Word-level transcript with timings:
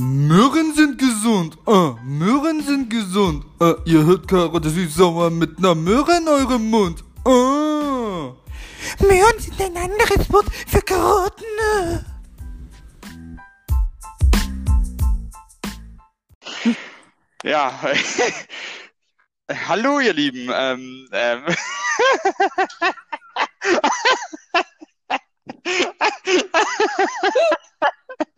Möhren 0.00 0.74
sind 0.74 0.96
gesund. 0.96 1.58
Ah, 1.66 1.96
Möhren 2.04 2.62
sind 2.62 2.88
gesund. 2.88 3.44
Ah, 3.58 3.74
ihr 3.84 4.04
hört 4.06 4.28
Karotte 4.28 4.70
süß-sauer 4.70 5.30
mit 5.30 5.58
einer 5.58 5.74
Möhre 5.74 6.16
in 6.18 6.28
eurem 6.28 6.70
Mund. 6.70 7.02
Ah. 7.24 8.32
Möhren 9.00 9.38
sind 9.40 9.60
ein 9.60 9.76
anderes 9.76 10.32
Wort 10.32 10.46
für 10.68 10.80
Karotten. 10.82 11.44
Ja, 17.42 17.72
hallo 19.68 19.98
ihr 19.98 20.12
Lieben. 20.12 20.48
Ähm, 20.52 21.08
ähm. 21.10 21.44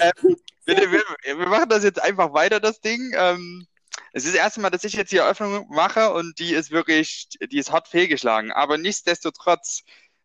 ähm, 0.00 0.36
wir, 0.66 1.04
wir 1.38 1.46
machen 1.48 1.68
das 1.68 1.84
jetzt 1.84 2.02
einfach 2.02 2.32
weiter, 2.32 2.60
das 2.60 2.80
Ding. 2.80 3.12
Ähm, 3.16 3.66
es 4.12 4.24
ist 4.24 4.34
das 4.34 4.40
erste 4.40 4.60
Mal, 4.60 4.70
dass 4.70 4.84
ich 4.84 4.94
jetzt 4.94 5.12
die 5.12 5.18
Eröffnung 5.18 5.66
mache 5.70 6.12
und 6.12 6.38
die 6.38 6.54
ist 6.54 6.70
wirklich, 6.70 7.28
die 7.50 7.58
ist 7.58 7.72
hart 7.72 7.88
fehlgeschlagen. 7.88 8.52
Aber 8.52 8.78
nichtsdestotrotz 8.78 9.82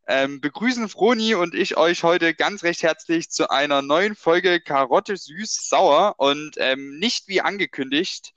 ähm, 0.08 0.42
begrüßen 0.42 0.90
Froni 0.90 1.36
und 1.36 1.56
ich 1.56 1.78
euch 1.78 2.04
heute 2.04 2.34
ganz 2.34 2.64
recht 2.64 2.84
herzlich 2.84 3.30
zu 3.30 3.50
einer 3.50 3.82
neuen 3.82 4.16
Folge 4.16 4.60
Karotte 4.62 5.16
süß 5.16 5.70
sauer 5.70 6.16
und 6.18 6.56
ähm, 6.58 6.98
nicht 7.00 7.28
wie 7.28 7.42
angekündigt 7.42 8.34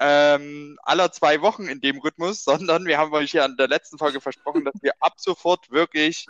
ähm, 0.00 0.78
aller 0.82 1.10
zwei 1.10 1.40
Wochen 1.40 1.66
in 1.66 1.80
dem 1.80 1.98
Rhythmus, 1.98 2.44
sondern 2.44 2.86
wir 2.86 2.98
haben 2.98 3.12
euch 3.12 3.32
ja 3.32 3.44
in 3.44 3.56
der 3.56 3.68
letzten 3.68 3.98
Folge 3.98 4.20
versprochen, 4.20 4.64
dass 4.64 4.74
wir 4.80 4.92
ab 5.00 5.14
sofort 5.16 5.70
wirklich 5.70 6.26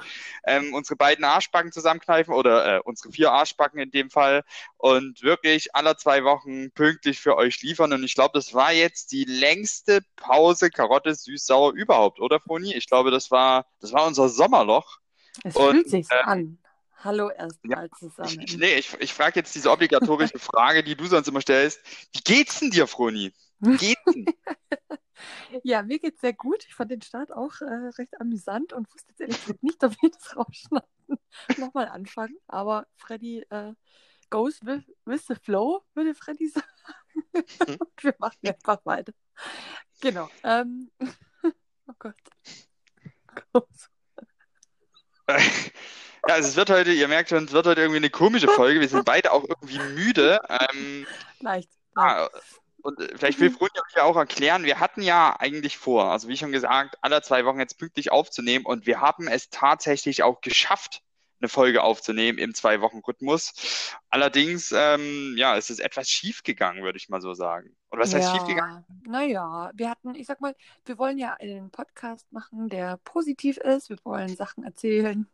ähm, 0.46 0.74
unsere 0.74 0.96
beiden 0.96 1.24
Arschbacken 1.24 1.72
zusammenkneifen 1.72 2.32
oder 2.32 2.76
äh, 2.76 2.80
unsere 2.80 3.12
vier 3.12 3.32
Arschbacken 3.32 3.80
in 3.80 3.90
dem 3.90 4.10
Fall 4.10 4.44
und 4.76 5.22
wirklich 5.22 5.74
aller 5.74 5.96
zwei 5.96 6.24
Wochen 6.24 6.70
pünktlich 6.72 7.20
für 7.20 7.36
euch 7.36 7.60
liefern. 7.62 7.92
Und 7.92 8.04
ich 8.04 8.14
glaube, 8.14 8.32
das 8.34 8.54
war 8.54 8.72
jetzt 8.72 9.12
die 9.12 9.24
längste 9.24 10.00
Pause 10.16 10.70
Karotte 10.70 11.14
süß-sauer 11.14 11.72
überhaupt, 11.72 12.20
oder 12.20 12.40
Foni? 12.40 12.74
Ich 12.74 12.86
glaube, 12.86 13.10
das 13.10 13.30
war, 13.30 13.66
das 13.80 13.92
war 13.92 14.06
unser 14.06 14.28
Sommerloch. 14.28 14.98
Es 15.44 15.56
und, 15.56 15.72
fühlt 15.72 15.90
sich 15.90 16.06
äh, 16.10 16.22
an. 16.22 16.58
Hallo 17.04 17.30
erstmal 17.30 17.84
ja, 17.84 17.90
zusammen. 17.96 18.42
Ich, 18.44 18.56
nee, 18.56 18.74
ich, 18.74 18.92
ich 18.98 19.14
frage 19.14 19.38
jetzt 19.38 19.54
diese 19.54 19.70
obligatorische 19.70 20.38
Frage, 20.40 20.82
die 20.82 20.96
du 20.96 21.06
sonst 21.06 21.28
immer 21.28 21.40
stellst. 21.40 21.80
Wie 22.12 22.20
geht's 22.20 22.58
denn 22.58 22.70
dir, 22.70 22.88
Froni? 22.88 23.32
Geht 23.60 23.98
ja, 25.64 25.82
mir 25.82 25.98
geht's 25.98 26.20
sehr 26.20 26.32
gut. 26.32 26.64
Ich 26.66 26.74
fand 26.74 26.90
den 26.90 27.02
Start 27.02 27.32
auch 27.32 27.60
äh, 27.60 27.90
recht 27.98 28.20
amüsant 28.20 28.72
und 28.72 28.92
wusste 28.92 29.10
jetzt 29.10 29.20
ehrlich 29.20 29.40
gesagt 29.40 29.62
nicht, 29.62 29.82
ob 29.82 30.00
wir 30.00 30.10
das 30.10 30.36
rausschneiden. 30.36 30.88
Nochmal 31.58 31.88
anfangen. 31.88 32.36
Aber 32.46 32.86
Freddy 32.96 33.44
äh, 33.50 33.74
goes 34.30 34.60
with, 34.62 34.84
with 35.04 35.26
the 35.26 35.34
flow, 35.34 35.84
würde 35.94 36.14
Freddy 36.14 36.48
sagen. 36.48 36.66
und 37.80 38.04
wir 38.04 38.14
machen 38.18 38.38
einfach 38.46 38.84
weiter. 38.84 39.12
Genau. 40.00 40.30
Ähm, 40.44 40.90
oh 41.02 41.94
Gott. 41.98 42.14
Ja, 45.28 46.34
also 46.34 46.48
es 46.48 46.56
wird 46.56 46.70
heute, 46.70 46.92
ihr 46.92 47.08
merkt 47.08 47.30
schon, 47.30 47.44
es 47.44 47.52
wird 47.52 47.66
heute 47.66 47.80
irgendwie 47.80 47.98
eine 47.98 48.10
komische 48.10 48.48
Folge. 48.48 48.80
Wir 48.80 48.88
sind 48.88 49.04
beide 49.04 49.32
auch 49.32 49.44
irgendwie 49.48 49.78
müde. 49.78 50.40
Ähm, 50.48 51.06
leicht. 51.40 51.70
Ah, 51.96 52.28
und 52.88 53.00
äh, 53.00 53.08
vielleicht 53.16 53.38
will 53.40 53.50
Froni 53.50 53.70
euch 53.74 53.96
ja 53.96 54.04
auch 54.04 54.16
erklären, 54.16 54.64
wir 54.64 54.80
hatten 54.80 55.02
ja 55.02 55.36
eigentlich 55.38 55.76
vor, 55.76 56.10
also 56.10 56.28
wie 56.28 56.36
schon 56.36 56.52
gesagt, 56.52 56.96
alle 57.02 57.22
zwei 57.22 57.44
Wochen 57.44 57.60
jetzt 57.60 57.78
pünktlich 57.78 58.10
aufzunehmen 58.10 58.64
und 58.64 58.86
wir 58.86 59.00
haben 59.00 59.28
es 59.28 59.50
tatsächlich 59.50 60.22
auch 60.22 60.40
geschafft, 60.40 61.02
eine 61.40 61.48
Folge 61.48 61.84
aufzunehmen 61.84 62.36
im 62.38 62.52
Zwei-Wochen-Rhythmus. 62.52 63.94
Allerdings, 64.10 64.72
ähm, 64.76 65.34
ja, 65.36 65.56
es 65.56 65.70
ist 65.70 65.78
etwas 65.78 66.08
schief 66.08 66.42
gegangen, 66.42 66.82
würde 66.82 66.98
ich 66.98 67.08
mal 67.08 67.20
so 67.20 67.32
sagen. 67.32 67.76
Oder 67.92 68.02
was 68.02 68.12
heißt 68.12 68.26
ja, 68.26 68.34
schief 68.34 68.48
gegangen? 68.48 68.84
Naja, 69.06 69.70
wir 69.72 69.88
hatten, 69.88 70.16
ich 70.16 70.26
sag 70.26 70.40
mal, 70.40 70.56
wir 70.84 70.98
wollen 70.98 71.16
ja 71.16 71.34
einen 71.34 71.70
Podcast 71.70 72.26
machen, 72.32 72.68
der 72.68 72.96
positiv 73.04 73.56
ist. 73.58 73.88
Wir 73.88 73.98
wollen 74.02 74.34
Sachen 74.34 74.64
erzählen, 74.64 75.28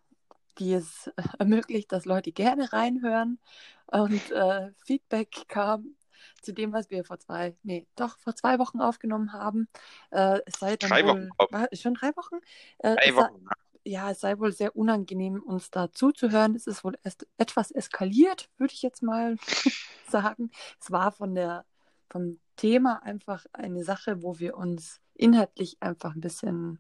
die 0.59 0.75
es 0.75 1.11
ermöglicht, 1.39 1.91
dass 1.91 2.05
Leute 2.05 2.33
gerne 2.33 2.71
reinhören. 2.71 3.39
Und 3.87 4.31
äh, 4.31 4.73
Feedback 4.85 5.45
kam 5.49 5.97
zu 6.43 6.53
dem, 6.53 6.73
was 6.73 6.91
wir 6.91 7.05
vor 7.05 7.19
zwei, 7.19 7.57
nee, 7.63 7.87
doch 7.97 8.19
vor 8.19 8.35
zwei 8.35 8.59
Wochen 8.59 8.81
aufgenommen 8.81 9.33
haben. 9.33 9.69
Äh, 10.11 10.41
es 10.47 10.55
sei 10.59 10.77
dann 10.77 10.91
drei 10.91 11.05
wohl, 11.05 11.31
Wochen. 11.39 11.53
War, 11.53 11.69
schon 11.73 11.95
drei 11.95 12.11
Wochen? 12.17 12.37
Äh, 12.79 12.97
drei 12.97 13.15
Wochen. 13.17 13.45
Sei, 13.45 13.55
ja, 13.85 14.11
es 14.11 14.21
sei 14.21 14.39
wohl 14.39 14.53
sehr 14.53 14.77
unangenehm, 14.77 15.43
uns 15.43 15.71
da 15.71 15.93
zuzuhören. 15.93 16.55
Es 16.55 16.67
ist 16.67 16.85
wohl 16.85 16.97
erst 17.03 17.27
etwas 17.37 17.71
eskaliert, 17.71 18.49
würde 18.57 18.73
ich 18.73 18.83
jetzt 18.83 19.03
mal 19.03 19.37
sagen. 20.09 20.51
Es 20.81 20.91
war 20.91 21.13
von 21.13 21.35
der, 21.35 21.65
vom 22.09 22.41
Thema 22.57 23.03
einfach 23.03 23.45
eine 23.53 23.85
Sache, 23.85 24.23
wo 24.23 24.39
wir 24.39 24.57
uns 24.57 25.01
inhaltlich 25.15 25.77
einfach 25.81 26.15
ein 26.15 26.21
bisschen 26.21 26.79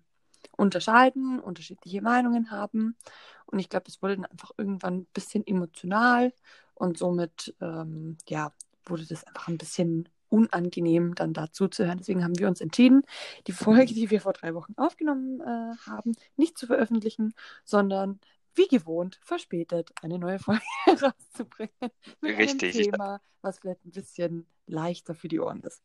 unterscheiden, 0.57 1.41
unterschiedliche 1.41 2.03
Meinungen 2.03 2.51
haben. 2.51 2.97
Und 3.47 3.59
ich 3.59 3.69
glaube, 3.69 3.87
es 3.89 4.03
wurde 4.03 4.17
dann 4.17 4.27
einfach 4.27 4.53
irgendwann 4.57 4.99
ein 4.99 5.07
bisschen 5.13 5.47
emotional 5.47 6.33
und 6.75 6.99
somit, 6.99 7.55
ähm, 7.61 8.19
ja, 8.29 8.53
wurde 8.87 9.07
das 9.07 9.25
einfach 9.25 9.49
ein 9.49 9.59
bisschen 9.59 10.09
unangenehm, 10.29 11.15
dann 11.15 11.33
dazu 11.33 11.69
zu 11.69 11.87
hören. 11.87 11.99
Deswegen 11.99 12.25
haben 12.25 12.39
wir 12.39 12.49
uns 12.49 12.61
entschieden, 12.61 13.03
die 13.47 13.53
Folge, 13.53 13.95
die 13.95 14.11
wir 14.11 14.21
vor 14.21 14.33
drei 14.33 14.55
Wochen 14.55 14.75
aufgenommen 14.77 15.41
äh, 15.41 15.77
haben, 15.87 16.17
nicht 16.37 16.59
zu 16.59 16.67
veröffentlichen, 16.67 17.35
sondern 17.65 18.21
wie 18.55 18.69
gewohnt 18.69 19.19
verspätet 19.23 19.93
eine 20.03 20.19
neue 20.19 20.39
Folge 20.39 20.63
herauszubringen. 20.85 21.91
Mit 22.21 22.39
Richtig. 22.39 22.75
einem 22.75 22.93
Thema, 22.93 23.21
was 23.43 23.59
vielleicht 23.59 23.85
ein 23.85 23.93
bisschen 23.93 24.47
leichter 24.67 25.15
für 25.15 25.29
die 25.29 25.41
Ohren 25.41 25.61
ist. 25.63 25.83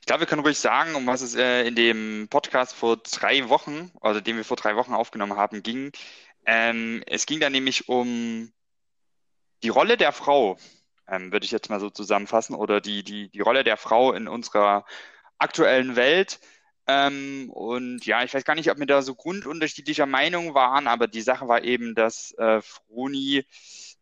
Ich 0.00 0.06
glaube, 0.06 0.20
wir 0.20 0.26
können 0.26 0.42
ruhig 0.42 0.58
sagen, 0.58 0.94
um 0.94 1.06
was 1.06 1.20
es 1.20 1.34
äh, 1.34 1.66
in 1.66 1.74
dem 1.74 2.28
Podcast 2.30 2.74
vor 2.74 2.96
drei 2.98 3.48
Wochen, 3.48 3.90
also 4.00 4.20
den 4.20 4.36
wir 4.36 4.44
vor 4.44 4.56
drei 4.56 4.76
Wochen 4.76 4.94
aufgenommen 4.94 5.36
haben, 5.36 5.62
ging. 5.62 5.90
Ähm, 6.46 7.02
es 7.06 7.26
ging 7.26 7.40
da 7.40 7.50
nämlich 7.50 7.88
um 7.88 8.52
die 9.62 9.68
Rolle 9.68 9.96
der 9.96 10.12
Frau 10.12 10.58
ähm, 11.08 11.32
würde 11.32 11.44
ich 11.44 11.50
jetzt 11.52 11.70
mal 11.70 11.80
so 11.80 11.90
zusammenfassen, 11.90 12.54
oder 12.54 12.80
die, 12.80 13.02
die, 13.02 13.28
die 13.28 13.40
Rolle 13.40 13.64
der 13.64 13.76
Frau 13.76 14.12
in 14.12 14.28
unserer 14.28 14.84
aktuellen 15.38 15.96
Welt. 15.96 16.40
Ähm, 16.86 17.50
und 17.50 18.04
ja, 18.04 18.24
ich 18.24 18.34
weiß 18.34 18.44
gar 18.44 18.54
nicht, 18.54 18.70
ob 18.70 18.78
wir 18.78 18.86
da 18.86 19.02
so 19.02 19.14
grundunterschiedlicher 19.14 20.06
Meinung 20.06 20.54
waren, 20.54 20.86
aber 20.86 21.06
die 21.06 21.22
Sache 21.22 21.48
war 21.48 21.64
eben, 21.64 21.94
dass 21.94 22.32
äh, 22.32 22.60
Froni 22.60 23.44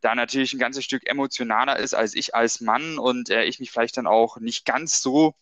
da 0.01 0.15
natürlich 0.17 0.53
ein 0.53 0.59
ganzes 0.59 0.85
Stück 0.85 1.09
emotionaler 1.09 1.79
ist 1.79 1.95
als 1.95 2.15
ich 2.15 2.35
als 2.35 2.61
Mann 2.61 2.99
und 2.99 3.31
äh, 3.31 3.45
ich 3.45 3.61
mich 3.61 3.71
vielleicht 3.71 3.97
dann 3.97 4.09
auch 4.09 4.39
nicht 4.39 4.65
ganz 4.65 5.01
so 5.01 5.35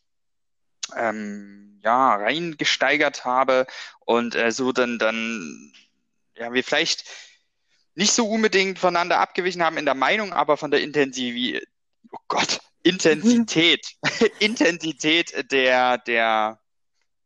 ähm, 0.96 1.80
ja, 1.82 2.14
reingesteigert 2.16 3.24
habe 3.24 3.66
und 4.00 4.34
äh, 4.34 4.52
so 4.52 4.72
dann, 4.72 4.98
dann, 4.98 5.72
ja, 6.36 6.52
wir 6.52 6.62
vielleicht 6.62 7.04
nicht 7.94 8.12
so 8.12 8.28
unbedingt 8.28 8.78
voneinander 8.78 9.18
abgewichen 9.18 9.62
haben 9.62 9.76
in 9.76 9.84
der 9.84 9.94
Meinung, 9.94 10.32
aber 10.32 10.56
von 10.56 10.70
der 10.70 10.82
Intensivität, 10.82 11.66
oh 12.12 12.18
Gott, 12.28 12.60
Intensität, 12.82 13.96
Intensität 14.38 15.52
der, 15.52 15.98
der, 15.98 16.60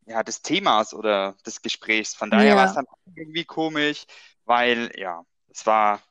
ja, 0.07 0.23
des 0.23 0.43
Themas 0.43 0.93
oder 0.95 1.37
des 1.47 1.63
Gesprächs. 1.63 2.15
Von 2.15 2.31
daher 2.31 2.51
ja. 2.51 2.57
war 2.57 2.67
es 2.67 2.75
dann 2.75 2.87
irgendwie 3.15 3.45
komisch, 3.45 4.05
weil, 4.45 4.91
ja, 4.97 5.23
es 5.49 5.65
war, 5.67 6.03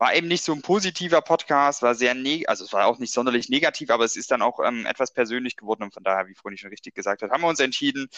war 0.00 0.14
eben 0.14 0.28
nicht 0.28 0.42
so 0.42 0.54
ein 0.54 0.62
positiver 0.62 1.20
Podcast, 1.20 1.82
war 1.82 1.94
sehr 1.94 2.14
neg 2.14 2.48
also 2.48 2.64
es 2.64 2.72
war 2.72 2.86
auch 2.86 2.98
nicht 2.98 3.12
sonderlich 3.12 3.50
negativ, 3.50 3.90
aber 3.90 4.04
es 4.04 4.16
ist 4.16 4.30
dann 4.30 4.40
auch 4.40 4.58
ähm, 4.64 4.86
etwas 4.86 5.12
persönlich 5.12 5.58
geworden 5.58 5.82
und 5.82 5.92
von 5.92 6.02
daher, 6.02 6.26
wie 6.26 6.34
Froni 6.34 6.56
schon 6.56 6.70
richtig 6.70 6.94
gesagt 6.94 7.20
hat, 7.20 7.30
haben 7.30 7.42
wir 7.42 7.48
uns 7.48 7.60
entschieden, 7.60 8.08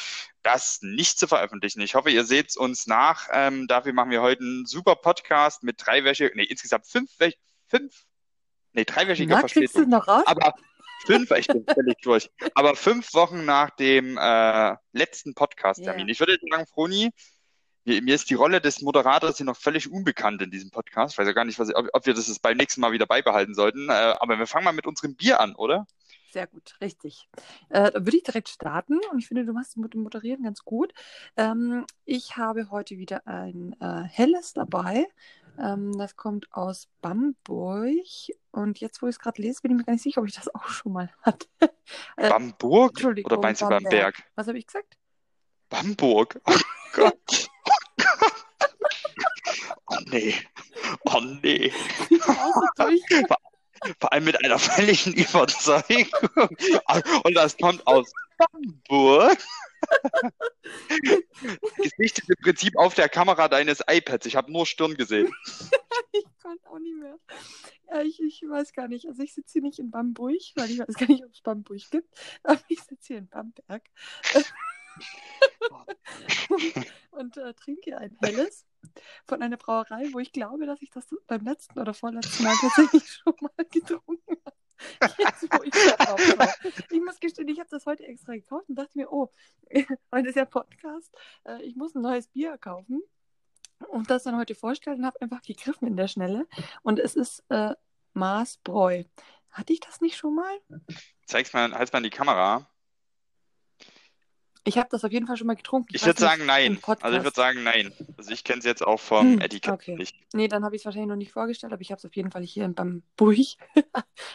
das 0.45 0.79
nicht 0.83 1.19
zu 1.19 1.27
veröffentlichen. 1.27 1.81
Ich 1.81 1.97
hoffe, 1.97 2.11
ihr 2.11 2.25
seht 2.25 2.57
uns 2.57 2.87
nach. 2.87 3.29
Ähm, 3.33 3.67
dafür 3.67 3.93
machen 3.95 4.13
wir 4.13 4.23
heute 4.23 4.43
einen 4.43 4.65
super 4.65 4.95
Podcast 4.95 5.65
mit 5.65 5.85
dreiwöchiger, 5.85 6.31
nee, 6.37 6.45
insgesamt 6.45 6.87
fünf, 6.87 7.11
fünf, 7.67 8.05
nee, 8.75 8.85
dreiwöchiger 8.85 9.41
Verspätung. 9.41 9.89
noch 9.89 10.07
raus? 10.07 10.23
Aber 10.27 10.55
fünf, 11.05 11.33
ich 11.33 11.49
bin 11.49 11.65
völlig 11.67 11.97
durch. 12.03 12.31
Aber 12.55 12.77
fünf 12.77 13.13
Wochen 13.13 13.45
nach 13.45 13.71
dem 13.71 14.17
äh, 14.19 14.77
letzten 14.93 15.35
Podcast-Termin. 15.35 16.07
Yeah. 16.07 16.13
Ich 16.13 16.21
würde 16.21 16.39
sagen, 16.49 16.67
Froni, 16.73 17.11
mir 17.85 18.15
ist 18.15 18.31
die 18.31 18.35
Rolle 18.35 18.61
des 18.61 18.81
Moderators 18.81 19.39
hier 19.39 19.47
noch 19.47 19.57
völlig 19.57 19.91
unbekannt 19.91 20.43
in 20.43 20.51
diesem 20.51 20.71
Podcast. 20.71 21.15
Ich 21.15 21.19
weiß 21.19 21.27
ja 21.27 21.33
gar 21.33 21.45
nicht, 21.45 21.59
was, 21.59 21.75
ob, 21.75 21.89
ob 21.93 22.07
wir 22.07 22.15
das 22.15 22.39
beim 22.39 22.57
nächsten 22.57 22.81
Mal 22.81 22.93
wieder 22.93 23.07
beibehalten 23.07 23.55
sollten. 23.55 23.89
Äh, 23.89 24.15
aber 24.21 24.39
wir 24.39 24.47
fangen 24.47 24.65
mal 24.65 24.73
mit 24.73 24.87
unserem 24.87 25.17
Bier 25.17 25.41
an, 25.41 25.55
oder? 25.55 25.87
Sehr 26.33 26.47
gut, 26.47 26.77
richtig. 26.81 27.29
Äh, 27.69 27.91
da 27.91 28.07
würde 28.07 28.17
ich 28.17 28.23
direkt 28.23 28.49
starten 28.49 28.99
und 29.11 29.19
ich 29.19 29.29
finde, 29.29 29.45
du 29.45 29.53
machst 29.53 29.77
mit 29.77 29.93
dem 29.93 30.03
Moderieren 30.03 30.45
ganz 30.45 30.65
gut. 30.65 30.95
Ähm, 31.37 31.85
ich 32.07 32.39
habe 32.39 32.71
heute 32.71 32.97
wieder 32.97 33.27
ein 33.27 33.77
äh, 33.81 34.05
helles 34.05 34.55
dabei. 34.55 35.07
Ähm, 35.59 35.99
das 35.99 36.17
kommt 36.17 36.51
aus 36.53 36.89
Bamburg 37.03 37.99
und 38.51 38.81
jetzt, 38.81 39.03
wo 39.03 39.09
ich 39.09 39.17
es 39.17 39.19
gerade 39.19 39.43
lese, 39.43 39.61
bin 39.61 39.73
ich 39.73 39.77
mir 39.77 39.85
gar 39.85 39.93
nicht 39.93 40.03
sicher, 40.03 40.23
ob 40.23 40.27
ich 40.27 40.35
das 40.35 40.55
auch 40.55 40.69
schon 40.69 40.93
mal 40.93 41.11
hatte. 41.23 41.49
Äh, 42.17 42.31
Bamburg? 42.31 43.05
Oder 43.05 43.39
meinst 43.39 43.61
du 43.61 43.69
Bamberg? 43.69 44.23
Was 44.35 44.47
habe 44.47 44.57
ich 44.57 44.67
gesagt? 44.67 44.97
Bamburg. 45.69 46.41
Oh 46.47 46.55
Gott. 46.95 47.51
Oh 49.87 49.99
nee. 50.11 50.35
Oh 51.05 51.21
nee. 51.43 51.73
Durch. 52.77 53.03
Vor 54.01 54.13
allem 54.13 54.25
mit 54.25 54.43
einer 54.45 54.59
völligen 54.59 55.13
Überzeugung. 55.15 56.09
Und 57.25 57.35
das 57.35 57.57
kommt 57.57 57.87
aus 57.87 58.13
Hamburg. 58.41 59.39
Ist 61.99 62.23
im 62.29 62.37
Prinzip 62.43 62.77
auf 62.79 62.95
der 62.95 63.09
Kamera 63.09 63.49
deines 63.49 63.83
iPads. 63.89 64.27
Ich 64.27 64.37
habe 64.37 64.53
nur 64.53 64.67
Stirn 64.67 64.95
gesehen. 64.95 65.33
Ich 66.15 66.27
kann 66.43 66.59
auch 66.65 66.79
nicht 66.79 66.97
mehr. 66.97 67.17
Ja, 67.89 68.03
ich, 68.03 68.21
ich 68.21 68.43
weiß 68.47 68.75
gar 68.75 68.87
nicht. 68.87 69.07
Also 69.07 69.23
ich 69.23 69.33
sitze 69.33 69.53
hier 69.55 69.63
nicht 69.63 69.79
in 69.79 69.91
Bamburg, 69.91 70.37
weil 70.57 70.71
ich 70.71 70.79
weiß 70.79 70.95
gar 70.95 71.07
nicht, 71.09 71.25
ob 71.25 71.33
es 71.33 71.41
Bamburg 71.41 71.81
gibt. 71.91 72.09
Aber 72.43 72.61
ich 72.69 72.81
sitze 72.83 73.07
hier 73.09 73.19
in 73.19 73.29
Bamberg. 73.29 73.83
und 77.13 77.37
äh, 77.37 77.55
trinke 77.55 77.97
ein 77.97 78.17
helles 78.23 78.67
von 79.27 79.43
einer 79.43 79.57
Brauerei, 79.57 80.09
wo 80.13 80.19
ich 80.19 80.33
glaube, 80.33 80.67
dass 80.67 80.83
ich 80.83 80.91
das 80.91 81.07
beim 81.27 81.45
letzten 81.45 81.79
oder 81.79 81.95
vorletzten 81.95 82.45
Mal 82.45 82.55
tatsächlich 82.61 83.09
schon 83.09 83.35
mal 83.41 83.65
getrunken 83.71 84.37
habe. 84.45 85.15
Jetzt, 85.19 85.43
wo 85.43 85.63
ich 85.63 85.71
drauf 85.71 86.21
schaue. 86.21 86.73
Ich 86.91 87.01
muss 87.01 87.21
gestehen, 87.21 87.49
ich 87.49 87.61
habe 87.61 87.71
das 87.71 87.87
heute 87.87 88.05
extra 88.05 88.33
gekauft 88.33 88.69
und 88.69 88.75
dachte 88.75 88.99
mir, 88.99 89.13
oh, 89.13 89.33
heute 90.13 90.29
ist 90.29 90.37
ja 90.37 90.45
Podcast, 90.45 91.15
äh, 91.45 91.63
ich 91.63 91.77
muss 91.77 91.95
ein 91.95 92.03
neues 92.03 92.29
Bier 92.29 92.59
kaufen 92.59 93.03
und 93.89 94.11
das 94.11 94.25
dann 94.25 94.37
heute 94.37 94.55
vorstellen 94.55 94.99
und 94.99 95.07
habe 95.07 95.21
einfach 95.21 95.43
gegriffen 95.43 95.87
in 95.87 95.97
der 95.97 96.09
Schnelle. 96.09 96.47
Und 96.83 96.99
es 96.99 97.15
ist 97.15 97.45
äh, 97.49 97.75
Maßbräu. 98.15 99.05
Hatte 99.51 99.73
ich 99.73 99.81
das 99.81 100.01
nicht 100.01 100.17
schon 100.17 100.35
mal? 100.35 100.59
Zeig's 101.27 101.53
mal, 101.53 101.73
halt's 101.73 101.93
mal 101.93 101.99
in 101.99 102.05
die 102.05 102.11
Kamera. 102.11 102.67
Ich 104.65 104.79
habe 104.79 104.89
das 104.91 105.05
auf 105.05 105.11
jeden 105.11 105.27
Fall 105.27 105.37
schon 105.37 105.49
mal 105.49 105.57
getrunken. 105.57 105.89
Ich 105.93 106.03
würde 106.03 106.11
nicht, 106.11 106.31
sagen 106.31 106.47
nein. 106.47 106.79
Also 107.01 107.17
ich 107.19 107.25
würde 107.25 107.35
sagen 107.35 107.65
nein. 107.65 107.93
Also 108.17 108.31
ich 108.31 108.45
kenne 108.45 108.61
es 108.61 108.65
jetzt 108.65 108.83
auch 108.83 109.01
vom 109.01 109.35
Hm, 109.35 109.41
Etikett 109.41 109.75
okay. 109.75 109.97
nicht. 109.97 110.17
Nee, 110.35 110.47
dann 110.47 110.65
habe 110.65 110.77
ich 110.77 110.83
es 110.83 110.85
wahrscheinlich 110.87 111.09
noch 111.09 111.17
nicht 111.17 111.33
vorgestellt, 111.33 111.73
aber 111.73 111.83
ich 111.83 111.91
habe 111.91 111.99
es 111.99 112.05
auf 112.05 112.15
jeden 112.15 112.31
Fall 112.31 112.43
hier 112.43 112.65
in 112.65 112.75
Bamburg, 112.75 113.37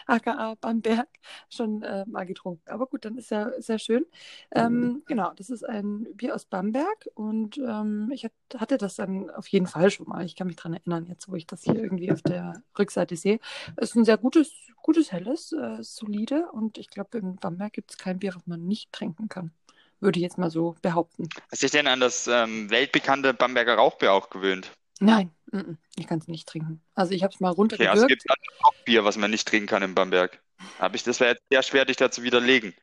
aka 0.05 0.55
Bamberg, 0.61 1.07
schon 1.49 1.81
äh, 1.83 2.05
mal 2.07 2.25
getrunken. 2.25 2.69
Aber 2.69 2.87
gut, 2.87 3.05
dann 3.05 3.17
ist 3.17 3.31
ja 3.31 3.51
sehr 3.59 3.79
schön. 3.79 4.05
Ähm, 4.51 5.03
genau, 5.05 5.31
das 5.35 5.49
ist 5.49 5.63
ein 5.63 6.07
Bier 6.15 6.35
aus 6.35 6.45
Bamberg 6.45 7.07
und 7.13 7.57
ähm, 7.57 8.11
ich 8.13 8.25
hat, 8.25 8.33
hatte 8.57 8.77
das 8.77 8.95
dann 8.95 9.29
auf 9.29 9.47
jeden 9.47 9.67
Fall 9.67 9.89
schon 9.91 10.07
mal. 10.09 10.25
Ich 10.25 10.35
kann 10.35 10.47
mich 10.47 10.57
dran 10.57 10.73
erinnern, 10.73 11.05
jetzt 11.05 11.29
wo 11.29 11.35
ich 11.35 11.47
das 11.47 11.63
hier 11.63 11.75
irgendwie 11.75 12.11
auf 12.11 12.21
der 12.21 12.63
Rückseite 12.77 13.15
sehe. 13.15 13.39
Es 13.77 13.89
ist 13.91 13.95
ein 13.95 14.05
sehr 14.05 14.17
gutes, 14.17 14.51
gutes 14.81 15.11
helles, 15.11 15.53
äh, 15.53 15.77
solide 15.81 16.51
und 16.51 16.77
ich 16.77 16.89
glaube, 16.89 17.17
in 17.19 17.37
Bamberg 17.37 17.73
gibt 17.73 17.91
es 17.91 17.97
kein 17.97 18.19
Bier, 18.19 18.35
was 18.35 18.45
man 18.45 18.65
nicht 18.65 18.91
trinken 18.91 19.29
kann. 19.29 19.51
Würde 19.99 20.19
ich 20.19 20.23
jetzt 20.23 20.37
mal 20.37 20.49
so 20.51 20.75
behaupten. 20.81 21.27
Hast 21.51 21.61
du 21.61 21.65
dich 21.65 21.71
denn 21.71 21.87
an 21.87 21.99
das 21.99 22.27
ähm, 22.27 22.69
weltbekannte 22.69 23.33
Bamberger 23.33 23.75
Rauchbier 23.75 24.13
auch 24.13 24.29
gewöhnt? 24.29 24.71
Nein, 24.99 25.31
mm, 25.51 25.57
mm, 25.57 25.77
ich 25.97 26.07
kann 26.07 26.19
es 26.19 26.27
nicht 26.27 26.47
trinken. 26.47 26.81
Also 26.95 27.13
ich 27.13 27.23
habe 27.23 27.33
es 27.33 27.39
mal 27.39 27.51
Okay, 27.71 27.87
also 27.87 28.05
es 28.05 28.07
runtergewürgt. 28.07 28.07
gibt 28.07 28.23
auch 28.63 28.73
Bier, 28.85 29.03
was 29.05 29.17
man 29.17 29.31
nicht 29.31 29.47
trinken 29.47 29.67
kann 29.67 29.83
in 29.83 29.95
Bamberg. 29.95 30.41
Hab 30.79 30.95
ich, 30.95 31.03
das 31.03 31.19
wäre 31.19 31.31
jetzt 31.31 31.43
sehr 31.51 31.63
schwer, 31.63 31.85
dich 31.85 31.97
dazu 31.97 32.23
widerlegen. 32.23 32.73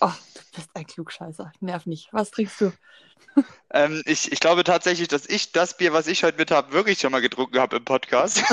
Oh, 0.00 0.08
du 0.08 0.27
bist 0.58 0.70
ein 0.74 0.86
Klugscheißer. 0.86 1.52
Nerv 1.60 1.86
nicht. 1.86 2.08
Was 2.12 2.30
trinkst 2.30 2.60
du? 2.60 2.72
Ähm, 3.70 4.02
ich, 4.06 4.32
ich 4.32 4.40
glaube 4.40 4.64
tatsächlich, 4.64 5.08
dass 5.08 5.26
ich 5.26 5.52
das 5.52 5.76
Bier, 5.76 5.92
was 5.92 6.08
ich 6.08 6.24
heute 6.24 6.38
mit 6.38 6.50
habe, 6.50 6.72
wirklich 6.72 6.98
schon 6.98 7.12
mal 7.12 7.20
getrunken 7.20 7.58
habe 7.58 7.76
im 7.76 7.84
Podcast. 7.84 8.42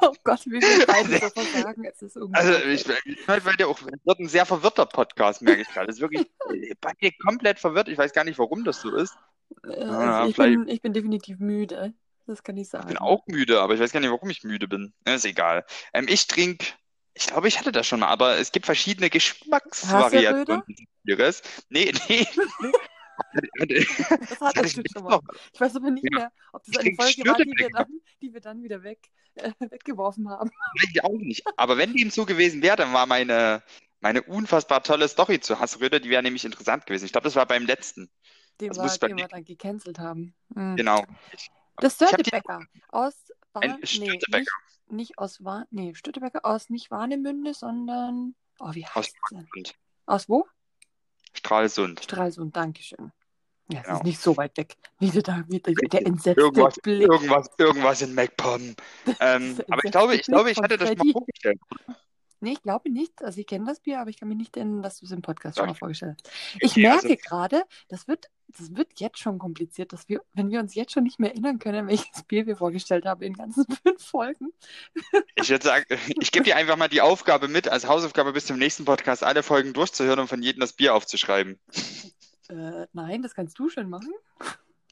Oh 0.00 0.14
Gott, 0.24 0.44
wie 0.46 0.52
wir 0.60 0.86
beide 0.86 1.20
davon 1.20 1.44
sagen. 1.62 1.84
Es 1.84 2.02
ist 2.02 2.16
Also 2.32 2.54
ich, 2.54 2.86
ich 3.04 3.28
weil 3.28 3.56
der 3.56 3.68
auch, 3.68 3.78
es 3.80 4.04
wird 4.04 4.18
ein 4.20 4.28
sehr 4.28 4.46
verwirrter 4.46 4.86
Podcast, 4.86 5.42
merke 5.42 5.62
ich 5.62 5.68
gerade. 5.68 5.90
Es 5.90 5.96
ist 5.96 6.00
wirklich 6.00 6.26
äh, 6.50 6.74
beide 6.80 7.12
komplett 7.22 7.60
verwirrt. 7.60 7.88
Ich 7.88 7.98
weiß 7.98 8.12
gar 8.12 8.24
nicht, 8.24 8.38
warum 8.38 8.64
das 8.64 8.80
so 8.80 8.94
ist. 8.96 9.14
Äh, 9.64 9.84
Ah, 9.84 10.20
also 10.22 10.30
ich, 10.30 10.36
bin, 10.36 10.66
ich 10.68 10.80
bin 10.80 10.92
definitiv 10.92 11.38
müde. 11.38 11.92
Das 12.26 12.42
kann 12.42 12.56
ich 12.56 12.62
Ich 12.62 12.70
sagen. 12.70 12.88
bin 12.88 12.98
auch 12.98 13.26
müde, 13.26 13.60
aber 13.60 13.74
ich 13.74 13.80
weiß 13.80 13.92
gar 13.92 14.00
nicht, 14.00 14.10
warum 14.10 14.30
ich 14.30 14.42
müde 14.44 14.66
bin. 14.66 14.92
Ist 15.04 15.24
egal. 15.24 15.64
Ähm, 15.92 16.06
ich 16.08 16.26
trinke, 16.26 16.66
ich 17.14 17.26
glaube, 17.26 17.48
ich 17.48 17.58
hatte 17.58 17.72
das 17.72 17.86
schon 17.86 18.00
mal, 18.00 18.08
aber 18.08 18.38
es 18.38 18.52
gibt 18.52 18.66
verschiedene 18.66 19.10
Geschmacksvariationen 19.10 20.62
Hasseröder? 20.62 20.64
des 20.68 20.86
Bieres. 21.04 21.42
Nee, 21.68 21.92
nee. 22.08 22.26
Das 24.28 24.40
hatte 24.40 24.66
ich 24.66 24.72
schon 24.92 25.04
mal. 25.04 25.20
Ich 25.52 25.60
weiß 25.60 25.76
aber 25.76 25.90
nicht 25.90 26.04
Ja. 26.10 26.18
mehr, 26.18 26.32
ob 26.52 26.64
das 26.64 26.74
Ich 26.74 26.80
eine 26.80 26.94
Folge 26.96 27.28
war, 27.30 27.36
die 27.36 27.52
wir 27.56 27.68
dann, 27.70 28.00
die 28.20 28.32
wir 28.34 28.40
dann 28.40 28.62
wieder 28.62 28.82
weg, 28.82 28.98
äh, 29.34 29.50
weggeworfen 29.60 30.28
haben. 30.28 30.50
Ich 30.92 31.04
auch 31.04 31.10
nicht. 31.18 31.42
Aber 31.56 31.76
wenn 31.78 31.94
dem 31.94 32.10
so 32.10 32.24
gewesen 32.24 32.62
wäre, 32.62 32.76
dann 32.76 32.92
war 32.92 33.06
meine, 33.06 33.62
meine 34.00 34.22
unfassbar 34.22 34.82
tolle 34.82 35.08
Story 35.08 35.40
zu 35.40 35.58
Hassröder, 35.60 36.00
die 36.00 36.10
wäre 36.10 36.22
nämlich 36.22 36.44
interessant 36.44 36.86
gewesen. 36.86 37.04
Ich 37.04 37.12
glaube, 37.12 37.24
das 37.26 37.36
war 37.36 37.46
beim 37.46 37.66
letzten. 37.66 38.10
Den, 38.60 38.68
muss 38.70 38.98
bei 38.98 39.08
den 39.08 39.16
wir 39.16 39.28
dann 39.28 39.44
gecancelt 39.44 39.98
haben. 39.98 40.34
Mhm. 40.54 40.76
Genau. 40.76 41.04
Das 41.76 41.96
die- 41.96 42.06
Störtebecker 42.06 42.64
aus 42.88 43.14
Warn, 43.52 43.72
Ein 43.72 43.80
nee, 43.98 44.10
nicht, 44.10 44.26
nicht 44.92 45.18
aus 45.18 45.42
Warn, 45.44 45.66
nee, 45.70 45.94
Störtebecker 45.94 46.44
aus 46.44 46.70
nicht 46.70 46.90
Warnemünde, 46.90 47.54
sondern, 47.54 48.34
oh, 48.60 48.70
wie 48.74 48.84
Aus 48.86 48.94
heißt 48.94 49.14
denn? 49.30 49.40
Stralsund. 49.46 49.74
Aus 50.06 50.28
wo? 50.28 50.46
Stralsund. 51.32 52.00
Stralsund, 52.02 52.56
Dankeschön. 52.56 53.12
Ja, 53.70 53.78
es 53.80 53.84
Genau. 53.86 53.96
ist 53.98 54.04
nicht 54.04 54.20
so 54.20 54.36
weit 54.36 54.56
weg. 54.58 54.76
Wie 54.98 55.10
du 55.10 55.22
da, 55.22 55.44
wie 55.48 55.60
der, 55.60 55.74
der 55.74 56.06
entsetzte 56.06 56.40
Irgendwas, 56.40 56.74
Blick. 56.82 57.02
irgendwas, 57.02 57.48
irgendwas 57.58 58.02
in 58.02 58.14
MacPom. 58.14 58.74
Ähm, 59.20 59.60
aber 59.70 59.84
ich 59.84 59.90
glaube, 59.92 60.14
ich 60.16 60.22
glaube, 60.22 60.50
ich 60.50 60.58
hatte 60.58 60.76
das 60.76 60.94
mal 60.96 61.10
vorgestellt. 61.12 61.60
Nee, 62.40 62.52
ich 62.54 62.62
glaube 62.62 62.90
nicht. 62.90 63.22
Also 63.22 63.40
ich 63.40 63.46
kenne 63.46 63.66
das 63.66 63.78
Bier, 63.80 64.00
aber 64.00 64.10
ich 64.10 64.18
kann 64.18 64.28
mich 64.28 64.36
nicht 64.36 64.56
erinnern, 64.56 64.82
dass 64.82 64.98
du 64.98 65.06
es 65.06 65.12
im 65.12 65.22
Podcast 65.22 65.56
Ja. 65.56 65.62
schon 65.62 65.68
mal 65.70 65.74
vorgestellt 65.74 66.20
hast. 66.24 66.34
Ich 66.60 66.72
Okay, 66.72 66.82
merke 66.82 67.04
also- 67.08 67.16
gerade, 67.24 67.62
das 67.88 68.08
wird, 68.08 68.26
das 68.58 68.74
wird 68.76 68.88
jetzt 69.00 69.18
schon 69.18 69.38
kompliziert, 69.38 69.92
dass 69.92 70.08
wir, 70.08 70.22
wenn 70.34 70.50
wir 70.50 70.60
uns 70.60 70.74
jetzt 70.74 70.92
schon 70.92 71.04
nicht 71.04 71.18
mehr 71.18 71.30
erinnern 71.30 71.58
können, 71.58 71.88
welches 71.88 72.22
Bier 72.28 72.46
wir 72.46 72.56
vorgestellt 72.56 73.04
haben 73.04 73.22
in 73.22 73.34
ganzen 73.34 73.64
fünf 73.82 74.02
Folgen. 74.02 74.52
Ich 75.36 75.50
würde 75.50 75.64
sagen, 75.64 75.84
ich 76.20 76.32
gebe 76.32 76.44
dir 76.44 76.56
einfach 76.56 76.76
mal 76.76 76.88
die 76.88 77.00
Aufgabe 77.00 77.48
mit, 77.48 77.68
als 77.68 77.86
Hausaufgabe 77.86 78.32
bis 78.32 78.46
zum 78.46 78.58
nächsten 78.58 78.84
Podcast 78.84 79.24
alle 79.24 79.42
Folgen 79.42 79.72
durchzuhören 79.72 80.20
und 80.20 80.28
von 80.28 80.42
jedem 80.42 80.60
das 80.60 80.72
Bier 80.72 80.94
aufzuschreiben. 80.94 81.58
Äh, 82.48 82.86
nein, 82.92 83.22
das 83.22 83.34
kannst 83.34 83.58
du 83.58 83.68
schon 83.68 83.88
machen. 83.88 84.12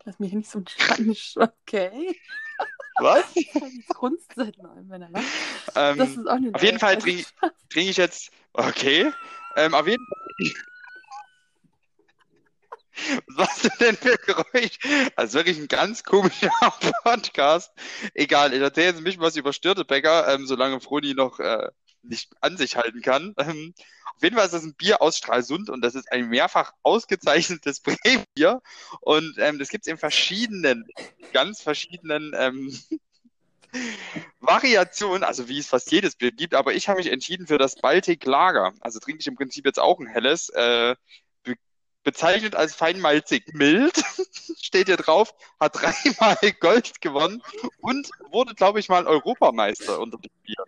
Lass 0.05 0.19
mich 0.19 0.33
nicht 0.33 0.51
so 0.51 0.63
schreinisch. 0.67 1.35
Okay. 1.67 2.17
Was? 2.99 3.25
Grunzt 3.89 4.33
seit 4.35 4.57
lacht. 4.57 5.25
Ähm, 5.75 5.97
Das 5.97 6.11
ist 6.11 6.27
auch 6.27 6.35
eine 6.35 6.55
auf 6.55 6.63
jeden 6.63 6.79
Fall 6.79 6.99
trinke 6.99 7.25
trinke 7.71 7.91
ich 7.91 7.97
jetzt. 7.97 8.31
Okay. 8.53 9.11
Ähm, 9.57 9.73
auf 9.75 9.87
jeden 9.87 10.05
Fall. 10.05 10.53
Was 13.29 13.63
du 13.63 13.69
denn 13.81 13.97
für 13.97 14.17
Geräusch? 14.17 14.79
Also 15.17 15.39
wirklich 15.39 15.59
ein 15.59 15.69
ganz 15.69 16.05
komischer 16.05 16.51
Podcast. 17.03 17.73
Egal, 18.15 18.53
ich 18.53 18.61
erzähle 18.61 18.89
jetzt 18.89 18.99
ein 18.99 19.05
bisschen 19.05 19.23
was 19.23 19.37
über 19.37 19.53
Störtebäcker, 19.53 20.33
ähm, 20.33 20.47
solange 20.47 20.81
Froni 20.81 21.15
noch 21.15 21.39
äh, 21.41 21.69
nicht 22.03 22.33
an 22.41 22.57
sich 22.57 22.77
halten 22.77 23.03
kann. 23.03 23.35
Ähm, 23.41 23.75
auf 24.17 24.23
jeden 24.23 24.37
Fall 24.37 24.45
ist 24.45 24.53
das 24.53 24.65
ein 24.65 24.75
Bier 24.75 25.01
aus 25.01 25.17
Stralsund 25.17 25.71
und 25.71 25.81
das 25.81 25.95
ist 25.95 26.13
ein 26.13 26.29
mehrfach 26.29 26.75
ausgezeichnetes 26.83 27.81
Brebier. 27.81 28.61
Und 29.01 29.37
ähm, 29.39 29.59
das 29.59 29.71
gibt 29.71 29.87
es 29.87 29.91
in 29.91 29.97
verschiedenen, 29.97 30.87
ganz 31.33 31.63
verschiedenen 31.63 32.33
ähm, 32.37 32.79
Variationen, 34.41 35.25
also 35.25 35.49
wie 35.49 35.59
es 35.59 35.69
fast 35.69 35.91
jedes 35.91 36.17
Bier 36.17 36.33
gibt, 36.33 36.55
aber 36.55 36.75
ich 36.75 36.89
habe 36.89 36.99
mich 36.99 37.11
entschieden 37.11 37.47
für 37.47 37.57
das 37.57 37.77
Baltic 37.77 38.25
Lager. 38.27 38.75
Also 38.81 38.99
trinke 38.99 39.21
ich 39.21 39.27
im 39.27 39.37
Prinzip 39.37 39.65
jetzt 39.65 39.79
auch 39.79 39.99
ein 40.01 40.07
helles. 40.07 40.51
Äh, 40.51 40.97
bezeichnet 42.03 42.55
als 42.55 42.75
feinmalzig 42.75 43.45
mild, 43.53 43.95
steht 44.61 44.87
hier 44.87 44.97
drauf, 44.97 45.35
hat 45.59 45.77
dreimal 45.77 46.37
Gold 46.61 47.01
gewonnen 47.01 47.43
und 47.79 48.11
wurde, 48.31 48.55
glaube 48.55 48.81
ich, 48.81 48.89
mal 48.89 49.07
Europameister 49.07 49.99
unter 49.99 50.19
dem 50.19 50.31
Bier. 50.43 50.65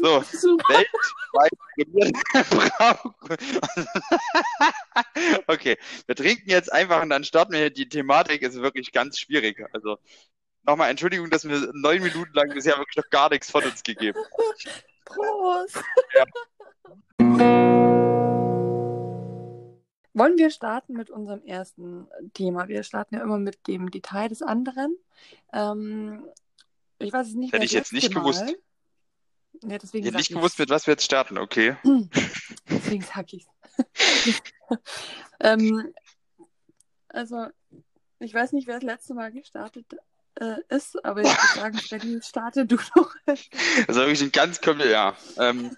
So, 0.00 0.22
weltweit 0.22 1.50
Okay, 5.48 5.76
wir 6.06 6.14
trinken 6.14 6.50
jetzt 6.50 6.72
einfach 6.72 7.02
und 7.02 7.10
dann 7.10 7.24
starten 7.24 7.52
wir 7.52 7.58
hier. 7.58 7.70
Die 7.70 7.88
Thematik 7.88 8.42
ist 8.42 8.62
wirklich 8.62 8.92
ganz 8.92 9.18
schwierig. 9.18 9.60
Also 9.72 9.98
nochmal 10.62 10.90
Entschuldigung, 10.90 11.30
dass 11.30 11.48
wir 11.48 11.72
neun 11.72 12.00
Minuten 12.00 12.32
lang 12.32 12.54
bisher 12.54 12.78
wirklich 12.78 12.96
noch 12.96 13.10
gar 13.10 13.28
nichts 13.30 13.50
von 13.50 13.64
uns 13.64 13.82
gegeben 13.82 14.18
haben. 14.18 14.28
Prost. 15.04 15.82
Ja. 17.18 17.77
Wollen 20.18 20.36
wir 20.36 20.50
starten 20.50 20.94
mit 20.94 21.10
unserem 21.10 21.44
ersten 21.44 22.08
Thema? 22.34 22.66
Wir 22.66 22.82
starten 22.82 23.14
ja 23.14 23.22
immer 23.22 23.38
mit 23.38 23.68
dem 23.68 23.90
Detail 23.90 24.28
des 24.28 24.42
anderen. 24.42 24.96
Ähm, 25.52 26.24
ich 26.98 27.12
weiß 27.12 27.28
es 27.28 27.34
nicht, 27.34 27.52
Hätte 27.52 27.60
wer 27.60 27.64
ich 27.64 27.72
jetzt 27.72 27.92
nicht 27.92 28.08
letzte 28.08 28.18
gewusst. 28.18 28.44
Ja, 29.62 29.78
deswegen 29.78 30.04
Ich 30.04 30.08
hätte 30.08 30.18
nicht 30.18 30.32
gewusst, 30.32 30.58
mit 30.58 30.70
was 30.70 30.88
wir 30.88 30.92
jetzt 30.94 31.04
starten. 31.04 31.38
Okay. 31.38 31.76
Deswegen 32.68 33.02
sag 33.02 33.32
ich's. 33.32 33.46
ähm, 35.40 35.94
also, 37.08 37.46
ich 38.18 38.34
weiß 38.34 38.52
nicht, 38.52 38.66
wer 38.66 38.74
das 38.74 38.84
letzte 38.84 39.14
Mal 39.14 39.32
gestartet 39.32 39.86
äh, 40.40 40.56
ist, 40.68 41.04
aber 41.04 41.22
ich 41.22 41.28
würde 41.28 41.54
sagen, 41.54 41.78
Freddy, 41.78 42.20
starte 42.22 42.66
du 42.66 42.76
doch. 42.94 43.14
Das 43.26 43.40
ist 43.40 43.86
wirklich 43.86 44.22
ein 44.22 44.32
ganz 44.32 44.60
komplett, 44.60 44.90
ja. 44.90 45.16
Ähm, 45.38 45.76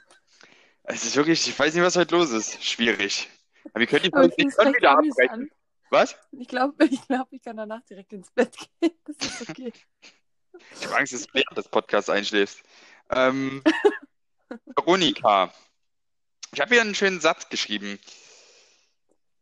es 0.85 1.05
ist 1.05 1.17
wirklich, 1.17 1.47
ich 1.47 1.59
weiß 1.59 1.75
nicht, 1.75 1.85
was 1.85 1.97
heute 1.97 2.17
los 2.17 2.31
ist. 2.31 2.63
Schwierig. 2.65 3.29
Aber 3.67 3.81
wir 3.81 3.87
können 3.87 4.05
die 4.05 4.11
Folge 4.11 4.35
nicht 4.39 4.57
schon 4.57 4.75
wieder 4.75 4.93
abbrechen. 4.93 5.51
Was? 5.91 6.17
Ich 6.33 6.49
glaube, 6.49 6.85
ich, 6.91 7.07
glaub, 7.07 7.29
ich 7.33 7.43
kann 7.43 7.57
danach 7.57 7.83
direkt 7.83 8.13
ins 8.13 8.31
Bett 8.31 8.57
gehen. 8.81 8.93
Das 9.05 9.17
ist 9.27 9.49
okay. 9.49 9.73
Ich 10.79 10.87
habe 10.87 10.97
Angst, 10.97 11.13
dass 11.13 11.27
du 11.27 11.35
während 11.35 11.57
des 11.57 11.69
Podcasts 11.69 12.11
einschläfst. 12.11 12.63
Ähm, 13.11 13.63
Veronika, 14.77 15.53
ich 16.53 16.61
habe 16.61 16.75
hier 16.75 16.83
einen 16.83 16.95
schönen 16.95 17.21
Satz 17.21 17.49
geschrieben. 17.49 17.99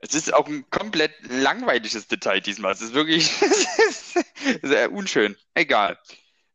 Es 0.00 0.14
ist 0.14 0.32
auch 0.32 0.46
ein 0.46 0.68
komplett 0.70 1.12
langweiliges 1.22 2.06
Detail 2.06 2.40
diesmal. 2.40 2.72
Es 2.72 2.82
ist 2.82 2.94
wirklich 2.94 3.30
sehr 4.62 4.92
unschön. 4.92 5.37
Egal. 5.54 5.98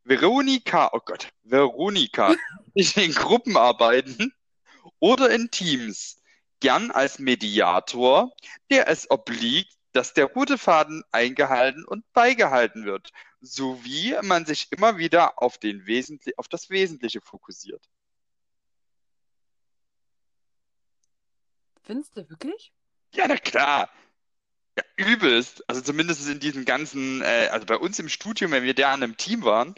Veronika, 0.04 0.90
oh 0.92 1.00
Gott, 1.04 1.28
Veronika, 1.42 2.34
ist 2.74 2.96
in 2.96 3.12
Gruppen 3.12 3.56
arbeiten 3.56 4.34
oder 4.98 5.30
in 5.30 5.50
Teams, 5.50 6.22
gern 6.64 6.90
als 6.90 7.18
Mediator, 7.18 8.34
der 8.70 8.88
es 8.88 9.10
obliegt, 9.10 9.76
dass 9.92 10.14
der 10.14 10.24
rote 10.24 10.56
Faden 10.56 11.04
eingehalten 11.12 11.84
und 11.84 12.10
beigehalten 12.14 12.86
wird, 12.86 13.10
sowie 13.42 14.16
man 14.22 14.46
sich 14.46 14.72
immer 14.72 14.96
wieder 14.96 15.42
auf, 15.42 15.58
den 15.58 15.84
Wesentlich 15.84 16.38
auf 16.38 16.48
das 16.48 16.70
Wesentliche 16.70 17.20
fokussiert. 17.20 17.86
Findest 21.82 22.16
du 22.16 22.30
wirklich? 22.30 22.72
Ja, 23.12 23.26
na 23.28 23.36
klar. 23.36 23.90
Ja, 24.78 24.84
übelst. 24.96 25.68
Also 25.68 25.82
zumindest 25.82 26.26
in 26.30 26.40
diesem 26.40 26.64
ganzen, 26.64 27.20
äh, 27.20 27.50
also 27.52 27.66
bei 27.66 27.76
uns 27.76 27.98
im 27.98 28.08
Studium, 28.08 28.52
wenn 28.52 28.64
wir 28.64 28.74
da 28.74 28.94
an 28.94 29.02
einem 29.02 29.18
Team 29.18 29.44
waren, 29.44 29.74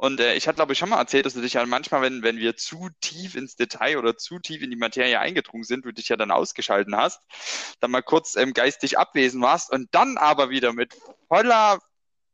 und 0.00 0.18
äh, 0.18 0.32
ich 0.32 0.48
hatte, 0.48 0.56
glaube 0.56 0.72
ich, 0.72 0.78
schon 0.78 0.88
mal 0.88 0.98
erzählt, 0.98 1.26
dass 1.26 1.34
du 1.34 1.42
dich 1.42 1.52
ja 1.52 1.66
manchmal, 1.66 2.00
wenn, 2.00 2.22
wenn 2.22 2.38
wir 2.38 2.56
zu 2.56 2.88
tief 3.02 3.34
ins 3.34 3.56
Detail 3.56 3.98
oder 3.98 4.16
zu 4.16 4.38
tief 4.38 4.62
in 4.62 4.70
die 4.70 4.76
Materie 4.76 5.20
eingedrungen 5.20 5.62
sind, 5.62 5.84
du 5.84 5.92
dich 5.92 6.08
ja 6.08 6.16
dann 6.16 6.30
ausgeschalten 6.30 6.96
hast, 6.96 7.20
dann 7.80 7.90
mal 7.90 8.00
kurz 8.00 8.34
ähm, 8.34 8.54
geistig 8.54 8.96
abwesend 8.98 9.44
warst 9.44 9.70
und 9.70 9.94
dann 9.94 10.16
aber 10.16 10.48
wieder 10.48 10.72
mit 10.72 10.96
voller, 11.28 11.80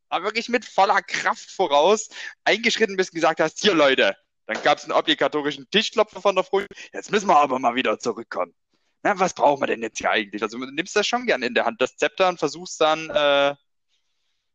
aber 0.09 0.25
wirklich 0.27 0.49
mit 0.49 0.65
voller 0.65 1.03
Kraft 1.03 1.51
voraus 1.51 2.09
eingeschritten 2.45 2.97
bist 2.97 3.11
und 3.11 3.17
gesagt 3.17 3.41
hast, 3.41 3.59
hier 3.59 3.75
Leute, 3.75 4.17
dann 4.47 4.63
gab 4.63 4.79
es 4.79 4.85
einen 4.85 4.93
obligatorischen 4.93 5.69
Tischklopfer 5.69 6.21
von 6.21 6.37
der 6.37 6.45
Früh, 6.45 6.67
jetzt 6.93 7.11
müssen 7.11 7.27
wir 7.27 7.37
aber 7.37 7.59
mal 7.59 7.75
wieder 7.75 7.99
zurückkommen. 7.99 8.55
Na, 9.03 9.19
was 9.19 9.35
brauchen 9.35 9.61
wir 9.61 9.67
denn 9.67 9.83
jetzt 9.83 9.99
hier 9.99 10.13
eigentlich? 10.13 10.41
Also 10.41 10.57
du 10.57 10.67
nimmst 10.67 10.95
das 10.95 11.09
schon 11.09 11.27
gern 11.27 11.43
in 11.43 11.55
der 11.55 11.65
Hand, 11.65 11.81
das 11.81 11.97
Zepter 11.97 12.29
und 12.29 12.39
versuchst 12.39 12.81
dann, 12.81 13.11
äh, 13.11 13.57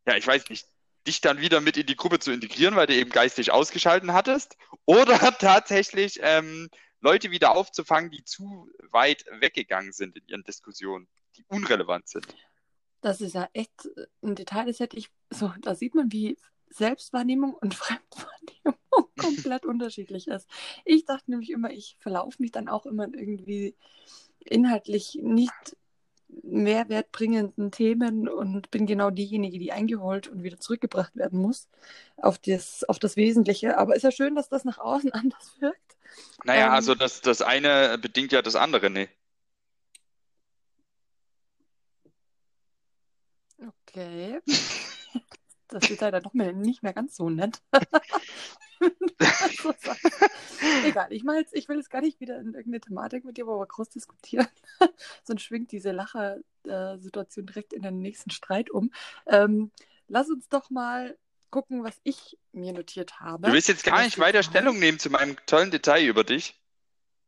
ja, 0.06 0.16
ich 0.16 0.26
weiß 0.26 0.48
nicht, 0.48 0.66
dich 1.08 1.22
dann 1.22 1.40
wieder 1.40 1.62
mit 1.62 1.78
in 1.78 1.86
die 1.86 1.96
Gruppe 1.96 2.20
zu 2.20 2.32
integrieren, 2.32 2.76
weil 2.76 2.88
du 2.88 2.96
eben 2.96 3.10
geistig 3.10 3.52
ausgeschalten 3.52 4.14
hattest, 4.14 4.58
oder 4.86 5.18
tatsächlich 5.40 6.20
ähm, 6.22 6.70
Leute 7.00 7.32
wieder 7.32 7.56
aufzufangen, 7.56 8.12
die 8.12 8.24
zu 8.24 8.70
weit 8.92 9.26
weggegangen 9.40 9.92
sind 9.92 10.18
in 10.18 10.28
ihren 10.28 10.44
Diskussionen, 10.44 11.08
die 11.36 11.46
unrelevant 11.48 12.08
sind. 12.08 12.28
Das 13.02 13.20
ist 13.20 13.34
ja 13.34 13.50
echt 13.54 13.90
ein 14.22 14.36
Detail, 14.36 14.68
das 14.68 14.80
hätte 14.80 14.98
ich 14.98 15.10
so, 15.32 15.52
da 15.62 15.74
sieht 15.74 15.96
man, 15.96 16.12
wie 16.12 16.38
Selbstwahrnehmung 16.70 17.54
und 17.54 17.74
Fremdwahrnehmung 17.76 18.80
komplett 19.18 19.66
unterschiedlich 19.66 20.28
ist. 20.28 20.48
Ich 20.86 21.06
dachte 21.06 21.32
nämlich 21.32 21.50
immer, 21.50 21.72
ich 21.72 21.98
verlaufe 22.00 22.38
mich 22.40 22.52
dann 22.52 22.70
auch 22.70 22.86
immer 22.86 23.06
irgendwie 23.06 23.76
inhaltlich 24.40 25.18
nicht 25.22 25.76
mehrwertbringenden 26.44 27.72
Themen 27.72 28.28
und 28.28 28.72
bin 28.72 28.86
genau 28.86 29.10
diejenige, 29.10 29.60
die 29.60 29.72
eingeholt 29.72 30.28
und 30.28 30.44
wieder 30.44 30.60
zurückgebracht 30.60 31.16
werden 31.16 31.40
muss 31.40 31.68
auf 32.18 32.38
das, 32.40 32.84
auf 32.84 33.00
das 33.00 33.16
Wesentliche. 33.16 33.78
Aber 33.78 33.96
ist 33.96 34.04
ja 34.04 34.12
schön, 34.12 34.36
dass 34.36 34.50
das 34.50 34.66
nach 34.66 34.78
außen 34.78 35.12
anders 35.14 35.54
wirkt. 35.60 35.98
Naja, 36.44 36.68
ähm, 36.68 36.74
also 36.74 36.96
das, 36.96 37.22
das 37.22 37.42
eine 37.42 37.98
bedingt 37.98 38.32
ja 38.32 38.42
das 38.42 38.56
andere, 38.56 38.90
ne? 38.90 39.10
Okay. 43.88 44.40
Das 45.74 45.90
ist 45.90 46.02
leider 46.02 46.20
doch 46.20 46.34
nicht 46.34 46.84
mehr 46.84 46.92
ganz 46.92 47.16
so 47.16 47.30
nett. 47.30 47.62
Egal, 50.86 51.12
ich, 51.12 51.24
mein, 51.24 51.46
ich 51.52 51.70
will 51.70 51.78
jetzt 51.78 51.90
gar 51.90 52.02
nicht 52.02 52.20
wieder 52.20 52.40
in 52.40 52.48
irgendeine 52.48 52.82
Thematik 52.82 53.26
mit 53.26 53.38
dir, 53.38 53.48
wo 53.48 53.60
wir 53.60 53.66
groß 53.66 53.90
diskutieren. 53.90 54.48
Sonst 55.24 55.44
schwingt 55.44 55.72
diese 55.72 55.92
Lacher-Situation 55.92 57.46
direkt 57.46 57.74
in 57.74 57.84
den 57.84 58.00
nächsten 58.00 58.32
Streit 58.32 58.70
um. 58.70 58.92
Ähm, 59.28 59.72
lass 60.08 60.30
uns 60.30 60.50
doch 60.50 60.70
mal 60.70 61.18
gucken, 61.52 61.84
was 61.84 62.00
ich 62.04 62.38
mir 62.54 62.74
notiert 62.74 63.20
habe. 63.20 63.48
Du 63.48 63.54
willst 63.54 63.68
jetzt 63.68 63.84
gar 63.84 64.04
nicht 64.04 64.20
weiter 64.20 64.44
Stellung 64.44 64.80
nehmen 64.80 65.00
zu 65.00 65.10
meinem 65.10 65.36
tollen 65.46 65.72
Detail 65.72 66.06
über 66.06 66.24
dich? 66.24 66.58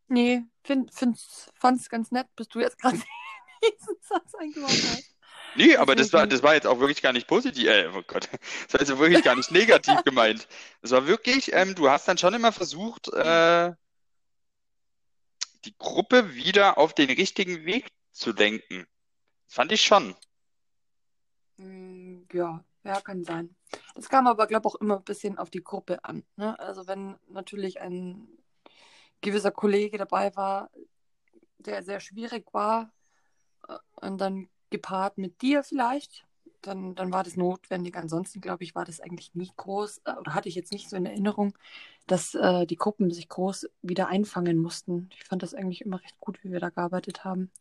Nee, 0.08 0.44
find, 0.64 0.92
fand 0.94 1.80
es 1.80 1.90
ganz 1.90 2.12
nett, 2.12 2.28
bis 2.36 2.48
du 2.48 2.60
jetzt 2.60 2.80
gerade 2.80 2.98
diesen 3.64 3.96
Satz 4.02 4.34
eingebaut 4.36 4.70
hast. 4.70 5.13
Nee, 5.56 5.76
aber 5.76 5.96
das 5.96 6.12
war, 6.14 6.26
das 6.28 6.42
war 6.44 6.56
jetzt 6.56 6.68
auch 6.68 6.80
wirklich 6.80 7.02
gar 7.02 7.14
nicht 7.14 7.28
positiv, 7.28 7.68
äh, 7.68 7.88
oh 7.96 8.02
Gott, 8.06 8.30
das 8.68 8.74
war 8.74 8.82
jetzt 8.82 8.98
wirklich 8.98 9.24
gar 9.24 9.36
nicht 9.36 9.52
negativ 9.52 10.02
gemeint. 10.06 10.48
Das 10.82 10.92
war 10.92 11.08
wirklich, 11.08 11.54
ähm, 11.54 11.76
du 11.76 11.90
hast 11.90 12.08
dann 12.08 12.18
schon 12.18 12.34
immer 12.34 12.52
versucht, 12.52 13.10
äh, 13.14 13.74
die 15.66 15.78
Gruppe 15.78 16.34
wieder 16.34 16.78
auf 16.78 16.94
den 16.94 17.10
richtigen 17.10 17.66
Weg 17.66 17.92
zu 18.12 18.32
lenken. 18.32 18.86
Das 19.46 19.56
fand 19.56 19.72
ich 19.72 19.82
schon. 19.82 20.16
Hm, 21.58 22.28
ja, 22.34 22.64
ja, 22.84 23.02
kann 23.02 23.24
sein. 23.24 23.56
Das 23.96 24.10
kam 24.10 24.28
aber, 24.28 24.48
glaube 24.48 24.68
ich, 24.68 24.74
auch 24.74 24.82
immer 24.82 24.98
ein 24.98 25.04
bisschen 25.04 25.38
auf 25.38 25.50
die 25.50 25.64
Gruppe 25.64 26.04
an. 26.04 26.24
Ne? 26.36 26.58
Also 26.60 26.88
wenn 26.88 27.16
natürlich 27.28 27.80
ein 27.80 28.28
gewisser 29.22 29.52
Kollege 29.52 29.98
dabei 29.98 30.36
war, 30.36 30.70
der 31.60 31.84
sehr 31.84 32.00
schwierig 32.00 32.54
war, 32.54 32.92
äh, 33.68 33.78
und 33.96 34.18
dann 34.20 34.50
gepaart 34.74 35.18
mit 35.20 35.42
dir 35.44 35.64
vielleicht, 35.64 36.26
dann, 36.64 36.96
dann 36.96 37.12
war 37.14 37.24
das 37.24 37.38
notwendig. 37.38 37.96
Ansonsten, 37.96 38.42
glaube 38.42 38.64
ich, 38.64 38.74
war 38.76 38.86
das 38.86 39.00
eigentlich 39.00 39.36
nicht 39.36 39.56
groß 39.56 40.02
äh, 40.06 40.14
oder 40.20 40.34
hatte 40.34 40.50
ich 40.50 40.56
jetzt 40.56 40.72
nicht 40.72 40.90
so 40.90 40.96
in 40.96 41.06
Erinnerung, 41.06 41.54
dass 42.08 42.34
äh, 42.36 42.66
die 42.66 42.76
Gruppen 42.76 43.12
sich 43.12 43.30
groß 43.30 43.70
wieder 43.82 44.08
einfangen 44.08 44.58
mussten. 44.58 45.10
Ich 45.14 45.26
fand 45.26 45.44
das 45.44 45.54
eigentlich 45.54 45.82
immer 45.82 46.02
recht 46.02 46.20
gut, 46.20 46.44
wie 46.44 46.52
wir 46.52 46.60
da 46.60 46.70
gearbeitet 46.70 47.24
haben. 47.24 47.52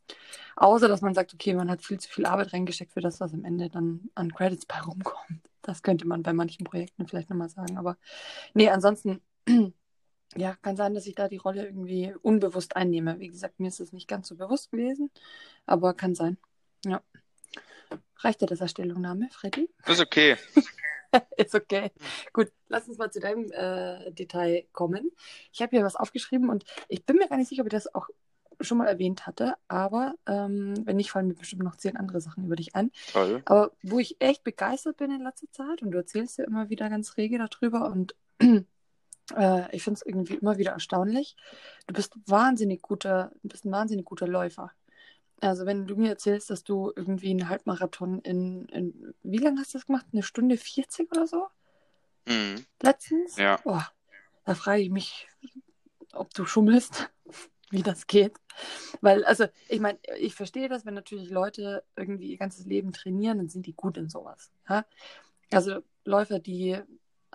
Außer, 0.56 0.88
dass 0.88 1.02
man 1.02 1.14
sagt, 1.14 1.34
okay, 1.34 1.54
man 1.54 1.70
hat 1.70 1.82
viel 1.82 2.00
zu 2.00 2.08
viel 2.08 2.26
Arbeit 2.26 2.52
reingesteckt 2.52 2.92
für 2.92 3.00
das, 3.00 3.20
was 3.20 3.34
am 3.34 3.44
Ende 3.44 3.68
dann 3.68 4.08
an 4.14 4.32
Credits 4.32 4.66
bei 4.66 4.80
rumkommt. 4.80 5.40
Das 5.62 5.82
könnte 5.82 6.06
man 6.06 6.22
bei 6.22 6.32
manchen 6.32 6.64
Projekten 6.64 7.06
vielleicht 7.06 7.30
nochmal 7.30 7.50
sagen. 7.50 7.76
Aber 7.78 7.96
nee, 8.54 8.70
ansonsten, 8.70 9.20
ja, 10.36 10.56
kann 10.62 10.76
sein, 10.76 10.94
dass 10.94 11.06
ich 11.06 11.14
da 11.14 11.28
die 11.28 11.36
Rolle 11.36 11.66
irgendwie 11.66 12.14
unbewusst 12.22 12.74
einnehme. 12.76 13.18
Wie 13.20 13.28
gesagt, 13.28 13.60
mir 13.60 13.68
ist 13.68 13.80
es 13.80 13.92
nicht 13.92 14.08
ganz 14.08 14.28
so 14.28 14.36
bewusst 14.36 14.70
gewesen, 14.70 15.10
aber 15.66 15.94
kann 15.94 16.14
sein. 16.14 16.38
Ja. 16.84 17.02
Reicht 18.18 18.40
dir 18.40 18.46
das 18.46 18.62
als 18.62 18.70
Stellungnahme, 18.70 19.28
Freddy? 19.30 19.68
Ist 19.86 20.00
okay. 20.00 20.36
ist 21.36 21.54
okay. 21.54 21.90
Gut, 22.32 22.52
lass 22.68 22.88
uns 22.88 22.98
mal 22.98 23.10
zu 23.10 23.20
deinem 23.20 23.50
äh, 23.52 24.10
Detail 24.12 24.64
kommen. 24.72 25.10
Ich 25.52 25.60
habe 25.60 25.76
hier 25.76 25.84
was 25.84 25.96
aufgeschrieben 25.96 26.48
und 26.48 26.64
ich 26.88 27.04
bin 27.04 27.16
mir 27.16 27.28
gar 27.28 27.36
nicht 27.36 27.48
sicher, 27.48 27.62
ob 27.62 27.66
ich 27.66 27.72
das 27.72 27.94
auch 27.94 28.08
schon 28.60 28.78
mal 28.78 28.86
erwähnt 28.86 29.26
hatte, 29.26 29.54
aber 29.66 30.14
ähm, 30.26 30.74
wenn 30.84 30.96
nicht, 30.96 31.10
fallen 31.10 31.28
mir 31.28 31.34
bestimmt 31.34 31.62
noch 31.62 31.76
zehn 31.76 31.96
andere 31.96 32.20
Sachen 32.20 32.44
über 32.44 32.56
dich 32.56 32.74
ein. 32.74 32.90
Toll. 33.12 33.42
Aber 33.44 33.72
wo 33.82 33.98
ich 33.98 34.20
echt 34.20 34.44
begeistert 34.44 34.98
bin 34.98 35.10
in 35.10 35.22
letzter 35.22 35.50
Zeit 35.50 35.82
und 35.82 35.90
du 35.90 35.98
erzählst 35.98 36.38
ja 36.38 36.44
immer 36.44 36.70
wieder 36.70 36.88
ganz 36.88 37.16
rege 37.16 37.38
darüber 37.38 37.90
und 37.90 38.14
äh, 38.40 39.74
ich 39.74 39.82
finde 39.82 39.98
es 39.98 40.06
irgendwie 40.06 40.34
immer 40.34 40.58
wieder 40.58 40.72
erstaunlich. 40.72 41.36
Du 41.86 41.94
bist 41.94 42.14
wahnsinnig 42.26 42.82
guter, 42.82 43.32
du 43.42 43.48
bist 43.48 43.64
ein 43.64 43.72
wahnsinnig 43.72 44.04
guter 44.04 44.28
Läufer. 44.28 44.70
Also 45.42 45.66
wenn 45.66 45.88
du 45.88 45.96
mir 45.96 46.10
erzählst, 46.10 46.50
dass 46.50 46.62
du 46.62 46.92
irgendwie 46.94 47.30
einen 47.30 47.48
Halbmarathon 47.48 48.20
in, 48.20 48.66
in 48.66 49.14
wie 49.24 49.38
lange 49.38 49.60
hast 49.60 49.74
du 49.74 49.78
das 49.78 49.86
gemacht? 49.86 50.06
Eine 50.12 50.22
Stunde 50.22 50.56
40 50.56 51.10
oder 51.10 51.26
so? 51.26 51.48
Mhm. 52.26 52.64
Letztens? 52.80 53.36
Ja. 53.36 53.58
Oh, 53.64 53.80
da 54.44 54.54
frage 54.54 54.82
ich 54.82 54.90
mich, 54.90 55.28
ob 56.12 56.32
du 56.32 56.46
schummelst, 56.46 57.10
wie 57.70 57.82
das 57.82 58.06
geht. 58.06 58.36
Weil, 59.00 59.24
also, 59.24 59.46
ich 59.68 59.80
meine, 59.80 59.98
ich 60.16 60.36
verstehe 60.36 60.68
das, 60.68 60.86
wenn 60.86 60.94
natürlich 60.94 61.28
Leute 61.28 61.82
irgendwie 61.96 62.30
ihr 62.30 62.38
ganzes 62.38 62.64
Leben 62.64 62.92
trainieren, 62.92 63.38
dann 63.38 63.48
sind 63.48 63.66
die 63.66 63.74
gut 63.74 63.96
in 63.96 64.08
sowas. 64.08 64.52
Ja? 64.68 64.86
Also 65.50 65.80
Läufer, 66.04 66.38
die 66.38 66.78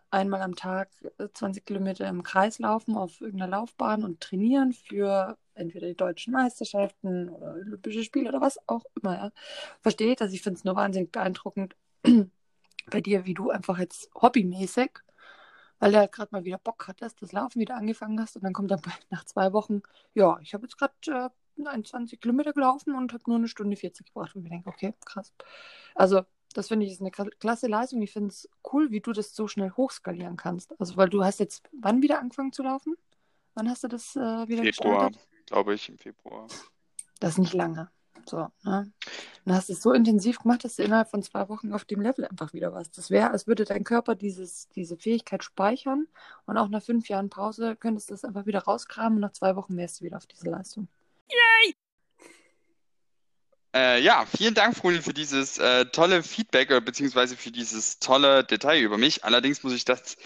einmal 0.10 0.42
am 0.42 0.56
Tag 0.56 0.90
20 1.34 1.66
Kilometer 1.66 2.08
im 2.08 2.24
Kreis 2.24 2.60
laufen 2.60 2.96
auf 2.96 3.22
irgendeiner 3.22 3.52
Laufbahn 3.52 4.04
und 4.04 4.22
trainieren 4.22 4.74
für 4.74 5.38
entweder 5.54 5.88
die 5.88 5.96
deutschen 5.96 6.34
Meisterschaften 6.34 7.30
oder 7.30 7.54
Olympische 7.54 8.04
Spiele 8.04 8.30
oder 8.30 8.42
was 8.42 8.60
auch 8.68 8.86
immer. 9.02 9.16
Ja. 9.16 9.32
Verstehe 9.82 10.16
das. 10.16 10.34
Ich 10.34 10.42
finde 10.42 10.58
es 10.58 10.64
nur 10.64 10.76
wahnsinnig 10.76 11.12
beeindruckend 11.12 11.76
bei 12.90 13.02
dir, 13.02 13.26
wie 13.26 13.34
du 13.34 13.50
einfach 13.50 13.78
jetzt 13.80 14.10
hobbymäßig, 14.16 14.92
weil 15.80 15.92
du 15.92 15.98
halt 15.98 16.12
gerade 16.12 16.30
mal 16.32 16.46
wieder 16.46 16.58
Bock 16.58 16.88
hattest, 16.88 17.22
das 17.22 17.32
Laufen 17.32 17.60
wieder 17.60 17.76
angefangen 17.76 18.20
hast 18.20 18.36
und 18.36 18.44
dann 18.44 18.54
kommt 18.54 18.72
dann 18.72 18.82
nach 19.10 19.26
zwei 19.26 19.54
Wochen, 19.54 19.82
ja, 20.14 20.40
ich 20.42 20.54
habe 20.54 20.66
jetzt 20.66 20.78
gerade 20.78 20.94
äh, 21.08 21.30
21 21.66 22.20
Kilometer 22.22 22.54
gelaufen 22.54 22.96
und 22.96 23.14
habe 23.14 23.24
nur 23.28 23.38
eine 23.38 23.48
Stunde 23.48 23.76
40 23.76 24.08
gebracht 24.08 24.36
und 24.36 24.44
ich 24.44 24.50
denke, 24.50 24.70
okay, 24.70 24.94
krass. 25.06 25.34
Also 25.96 26.24
das 26.58 26.70
finde 26.70 26.88
ich 26.88 26.94
ist 26.94 27.02
eine 27.02 27.12
klasse 27.12 27.68
Leistung. 27.68 28.02
Ich 28.02 28.12
finde 28.12 28.30
es 28.30 28.50
cool, 28.74 28.90
wie 28.90 29.00
du 29.00 29.12
das 29.12 29.36
so 29.36 29.48
schnell 29.48 29.72
hochskalieren 29.78 30.38
kannst. 30.38 30.74
Also, 30.80 30.98
weil 30.98 31.08
du 31.08 31.24
hast 31.24 31.40
jetzt 31.40 31.70
wann 31.72 32.02
wieder 32.02 32.20
angefangen 32.20 32.52
zu 32.52 32.64
laufen? 32.64 32.96
Wann 33.54 33.70
hast 33.70 33.84
du 33.84 33.88
das 33.88 34.16
äh, 34.16 34.48
wieder 34.48 34.64
Februar, 34.64 35.12
glaube 35.46 35.76
ich, 35.76 35.88
im 35.88 36.00
Februar. 36.00 36.48
Das 37.20 37.34
ist 37.34 37.38
nicht 37.38 37.54
lange. 37.54 37.92
So, 38.26 38.48
ne? 38.64 38.92
Dann 39.46 39.56
hast 39.56 39.70
du 39.70 39.74
es 39.74 39.84
so 39.84 39.94
intensiv 39.94 40.40
gemacht, 40.40 40.64
dass 40.64 40.78
du 40.78 40.84
innerhalb 40.84 41.10
von 41.10 41.22
zwei 41.22 41.48
Wochen 41.48 41.72
auf 41.74 41.86
dem 41.86 42.02
Level 42.02 42.26
einfach 42.26 42.54
wieder 42.54 42.74
warst. 42.74 42.98
Das 42.98 43.12
wäre, 43.12 43.30
als 43.30 43.46
würde 43.46 43.64
dein 43.64 43.84
Körper 43.84 44.16
dieses, 44.16 44.68
diese 44.70 44.98
Fähigkeit 44.98 45.44
speichern 45.44 46.08
und 46.48 46.58
auch 46.58 46.70
nach 46.70 46.82
fünf 46.82 47.08
Jahren 47.08 47.30
Pause 47.30 47.76
könntest 47.76 48.10
du 48.10 48.16
es 48.16 48.26
einfach 48.26 48.48
wieder 48.48 48.64
rauskramen 48.64 49.18
und 49.18 49.22
nach 49.22 49.34
zwei 49.34 49.56
Wochen 49.56 49.78
wärst 49.78 50.02
du 50.02 50.06
wieder 50.06 50.18
auf 50.18 50.26
diese 50.26 50.50
Leistung. 50.50 50.88
Äh, 53.78 54.02
ja, 54.02 54.26
vielen 54.26 54.56
Dank, 54.56 54.76
Froni, 54.76 55.02
für 55.04 55.14
dieses 55.14 55.60
äh, 55.60 55.86
tolle 55.86 56.24
Feedback 56.24 56.72
äh, 56.72 56.82
beziehungsweise 56.82 57.38
für 57.38 57.52
dieses 57.52 58.00
tolle 58.00 58.44
Detail 58.44 58.82
über 58.82 58.98
mich. 58.98 59.24
Allerdings 59.24 59.62
muss 59.62 59.74
ich 59.74 59.86
das 59.86 60.18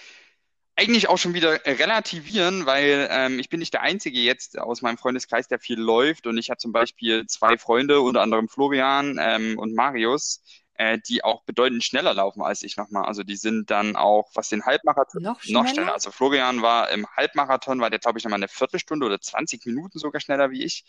eigentlich 0.78 1.10
auch 1.10 1.18
schon 1.18 1.34
wieder 1.34 1.60
relativieren, 1.66 2.66
weil 2.66 3.10
ähm, 3.12 3.40
ich 3.40 3.50
bin 3.50 3.60
nicht 3.60 3.74
der 3.74 3.82
Einzige 3.82 4.20
jetzt 4.20 4.58
aus 4.58 4.82
meinem 4.82 4.98
Freundeskreis, 4.98 5.50
der 5.50 5.60
viel 5.60 5.78
läuft. 5.78 6.28
Und 6.28 6.38
ich 6.38 6.50
habe 6.50 6.60
zum 6.60 6.72
Beispiel 6.72 7.26
zwei 7.28 7.58
Freunde, 7.58 8.00
unter 8.00 8.22
anderem 8.22 8.48
Florian 8.48 9.20
ähm, 9.22 9.60
und 9.60 9.76
Marius, 9.76 10.42
äh, 10.76 10.98
die 11.00 11.24
auch 11.24 11.44
bedeutend 11.44 11.84
schneller 11.84 12.14
laufen 12.14 12.42
als 12.42 12.64
ich 12.64 12.78
nochmal. 12.78 13.06
Also 13.06 13.24
die 13.24 13.36
sind 13.38 13.70
dann 13.72 13.96
auch, 13.96 14.30
was 14.34 14.50
den 14.50 14.66
Halbmarathon 14.66 15.22
Noch 15.22 15.44
noch 15.46 15.68
schneller? 15.68 15.68
schneller. 15.68 15.94
Also 15.94 16.12
Florian 16.12 16.62
war 16.62 16.90
im 16.92 17.08
Halbmarathon, 17.16 17.80
war 17.82 17.90
der, 17.90 18.00
glaube 18.00 18.18
ich, 18.20 18.24
nochmal 18.26 18.40
eine 18.40 18.48
Viertelstunde 18.48 19.06
oder 19.06 19.20
20 19.22 19.66
Minuten 19.66 20.00
sogar 20.00 20.22
schneller 20.22 20.52
wie 20.52 20.64
ich. 20.64 20.86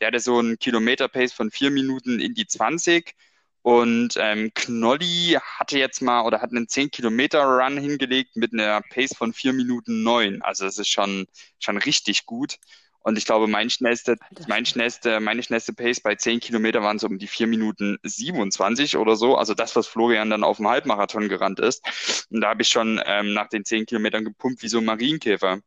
Der 0.00 0.08
hatte 0.08 0.20
so 0.20 0.38
einen 0.38 0.58
Kilometer-Pace 0.58 1.32
von 1.32 1.50
vier 1.50 1.70
Minuten 1.70 2.20
in 2.20 2.34
die 2.34 2.46
20. 2.46 3.14
Und 3.62 4.16
ähm, 4.18 4.50
Knolli 4.54 5.38
hatte 5.40 5.78
jetzt 5.78 6.02
mal 6.02 6.22
oder 6.22 6.40
hat 6.42 6.50
einen 6.50 6.66
10-Kilometer-Run 6.66 7.78
hingelegt 7.78 8.36
mit 8.36 8.52
einer 8.52 8.80
Pace 8.82 9.14
von 9.16 9.32
4 9.32 9.52
Minuten 9.52 10.02
9. 10.02 10.42
Also 10.42 10.64
das 10.64 10.78
ist 10.78 10.88
schon, 10.88 11.26
schon 11.60 11.76
richtig 11.78 12.26
gut. 12.26 12.58
Und 13.02 13.18
ich 13.18 13.26
glaube, 13.26 13.48
mein 13.48 13.68
schnellste, 13.68 14.16
mein 14.46 14.64
schnellste, 14.64 15.20
meine 15.20 15.42
schnellste 15.42 15.72
Pace 15.72 16.00
bei 16.00 16.14
10 16.14 16.40
Kilometer 16.40 16.82
waren 16.82 16.98
so 16.98 17.08
um 17.08 17.18
die 17.18 17.26
4 17.26 17.46
Minuten 17.48 17.98
27 18.02 18.96
oder 18.96 19.16
so. 19.16 19.36
Also 19.36 19.54
das, 19.54 19.74
was 19.74 19.86
Florian 19.86 20.30
dann 20.30 20.44
auf 20.44 20.58
dem 20.58 20.68
Halbmarathon 20.68 21.28
gerannt 21.28 21.58
ist. 21.58 22.26
Und 22.30 22.40
da 22.40 22.50
habe 22.50 22.62
ich 22.62 22.68
schon 22.68 23.00
ähm, 23.04 23.34
nach 23.34 23.48
den 23.48 23.64
10 23.64 23.86
Kilometern 23.86 24.24
gepumpt 24.24 24.62
wie 24.62 24.68
so 24.68 24.78
ein 24.78 24.84
Marienkäfer. 24.84 25.58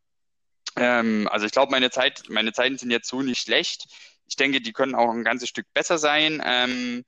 Ähm, 0.77 1.27
also 1.31 1.45
ich 1.45 1.51
glaube, 1.51 1.71
meine 1.71 1.89
Zeit, 1.89 2.23
meine 2.29 2.53
Zeiten 2.53 2.77
sind 2.77 2.91
jetzt 2.91 3.09
so 3.09 3.21
nicht 3.21 3.41
schlecht. 3.41 3.87
Ich 4.27 4.35
denke, 4.35 4.61
die 4.61 4.73
können 4.73 4.95
auch 4.95 5.11
ein 5.11 5.23
ganzes 5.23 5.49
Stück 5.49 5.67
besser 5.73 5.97
sein. 5.97 6.41
Ähm, 6.45 7.03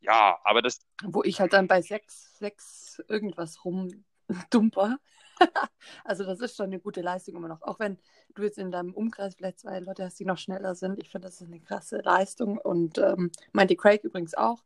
ja, 0.00 0.38
aber 0.44 0.62
das, 0.62 0.80
Wo 1.04 1.22
ich 1.22 1.40
halt 1.40 1.52
dann 1.52 1.68
bei 1.68 1.82
sechs, 1.82 2.38
sechs 2.38 3.02
irgendwas 3.08 3.64
rumdumper. 3.64 4.98
Also 6.04 6.24
das 6.24 6.40
ist 6.40 6.56
schon 6.56 6.66
eine 6.66 6.78
gute 6.78 7.00
Leistung 7.00 7.36
immer 7.36 7.48
noch. 7.48 7.62
Auch 7.62 7.78
wenn 7.78 7.98
du 8.34 8.42
jetzt 8.42 8.58
in 8.58 8.70
deinem 8.70 8.94
Umkreis 8.94 9.34
vielleicht 9.34 9.60
zwei 9.60 9.80
Leute 9.80 10.04
hast, 10.04 10.18
die 10.18 10.24
noch 10.24 10.38
schneller 10.38 10.74
sind. 10.74 10.98
Ich 11.02 11.10
finde, 11.10 11.26
das 11.26 11.40
ist 11.40 11.48
eine 11.48 11.60
krasse 11.60 11.98
Leistung. 11.98 12.58
Und 12.58 12.98
ähm, 12.98 13.30
meinte 13.52 13.76
Craig 13.76 14.04
übrigens 14.04 14.34
auch. 14.34 14.62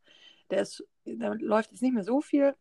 Der, 0.51 0.61
ist, 0.63 0.85
der 1.05 1.35
läuft 1.37 1.73
jetzt 1.73 1.83
nicht 1.83 1.95
mehr 1.95 2.05
so 2.05 2.21
viel, 2.21 2.55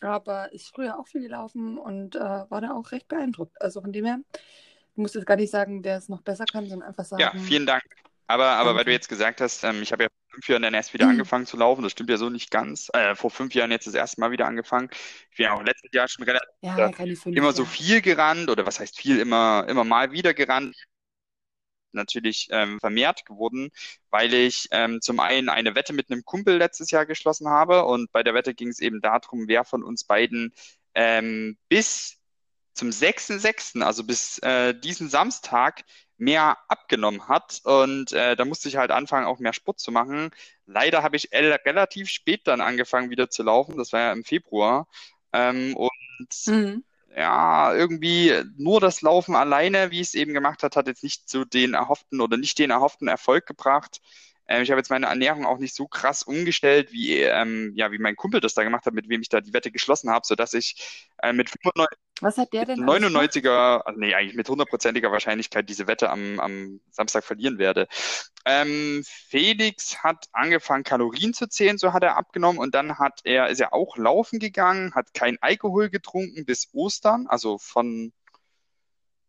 aber 0.00 0.52
ist 0.52 0.68
früher 0.68 0.98
auch 0.98 1.08
viel 1.08 1.22
gelaufen 1.22 1.78
und 1.78 2.14
äh, 2.14 2.20
war 2.20 2.60
da 2.60 2.74
auch 2.74 2.92
recht 2.92 3.08
beeindruckt. 3.08 3.60
Also 3.60 3.80
von 3.80 3.92
dem 3.92 4.04
her, 4.04 4.20
du 4.94 5.00
musst 5.00 5.14
jetzt 5.14 5.26
gar 5.26 5.36
nicht 5.36 5.50
sagen, 5.50 5.82
der 5.82 5.98
es 5.98 6.08
noch 6.08 6.22
besser 6.22 6.44
kann, 6.44 6.68
sondern 6.68 6.88
einfach 6.88 7.04
sagen, 7.04 7.22
ja, 7.22 7.32
vielen 7.32 7.66
Dank. 7.66 7.82
Aber, 8.26 8.46
aber 8.46 8.74
weil 8.74 8.84
du 8.84 8.92
jetzt 8.92 9.08
gesagt 9.08 9.40
hast, 9.40 9.64
ähm, 9.64 9.82
ich 9.82 9.92
habe 9.92 10.04
ja 10.04 10.08
fünf 10.34 10.48
Jahren 10.48 10.62
dann 10.62 10.74
erst 10.74 10.92
wieder 10.92 11.06
Mhm. 11.06 11.12
angefangen 11.12 11.46
zu 11.46 11.56
laufen, 11.56 11.82
das 11.82 11.92
stimmt 11.92 12.10
ja 12.10 12.16
so 12.16 12.28
nicht 12.30 12.50
ganz. 12.50 12.90
Äh, 12.92 13.14
vor 13.14 13.30
fünf 13.30 13.54
Jahren 13.54 13.70
jetzt 13.70 13.86
das 13.86 13.94
erste 13.94 14.20
Mal 14.20 14.30
wieder 14.30 14.46
angefangen. 14.46 14.90
Ich 15.30 15.36
bin 15.36 15.44
ja 15.44 15.54
auch 15.54 15.62
letztes 15.62 15.90
Jahr 15.92 16.08
schon 16.08 16.24
relativ 16.24 16.48
ja, 16.62 16.92
fünf 16.92 17.26
immer 17.26 17.52
so 17.52 17.64
viel 17.64 18.00
gerannt 18.00 18.48
oder 18.50 18.66
was 18.66 18.80
heißt 18.80 18.98
viel, 18.98 19.18
immer, 19.18 19.66
immer 19.68 19.84
mal 19.84 20.12
wieder 20.12 20.34
gerannt. 20.34 20.76
Natürlich 21.92 22.48
ähm, 22.50 22.80
vermehrt 22.80 23.24
geworden, 23.24 23.70
weil 24.10 24.34
ich 24.34 24.66
ähm, 24.72 25.00
zum 25.00 25.20
einen 25.20 25.48
eine 25.48 25.76
Wette 25.76 25.92
mit 25.92 26.10
einem 26.10 26.24
Kumpel 26.24 26.56
letztes 26.56 26.90
Jahr 26.90 27.06
geschlossen 27.06 27.48
habe 27.48 27.84
und 27.84 28.10
bei 28.10 28.24
der 28.24 28.34
Wette 28.34 28.52
ging 28.52 28.68
es 28.68 28.80
eben 28.80 29.00
darum, 29.00 29.46
wer 29.46 29.64
von 29.64 29.84
uns 29.84 30.02
beiden 30.02 30.52
ähm, 30.94 31.56
bis 31.68 32.18
zum 32.72 32.90
6.6., 32.90 33.82
also 33.82 34.02
bis 34.04 34.38
äh, 34.38 34.74
diesen 34.74 35.08
Samstag, 35.08 35.84
mehr 36.18 36.58
abgenommen 36.68 37.28
hat. 37.28 37.60
Und 37.64 38.12
äh, 38.12 38.36
da 38.36 38.44
musste 38.44 38.68
ich 38.68 38.76
halt 38.76 38.90
anfangen, 38.90 39.26
auch 39.26 39.38
mehr 39.38 39.52
Sport 39.52 39.80
zu 39.80 39.92
machen. 39.92 40.30
Leider 40.66 41.02
habe 41.02 41.16
ich 41.16 41.32
el- 41.32 41.52
relativ 41.64 42.08
spät 42.08 42.42
dann 42.46 42.60
angefangen, 42.60 43.10
wieder 43.10 43.30
zu 43.30 43.42
laufen. 43.42 43.76
Das 43.76 43.92
war 43.92 44.00
ja 44.00 44.12
im 44.12 44.24
Februar. 44.24 44.86
Ähm, 45.32 45.76
und 45.76 45.90
Mhm. 46.46 46.84
ja, 47.16 47.74
irgendwie 47.74 48.32
nur 48.56 48.80
das 48.80 49.00
Laufen 49.02 49.36
alleine, 49.36 49.90
wie 49.90 50.00
es 50.00 50.14
eben 50.14 50.34
gemacht 50.34 50.62
hat, 50.62 50.76
hat 50.76 50.86
jetzt 50.88 51.02
nicht 51.04 51.28
so 51.28 51.44
den 51.44 51.74
erhofften 51.74 52.20
oder 52.20 52.36
nicht 52.36 52.58
den 52.58 52.70
erhofften 52.70 53.08
Erfolg 53.08 53.46
gebracht. 53.46 54.00
Ähm, 54.46 54.62
ich 54.62 54.70
habe 54.70 54.78
jetzt 54.78 54.90
meine 54.90 55.06
Ernährung 55.06 55.46
auch 55.46 55.58
nicht 55.58 55.74
so 55.74 55.86
krass 55.86 56.22
umgestellt, 56.22 56.92
wie, 56.92 57.20
ähm, 57.20 57.72
ja, 57.74 57.92
wie 57.92 57.98
mein 57.98 58.16
Kumpel 58.16 58.40
das 58.40 58.54
da 58.54 58.62
gemacht 58.62 58.84
hat, 58.84 58.94
mit 58.94 59.08
wem 59.08 59.22
ich 59.22 59.28
da 59.28 59.40
die 59.40 59.52
Wette 59.52 59.70
geschlossen 59.70 60.10
habe, 60.10 60.26
sodass 60.26 60.52
ich 60.52 61.08
äh, 61.22 61.32
mit 61.32 61.48
95, 61.48 61.98
Was 62.20 62.36
hat 62.36 62.52
der 62.52 62.66
denn 62.66 62.82
alles 62.82 63.02
gemacht? 63.02 63.34
99er, 63.34 63.78
also 63.84 64.00
nee, 64.00 64.14
eigentlich 64.14 64.36
mit 64.36 64.48
hundertprozentiger 64.48 65.10
Wahrscheinlichkeit 65.10 65.68
diese 65.68 65.86
Wette 65.86 66.10
am, 66.10 66.40
am 66.40 66.80
Samstag 66.90 67.24
verlieren 67.24 67.58
werde. 67.58 67.88
Ähm, 68.44 69.02
Felix 69.06 70.02
hat 70.02 70.26
angefangen, 70.32 70.84
Kalorien 70.84 71.32
zu 71.32 71.48
zählen, 71.48 71.78
so 71.78 71.94
hat 71.94 72.02
er 72.02 72.16
abgenommen 72.16 72.58
und 72.58 72.74
dann 72.74 72.98
hat 72.98 73.20
er, 73.24 73.48
ist 73.48 73.60
er 73.60 73.72
auch 73.72 73.96
laufen 73.96 74.38
gegangen, 74.38 74.94
hat 74.94 75.14
kein 75.14 75.38
Alkohol 75.40 75.88
getrunken 75.88 76.44
bis 76.44 76.68
Ostern, 76.74 77.26
also 77.28 77.56
von, 77.56 78.12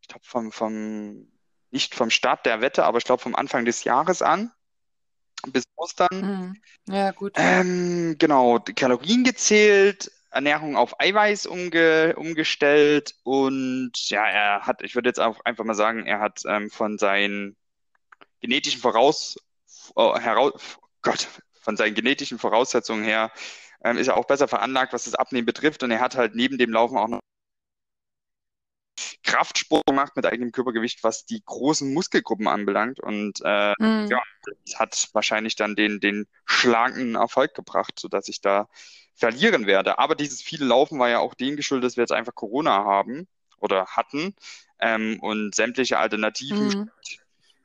ich 0.01 0.09
glaube, 0.09 0.25
vom, 0.25 0.51
vom, 0.51 1.31
nicht 1.71 1.95
vom 1.95 2.09
Start 2.09 2.45
der 2.45 2.59
Wette, 2.59 2.83
aber 2.83 2.97
ich 2.97 3.05
glaube 3.05 3.23
vom 3.23 3.35
Anfang 3.35 3.63
des 3.63 3.85
Jahres 3.85 4.21
an 4.21 4.51
bis 5.51 5.63
Ostern. 5.75 6.07
Mhm. 6.11 6.93
Ja, 6.93 7.11
gut. 7.11 7.33
Ähm, 7.35 8.15
genau, 8.17 8.59
Kalorien 8.59 9.23
gezählt, 9.23 10.11
Ernährung 10.31 10.75
auf 10.75 10.99
Eiweiß 10.99 11.45
umge 11.45 12.15
umgestellt 12.17 13.15
und 13.23 13.93
ja, 14.09 14.25
er 14.25 14.61
hat, 14.67 14.81
ich 14.81 14.95
würde 14.95 15.09
jetzt 15.09 15.19
auch 15.19 15.39
einfach 15.45 15.63
mal 15.63 15.75
sagen, 15.75 16.05
er 16.05 16.19
hat 16.19 16.41
ähm, 16.45 16.69
von 16.69 16.97
seinen 16.97 17.55
genetischen 18.41 18.81
Voraus, 18.81 19.37
äh, 19.95 20.19
heraus, 20.19 20.77
Gott, 21.01 21.27
von 21.61 21.77
seinen 21.77 21.95
genetischen 21.95 22.37
Voraussetzungen 22.37 23.03
her 23.03 23.31
ähm, 23.83 23.97
ist 23.97 24.07
er 24.07 24.17
auch 24.17 24.25
besser 24.25 24.47
veranlagt, 24.47 24.93
was 24.93 25.05
das 25.05 25.15
Abnehmen 25.15 25.45
betrifft 25.45 25.83
und 25.83 25.91
er 25.91 26.01
hat 26.01 26.15
halt 26.15 26.35
neben 26.35 26.57
dem 26.57 26.71
Laufen 26.71 26.97
auch 26.97 27.07
noch 27.07 27.21
Kraftsport 29.23 29.85
gemacht 29.85 30.15
mit 30.15 30.25
eigenem 30.25 30.51
Körpergewicht, 30.51 31.03
was 31.03 31.25
die 31.25 31.41
großen 31.45 31.93
Muskelgruppen 31.93 32.47
anbelangt 32.47 32.99
und 32.99 33.41
äh, 33.43 33.73
Mhm. 33.79 34.07
ja, 34.09 34.21
das 34.65 34.79
hat 34.79 35.09
wahrscheinlich 35.13 35.55
dann 35.55 35.75
den, 35.75 35.99
den 35.99 36.27
schlanken 36.45 37.15
Erfolg 37.15 37.53
gebracht, 37.55 37.99
sodass 37.99 38.27
ich 38.29 38.41
da 38.41 38.69
verlieren 39.15 39.65
werde. 39.65 39.97
Aber 39.99 40.15
dieses 40.15 40.41
viele 40.41 40.65
Laufen 40.65 40.99
war 40.99 41.09
ja 41.09 41.19
auch 41.19 41.33
dem 41.33 41.55
geschuldet, 41.55 41.85
dass 41.85 41.97
wir 41.97 42.03
jetzt 42.03 42.11
einfach 42.11 42.35
Corona 42.35 42.83
haben 42.85 43.27
oder 43.57 43.87
hatten. 43.87 44.35
Ähm, 44.79 45.19
und 45.21 45.55
sämtliche 45.55 45.97
alternativen 45.99 46.69
Mhm. 46.69 46.91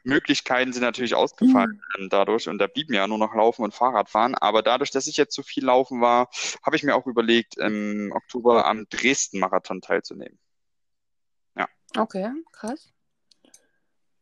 Möglichkeiten 0.05 0.73
sind 0.73 0.83
natürlich 0.83 1.15
ausgefallen 1.15 1.83
ähm, 1.99 2.09
dadurch. 2.09 2.49
Und 2.49 2.59
da 2.59 2.67
blieben 2.67 2.95
ja 2.95 3.07
nur 3.07 3.19
noch 3.19 3.35
Laufen 3.35 3.65
und 3.65 3.75
Fahrradfahren. 3.75 4.35
Aber 4.35 4.63
dadurch, 4.63 4.91
dass 4.91 5.07
ich 5.07 5.17
jetzt 5.17 5.35
so 5.35 5.43
viel 5.43 5.65
laufen 5.65 6.01
war, 6.01 6.29
habe 6.65 6.77
ich 6.77 6.83
mir 6.83 6.95
auch 6.97 7.07
überlegt, 7.07 7.59
im 7.59 8.13
Oktober 8.15 8.67
am 8.67 8.87
Dresden-Marathon 8.89 9.81
teilzunehmen. 9.83 10.39
Okay, 11.97 12.33
krass. 12.53 12.93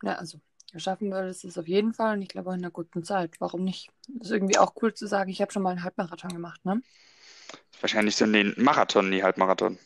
Ja, 0.02 0.14
also 0.14 0.40
schaffen 0.76 1.09
wir 1.09 1.22
das 1.22 1.44
ist 1.44 1.59
auf 1.59 1.66
jeden 1.66 1.94
Fall 1.94 2.14
und 2.14 2.22
ich 2.22 2.28
glaube 2.28 2.50
auch 2.50 2.54
in 2.54 2.61
einer 2.61 2.70
guten 2.70 3.02
Zeit. 3.04 3.40
Warum 3.40 3.64
nicht? 3.64 3.90
Ist 4.20 4.31
irgendwie 4.31 4.59
auch 4.59 4.74
cool 4.83 4.94
zu 4.94 5.07
sagen, 5.07 5.31
ich 5.31 5.40
habe 5.40 5.52
schon 5.52 5.62
mal 5.62 5.70
einen 5.70 5.83
Halbmarathon 5.83 6.33
gemacht, 6.33 6.64
ne? 6.64 6.83
Wahrscheinlich 7.81 8.16
so 8.16 8.26
den 8.26 8.54
Marathon, 8.57 9.09
nie 9.09 9.22
Halbmarathon. 9.22 9.78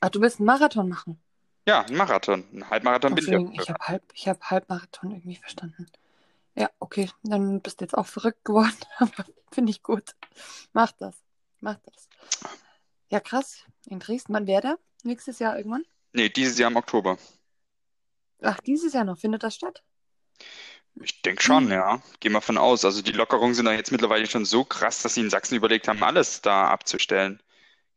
Ach, 0.00 0.10
du 0.10 0.20
willst 0.20 0.38
einen 0.38 0.46
Marathon 0.46 0.88
machen? 0.88 1.20
Ja, 1.66 1.82
ein 1.82 1.96
Marathon. 1.96 2.44
Ein 2.52 2.68
Halbmarathon 2.68 3.14
bin 3.14 3.52
ich 3.52 3.60
ich 3.60 3.70
habe 3.70 3.86
halb, 3.86 4.02
ich 4.14 4.28
habe 4.28 4.40
Halbmarathon 4.42 5.12
irgendwie 5.12 5.36
verstanden. 5.36 5.86
Ja, 6.54 6.70
okay, 6.78 7.10
dann 7.22 7.60
bist 7.60 7.80
du 7.80 7.84
jetzt 7.84 7.96
auch 7.96 8.06
verrückt 8.06 8.44
geworden, 8.44 8.76
aber 8.98 9.24
finde 9.52 9.70
ich 9.70 9.82
gut. 9.82 10.14
Mach 10.72 10.92
das, 10.92 11.16
mach 11.60 11.78
das. 11.78 12.08
Ja, 13.10 13.20
krass. 13.20 13.64
In 13.86 14.00
Dresden, 14.00 14.34
wann 14.34 14.46
wäre 14.46 14.62
der? 14.62 14.78
Nächstes 15.04 15.38
Jahr 15.38 15.56
irgendwann? 15.56 15.84
Nee, 16.12 16.28
dieses 16.28 16.58
Jahr 16.58 16.70
im 16.70 16.76
Oktober. 16.76 17.18
Ach, 18.42 18.60
dieses 18.60 18.92
Jahr 18.92 19.04
noch. 19.04 19.18
Findet 19.18 19.42
das 19.42 19.54
statt? 19.56 19.82
Ich 21.02 21.22
denke 21.22 21.42
schon, 21.42 21.70
Hm. 21.70 21.70
ja. 21.70 22.02
Gehen 22.20 22.32
wir 22.32 22.40
von 22.40 22.58
aus. 22.58 22.84
Also 22.84 23.02
die 23.02 23.12
Lockerungen 23.12 23.54
sind 23.54 23.64
da 23.66 23.72
jetzt 23.72 23.92
mittlerweile 23.92 24.26
schon 24.26 24.44
so 24.44 24.64
krass, 24.64 25.02
dass 25.02 25.14
sie 25.14 25.20
in 25.20 25.30
Sachsen 25.30 25.56
überlegt 25.56 25.88
haben, 25.88 26.02
alles 26.02 26.42
da 26.42 26.68
abzustellen. 26.68 27.42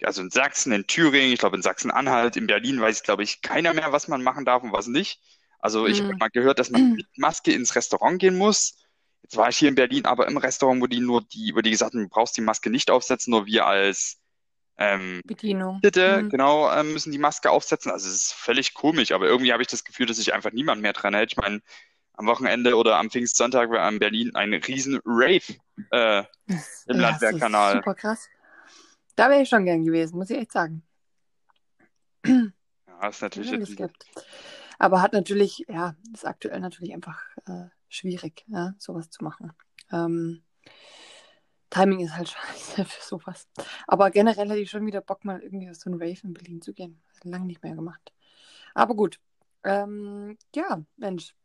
Also 0.03 0.21
in 0.21 0.29
Sachsen, 0.31 0.73
in 0.73 0.87
Thüringen, 0.87 1.33
ich 1.33 1.39
glaube 1.39 1.55
in 1.57 1.61
Sachsen-Anhalt, 1.63 2.35
in 2.37 2.47
Berlin 2.47 2.81
weiß, 2.81 3.03
glaube 3.03 3.23
ich, 3.23 3.41
keiner 3.41 3.73
mehr, 3.73 3.91
was 3.93 4.07
man 4.09 4.23
machen 4.23 4.45
darf 4.45 4.63
und 4.63 4.73
was 4.73 4.87
nicht. 4.87 5.21
Also 5.59 5.87
ich 5.87 5.99
habe 5.99 6.09
Hm. 6.11 6.17
mal 6.19 6.29
gehört, 6.29 6.59
dass 6.59 6.69
man 6.71 6.83
mit 6.95 7.07
Maske 7.17 7.53
ins 7.53 7.75
Restaurant 7.75 8.19
gehen 8.19 8.37
muss. 8.37 8.75
Jetzt 9.23 9.37
war 9.37 9.49
ich 9.49 9.57
hier 9.57 9.69
in 9.69 9.75
Berlin, 9.75 10.05
aber 10.05 10.27
im 10.27 10.37
Restaurant, 10.37 10.81
wo 10.81 10.87
die 10.87 10.99
nur 10.99 11.21
die, 11.23 11.53
wo 11.55 11.61
die 11.61 11.71
gesagt 11.71 11.93
haben, 11.93 12.03
du 12.03 12.09
brauchst 12.09 12.35
die 12.37 12.41
Maske 12.41 12.69
nicht 12.69 12.91
aufsetzen, 12.91 13.31
nur 13.31 13.45
wir 13.45 13.65
als 13.65 14.19
ähm, 14.77 15.21
Bedienung. 15.25 15.79
Bitte, 15.81 16.19
Hm. 16.19 16.29
genau, 16.29 16.71
ähm, 16.71 16.93
müssen 16.93 17.11
die 17.11 17.17
Maske 17.17 17.51
aufsetzen. 17.51 17.91
Also 17.91 18.07
es 18.09 18.15
ist 18.15 18.33
völlig 18.33 18.73
komisch, 18.73 19.11
aber 19.11 19.27
irgendwie 19.27 19.53
habe 19.53 19.61
ich 19.61 19.67
das 19.67 19.83
Gefühl, 19.83 20.05
dass 20.05 20.17
sich 20.17 20.33
einfach 20.33 20.51
niemand 20.51 20.81
mehr 20.81 20.93
dran 20.93 21.13
hält. 21.13 21.31
Ich 21.33 21.37
meine, 21.37 21.61
am 22.13 22.27
Wochenende 22.27 22.75
oder 22.75 22.97
am 22.97 23.09
Pfingstsonntag 23.09 23.69
war 23.69 23.87
in 23.89 23.99
Berlin 23.99 24.35
ein 24.35 24.53
riesen 24.53 24.99
Rave 25.05 25.41
äh, 25.91 26.23
im 26.47 26.61
Das 26.85 27.01
Landwehrkanal. 27.01 27.77
super 27.77 27.95
krass. 27.95 28.29
Da 29.15 29.29
wäre 29.29 29.41
ich 29.43 29.49
schon 29.49 29.65
gern 29.65 29.83
gewesen, 29.83 30.17
muss 30.17 30.29
ich 30.29 30.37
echt 30.37 30.51
sagen. 30.51 30.83
Ja, 32.25 33.07
ist 33.09 33.21
natürlich 33.21 33.51
Ja, 33.51 33.57
jetzt 33.57 33.75
gibt. 33.77 34.05
Aber 34.79 35.01
hat 35.01 35.13
natürlich, 35.13 35.65
ja, 35.67 35.95
ist 36.13 36.25
aktuell 36.25 36.59
natürlich 36.59 36.93
einfach 36.93 37.21
äh, 37.45 37.65
schwierig, 37.89 38.43
ja, 38.47 38.73
sowas 38.79 39.09
zu 39.09 39.23
machen. 39.23 39.53
Ähm, 39.91 40.43
Timing 41.73 42.01
ist 42.01 42.15
halt 42.15 42.29
scheiße 42.29 42.85
für 42.85 43.03
sowas. 43.03 43.47
Aber 43.87 44.11
generell 44.11 44.49
hätte 44.49 44.59
ich 44.59 44.69
schon 44.69 44.85
wieder 44.85 45.01
Bock, 45.01 45.25
mal 45.25 45.41
irgendwie 45.41 45.69
auf 45.69 45.75
so 45.75 45.89
einen 45.89 45.99
Rave 45.99 46.19
in 46.23 46.33
Berlin 46.33 46.61
zu 46.61 46.73
gehen. 46.73 47.01
Lange 47.23 47.45
nicht 47.45 47.63
mehr 47.63 47.75
gemacht. 47.75 48.13
Aber 48.75 48.95
gut. 48.95 49.19
Ähm, 49.63 50.37
ja, 50.55 50.83
Mensch. 50.97 51.35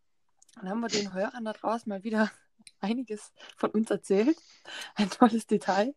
Dann 0.56 0.68
haben 0.68 0.80
wir 0.80 0.88
den 0.88 1.14
Hörern 1.14 1.44
da 1.44 1.52
draußen 1.52 1.88
mal 1.88 2.04
wieder 2.04 2.30
einiges 2.80 3.32
von 3.56 3.70
uns 3.70 3.90
erzählt. 3.90 4.36
Ein 4.96 5.08
tolles 5.08 5.46
Detail 5.46 5.94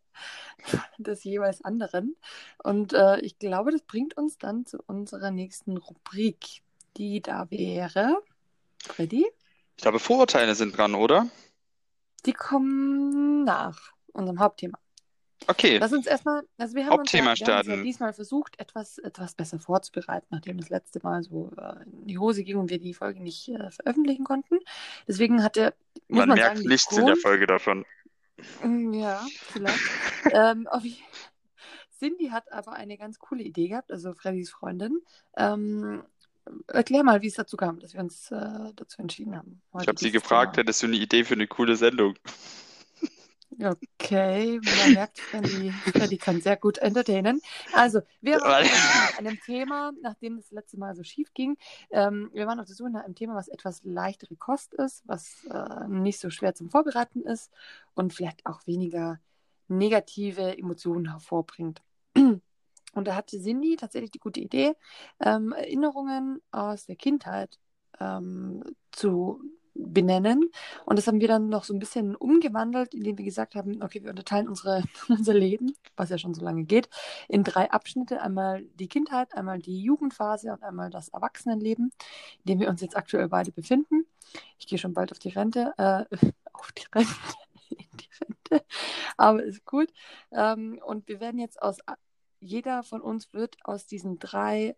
des 0.97 1.23
jeweils 1.23 1.63
anderen. 1.65 2.15
Und 2.63 2.93
äh, 2.93 3.19
ich 3.19 3.37
glaube, 3.37 3.71
das 3.71 3.81
bringt 3.81 4.15
uns 4.15 4.37
dann 4.37 4.65
zu 4.65 4.77
unserer 4.85 5.31
nächsten 5.31 5.77
Rubrik, 5.77 6.61
die 6.95 7.21
da 7.21 7.49
wäre. 7.51 8.21
Freddy? 8.83 9.27
Ich 9.75 9.81
glaube, 9.81 9.99
Vorurteile 9.99 10.55
sind 10.55 10.77
dran, 10.77 10.95
oder? 10.95 11.27
Die 12.25 12.33
kommen 12.33 13.43
nach 13.43 13.93
unserem 14.13 14.39
Hauptthema. 14.39 14.77
Okay. 15.47 15.77
Lass 15.79 15.91
uns 15.91 16.05
erstmal, 16.05 16.43
also 16.57 16.75
wir 16.75 16.85
haben 16.85 16.99
uns, 16.99 17.11
ja, 17.11 17.19
Hauptthema 17.19 17.31
uns 17.31 17.39
ja 17.39 17.45
starten. 17.45 17.83
diesmal 17.83 18.13
versucht, 18.13 18.59
etwas, 18.59 18.99
etwas 18.99 19.33
besser 19.33 19.59
vorzubereiten, 19.59 20.27
nachdem 20.29 20.57
das 20.57 20.69
letzte 20.69 20.99
Mal 21.01 21.23
so 21.23 21.51
äh, 21.57 21.83
in 21.83 22.07
die 22.07 22.19
Hose 22.19 22.43
ging 22.43 22.57
und 22.57 22.69
wir 22.69 22.79
die 22.79 22.93
Folge 22.93 23.21
nicht 23.21 23.49
äh, 23.49 23.71
veröffentlichen 23.71 24.23
konnten. 24.23 24.59
Deswegen 25.07 25.43
hatte, 25.43 25.73
Man 26.07 26.29
man, 26.29 26.37
merkt 26.37 26.57
sagen, 26.57 26.69
nichts 26.69 26.95
in 26.95 27.05
der 27.07 27.15
Folge 27.15 27.47
davon. 27.47 27.85
Mm, 28.63 28.93
Ja, 28.93 29.25
vielleicht. 29.51 29.79
ähm, 30.31 30.67
auf, 30.67 30.83
Cindy 31.97 32.29
hat 32.29 32.51
aber 32.51 32.73
eine 32.73 32.97
ganz 32.97 33.19
coole 33.19 33.43
Idee 33.43 33.67
gehabt, 33.67 33.91
also 33.91 34.13
Freddys 34.13 34.51
Freundin. 34.51 35.01
Ähm, 35.37 36.03
erklär 36.67 37.03
mal, 37.03 37.21
wie 37.21 37.27
es 37.27 37.35
dazu 37.35 37.57
kam, 37.57 37.79
dass 37.79 37.93
wir 37.93 38.01
uns 38.01 38.31
äh, 38.31 38.73
dazu 38.75 39.01
entschieden 39.01 39.35
haben. 39.35 39.61
Ich 39.79 39.87
habe 39.87 39.99
sie 39.99 40.11
gefragt, 40.11 40.55
Thema. 40.55 40.63
hättest 40.63 40.83
du 40.83 40.87
eine 40.87 40.97
Idee 40.97 41.23
für 41.23 41.33
eine 41.35 41.47
coole 41.47 41.75
Sendung? 41.75 42.15
Okay, 43.63 44.59
man 44.63 44.93
merkt, 44.93 45.19
Freddy, 45.19 45.71
Freddy 45.71 46.17
kann 46.17 46.41
sehr 46.41 46.57
gut 46.57 46.79
entertainen. 46.79 47.41
Also, 47.73 48.01
wir 48.19 48.39
waren 48.39 48.63
auf 48.63 48.69
der 48.69 48.75
Suche 48.75 48.97
nach 48.97 49.19
einem 49.19 49.39
Thema, 49.41 49.91
nachdem 50.01 50.37
das 50.37 50.51
letzte 50.51 50.77
Mal 50.77 50.95
so 50.95 51.03
schief 51.03 51.33
ging. 51.33 51.57
Ähm, 51.91 52.31
wir 52.33 52.47
waren 52.47 52.59
auf 52.59 52.65
der 52.65 52.75
Suche 52.75 52.89
nach 52.89 53.03
einem 53.03 53.13
Thema, 53.13 53.35
was 53.35 53.49
etwas 53.49 53.81
leichtere 53.83 54.35
Kost 54.35 54.73
ist, 54.73 55.03
was 55.05 55.45
äh, 55.51 55.87
nicht 55.87 56.19
so 56.19 56.31
schwer 56.31 56.55
zum 56.55 56.71
Vorbereiten 56.71 57.21
ist 57.21 57.51
und 57.93 58.13
vielleicht 58.13 58.45
auch 58.47 58.65
weniger 58.65 59.19
negative 59.67 60.57
Emotionen 60.57 61.11
hervorbringt. 61.11 61.81
Und 62.93 63.07
da 63.07 63.15
hatte 63.15 63.39
Cindy 63.39 63.77
tatsächlich 63.77 64.11
die 64.11 64.19
gute 64.19 64.41
Idee, 64.41 64.73
ähm, 65.21 65.53
Erinnerungen 65.53 66.41
aus 66.51 66.87
der 66.87 66.97
Kindheit 66.97 67.57
ähm, 68.01 68.63
zu 68.91 69.41
benennen. 69.73 70.49
Und 70.85 70.97
das 70.97 71.07
haben 71.07 71.19
wir 71.19 71.27
dann 71.27 71.49
noch 71.49 71.63
so 71.63 71.73
ein 71.73 71.79
bisschen 71.79 72.15
umgewandelt, 72.15 72.93
indem 72.93 73.17
wir 73.17 73.25
gesagt 73.25 73.55
haben, 73.55 73.81
okay, 73.81 74.03
wir 74.03 74.09
unterteilen 74.09 74.47
unsere, 74.47 74.83
unser 75.09 75.33
Leben, 75.33 75.73
was 75.95 76.09
ja 76.09 76.17
schon 76.17 76.33
so 76.33 76.43
lange 76.43 76.63
geht, 76.63 76.89
in 77.27 77.43
drei 77.43 77.71
Abschnitte. 77.71 78.21
Einmal 78.21 78.63
die 78.75 78.87
Kindheit, 78.87 79.33
einmal 79.33 79.59
die 79.59 79.81
Jugendphase 79.81 80.51
und 80.51 80.63
einmal 80.63 80.89
das 80.89 81.09
Erwachsenenleben, 81.09 81.91
in 82.39 82.45
dem 82.45 82.59
wir 82.59 82.69
uns 82.69 82.81
jetzt 82.81 82.97
aktuell 82.97 83.29
beide 83.29 83.51
befinden. 83.51 84.05
Ich 84.57 84.67
gehe 84.67 84.77
schon 84.77 84.93
bald 84.93 85.11
auf 85.11 85.19
die 85.19 85.29
Rente, 85.29 85.73
äh, 85.77 86.05
auf 86.53 86.71
die 86.71 86.85
Rente, 86.93 87.11
in 87.69 87.85
die 87.93 88.09
Rente, 88.21 88.65
aber 89.17 89.43
ist 89.43 89.65
gut. 89.65 89.91
Ähm, 90.31 90.79
und 90.85 91.07
wir 91.07 91.19
werden 91.19 91.39
jetzt 91.39 91.61
aus, 91.61 91.77
jeder 92.39 92.83
von 92.83 93.01
uns 93.01 93.33
wird 93.33 93.57
aus 93.63 93.85
diesen 93.85 94.19
drei 94.19 94.75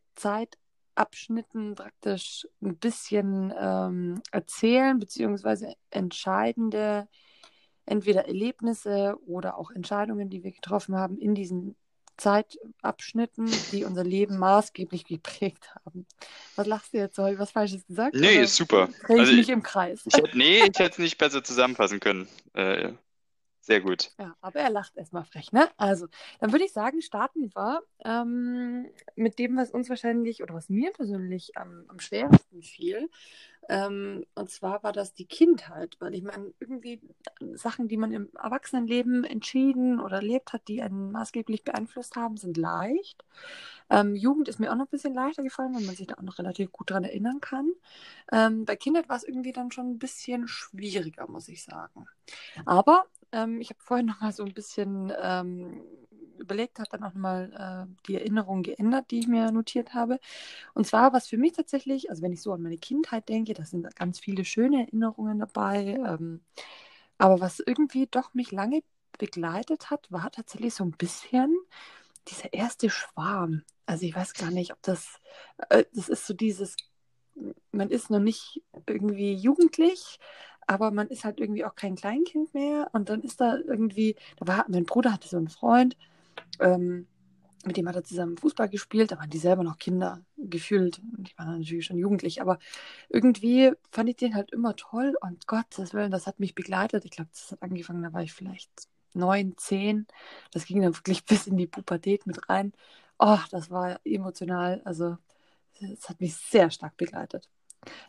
Zeitabschnitten 0.95 1.75
praktisch 1.75 2.47
ein 2.62 2.77
bisschen 2.77 3.53
ähm, 3.60 4.21
erzählen, 4.32 4.99
beziehungsweise 4.99 5.73
entscheidende, 5.89 7.08
entweder 7.86 8.25
Erlebnisse 8.27 9.15
oder 9.25 9.58
auch 9.58 9.71
Entscheidungen, 9.71 10.29
die 10.29 10.43
wir 10.43 10.51
getroffen 10.51 10.95
haben 10.95 11.17
in 11.17 11.36
diesen 11.36 11.75
Zeitabschnitten, 12.17 13.49
die 13.71 13.86
unser 13.86 14.03
Leben 14.03 14.38
maßgeblich 14.38 15.03
geprägt 15.06 15.73
haben. 15.84 16.06
Was 16.56 16.67
lachst 16.67 16.93
du 16.93 16.97
jetzt? 16.99 17.17
Habe 17.17 17.34
ich 17.34 17.39
was 17.39 17.49
Falsches 17.51 17.86
gesagt? 17.88 18.13
Nee, 18.15 18.43
ist 18.43 18.56
super. 18.56 18.88
Drehe 19.08 19.15
ich 19.15 19.19
Also 19.21 19.32
mich 19.34 19.41
ich- 19.41 19.49
im 19.49 19.63
Kreis. 19.63 20.01
Ich 20.06 20.34
nee, 20.36 20.60
ich 20.60 20.77
hätte 20.79 20.91
es 20.91 20.97
nicht 20.99 21.17
besser 21.17 21.43
zusammenfassen 21.43 21.99
können. 21.99 22.27
Äh, 22.53 22.93
sehr 23.63 23.80
gut. 23.80 24.12
Ja, 24.19 24.36
aber 24.41 24.60
er 24.60 24.69
lacht 24.69 24.97
erstmal 24.97 25.23
frech, 25.23 25.54
ne? 25.54 25.69
Also, 25.78 26.08
dann 26.41 26.52
würde 26.52 26.65
ich 26.65 26.73
sagen, 26.73 27.02
starten 27.02 27.49
wir 27.56 27.82
ähm, 28.04 28.88
mit 29.15 29.39
dem, 29.39 29.56
was 29.56 29.71
uns 29.71 29.88
wahrscheinlich 29.88 30.43
oder 30.43 30.54
was 30.54 30.67
mir 30.67 30.91
persönlich 30.91 31.56
am, 31.56 31.86
am 31.88 31.97
schwersten 31.99 32.62
fiel. 32.62 33.10
Ähm, 33.69 34.26
und 34.36 34.49
zwar 34.49 34.84
war 34.84 34.91
das 34.91 35.13
die 35.13 35.28
Kindheit, 35.28 35.95
weil 35.99 36.13
ich 36.13 36.23
meine, 36.23 36.54
irgendwie 36.60 36.99
Sachen, 37.54 37.88
die 37.88 37.95
man 37.95 38.12
im 38.12 38.30
Erwachsenenleben 38.36 39.23
entschieden 39.23 40.02
oder 40.02 40.17
erlebt 40.17 40.52
hat, 40.52 40.67
die 40.67 40.82
einen 40.82 41.13
maßgeblich 41.13 41.63
beeinflusst 41.63 42.17
haben, 42.17 42.36
sind 42.36 42.58
leicht. 42.58 43.23
Ähm, 43.89 44.13
Jugend 44.17 44.49
ist 44.49 44.60
mir 44.60 44.73
auch 44.73 44.76
noch 44.76 44.88
ein 44.88 44.91
bisschen 44.91 45.13
leichter 45.13 45.43
gefallen, 45.43 45.73
weil 45.73 45.84
man 45.84 45.95
sich 45.95 46.08
da 46.08 46.15
auch 46.15 46.23
noch 46.23 46.38
relativ 46.38 46.73
gut 46.73 46.89
dran 46.89 47.06
erinnern 47.06 47.39
kann. 47.39 47.71
Ähm, 48.30 48.65
bei 48.65 48.76
Kindheit 48.76 49.08
war 49.08 49.15
es 49.15 49.23
irgendwie 49.23 49.54
dann 49.54 49.71
schon 49.71 49.91
ein 49.91 49.99
bisschen 49.99 50.49
schwieriger, 50.49 51.30
muss 51.30 51.47
ich 51.47 51.63
sagen. 51.63 52.08
Aber 52.65 53.06
ähm, 53.33 53.59
ich 53.59 53.69
habe 53.69 53.79
vorhin 53.81 54.05
noch 54.05 54.21
mal 54.21 54.31
so 54.31 54.43
ein 54.43 54.53
bisschen 54.53 55.11
ähm, 55.21 55.81
überlegt, 56.39 56.79
habe 56.79 56.89
dann 56.91 57.03
auch 57.03 57.13
noch 57.13 57.21
mal 57.21 57.87
äh, 57.89 57.95
die 58.07 58.15
Erinnerungen 58.15 58.63
geändert, 58.63 59.11
die 59.11 59.19
ich 59.19 59.27
mir 59.27 59.51
notiert 59.51 59.93
habe. 59.93 60.19
Und 60.73 60.85
zwar, 60.87 61.13
was 61.13 61.27
für 61.27 61.37
mich 61.37 61.53
tatsächlich, 61.53 62.09
also 62.09 62.21
wenn 62.21 62.33
ich 62.33 62.41
so 62.41 62.53
an 62.53 62.61
meine 62.61 62.77
Kindheit 62.77 63.29
denke, 63.29 63.53
da 63.53 63.65
sind 63.65 63.95
ganz 63.95 64.19
viele 64.19 64.45
schöne 64.45 64.81
Erinnerungen 64.85 65.39
dabei. 65.39 65.99
Ähm, 66.05 66.41
aber 67.17 67.39
was 67.41 67.59
irgendwie 67.65 68.07
doch 68.07 68.33
mich 68.33 68.51
lange 68.51 68.83
begleitet 69.17 69.89
hat, 69.89 70.11
war 70.11 70.31
tatsächlich 70.31 70.73
so 70.73 70.83
ein 70.83 70.91
bisschen 70.91 71.55
dieser 72.27 72.53
erste 72.53 72.89
Schwarm. 72.89 73.63
Also 73.85 74.05
ich 74.05 74.15
weiß 74.15 74.33
gar 74.33 74.51
nicht, 74.51 74.71
ob 74.71 74.81
das, 74.81 75.19
äh, 75.69 75.85
das 75.93 76.09
ist 76.09 76.25
so 76.25 76.33
dieses, 76.33 76.75
man 77.71 77.89
ist 77.89 78.09
noch 78.09 78.19
nicht 78.19 78.61
irgendwie 78.87 79.33
jugendlich, 79.33 80.19
aber 80.67 80.91
man 80.91 81.08
ist 81.08 81.23
halt 81.26 81.39
irgendwie 81.39 81.65
auch 81.65 81.76
kein 81.76 81.95
Kleinkind 81.95 82.54
mehr. 82.54 82.89
Und 82.93 83.10
dann 83.10 83.21
ist 83.21 83.41
da 83.41 83.58
irgendwie, 83.58 84.15
da 84.38 84.47
war, 84.47 84.65
mein 84.69 84.86
Bruder 84.86 85.13
hatte 85.13 85.28
so 85.28 85.38
einen 85.38 85.49
Freund, 85.49 85.97
ähm, 86.60 87.08
mit 87.65 87.78
dem 87.78 87.88
hat 87.88 87.95
er 87.95 88.04
zusammen 88.04 88.38
Fußball 88.38 88.69
gespielt, 88.69 89.12
da 89.12 89.17
waren 89.17 89.30
die 89.30 89.38
selber 89.38 89.63
noch 89.63 89.78
Kinder 89.78 90.21
gefühlt. 90.38 90.99
Und 91.17 91.30
ich 91.30 91.38
war 91.38 91.45
natürlich 91.45 91.86
schon 91.86 91.97
jugendlich, 91.97 92.41
aber 92.41 92.60
irgendwie 93.10 93.71
fand 93.91 94.10
ich 94.10 94.17
den 94.17 94.36
halt 94.36 94.52
immer 94.52 94.76
toll 94.76 95.15
und 95.21 95.47
Gottes 95.47 95.93
Willen, 95.93 96.12
das 96.12 96.28
hat 96.28 96.39
mich 96.39 96.56
begleitet. 96.56 97.06
Ich 97.06 97.12
glaube, 97.12 97.30
das 97.32 97.52
hat 97.52 97.62
angefangen, 97.62 98.04
da 98.04 98.12
war 98.13 98.21
ich 98.21 98.34
vielleicht 98.34 98.69
neun, 99.13 99.54
zehn. 99.58 100.08
Das 100.52 100.65
ging 100.65 100.82
dann 100.82 100.95
wirklich 100.95 101.23
bis 101.26 101.47
in 101.47 101.58
die 101.58 101.67
Pubertät 101.67 102.28
mit 102.28 102.49
rein. 102.49 102.73
Oh, 103.19 103.39
das 103.52 103.69
war 103.69 103.99
emotional, 104.04 104.82
also 104.84 105.17
das 105.80 106.10
hat 106.10 106.19
mich 106.19 106.36
sehr 106.36 106.69
stark 106.69 106.97
begleitet. 106.97 107.49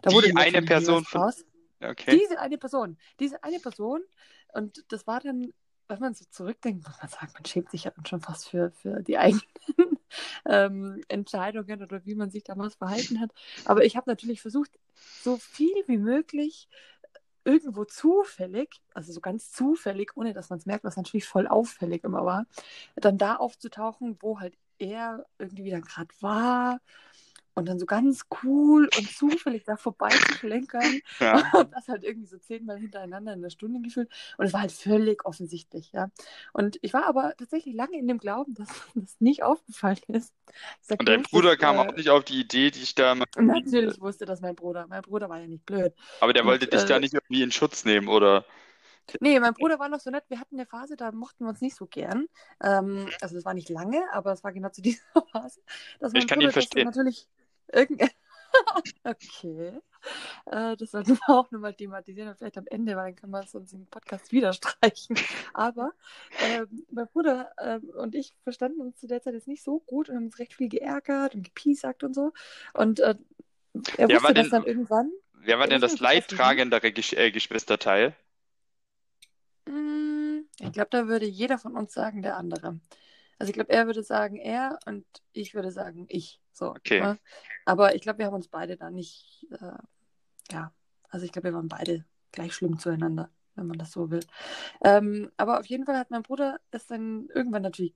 Da 0.03 0.11
Die 0.11 0.17
wurde 0.17 0.33
mir 0.33 0.40
eine 0.40 0.62
Person 0.62 1.05
draus. 1.05 1.45
Okay. 1.90 2.18
Diese 2.18 2.38
eine 2.38 2.59
Person, 2.59 2.99
diese 3.20 3.42
eine 3.42 3.61
Person. 3.61 4.01
Und 4.53 4.85
das 4.88 5.07
war 5.07 5.20
dann, 5.20 5.53
wenn 5.88 6.01
man 6.01 6.14
so 6.14 6.25
zurückdenkt, 6.31 6.87
muss 6.87 6.99
man 7.01 7.11
sagen, 7.11 7.33
man 7.35 7.44
schämt 7.44 7.70
sich 7.70 7.85
ja 7.85 7.90
dann 7.90 8.07
schon 8.07 8.20
fast 8.20 8.49
für, 8.49 8.70
für 8.73 9.03
die 9.03 9.18
eigenen 9.18 9.99
ähm, 10.47 11.03
Entscheidungen 11.09 11.83
oder 11.83 12.05
wie 12.05 12.14
man 12.14 12.31
sich 12.31 12.44
damals 12.44 12.77
verhalten 12.77 13.20
hat. 13.20 13.31
Aber 13.64 13.85
ich 13.85 13.97
habe 13.97 14.11
natürlich 14.11 14.40
versucht, 14.40 14.70
so 15.23 15.37
viel 15.37 15.85
wie 15.87 15.99
möglich 15.99 16.68
irgendwo 17.44 17.85
zufällig, 17.85 18.81
also 18.94 19.12
so 19.12 19.20
ganz 19.20 19.53
zufällig, 19.53 20.16
ohne 20.16 20.33
dass 20.33 20.49
man 20.49 20.59
es 20.59 20.66
merkt, 20.66 20.85
was 20.85 20.97
natürlich 20.97 21.27
voll 21.27 21.47
auffällig 21.47 22.03
immer 22.03 22.25
war, 22.25 22.47
dann 22.97 23.18
da 23.18 23.37
aufzutauchen, 23.37 24.16
wo 24.20 24.40
halt 24.40 24.57
er 24.79 25.27
irgendwie 25.38 25.70
dann 25.70 25.83
gerade 25.83 26.09
war 26.20 26.81
und 27.55 27.69
dann 27.69 27.79
so 27.79 27.87
ganz 27.87 28.25
cool 28.43 28.88
und 28.97 29.11
zufällig 29.11 29.64
da 29.64 29.77
vorbei 29.77 30.09
zu 30.09 30.35
schlenkern 30.35 31.01
Ja. 31.21 31.43
und 31.55 31.73
das 31.73 31.88
halt 31.88 32.05
irgendwie 32.05 32.27
so 32.27 32.38
zehnmal 32.38 32.79
hintereinander 32.79 33.33
in 33.33 33.43
der 33.43 33.51
Stunde 33.51 33.81
gefühlt. 33.81 34.11
Und 34.37 34.47
es 34.47 34.53
war 34.53 34.61
halt 34.62 34.73
völlig 34.73 35.25
offensichtlich, 35.25 35.93
ja. 35.93 36.11
Und 36.53 36.79
ich 36.83 36.93
war 36.93 37.07
aber 37.07 37.35
tatsächlich 37.37 37.75
lange 37.75 37.99
in 37.99 38.09
dem 38.09 38.19
Glauben, 38.19 38.55
dass 38.55 38.69
das 38.95 39.21
nicht 39.21 39.43
aufgefallen 39.43 39.99
ist. 40.09 40.35
Sag 40.81 41.01
Und 41.01 41.09
dein 41.09 41.23
Bruder 41.23 41.57
kam 41.57 41.77
äh, 41.77 41.79
auch 41.81 41.97
nicht 41.97 42.11
auf 42.11 42.25
die 42.25 42.40
Idee, 42.40 42.71
dich 42.71 42.95
da. 42.95 43.14
Natürlich 43.37 44.01
wusste 44.01 44.25
das 44.25 44.40
mein 44.40 44.55
Bruder. 44.55 44.87
Mein 44.88 45.03
Bruder 45.03 45.29
war 45.29 45.38
ja 45.38 45.47
nicht 45.47 45.64
blöd. 45.64 45.95
Aber 46.21 46.33
der 46.33 46.43
Und, 46.43 46.49
wollte 46.49 46.67
dich 46.67 46.85
da 46.85 46.97
äh, 46.97 47.01
nicht 47.01 47.14
irgendwie 47.14 47.43
in 47.43 47.53
Schutz 47.53 47.85
nehmen, 47.85 48.09
oder? 48.09 48.45
Nee, 49.21 49.38
mein 49.38 49.55
Bruder 49.55 49.79
war 49.79 49.88
noch 49.88 50.01
so 50.01 50.11
nett. 50.11 50.25
Wir 50.29 50.40
hatten 50.40 50.57
eine 50.57 50.67
Phase, 50.67 50.97
da 50.97 51.12
mochten 51.12 51.45
wir 51.45 51.51
uns 51.51 51.61
nicht 51.61 51.77
so 51.77 51.87
gern. 51.87 52.27
Ähm, 52.62 53.09
also 53.21 53.37
es 53.37 53.45
war 53.45 53.55
nicht 53.55 53.69
lange, 53.69 54.03
aber 54.12 54.33
es 54.33 54.43
war 54.43 54.53
genau 54.53 54.71
zu 54.71 54.83
dieser 54.83 55.03
Phase. 55.33 55.61
Dass 56.01 56.12
mein 56.12 56.23
Ich 56.23 56.27
kann 56.27 56.38
Bruder 56.38 56.49
ihn 56.49 56.53
das 56.53 56.53
verstehen. 56.53 56.85
natürlich 56.85 57.29
irgend 57.74 58.02
Okay. 59.04 59.80
Äh, 60.46 60.76
das 60.76 60.90
sollten 60.92 61.16
wir 61.16 61.28
auch 61.34 61.50
nochmal 61.50 61.74
thematisieren, 61.74 62.34
vielleicht 62.37 62.58
am 62.58 62.66
Ende, 62.68 62.96
weil 62.96 63.06
dann 63.06 63.16
können 63.16 63.32
wir 63.32 63.40
es 63.42 63.54
uns 63.54 63.72
im 63.72 63.87
Podcast 63.87 64.32
wieder 64.32 64.52
streichen. 64.52 65.16
Aber 65.54 65.92
ähm, 66.38 66.87
mein 66.92 67.08
Bruder 67.08 67.52
ähm, 67.60 67.90
und 67.96 68.14
ich 68.14 68.37
verstanden 68.44 68.80
uns 68.80 68.98
zu 68.98 69.06
der 69.06 69.22
Zeit 69.22 69.34
jetzt 69.34 69.48
nicht 69.48 69.64
so 69.64 69.80
gut 69.80 70.08
und 70.08 70.16
haben 70.16 70.24
uns 70.26 70.38
recht 70.38 70.54
viel 70.54 70.68
geärgert 70.68 71.34
und 71.34 71.44
gepiesackt 71.44 72.04
und 72.04 72.14
so. 72.14 72.32
Und 72.74 73.00
äh, 73.00 73.16
er 73.96 74.10
Wer 74.10 74.12
wusste 74.12 74.22
war 74.22 74.34
das 74.34 74.48
denn, 74.48 74.50
dann 74.50 74.64
irgendwann. 74.64 75.10
wer 75.32 75.58
war 75.58 75.68
denn 75.68 75.80
das 75.82 75.98
leidtragendere 76.00 76.92
Gesch 76.92 77.12
äh, 77.14 77.30
Geschwisterteil? 77.32 78.16
Mm, 79.66 80.42
Ich 80.60 80.72
glaube, 80.72 80.88
da 80.90 81.06
würde 81.08 81.26
jeder 81.26 81.58
von 81.58 81.76
uns 81.76 81.92
sagen, 81.94 82.22
der 82.22 82.37
andere. 82.37 82.80
Also 83.44 83.50
ich 83.50 83.54
glaube, 83.57 83.72
er 83.72 83.85
würde 83.85 84.02
sagen, 84.02 84.37
er 84.37 84.78
und 84.87 85.04
ich 85.35 85.54
würde 85.54 85.70
sagen, 85.70 86.07
ich. 86.09 86.40
So. 86.52 86.70
Okay. 86.70 87.00
Ne? 87.00 87.18
Aber 87.66 87.94
ich 87.94 88.00
glaube, 88.00 88.20
wir 88.20 88.26
haben 88.26 88.35
uns 88.35 88.48
beide 88.48 88.78
da 88.78 88.90
nicht, 88.90 89.46
äh, 89.50 89.76
ja, 90.50 90.72
also 91.11 91.26
ich 91.26 91.33
glaube, 91.33 91.48
wir 91.48 91.54
waren 91.54 91.68
beide 91.68 92.07
gleich 92.33 92.54
schlimm 92.54 92.78
zueinander, 92.78 93.28
wenn 93.54 93.66
man 93.66 93.76
das 93.76 93.92
so 93.92 94.11
will. 94.11 94.24
Ähm, 94.83 95.30
aber 95.37 95.61
auf 95.61 95.66
jeden 95.66 95.85
Fall 95.85 95.98
hat 95.98 96.11
mein 96.11 96.22
Bruder 96.22 96.59
es 96.70 96.87
dann 96.87 97.28
irgendwann 97.35 97.61
natürlich 97.61 97.94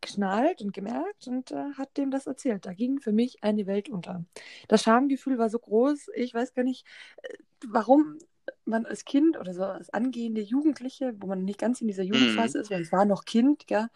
geschnallt 0.00 0.62
und 0.62 0.72
gemerkt 0.72 1.26
und 1.26 1.50
äh, 1.50 1.72
hat 1.76 1.96
dem 1.96 2.12
das 2.12 2.28
erzählt. 2.28 2.64
Da 2.64 2.72
ging 2.72 3.00
für 3.00 3.12
mich 3.12 3.42
eine 3.42 3.66
Welt 3.66 3.88
unter. 3.88 4.24
Das 4.68 4.84
Schamgefühl 4.84 5.36
war 5.36 5.50
so 5.50 5.58
groß, 5.58 6.10
ich 6.14 6.32
weiß 6.32 6.54
gar 6.54 6.62
nicht, 6.62 6.86
äh, 7.22 7.34
warum 7.66 8.18
man 8.64 8.86
als 8.86 9.04
Kind 9.04 9.38
oder 9.38 9.54
so 9.54 9.64
als 9.64 9.90
angehende 9.90 10.40
Jugendliche, 10.42 11.14
wo 11.20 11.26
man 11.26 11.44
nicht 11.44 11.58
ganz 11.58 11.80
in 11.80 11.88
dieser 11.88 12.02
Jugendphase 12.02 12.58
Mhm. 12.58 12.62
ist, 12.62 12.70
weil 12.70 12.82
ich 12.82 12.92
war 12.92 13.04
noch 13.04 13.24
Kind, 13.24 13.66
gell? 13.66 13.88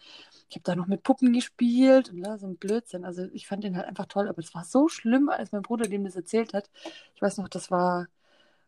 Ich 0.49 0.55
habe 0.57 0.63
da 0.63 0.75
noch 0.75 0.87
mit 0.87 1.03
Puppen 1.03 1.33
gespielt 1.33 2.11
und 2.11 2.19
ja, 2.19 2.37
so 2.37 2.47
ein 2.47 2.57
Blödsinn. 2.57 3.05
Also 3.05 3.23
ich 3.33 3.47
fand 3.47 3.63
den 3.63 3.77
halt 3.77 3.87
einfach 3.87 4.05
toll, 4.07 4.27
aber 4.27 4.39
es 4.39 4.53
war 4.55 4.63
so 4.65 4.87
schlimm, 4.89 5.29
als 5.29 5.51
mein 5.51 5.61
Bruder 5.63 5.87
dem 5.87 6.03
das 6.05 6.15
erzählt 6.15 6.53
hat. 6.53 6.69
Ich 7.15 7.21
weiß 7.21 7.37
noch, 7.37 7.49
das 7.49 7.71
war, 7.71 8.07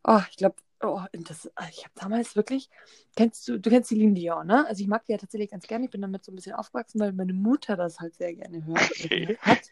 oh, 0.04 0.22
ich 0.30 0.38
glaube, 0.38 0.56
oh, 0.82 1.02
das, 1.14 1.50
ich 1.72 1.84
habe 1.86 1.94
damals 1.96 2.36
wirklich, 2.36 2.70
kennst 3.16 3.48
du, 3.48 3.60
du 3.60 3.70
kennst 3.70 3.90
Celine 3.90 4.14
Dion, 4.14 4.48
ne? 4.48 4.66
Also 4.68 4.82
ich 4.82 4.88
mag 4.88 5.06
die 5.06 5.14
ja 5.14 5.18
tatsächlich 5.18 5.52
ganz 5.52 5.68
gerne. 5.68 5.86
Ich 5.86 5.92
bin 5.92 6.02
damit 6.02 6.24
so 6.26 6.32
ein 6.32 6.36
bisschen 6.36 6.54
aufgewachsen, 6.54 7.00
weil 7.00 7.14
meine 7.14 7.34
Mutter 7.34 7.76
das 7.78 8.00
halt 8.00 8.16
sehr 8.16 8.34
gerne 8.36 8.66
hört 8.66 8.92
Okay. 9.06 9.38
hat. 9.42 9.72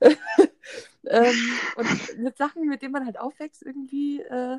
ähm, 1.06 1.60
und 1.74 2.18
mit 2.18 2.36
Sachen, 2.36 2.66
mit 2.68 2.82
denen 2.82 2.92
man 2.92 3.06
halt 3.06 3.18
aufwächst, 3.18 3.62
irgendwie, 3.62 4.20
äh, 4.22 4.58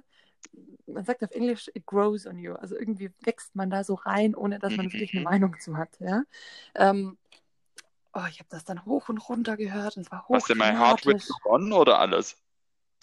man 0.85 1.05
sagt 1.05 1.23
auf 1.23 1.31
Englisch, 1.31 1.69
it 1.73 1.85
grows 1.85 2.25
on 2.27 2.37
you. 2.37 2.53
Also 2.55 2.75
irgendwie 2.77 3.11
wächst 3.21 3.55
man 3.55 3.69
da 3.69 3.83
so 3.83 3.95
rein, 3.95 4.35
ohne 4.35 4.59
dass 4.59 4.75
man 4.75 4.91
wirklich 4.91 5.11
eine 5.13 5.21
Mhm. 5.21 5.25
Meinung 5.25 5.59
zu 5.59 5.77
hat. 5.77 5.99
Ja? 5.99 6.23
Ähm, 6.75 7.17
oh, 8.13 8.25
ich 8.29 8.39
habe 8.39 8.49
das 8.49 8.63
dann 8.65 8.85
hoch 8.85 9.09
und 9.09 9.17
runter 9.17 9.57
gehört. 9.57 9.97
und 9.97 10.03
Es 10.03 10.11
war 10.11 10.25
Was 10.27 10.45
denn 10.45 10.57
My 10.57 10.65
Heart 10.65 11.05
Will 11.05 11.15
hochdramatisch. 11.15 11.27
Go 11.43 11.49
On 11.53 11.73
oder 11.73 11.99
alles? 11.99 12.37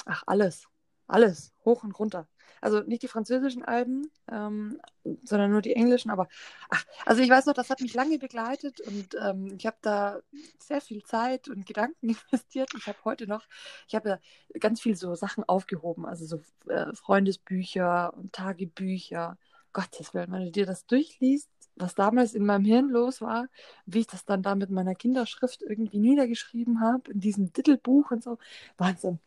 Ach, 0.07 0.23
alles. 0.27 0.67
Alles. 1.07 1.53
Hoch 1.65 1.83
und 1.83 1.99
runter. 1.99 2.29
Also 2.61 2.81
nicht 2.81 3.03
die 3.03 3.09
französischen 3.09 3.65
Alben, 3.65 4.11
ähm, 4.31 4.81
sondern 5.25 5.51
nur 5.51 5.63
die 5.63 5.75
englischen. 5.75 6.11
Aber 6.11 6.29
ach, 6.69 6.85
also 7.07 7.23
ich 7.23 7.31
weiß 7.31 7.47
noch, 7.47 7.55
das 7.55 7.71
hat 7.71 7.81
mich 7.81 7.95
lange 7.95 8.19
begleitet 8.19 8.81
und 8.81 9.17
ähm, 9.21 9.55
ich 9.57 9.67
habe 9.67 9.79
da 9.83 10.21
sehr 10.59 10.81
viel 10.81 11.03
Zeit 11.03 11.49
und 11.49 11.67
Gedanken 11.67 12.09
investiert. 12.31 12.71
Ich 12.77 12.87
habe 12.87 12.99
heute 13.05 13.27
noch, 13.27 13.47
ich 13.89 13.95
habe 13.95 14.09
ja 14.09 14.19
ganz 14.59 14.81
viel 14.81 14.97
so 14.97 15.15
Sachen 15.15 15.45
aufgehoben, 15.45 16.07
also 16.07 16.27
so 16.27 16.71
äh, 16.71 16.95
Freundesbücher 16.95 18.15
und 18.17 18.33
Tagebücher. 18.33 19.37
Gottes 19.73 20.15
Willen, 20.15 20.33
wenn 20.33 20.47
du 20.47 20.51
dir 20.51 20.67
das 20.67 20.85
durchliest, 20.87 21.49
was 21.81 21.95
damals 21.95 22.35
in 22.35 22.45
meinem 22.45 22.65
Hirn 22.65 22.89
los 22.89 23.21
war, 23.21 23.47
wie 23.87 24.01
ich 24.01 24.07
das 24.07 24.25
dann 24.25 24.43
da 24.43 24.55
mit 24.55 24.71
meiner 24.71 24.95
Kinderschrift 24.95 25.63
irgendwie 25.63 25.99
niedergeschrieben 25.99 26.81
habe, 26.81 27.11
in 27.13 27.21
diesem 27.21 27.53
Titelbuch 27.53 28.11
und 28.11 28.23
so. 28.23 28.39
Wahnsinn. 28.79 29.19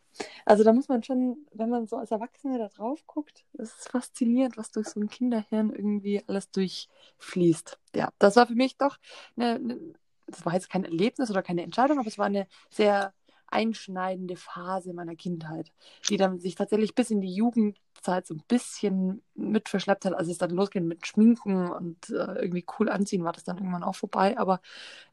Also 0.44 0.64
da 0.64 0.72
muss 0.72 0.88
man 0.88 1.02
schon, 1.02 1.46
wenn 1.52 1.70
man 1.70 1.86
so 1.86 1.96
als 1.96 2.10
Erwachsene 2.10 2.58
da 2.58 2.68
drauf 2.68 3.04
guckt, 3.06 3.44
es 3.54 3.74
ist 3.74 3.88
faszinierend, 3.88 4.56
was 4.56 4.70
durch 4.70 4.88
so 4.88 5.00
ein 5.00 5.08
Kinderhirn 5.08 5.70
irgendwie 5.70 6.22
alles 6.26 6.50
durchfließt. 6.50 7.78
Ja, 7.96 8.10
das 8.18 8.36
war 8.36 8.46
für 8.46 8.54
mich 8.54 8.76
doch 8.76 8.98
eine, 9.36 9.54
eine, 9.54 9.78
das 10.26 10.46
war 10.46 10.54
jetzt 10.54 10.70
kein 10.70 10.84
Erlebnis 10.84 11.30
oder 11.30 11.42
keine 11.42 11.62
Entscheidung, 11.62 11.98
aber 11.98 12.08
es 12.08 12.18
war 12.18 12.26
eine 12.26 12.46
sehr 12.70 13.12
einschneidende 13.54 14.36
Phase 14.36 14.92
meiner 14.92 15.16
Kindheit, 15.16 15.72
die 16.08 16.16
dann 16.16 16.38
sich 16.40 16.54
tatsächlich 16.56 16.94
bis 16.94 17.10
in 17.10 17.20
die 17.20 17.34
Jugendzeit 17.34 18.26
so 18.26 18.34
ein 18.34 18.42
bisschen 18.48 19.22
mit 19.34 19.68
verschleppt 19.68 20.04
hat, 20.04 20.14
als 20.14 20.28
es 20.28 20.38
dann 20.38 20.50
losging 20.50 20.86
mit 20.86 21.06
Schminken 21.06 21.70
und 21.70 22.10
äh, 22.10 22.34
irgendwie 22.40 22.66
cool 22.78 22.90
anziehen, 22.90 23.24
war 23.24 23.32
das 23.32 23.44
dann 23.44 23.56
irgendwann 23.58 23.84
auch 23.84 23.94
vorbei. 23.94 24.36
Aber 24.36 24.60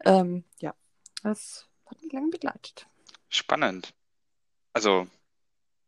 ähm, 0.04 0.44
ja, 0.60 0.74
das 1.24 1.68
hat 1.86 2.02
mich 2.02 2.12
lange 2.12 2.30
begleitet. 2.30 2.88
Spannend. 3.30 3.94
Also, 4.74 5.08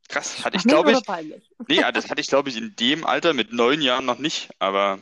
krass. 0.10 0.46
Hatte 0.46 0.58
ich, 0.58 0.64
glaube 0.64 0.92
ich, 0.92 1.02
nee, 1.68 1.82
das 1.94 2.10
hatte 2.10 2.22
ich, 2.22 2.28
glaube 2.28 2.50
ich, 2.50 2.58
in 2.58 2.76
dem 2.76 3.06
Alter 3.06 3.34
mit 3.34 3.52
neun 3.52 3.82
Jahren 3.82 4.06
noch 4.06 4.20
nicht. 4.20 4.50
Aber 4.60 5.00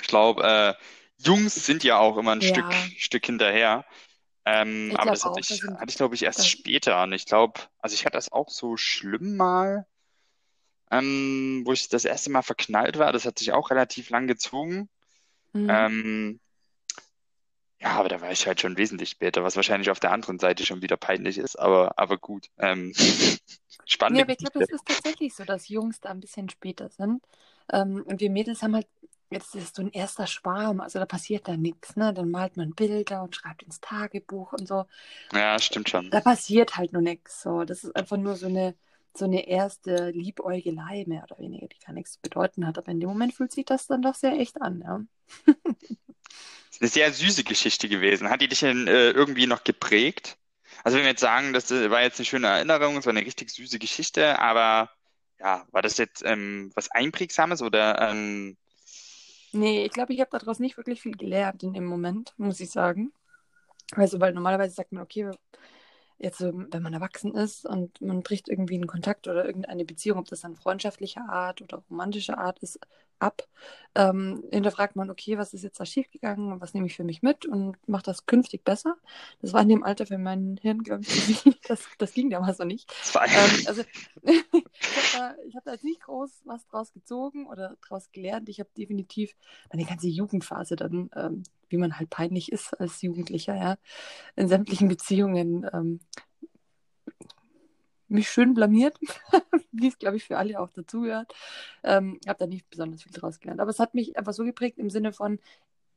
ich 0.00 0.06
glaube, 0.06 0.42
äh, 0.44 0.74
Jungs 1.18 1.54
sind 1.54 1.84
ja 1.84 1.98
auch 1.98 2.16
immer 2.16 2.32
ein 2.32 2.40
Ja. 2.40 2.48
Stück, 2.48 2.72
Stück 2.98 3.26
hinterher. 3.26 3.84
Ähm, 4.46 4.94
aber 4.96 5.10
das 5.10 5.24
hatte 5.24 5.40
ich, 5.40 5.62
hatte 5.62 5.86
ich, 5.88 5.96
glaube 5.96 6.14
ich, 6.14 6.22
erst 6.22 6.38
das- 6.38 6.46
später. 6.46 7.02
Und 7.02 7.12
ich 7.12 7.26
glaube, 7.26 7.60
also 7.80 7.94
ich 7.94 8.04
hatte 8.06 8.16
das 8.16 8.30
auch 8.30 8.48
so 8.48 8.76
schlimm 8.76 9.36
mal, 9.36 9.86
ähm, 10.90 11.62
wo 11.64 11.72
ich 11.72 11.88
das 11.88 12.04
erste 12.04 12.30
Mal 12.30 12.42
verknallt 12.42 12.96
war. 12.98 13.12
Das 13.12 13.24
hat 13.24 13.38
sich 13.38 13.52
auch 13.52 13.70
relativ 13.70 14.08
lang 14.10 14.28
gezogen. 14.28 14.88
Mhm. 15.52 15.68
Ähm, 15.68 16.40
ja, 17.80 17.90
aber 17.90 18.08
da 18.08 18.20
war 18.20 18.30
ich 18.30 18.46
halt 18.46 18.60
schon 18.60 18.76
wesentlich 18.78 19.10
später, 19.10 19.42
was 19.42 19.56
wahrscheinlich 19.56 19.90
auf 19.90 20.00
der 20.00 20.12
anderen 20.12 20.38
Seite 20.38 20.64
schon 20.64 20.80
wieder 20.80 20.96
peinlich 20.96 21.38
ist, 21.38 21.58
aber, 21.58 21.98
aber 21.98 22.16
gut. 22.16 22.46
Ähm, 22.58 22.92
spannende 23.84 24.20
Ja, 24.20 24.24
aber 24.24 24.32
ich 24.32 24.38
glaube, 24.38 24.60
das 24.60 24.70
ist 24.70 24.86
tatsächlich 24.86 25.34
so, 25.34 25.44
dass 25.44 25.68
Jungs 25.68 26.00
da 26.00 26.10
ein 26.10 26.20
bisschen 26.20 26.48
später 26.48 26.88
sind. 26.88 27.22
Ähm, 27.70 28.02
und 28.06 28.20
wir 28.20 28.30
Mädels 28.30 28.62
haben 28.62 28.74
halt, 28.74 28.86
jetzt 29.30 29.54
ist 29.54 29.76
so 29.76 29.82
ein 29.82 29.90
erster 29.90 30.26
Schwarm, 30.26 30.80
also 30.80 30.98
da 30.98 31.06
passiert 31.06 31.48
da 31.48 31.56
nichts, 31.56 31.96
ne? 31.96 32.12
Dann 32.14 32.30
malt 32.30 32.56
man 32.56 32.74
Bilder 32.74 33.22
und 33.22 33.34
schreibt 33.34 33.62
ins 33.62 33.80
Tagebuch 33.80 34.52
und 34.52 34.68
so. 34.68 34.86
Ja, 35.32 35.58
stimmt 35.58 35.88
schon. 35.88 36.10
Da 36.10 36.20
passiert 36.20 36.76
halt 36.76 36.92
nur 36.92 37.02
nichts. 37.02 37.42
So. 37.42 37.64
Das 37.64 37.84
ist 37.84 37.94
einfach 37.96 38.16
nur 38.16 38.36
so 38.36 38.46
eine, 38.46 38.74
so 39.14 39.24
eine 39.24 39.48
erste 39.48 40.10
Liebäugelei, 40.10 41.04
mehr 41.06 41.24
oder 41.24 41.38
weniger, 41.38 41.66
die 41.66 41.78
gar 41.84 41.92
nichts 41.92 42.12
zu 42.12 42.20
bedeuten 42.20 42.66
hat. 42.66 42.78
Aber 42.78 42.88
in 42.88 43.00
dem 43.00 43.08
Moment 43.08 43.34
fühlt 43.34 43.52
sich 43.52 43.64
das 43.64 43.86
dann 43.86 44.02
doch 44.02 44.14
sehr 44.14 44.32
echt 44.32 44.60
an, 44.62 44.80
ja. 44.80 45.00
Ist 46.70 46.80
eine 46.80 46.90
sehr 46.90 47.12
süße 47.12 47.44
Geschichte 47.44 47.88
gewesen. 47.88 48.30
Hat 48.30 48.40
die 48.40 48.48
dich 48.48 48.60
denn 48.60 48.86
äh, 48.86 49.10
irgendwie 49.10 49.46
noch 49.46 49.64
geprägt? 49.64 50.38
Also 50.84 50.98
wenn 50.98 51.04
wir 51.04 51.10
jetzt 51.10 51.20
sagen, 51.20 51.52
das 51.52 51.70
äh, 51.70 51.90
war 51.90 52.02
jetzt 52.02 52.20
eine 52.20 52.26
schöne 52.26 52.46
Erinnerung, 52.46 52.96
es 52.96 53.06
war 53.06 53.12
eine 53.12 53.26
richtig 53.26 53.50
süße 53.50 53.78
Geschichte, 53.78 54.38
aber 54.38 54.90
ja, 55.40 55.66
war 55.70 55.82
das 55.82 55.98
jetzt 55.98 56.22
ähm, 56.24 56.70
was 56.74 56.90
Einprägsames 56.90 57.62
oder 57.62 58.10
ähm, 58.10 58.56
Nee, 59.56 59.84
ich 59.86 59.92
glaube, 59.92 60.12
ich 60.12 60.20
habe 60.20 60.30
daraus 60.38 60.58
nicht 60.58 60.76
wirklich 60.76 61.00
viel 61.00 61.16
gelernt 61.16 61.62
in 61.62 61.72
dem 61.72 61.86
Moment, 61.86 62.34
muss 62.36 62.60
ich 62.60 62.70
sagen. 62.70 63.12
Also, 63.92 64.20
weil 64.20 64.34
normalerweise 64.34 64.74
sagt 64.74 64.92
man, 64.92 65.02
okay, 65.02 65.30
jetzt, 66.18 66.40
wenn 66.42 66.82
man 66.82 66.94
erwachsen 66.94 67.34
ist 67.34 67.66
und 67.66 68.00
man 68.00 68.22
bricht 68.22 68.48
irgendwie 68.48 68.76
einen 68.76 68.86
Kontakt 68.86 69.28
oder 69.28 69.46
irgendeine 69.46 69.84
Beziehung, 69.84 70.18
ob 70.18 70.26
das 70.28 70.42
dann 70.42 70.56
freundschaftlicher 70.56 71.28
Art 71.28 71.62
oder 71.62 71.82
romantischer 71.90 72.38
Art 72.38 72.60
ist, 72.60 72.80
ab, 73.18 73.42
ähm, 73.94 74.44
hinterfragt 74.52 74.94
man, 74.94 75.10
okay, 75.10 75.38
was 75.38 75.54
ist 75.54 75.62
jetzt 75.62 75.80
da 75.80 75.86
schiefgegangen 75.86 76.52
und 76.52 76.60
was 76.60 76.74
nehme 76.74 76.86
ich 76.86 76.94
für 76.94 77.04
mich 77.04 77.22
mit 77.22 77.46
und 77.46 77.76
mache 77.88 78.02
das 78.02 78.26
künftig 78.26 78.62
besser. 78.62 78.96
Das 79.40 79.52
war 79.52 79.62
in 79.62 79.68
dem 79.68 79.82
Alter 79.82 80.06
für 80.06 80.18
mein 80.18 80.58
Hirn, 80.60 80.82
glaube 80.82 81.02
ich. 81.02 81.44
Das, 81.66 81.84
das 81.98 82.12
ging 82.12 82.30
damals 82.30 82.58
noch 82.58 82.66
nicht. 82.66 82.92
Ähm, 83.14 83.66
also, 83.66 83.82
ich 84.22 84.44
habe 84.52 84.64
da, 85.12 85.34
hab 85.56 85.64
da 85.64 85.72
jetzt 85.72 85.84
nicht 85.84 86.02
groß 86.02 86.42
was 86.44 86.64
draus 86.66 86.92
gezogen 86.92 87.46
oder 87.48 87.76
draus 87.80 88.12
gelernt. 88.12 88.48
Ich 88.48 88.60
habe 88.60 88.70
definitiv 88.76 89.34
meine 89.72 89.84
ganze 89.84 90.06
Jugendphase 90.06 90.76
dann, 90.76 91.10
ähm, 91.16 91.42
wie 91.68 91.78
man 91.78 91.98
halt 91.98 92.10
peinlich 92.10 92.52
ist 92.52 92.72
als 92.74 93.02
Jugendlicher, 93.02 93.56
ja, 93.56 93.78
in 94.36 94.46
sämtlichen 94.46 94.86
Beziehungen 94.86 95.68
ähm, 95.72 96.00
mich 98.08 98.30
schön 98.30 98.54
blamiert, 98.54 98.98
wie 99.72 99.88
es, 99.88 99.98
glaube 99.98 100.16
ich, 100.16 100.24
für 100.24 100.38
alle 100.38 100.60
auch 100.60 100.70
dazugehört. 100.70 101.34
Ähm, 101.82 102.18
habe 102.26 102.38
da 102.38 102.46
nicht 102.46 102.68
besonders 102.70 103.02
viel 103.02 103.12
draus 103.12 103.40
gelernt. 103.40 103.60
Aber 103.60 103.70
es 103.70 103.78
hat 103.78 103.94
mich 103.94 104.16
einfach 104.16 104.32
so 104.32 104.44
geprägt 104.44 104.78
im 104.78 104.90
Sinne 104.90 105.12
von, 105.12 105.38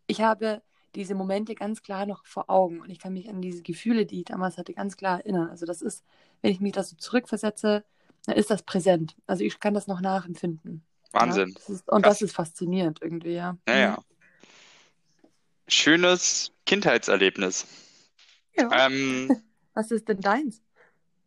ich 0.08 0.22
habe 0.22 0.62
diese 0.96 1.16
Momente 1.16 1.56
ganz 1.56 1.84
klar 1.84 2.06
noch 2.06 2.26
vor 2.26 2.50
Augen 2.50 2.82
und 2.82 2.90
ich 2.90 3.00
kann 3.00 3.14
mich 3.14 3.30
an 3.30 3.42
diese 3.42 3.62
Gefühle, 3.62 4.06
die 4.06 4.20
ich 4.20 4.26
damals 4.26 4.58
hatte, 4.58 4.74
ganz 4.74 4.98
klar 4.98 5.20
erinnern. 5.20 5.50
Also 5.50 5.66
das 5.66 5.82
ist, 5.82 6.04
wenn 6.42 6.52
ich 6.52 6.60
mich 6.60 6.74
da 6.74 6.84
so 6.84 6.96
zurückversetze, 6.96 7.84
dann 8.26 8.36
ist 8.36 8.50
das 8.50 8.64
präsent. 8.64 9.16
Also 9.28 9.44
ich 9.44 9.60
kann 9.60 9.74
das 9.74 9.88
noch 9.88 10.02
nachempfinden. 10.02 10.84
Wahnsinn. 11.12 11.50
Ja, 11.50 11.54
das 11.56 11.70
ist, 11.70 11.90
und 11.90 12.02
Krass. 12.02 12.20
das 12.20 12.22
ist 12.24 12.36
faszinierend 12.36 13.00
irgendwie, 13.02 13.34
ja. 13.34 13.58
Naja. 13.66 14.00
Schönes 15.68 16.52
Kindheitserlebnis. 16.66 17.68
Ja. 18.56 18.88
Ähm, 18.88 19.30
Was 19.74 19.92
ist 19.92 20.08
denn 20.10 20.20
deins? 20.20 20.62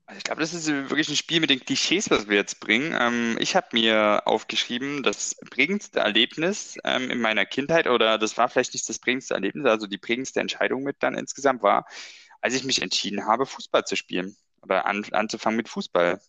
Also 0.06 0.18
ich 0.18 0.24
glaube, 0.24 0.40
das 0.40 0.52
ist 0.52 0.66
wirklich 0.66 1.08
ein 1.08 1.16
Spiel 1.16 1.40
mit 1.40 1.50
den 1.50 1.60
Klischees, 1.60 2.10
was 2.10 2.28
wir 2.28 2.36
jetzt 2.36 2.60
bringen. 2.60 2.94
Ähm, 2.98 3.36
ich 3.40 3.56
habe 3.56 3.68
mir 3.72 4.22
aufgeschrieben, 4.26 5.02
das 5.02 5.36
prägendste 5.50 6.00
Erlebnis 6.00 6.76
ähm, 6.84 7.10
in 7.10 7.20
meiner 7.20 7.46
Kindheit, 7.46 7.86
oder 7.86 8.18
das 8.18 8.36
war 8.36 8.48
vielleicht 8.48 8.74
nicht 8.74 8.88
das 8.88 8.98
prägendste 8.98 9.34
Erlebnis, 9.34 9.64
also 9.66 9.86
die 9.86 9.98
prägendste 9.98 10.40
Entscheidung 10.40 10.82
mit 10.82 10.96
dann 11.00 11.14
insgesamt 11.14 11.62
war, 11.62 11.86
als 12.40 12.54
ich 12.54 12.64
mich 12.64 12.82
entschieden 12.82 13.26
habe, 13.26 13.46
Fußball 13.46 13.84
zu 13.84 13.96
spielen. 13.96 14.36
oder 14.62 14.86
an, 14.86 15.04
anzufangen 15.12 15.56
mit 15.56 15.68
Fußball. 15.68 16.20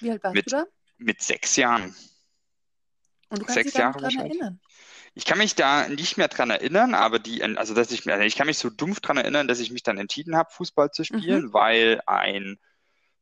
Wie 0.00 0.10
alt 0.10 0.22
warst 0.22 0.34
Mit- 0.34 0.46
du 0.46 0.56
da? 0.56 0.64
Mit 0.98 1.20
sechs 1.20 1.56
Jahren. 1.56 1.94
Und 3.28 3.40
du 3.42 3.44
kannst 3.44 3.54
Sechs 3.54 3.72
dich 3.72 3.78
Jahre 3.78 4.02
wahrscheinlich. 4.02 4.40
erinnern. 4.40 4.60
Ich 5.14 5.24
kann 5.24 5.38
mich 5.38 5.54
da 5.54 5.88
nicht 5.88 6.16
mehr 6.16 6.28
dran 6.28 6.50
erinnern, 6.50 6.94
aber 6.94 7.18
die, 7.18 7.42
also 7.42 7.74
dass 7.74 7.90
ich, 7.90 8.10
also 8.10 8.24
ich 8.24 8.36
kann 8.36 8.46
mich 8.46 8.58
so 8.58 8.70
dumpf 8.70 9.00
dran 9.00 9.16
erinnern, 9.16 9.48
dass 9.48 9.60
ich 9.60 9.70
mich 9.72 9.82
dann 9.82 9.98
entschieden 9.98 10.36
habe, 10.36 10.50
Fußball 10.52 10.90
zu 10.90 11.04
spielen, 11.04 11.52
weil 11.52 12.00
ein 12.06 12.58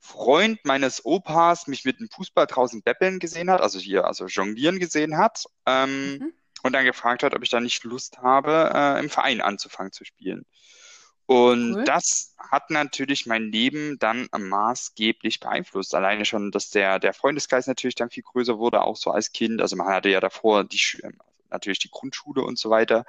Freund 0.05 0.63
meines 0.65 1.05
Opas 1.07 1.67
mich 1.67 1.87
mit 1.87 1.99
einem 1.99 2.11
Fußball 2.11 2.47
draußen 2.47 2.83
beppeln 2.83 3.19
gesehen 3.21 3.51
hat, 3.51 3.63
also 3.63 3.79
hier, 3.79 4.05
also 4.05 4.27
jonglieren 4.27 4.79
gesehen 4.79 5.17
hat, 5.17 5.45
ähm, 5.65 6.19
Mhm. 6.19 6.33
und 6.63 6.73
dann 6.75 6.85
gefragt 6.85 7.23
hat, 7.23 7.35
ob 7.35 7.43
ich 7.43 7.49
da 7.49 7.59
nicht 7.59 7.83
Lust 7.85 8.19
habe, 8.19 8.71
äh, 8.75 9.01
im 9.01 9.09
Verein 9.09 9.41
anzufangen 9.41 9.93
zu 9.93 10.05
spielen. 10.05 10.45
Und 11.27 11.77
Cool. 11.77 11.85
das 11.85 12.35
hat 12.39 12.69
natürlich 12.69 13.25
mein 13.25 13.45
Leben 13.51 13.99
dann 13.99 14.29
maßgeblich 14.37 15.41
beeinflusst. 15.41 15.95
Alleine 15.95 16.27
schon, 16.27 16.51
dass 16.51 16.69
der, 16.69 16.99
der 16.99 17.15
Freundeskreis 17.15 17.67
natürlich 17.67 17.95
dann 17.95 18.11
viel 18.11 18.25
größer 18.25 18.59
wurde, 18.59 18.83
auch 18.83 18.97
so 18.97 19.11
als 19.11 19.33
Kind. 19.33 19.63
Also 19.63 19.75
man 19.75 19.87
hatte 19.87 20.11
ja 20.11 20.21
davor 20.21 20.65
die, 20.65 20.79
natürlich 21.51 21.79
die 21.79 21.91
Grundschule 21.91 22.43
und 22.43 22.59
so 22.59 22.69
weiter 22.69 23.07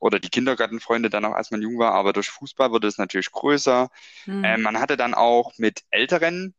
oder 0.00 0.20
die 0.20 0.30
Kindergartenfreunde 0.30 1.10
dann 1.10 1.24
auch, 1.26 1.34
als 1.34 1.50
man 1.52 1.62
jung 1.62 1.78
war, 1.78 1.92
aber 1.94 2.12
durch 2.12 2.30
Fußball 2.30 2.72
wurde 2.72 2.88
es 2.88 2.98
natürlich 2.98 3.30
größer. 3.32 3.90
Hm. 4.24 4.44
Ähm, 4.44 4.62
man 4.62 4.80
hatte 4.80 4.96
dann 4.96 5.14
auch 5.14 5.52
mit 5.58 5.84
älteren 5.90 6.54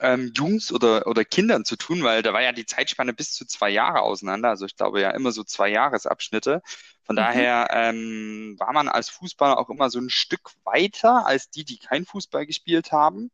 ähm, 0.00 0.32
Jungs 0.36 0.72
oder, 0.72 1.06
oder 1.06 1.24
Kindern 1.24 1.64
zu 1.64 1.76
tun, 1.76 2.02
weil 2.02 2.22
da 2.22 2.32
war 2.32 2.42
ja 2.42 2.52
die 2.52 2.66
Zeitspanne 2.66 3.12
bis 3.14 3.32
zu 3.32 3.46
zwei 3.46 3.70
Jahre 3.70 4.02
auseinander. 4.02 4.50
Also 4.50 4.66
ich 4.66 4.76
glaube 4.76 5.00
ja 5.00 5.10
immer 5.10 5.32
so 5.32 5.44
zwei 5.44 5.68
Jahresabschnitte. 5.70 6.62
Von 7.04 7.16
Mhm. 7.16 7.16
daher 7.16 7.68
ähm, 7.72 8.56
war 8.58 8.72
man 8.72 8.88
als 8.88 9.08
Fußballer 9.10 9.58
auch 9.58 9.70
immer 9.70 9.90
so 9.90 9.98
ein 9.98 10.10
Stück 10.10 10.50
weiter 10.64 11.26
als 11.26 11.50
die, 11.50 11.64
die 11.64 11.78
kein 11.78 12.04
Fußball 12.04 12.46
gespielt 12.46 12.92
haben. 12.92 13.30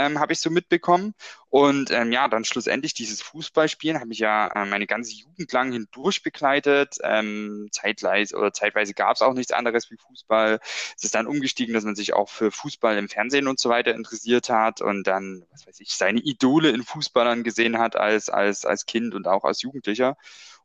Ähm, 0.00 0.18
habe 0.18 0.32
ich 0.32 0.40
so 0.40 0.50
mitbekommen. 0.50 1.14
Und 1.50 1.90
ähm, 1.90 2.12
ja, 2.12 2.28
dann 2.28 2.44
schlussendlich 2.44 2.94
dieses 2.94 3.20
Fußballspielen 3.22 4.00
habe 4.00 4.12
ich 4.12 4.20
ja 4.20 4.46
äh, 4.48 4.64
meine 4.64 4.86
ganze 4.86 5.12
Jugend 5.12 5.52
lang 5.52 5.72
hindurch 5.72 6.22
begleitet. 6.22 6.98
Ähm, 7.02 7.68
zeitweise 7.72 8.36
oder 8.36 8.52
zeitweise 8.52 8.94
gab 8.94 9.16
es 9.16 9.22
auch 9.22 9.34
nichts 9.34 9.52
anderes 9.52 9.90
wie 9.90 9.96
Fußball. 9.96 10.60
Es 10.96 11.04
ist 11.04 11.14
dann 11.14 11.26
umgestiegen, 11.26 11.74
dass 11.74 11.84
man 11.84 11.96
sich 11.96 12.14
auch 12.14 12.28
für 12.30 12.50
Fußball 12.50 12.96
im 12.96 13.08
Fernsehen 13.08 13.48
und 13.48 13.60
so 13.60 13.68
weiter 13.68 13.94
interessiert 13.94 14.48
hat 14.48 14.80
und 14.80 15.06
dann, 15.06 15.44
was 15.50 15.66
weiß 15.66 15.80
ich, 15.80 15.94
seine 15.94 16.20
Idole 16.20 16.70
in 16.70 16.82
Fußballern 16.84 17.42
gesehen 17.42 17.78
hat 17.78 17.96
als, 17.96 18.30
als, 18.30 18.64
als 18.64 18.86
Kind 18.86 19.14
und 19.14 19.26
auch 19.28 19.44
als 19.44 19.60
Jugendlicher. 19.62 20.16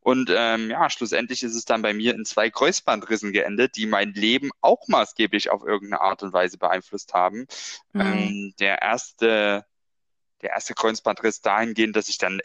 Und 0.05 0.29
ähm, 0.31 0.69
ja, 0.69 0.87
schlussendlich 0.91 1.41
ist 1.41 1.55
es 1.55 1.65
dann 1.65 1.81
bei 1.81 1.91
mir 1.91 2.13
in 2.13 2.25
zwei 2.25 2.51
Kreuzbandrissen 2.51 3.33
geendet, 3.33 3.75
die 3.75 3.87
mein 3.87 4.13
Leben 4.13 4.51
auch 4.61 4.87
maßgeblich 4.87 5.49
auf 5.49 5.63
irgendeine 5.63 5.99
Art 5.99 6.21
und 6.21 6.31
Weise 6.31 6.59
beeinflusst 6.59 7.15
haben. 7.15 7.47
Mhm. 7.91 8.01
Ähm, 8.01 8.53
der 8.59 8.83
erste, 8.83 9.65
der 10.43 10.51
erste 10.51 10.75
Kreuzbandriss 10.75 11.41
dahingehend, 11.41 11.95
dass 11.95 12.07
ich 12.07 12.19
dann 12.19 12.39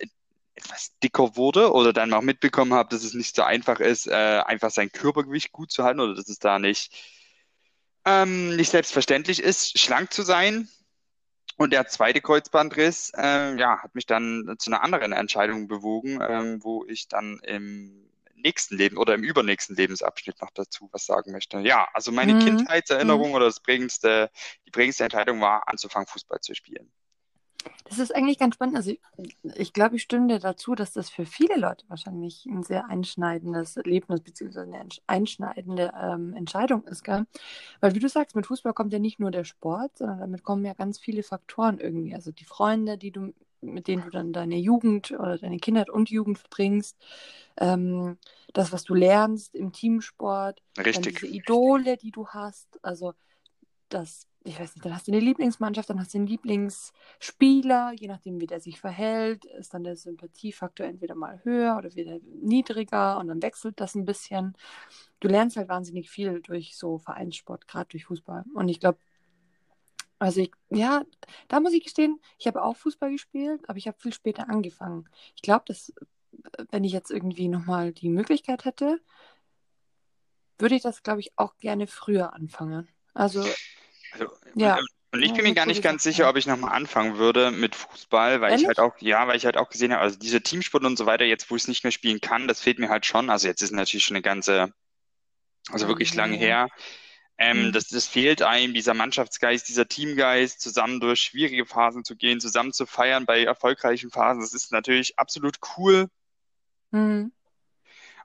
etwas 0.55 0.97
dicker 1.03 1.37
wurde 1.37 1.71
oder 1.71 1.93
dann 1.93 2.15
auch 2.15 2.23
mitbekommen 2.23 2.73
habe, 2.73 2.89
dass 2.89 3.05
es 3.05 3.13
nicht 3.13 3.37
so 3.37 3.43
einfach 3.43 3.79
ist, 3.79 4.07
äh, 4.07 4.41
einfach 4.47 4.71
sein 4.71 4.91
Körpergewicht 4.91 5.53
gut 5.53 5.71
zu 5.71 5.85
halten 5.85 6.01
oder 6.01 6.15
dass 6.15 6.31
es 6.31 6.39
da 6.39 6.59
nicht, 6.59 6.91
ähm, 8.07 8.57
nicht 8.57 8.71
selbstverständlich 8.71 9.39
ist, 9.43 9.79
schlank 9.79 10.15
zu 10.15 10.23
sein. 10.23 10.71
Und 11.61 11.73
der 11.75 11.87
zweite 11.89 12.23
Kreuzbandriss, 12.23 13.13
ähm, 13.17 13.59
ja, 13.59 13.83
hat 13.83 13.95
mich 13.95 14.07
dann 14.07 14.57
zu 14.59 14.71
einer 14.71 14.83
anderen 14.83 15.13
Entscheidung 15.13 15.69
bewogen, 15.69 16.19
ähm, 16.27 16.65
wo 16.65 16.87
ich 16.87 17.07
dann 17.09 17.39
im 17.41 18.09
nächsten 18.35 18.77
Leben 18.79 18.97
oder 18.97 19.15
im 19.15 19.23
übernächsten 19.23 19.77
Lebensabschnitt 19.77 20.41
noch 20.41 20.51
dazu 20.55 20.89
was 20.93 21.05
sagen 21.05 21.33
möchte. 21.33 21.59
Ja, 21.61 21.87
also 21.93 22.13
meine 22.13 22.35
Mhm. 22.35 22.35
Kindheitserinnerung 22.35 23.35
oder 23.35 23.45
das 23.45 23.61
prägendste, 23.61 24.31
die 24.67 24.71
prägendste 24.71 25.05
Entscheidung 25.05 25.43
war, 25.43 25.69
anzufangen, 25.69 26.07
Fußball 26.07 26.41
zu 26.41 26.55
spielen. 26.55 26.91
Das 27.85 27.99
ist 27.99 28.15
eigentlich 28.15 28.39
ganz 28.39 28.55
spannend. 28.55 28.77
Also 28.77 28.93
ich, 28.93 29.01
ich 29.43 29.73
glaube, 29.73 29.97
ich 29.97 30.03
stimme 30.03 30.29
dir 30.29 30.39
dazu, 30.39 30.75
dass 30.75 30.93
das 30.93 31.11
für 31.11 31.27
viele 31.27 31.57
Leute 31.57 31.85
wahrscheinlich 31.89 32.47
ein 32.47 32.63
sehr 32.63 32.89
einschneidendes 32.89 33.77
Erlebnis 33.77 34.21
beziehungsweise 34.21 34.73
eine 34.73 34.89
einschneidende 35.09 35.93
ähm, 36.01 36.35
Entscheidung 36.35 36.85
ist, 36.85 37.03
gell? 37.03 37.27
Weil 37.81 37.95
wie 37.95 37.99
du 37.99 38.09
sagst, 38.09 38.37
mit 38.37 38.47
Fußball 38.47 38.75
kommt 38.75 38.93
ja 38.93 39.01
nicht 39.01 39.19
nur 39.19 39.33
der 39.33 39.45
Sport, 39.45 39.99
sondern 39.99 40.21
damit 40.21 40.45
kommen 40.45 40.65
ja 40.65 40.75
ganz 40.75 40.99
viele 41.01 41.23
Faktoren 41.23 41.81
irgendwie. 41.81 42.15
Also 42.15 42.31
die 42.31 42.45
Freunde, 42.45 42.97
die 42.97 43.11
du, 43.11 43.35
mit 43.61 43.89
denen 43.89 44.05
du 44.05 44.11
dann 44.11 44.33
deine 44.33 44.57
Jugend 44.57 45.11
oder 45.11 45.37
deine 45.37 45.59
Kindheit 45.59 45.91
und 45.91 46.11
Jugend 46.11 46.39
verbringst, 46.39 46.97
ähm, 47.57 48.19
das, 48.53 48.73
was 48.73 48.85
du 48.85 48.95
lernst 48.95 49.55
im 49.55 49.73
Teamsport, 49.73 50.63
dann 50.75 50.85
Richtig. 50.85 51.19
diese 51.19 51.27
Idole, 51.27 51.97
die 51.97 52.13
du 52.13 52.29
hast, 52.29 52.79
also 52.83 53.15
das, 53.89 54.29
ich 54.45 54.59
weiß 54.59 54.75
nicht, 54.75 54.85
dann 54.85 54.95
hast 54.95 55.07
du 55.07 55.13
eine 55.13 55.21
Lieblingsmannschaft, 55.21 55.91
dann 55.91 56.01
hast 56.01 56.15
du 56.15 56.19
einen 56.19 56.27
Lieblingsspieler, 56.27 57.93
je 57.93 58.09
nachdem, 58.09 58.41
wie 58.41 58.47
der 58.47 58.61
sich 58.61 58.81
verhält, 58.81 59.45
ist 59.45 59.75
dann 59.75 59.85
der 59.85 59.97
Sympathiefaktor 59.97 60.87
entweder 60.87 61.15
mal 61.15 61.41
höher 61.45 61.77
oder 61.77 61.95
wieder 61.95 62.19
niedriger 62.41 63.19
und 63.19 63.29
dann 63.29 63.43
wechselt 63.43 63.81
das 63.81 63.95
ein 63.95 64.07
bisschen. 64.07 64.57
Du 65.21 65.29
lernst 65.29 65.57
halt 65.57 65.69
wahnsinnig 65.69 66.09
viel 66.09 66.41
durch 66.41 66.77
so 66.77 66.99
Vereinssport, 66.99 67.69
gerade 67.69 67.89
durch 67.91 68.07
Fußball. 68.07 68.45
Und 68.55 68.69
ich 68.69 68.81
glaube, 68.81 68.99
also 70.19 70.41
ich, 70.41 70.53
ja, 70.71 71.03
da 71.49 71.61
muss 71.61 71.75
ich 71.75 71.85
gestehen, 71.85 72.19
ich 72.39 72.47
habe 72.47 72.63
auch 72.63 72.77
Fußball 72.77 73.11
gespielt, 73.11 73.69
aber 73.69 73.79
ich 73.79 73.89
habe 73.89 73.99
viel 73.99 74.13
später 74.13 74.49
angefangen. 74.49 75.07
Ich 75.35 75.43
glaube, 75.43 75.65
dass, 75.67 75.93
wenn 76.71 76.85
ich 76.85 76.93
jetzt 76.93 77.11
irgendwie 77.11 77.49
nochmal 77.49 77.93
die 77.93 78.09
Möglichkeit 78.09 78.65
hätte, 78.65 79.01
würde 80.59 80.77
ich 80.77 80.83
das, 80.83 81.03
glaube 81.03 81.21
ich, 81.21 81.33
auch 81.37 81.57
gerne 81.59 81.87
früher 81.87 82.35
anfangen. 82.35 82.89
Also, 83.15 83.45
Also, 84.13 84.27
Ja. 84.55 84.77
und, 84.77 84.89
und 85.13 85.23
ich 85.23 85.33
bin 85.35 85.45
mir 85.45 85.55
gar 85.55 85.67
nicht 85.67 85.83
ganz 85.83 86.03
sicher, 86.03 86.29
ob 86.29 86.37
ich 86.37 86.47
nochmal 86.47 86.73
anfangen 86.73 87.19
würde 87.19 87.51
mit 87.51 87.75
Fußball, 87.75 88.41
weil 88.41 88.55
ich 88.55 88.63
Ehrlich? 88.63 88.79
halt 88.79 88.81
auch, 88.81 88.95
ja, 89.01 89.27
weil 89.27 89.37
ich 89.37 89.45
halt 89.45 89.57
auch 89.57 89.69
gesehen 89.69 89.93
habe, 89.93 90.03
also 90.03 90.19
diese 90.19 90.41
Teamsport 90.41 90.85
und 90.85 90.97
so 90.97 91.07
weiter, 91.07 91.25
jetzt 91.25 91.51
wo 91.51 91.57
ich 91.57 91.63
es 91.63 91.69
nicht 91.69 91.85
mehr 91.85 91.91
spielen 91.91 92.21
kann, 92.21 92.49
das 92.49 92.61
fehlt 92.61 92.79
mir 92.79 92.89
halt 92.89 93.07
schon. 93.07 93.31
Also 93.31 93.49
jetzt 93.49 93.63
ist 93.63 93.73
natürlich 93.73 94.05
schon 94.05 94.17
eine 94.17 94.23
ganze, 94.23 94.73
also 95.71 95.89
wirklich 95.89 96.15
lange 96.15 96.37
her, 96.37 96.49
ja. 96.49 96.65
her. 96.65 96.69
Ähm, 97.39 97.69
Mhm. 97.69 97.73
das, 97.73 97.89
das 97.89 98.07
fehlt 98.07 98.43
einem, 98.43 98.75
dieser 98.75 98.93
Mannschaftsgeist, 98.95 99.69
dieser 99.69 99.89
Teamgeist, 99.89 100.61
zusammen 100.61 101.01
durch 101.01 101.21
schwierige 101.23 101.65
Phasen 101.65 102.05
zu 102.05 102.15
gehen, 102.17 102.39
zusammen 102.39 102.73
zu 102.73 102.85
feiern 102.87 103.25
bei 103.25 103.43
erfolgreichen 103.45 104.11
Phasen. 104.11 104.43
Das 104.43 104.53
ist 104.53 104.73
natürlich 104.73 105.19
absolut 105.19 105.59
cool. 105.79 106.09
Mhm. 106.91 107.33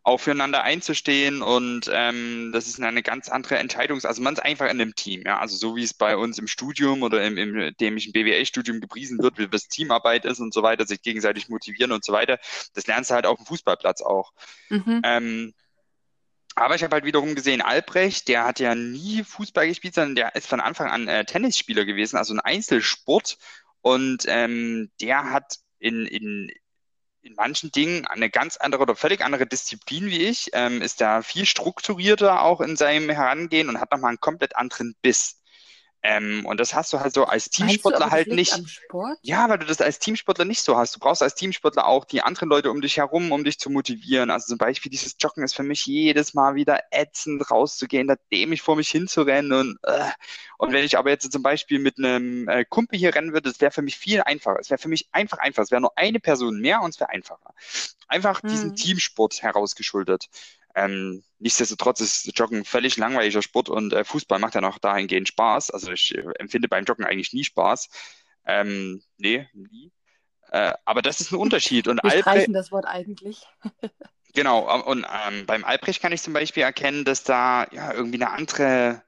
Auch 0.06 0.20
füreinander 0.20 0.62
einzustehen 0.62 1.42
und 1.42 1.90
ähm, 1.92 2.52
das 2.54 2.68
ist 2.68 2.80
eine 2.80 3.02
ganz 3.02 3.28
andere 3.28 3.58
Entscheidung. 3.58 4.00
Also 4.04 4.22
man 4.22 4.36
ist 4.36 4.40
einfach 4.40 4.66
in 4.66 4.80
einem 4.80 4.94
Team, 4.94 5.24
ja. 5.26 5.40
Also 5.40 5.58
so 5.58 5.76
wie 5.76 5.84
es 5.84 5.96
bei 5.96 6.16
uns 6.16 6.38
im 6.38 6.46
Studium 6.46 7.02
oder 7.02 7.26
im, 7.26 7.40
im 7.40 7.76
dämischen 7.78 8.14
BWL-Studium 8.14 8.82
gepriesen 8.82 9.18
wird, 9.18 9.40
wie 9.40 9.48
das 9.48 9.68
Teamarbeit 9.68 10.26
ist 10.26 10.40
und 10.40 10.54
so 10.54 10.62
weiter, 10.62 10.86
sich 10.86 11.02
gegenseitig 11.02 11.50
motivieren 11.50 11.92
und 11.92 12.06
so 12.06 12.14
weiter. 12.14 12.38
Das 12.76 12.86
lernst 12.86 13.10
du 13.10 13.16
halt 13.16 13.26
auf 13.26 13.38
dem 13.38 13.48
Fußballplatz 13.48 14.04
auch. 14.04 14.32
Mhm. 14.70 15.02
Ähm, 15.04 15.54
aber 16.54 16.76
ich 16.76 16.84
habe 16.84 16.94
halt 16.94 17.06
wiederum 17.06 17.34
gesehen, 17.34 17.62
Albrecht, 17.62 18.28
der 18.28 18.46
hat 18.46 18.60
ja 18.60 18.76
nie 18.76 19.24
Fußball 19.24 19.68
gespielt, 19.68 19.96
sondern 19.96 20.16
der 20.16 20.36
ist 20.36 20.48
von 20.48 20.62
Anfang 20.62 20.88
an 20.92 21.08
äh, 21.08 21.26
Tennisspieler 21.26 21.84
gewesen, 21.84 22.18
also 22.18 22.32
ein 22.36 22.40
Einzelsport. 22.40 23.40
Und 23.82 24.26
ähm, 24.28 24.92
der 25.02 25.32
hat 25.32 25.58
in, 25.80 26.06
in, 26.06 26.52
in 27.26 27.34
manchen 27.36 27.72
Dingen 27.72 28.06
eine 28.06 28.30
ganz 28.30 28.58
andere 28.58 28.84
oder 28.84 28.96
völlig 28.96 29.22
andere 29.22 29.48
Disziplin 29.48 30.06
wie 30.08 30.26
ich, 30.26 30.50
ähm, 30.54 30.82
ist 30.82 31.02
da 31.02 31.24
viel 31.24 31.46
strukturierter 31.46 32.42
auch 32.44 32.62
in 32.62 32.76
seinem 32.76 33.10
Herangehen 33.10 33.68
und 33.68 33.80
hat 33.80 33.92
nochmal 33.92 34.10
einen 34.10 34.20
komplett 34.20 34.56
anderen 34.56 34.96
Biss. 35.02 35.42
Ähm, 36.08 36.46
und 36.46 36.60
das 36.60 36.76
hast 36.76 36.94
du 36.94 37.00
halt 37.00 37.16
so 37.16 37.26
als 37.26 37.50
Teamsportler 37.50 38.12
halt 38.12 38.28
nicht. 38.28 38.62
Ja, 39.24 39.50
weil 39.50 39.58
du 39.58 39.66
das 39.66 39.82
als 39.82 39.98
Teamsportler 39.98 40.46
nicht 40.46 40.62
so 40.62 40.78
hast. 40.78 40.96
Du 40.96 41.00
brauchst 41.00 41.24
als 41.24 41.34
Teamsportler 41.34 41.88
auch 41.88 42.06
die 42.06 42.22
anderen 42.22 42.48
Leute 42.50 42.70
um 42.70 42.80
dich 42.80 42.98
herum, 42.98 43.32
um 43.32 43.44
dich 43.44 43.58
zu 43.60 43.72
motivieren. 43.72 44.30
Also 44.30 44.48
zum 44.50 44.60
Beispiel 44.60 44.92
dieses 44.92 45.16
Joggen 45.20 45.44
ist 45.44 45.56
für 45.56 45.64
mich 45.64 45.88
jedes 45.88 46.36
Mal 46.36 46.54
wieder 46.54 46.80
ätzend 46.92 47.50
rauszugehen, 47.50 48.08
da 48.08 48.16
dämlich 48.32 48.62
vor 48.62 48.76
mich 48.76 48.90
hinzurennen 48.90 49.52
und 49.54 49.80
äh. 49.84 50.12
und 50.60 50.74
wenn 50.74 50.86
ich 50.86 50.98
aber 50.98 51.10
jetzt 51.10 51.32
zum 51.32 51.42
Beispiel 51.42 51.80
mit 51.80 51.98
einem 51.98 52.48
äh, 52.50 52.66
Kumpel 52.66 53.00
hier 53.00 53.16
rennen 53.16 53.34
würde, 53.34 53.50
das 53.50 53.60
wäre 53.60 53.72
für 53.72 53.82
mich 53.82 53.98
viel 53.98 54.22
einfacher. 54.22 54.60
Es 54.60 54.70
wäre 54.70 54.80
für 54.80 54.90
mich 54.90 55.10
einfach 55.12 55.40
einfach. 55.40 55.64
Es 55.64 55.72
wäre 55.72 55.82
nur 55.82 55.98
eine 55.98 56.20
Person 56.20 56.60
mehr 56.62 56.82
und 56.82 56.92
es 56.92 57.00
wäre 57.00 57.10
einfacher. 57.10 57.54
Einfach 58.08 58.42
diesen 58.42 58.70
Hm. 58.72 58.76
Teamsport 58.76 59.42
herausgeschuldet. 59.42 60.30
Ähm, 60.76 61.24
nichtsdestotrotz 61.40 62.02
ist 62.02 62.38
Joggen 62.38 62.60
ein 62.60 62.66
völlig 62.66 62.98
langweiliger 62.98 63.42
Sport 63.42 63.70
und 63.70 63.94
äh, 63.94 64.04
Fußball 64.04 64.40
macht 64.40 64.56
ja 64.56 64.62
noch 64.62 64.78
dahingehend 64.78 65.30
Spaß. 65.30 65.72
Also 65.72 65.92
ich 65.92 66.14
äh, 66.14 66.24
empfinde 66.38 66.68
beim 66.68 66.84
Joggen 66.84 67.06
eigentlich 67.06 67.32
nie 67.34 67.46
Spaß. 67.46 67.90
Ähm, 68.46 69.02
nee, 69.18 69.48
nie. 69.54 69.92
Äh, 70.52 70.74
aber 70.84 71.02
das 71.02 71.22
ist 71.22 71.32
ein 71.32 71.40
Unterschied. 71.40 71.88
Und 71.88 72.04
Wir 72.04 72.12
streichen 72.12 72.54
das 72.54 72.72
Wort 72.72 72.86
eigentlich. 72.86 73.42
genau, 74.34 74.70
ähm, 74.70 74.82
und 74.82 75.08
ähm, 75.28 75.46
beim 75.46 75.64
Albrecht 75.64 76.02
kann 76.02 76.12
ich 76.12 76.22
zum 76.22 76.34
Beispiel 76.34 76.64
erkennen, 76.64 77.06
dass 77.06 77.24
da 77.24 77.68
ja 77.72 77.94
irgendwie 77.94 78.22
eine 78.22 78.32
andere, 78.32 79.02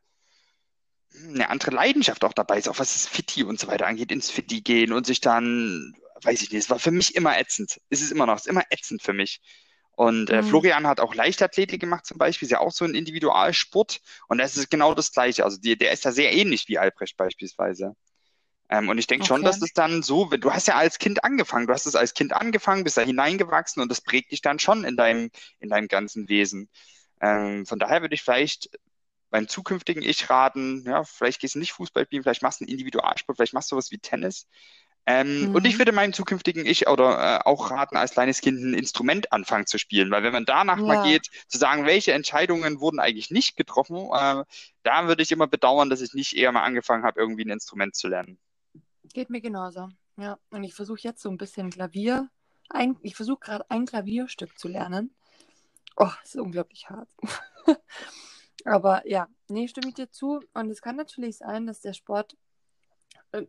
eine 1.22 1.50
andere 1.50 1.72
Leidenschaft 1.72 2.24
auch 2.24 2.34
dabei 2.34 2.58
ist, 2.58 2.70
auch 2.70 2.80
was 2.80 2.94
das 2.94 3.08
Fitti 3.08 3.44
und 3.44 3.60
so 3.60 3.68
weiter 3.68 3.88
angeht, 3.88 4.12
ins 4.12 4.32
Fitti 4.32 4.62
gehen 4.62 4.94
und 4.94 5.06
sich 5.06 5.20
dann, 5.20 5.94
weiß 6.24 6.42
ich 6.42 6.52
nicht, 6.52 6.64
es 6.64 6.70
war 6.70 6.80
für 6.80 6.92
mich 6.92 7.14
immer 7.16 7.38
ätzend. 7.38 7.82
Es 7.90 8.02
ist 8.02 8.12
immer 8.12 8.26
noch, 8.26 8.36
es 8.36 8.44
ist 8.44 8.52
immer 8.52 8.64
ätzend 8.70 9.02
für 9.02 9.14
mich. 9.14 9.42
Und 9.98 10.32
äh, 10.32 10.44
Mhm. 10.44 10.44
Florian 10.44 10.88
hat 10.88 11.02
auch 11.02 11.16
Leichtathletik 11.16 11.82
gemacht 11.82 12.08
zum 12.08 12.20
Beispiel, 12.20 12.48
ist 12.48 12.54
ja 12.54 12.62
auch 12.62 12.72
so 12.74 12.86
ein 12.86 12.96
Individualsport. 12.96 14.02
Und 14.30 14.40
das 14.40 14.58
ist 14.58 14.72
genau 14.72 14.96
das 14.96 15.12
Gleiche. 15.14 15.46
Also 15.46 15.60
die, 15.60 15.78
der 15.78 15.94
ist 15.94 16.06
da 16.06 16.14
sehr 16.14 16.34
ähnlich 16.34 16.70
wie 16.70 16.80
Albrecht 16.80 17.18
beispielsweise. 17.18 17.96
Ähm, 18.70 18.90
und 18.90 18.98
ich 18.98 19.08
denke 19.08 19.26
schon, 19.26 19.44
Okay. 19.44 19.46
dass 19.46 19.62
es 19.62 19.74
dann 19.74 20.04
so, 20.04 20.26
du 20.26 20.54
hast 20.54 20.68
ja 20.68 20.76
als 20.76 21.00
Kind 21.00 21.24
angefangen, 21.24 21.68
du 21.68 21.74
hast 21.74 21.86
es 21.86 21.96
als 21.96 22.14
Kind 22.14 22.34
angefangen, 22.34 22.84
bist 22.84 22.98
da 22.98 23.02
hineingewachsen 23.02 23.82
und 23.82 23.90
das 23.90 24.02
prägt 24.02 24.32
dich 24.32 24.42
dann 24.42 24.60
schon 24.60 24.84
in 24.84 24.98
deinem, 24.98 25.32
in 25.60 25.70
deinem 25.70 25.88
ganzen 25.88 26.28
Wesen. 26.30 26.70
Ähm, 27.22 27.66
von 27.66 27.80
daher 27.80 28.02
würde 28.02 28.16
ich 28.16 28.24
vielleicht 28.24 28.70
beim 29.30 29.48
zukünftigen 29.48 30.04
Ich 30.04 30.30
raten, 30.30 30.84
ja, 30.86 31.04
vielleicht 31.04 31.42
gehst 31.42 31.56
du 31.56 31.60
nicht 31.60 31.74
Fußball 31.74 32.06
spielen, 32.06 32.24
vielleicht 32.24 32.42
machst 32.44 32.62
du 32.62 32.66
einen 32.66 32.72
Individualsport, 32.72 33.38
vielleicht 33.38 33.54
machst 33.54 33.72
du 33.72 33.78
was 33.78 33.92
wie 33.92 34.00
Tennis. 34.00 34.48
Ähm, 35.08 35.50
Und 35.54 35.66
ich 35.66 35.76
Mhm. 35.76 35.80
würde 35.80 35.92
meinem 35.94 36.14
zukünftigen 36.14 36.66
Ich 36.66 36.88
oder 36.90 37.40
äh, 37.40 37.46
auch 37.46 37.72
raten, 37.72 37.98
als 37.98 38.12
kleines 38.12 38.42
Kind 38.42 38.62
ein 38.62 38.74
Instrument 38.76 39.32
anfangen 39.34 39.66
zu 39.66 39.78
spielen, 39.80 40.12
weil 40.12 40.24
wenn 40.24 40.34
man 40.34 40.46
danach 40.46 40.86
mal 40.86 40.96
Ja. 40.96 41.02
geht, 41.04 41.30
zu 41.48 41.58
sagen, 41.58 41.86
welche 41.86 42.14
Entscheidungen 42.14 42.82
wurden 42.82 43.00
eigentlich 43.00 43.32
nicht 43.32 43.56
getroffen, 43.58 43.98
äh, 44.14 44.44
da 44.84 45.08
würde 45.08 45.24
ich 45.24 45.32
immer 45.32 45.48
bedauern, 45.48 45.90
dass 45.90 46.02
ich 46.02 46.14
nicht 46.14 46.36
eher 46.36 46.52
mal 46.52 46.64
angefangen 46.64 47.04
habe, 47.06 47.20
irgendwie 47.22 47.46
ein 47.46 47.50
Instrument 47.52 47.96
zu 47.96 48.10
lernen. 48.10 48.38
Geht 49.14 49.30
mir 49.30 49.42
genauso. 49.42 49.90
Ja, 50.18 50.40
und 50.52 50.64
ich 50.64 50.74
versuche 50.74 51.00
jetzt 51.04 51.22
so 51.22 51.30
ein 51.30 51.38
bisschen 51.38 51.70
Klavier. 51.70 52.30
Ein, 52.70 52.98
ich 53.02 53.16
versuche 53.16 53.40
gerade 53.40 53.70
ein 53.72 53.86
Klavierstück 53.86 54.58
zu 54.60 54.68
lernen. 54.68 55.16
Oh, 55.98 56.12
ist 56.24 56.36
unglaublich 56.38 56.90
hart. 56.90 57.10
Aber 58.66 59.08
ja, 59.08 59.28
nee, 59.48 59.68
stimme 59.68 59.90
ich 59.90 59.96
dir 59.96 60.12
zu. 60.12 60.42
Und 60.54 60.70
es 60.70 60.82
kann 60.82 60.96
natürlich 60.96 61.38
sein, 61.38 61.66
dass 61.66 61.82
der 61.82 61.94
Sport, 61.94 62.36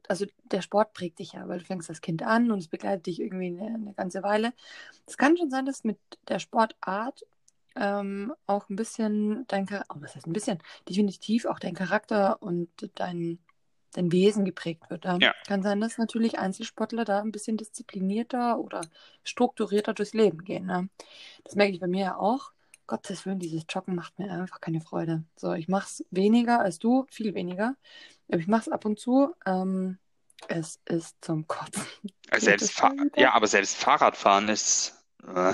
also 0.09 0.27
der 0.45 0.63
Sport 0.63 0.93
prägt 0.93 1.19
dich 1.19 1.33
ja, 1.33 1.49
weil 1.49 1.59
du 1.59 1.65
fängst 1.65 1.89
als 1.89 2.01
Kind 2.01 2.23
an 2.23 2.51
und 2.51 2.59
es 2.59 2.69
begleitet 2.69 3.07
dich 3.07 3.21
irgendwie 3.21 3.47
eine, 3.47 3.75
eine 3.75 3.95
ganze 3.95 4.23
Weile. 4.23 4.53
Es 5.07 5.17
kann 5.17 5.37
schon 5.37 5.51
sein, 5.51 5.67
dass 5.67 5.85
mit 5.85 5.99
der 6.29 6.39
Sportart 6.39 7.25
ähm, 7.77 8.35
auch 8.47 8.69
ein 8.69 8.77
bisschen 8.77 9.45
dein 9.47 9.67
Charakter, 9.67 9.95
oh, 9.97 10.03
was 10.03 10.17
heißt 10.17 10.27
ein 10.27 10.33
bisschen, 10.33 10.59
definitiv 10.89 11.47
auch 11.47 11.59
dein 11.59 11.75
Charakter 11.75 12.43
und 12.43 12.69
dein, 12.97 13.39
dein 13.93 14.11
Wesen 14.11 14.45
geprägt 14.45 14.91
wird. 14.91 15.05
Ja. 15.05 15.19
Ja. 15.21 15.35
Kann 15.47 15.63
sein, 15.63 15.81
dass 15.81 15.97
natürlich 15.97 16.39
Einzelsportler 16.39 17.05
da 17.05 17.21
ein 17.21 17.33
bisschen 17.33 17.57
disziplinierter 17.57 18.59
oder 18.59 18.81
strukturierter 19.23 19.95
durchs 19.95 20.15
Leben 20.15 20.45
gehen. 20.45 20.67
Ne? 20.67 20.89
Das 21.45 21.55
merke 21.55 21.73
ich 21.73 21.81
bei 21.81 21.87
mir 21.87 22.05
ja 22.05 22.17
auch. 22.17 22.53
Gottes 22.89 23.25
Willen, 23.25 23.39
dieses 23.39 23.65
Joggen 23.69 23.95
macht 23.95 24.19
mir 24.19 24.31
einfach 24.33 24.61
keine 24.61 24.81
Freude. 24.81 25.23
So, 25.37 25.53
ich 25.53 25.69
mache 25.69 25.87
es 25.87 26.05
weniger 26.11 26.61
als 26.61 26.81
du, 26.81 27.07
viel 27.11 27.35
weniger. 27.35 27.77
Aber 28.29 28.39
ich 28.39 28.49
mache 28.49 28.63
es 28.63 28.69
ab 28.69 28.85
und 28.85 28.99
zu. 28.99 29.33
Ähm, 29.47 29.99
es 30.49 30.81
ist 30.87 31.17
zum 31.21 31.47
Kotzen. 31.47 31.85
Geht 32.31 32.41
selbst 32.41 32.83
ja, 33.17 33.33
aber 33.33 33.47
selbst 33.47 33.77
Fahrradfahren 33.77 34.49
ist. 34.49 35.05
Äh, 35.25 35.53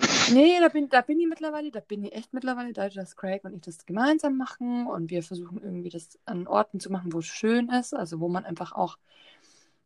Nee, 0.32 0.58
da 0.60 0.68
bin, 0.68 0.88
da 0.88 1.00
bin 1.02 1.20
ich 1.20 1.26
mittlerweile, 1.26 1.70
da 1.70 1.80
bin 1.80 2.04
ich 2.04 2.14
echt 2.14 2.32
mittlerweile, 2.32 2.72
da 2.72 2.88
dass 2.88 3.16
Craig 3.16 3.44
und 3.44 3.54
ich 3.54 3.60
das 3.62 3.84
gemeinsam 3.84 4.36
machen 4.36 4.86
und 4.86 5.10
wir 5.10 5.22
versuchen 5.22 5.60
irgendwie 5.62 5.90
das 5.90 6.18
an 6.24 6.46
Orten 6.46 6.80
zu 6.80 6.90
machen, 6.90 7.12
wo 7.12 7.18
es 7.18 7.26
schön 7.26 7.68
ist, 7.68 7.94
also 7.94 8.20
wo 8.20 8.28
man 8.28 8.44
einfach 8.44 8.72
auch 8.72 8.98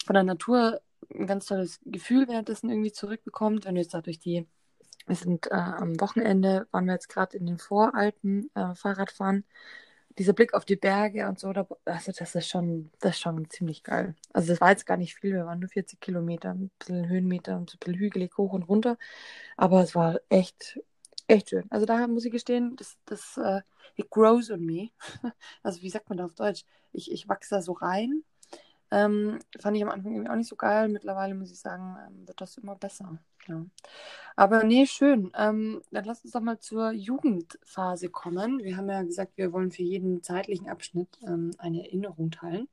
von 0.05 0.15
der 0.15 0.23
Natur 0.23 0.81
ein 1.13 1.27
ganz 1.27 1.47
tolles 1.47 1.81
Gefühl 1.85 2.29
währenddessen 2.29 2.71
irgendwie 2.71 2.93
zurückbekommt, 2.93 3.65
wenn 3.65 3.75
du 3.75 3.81
jetzt 3.81 3.95
da 3.95 4.01
durch 4.01 4.19
die, 4.19 4.47
wir 5.07 5.17
sind 5.17 5.47
äh, 5.51 5.55
am 5.55 6.01
Wochenende, 6.01 6.67
waren 6.71 6.87
wir 6.87 6.95
jetzt 6.95 7.09
gerade 7.09 7.37
in 7.37 7.47
den 7.47 7.59
Voralpen 7.59 8.51
äh, 8.55 8.75
Fahrradfahren, 8.75 9.45
dieser 10.19 10.33
Blick 10.33 10.55
auf 10.55 10.65
die 10.65 10.77
Berge 10.77 11.29
und 11.29 11.39
so, 11.39 11.53
da, 11.53 11.67
also 11.85 12.13
das 12.13 12.35
ist 12.35 12.49
schon, 12.49 12.91
das 13.01 13.17
ist 13.17 13.21
schon 13.21 13.49
ziemlich 13.51 13.83
geil. 13.83 14.15
Also 14.33 14.49
das 14.53 14.61
war 14.61 14.71
jetzt 14.71 14.87
gar 14.87 14.97
nicht 14.97 15.17
viel, 15.17 15.35
wir 15.35 15.47
waren 15.47 15.59
nur 15.61 15.69
40 15.69 16.01
Kilometer, 16.01 16.51
ein 16.51 16.71
bisschen 16.79 17.09
Höhenmeter, 17.09 17.57
ein 17.57 17.67
bisschen 17.67 17.95
hügelig 17.95 18.37
hoch 18.39 18.53
und 18.53 18.63
runter. 18.65 18.97
Aber 19.57 19.83
es 19.83 19.95
war 19.95 20.21
echt, 20.29 20.81
echt 21.29 21.51
schön. 21.51 21.65
Also 21.71 21.87
da 21.87 22.07
muss 22.09 22.25
ich 22.25 22.33
gestehen, 22.33 22.77
das, 22.77 22.97
das 23.07 23.37
äh, 23.39 23.63
it 23.97 24.11
grows 24.11 24.51
on 24.51 24.65
me. 24.65 24.91
Also 25.63 25.83
wie 25.83 25.91
sagt 25.91 26.09
man 26.09 26.19
da 26.19 26.27
auf 26.27 26.35
Deutsch? 26.35 26.65
Ich, 26.93 27.11
ich 27.11 27.29
wachse 27.29 27.57
da 27.57 27.63
so 27.63 27.73
rein. 27.73 28.25
Ähm, 28.95 29.41
fand 29.59 29.77
ich 29.77 29.83
am 29.83 29.91
Anfang 29.91 30.13
irgendwie 30.13 30.31
auch 30.31 30.37
nicht 30.37 30.49
so 30.49 30.55
geil. 30.55 30.89
Mittlerweile 30.89 31.35
muss 31.35 31.51
ich 31.51 31.59
sagen, 31.59 31.97
ähm, 32.07 32.29
wird 32.29 32.41
das 32.41 32.57
immer 32.59 32.77
besser. 32.77 33.19
Ja. 33.49 33.67
Aber 34.37 34.63
nee, 34.63 34.87
schön. 34.87 35.33
Ähm, 35.37 35.83
dann 35.91 36.05
lass 36.05 36.23
uns 36.23 36.33
doch 36.33 36.41
mal 36.41 36.61
zur 36.61 36.93
Jugendphase 36.93 38.09
kommen. 38.09 38.63
Wir 38.63 38.77
haben 38.77 38.89
ja 38.89 39.03
gesagt, 39.03 39.33
wir 39.37 39.53
wollen 39.53 39.73
für 39.73 39.83
jeden 39.83 40.23
zeitlichen 40.23 40.69
Abschnitt 40.69 41.09
ähm, 41.27 41.51
eine 41.59 41.85
Erinnerung 41.85 42.31
teilen. 42.31 42.69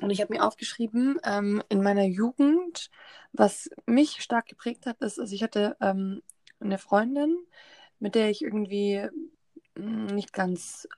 Und 0.00 0.10
ich 0.10 0.22
habe 0.22 0.32
mir 0.32 0.44
aufgeschrieben, 0.44 1.18
ähm, 1.24 1.62
in 1.68 1.82
meiner 1.82 2.04
Jugend, 2.04 2.90
was 3.32 3.68
mich 3.84 4.22
stark 4.22 4.46
geprägt 4.46 4.86
hat, 4.86 5.00
ist, 5.02 5.18
also 5.18 5.34
ich 5.34 5.42
hatte 5.42 5.76
ähm, 5.80 6.22
eine 6.58 6.78
Freundin, 6.78 7.36
mit 7.98 8.14
der 8.14 8.30
ich 8.30 8.42
irgendwie 8.42 9.08
mh, 9.74 10.12
nicht 10.12 10.32
ganz 10.32 10.88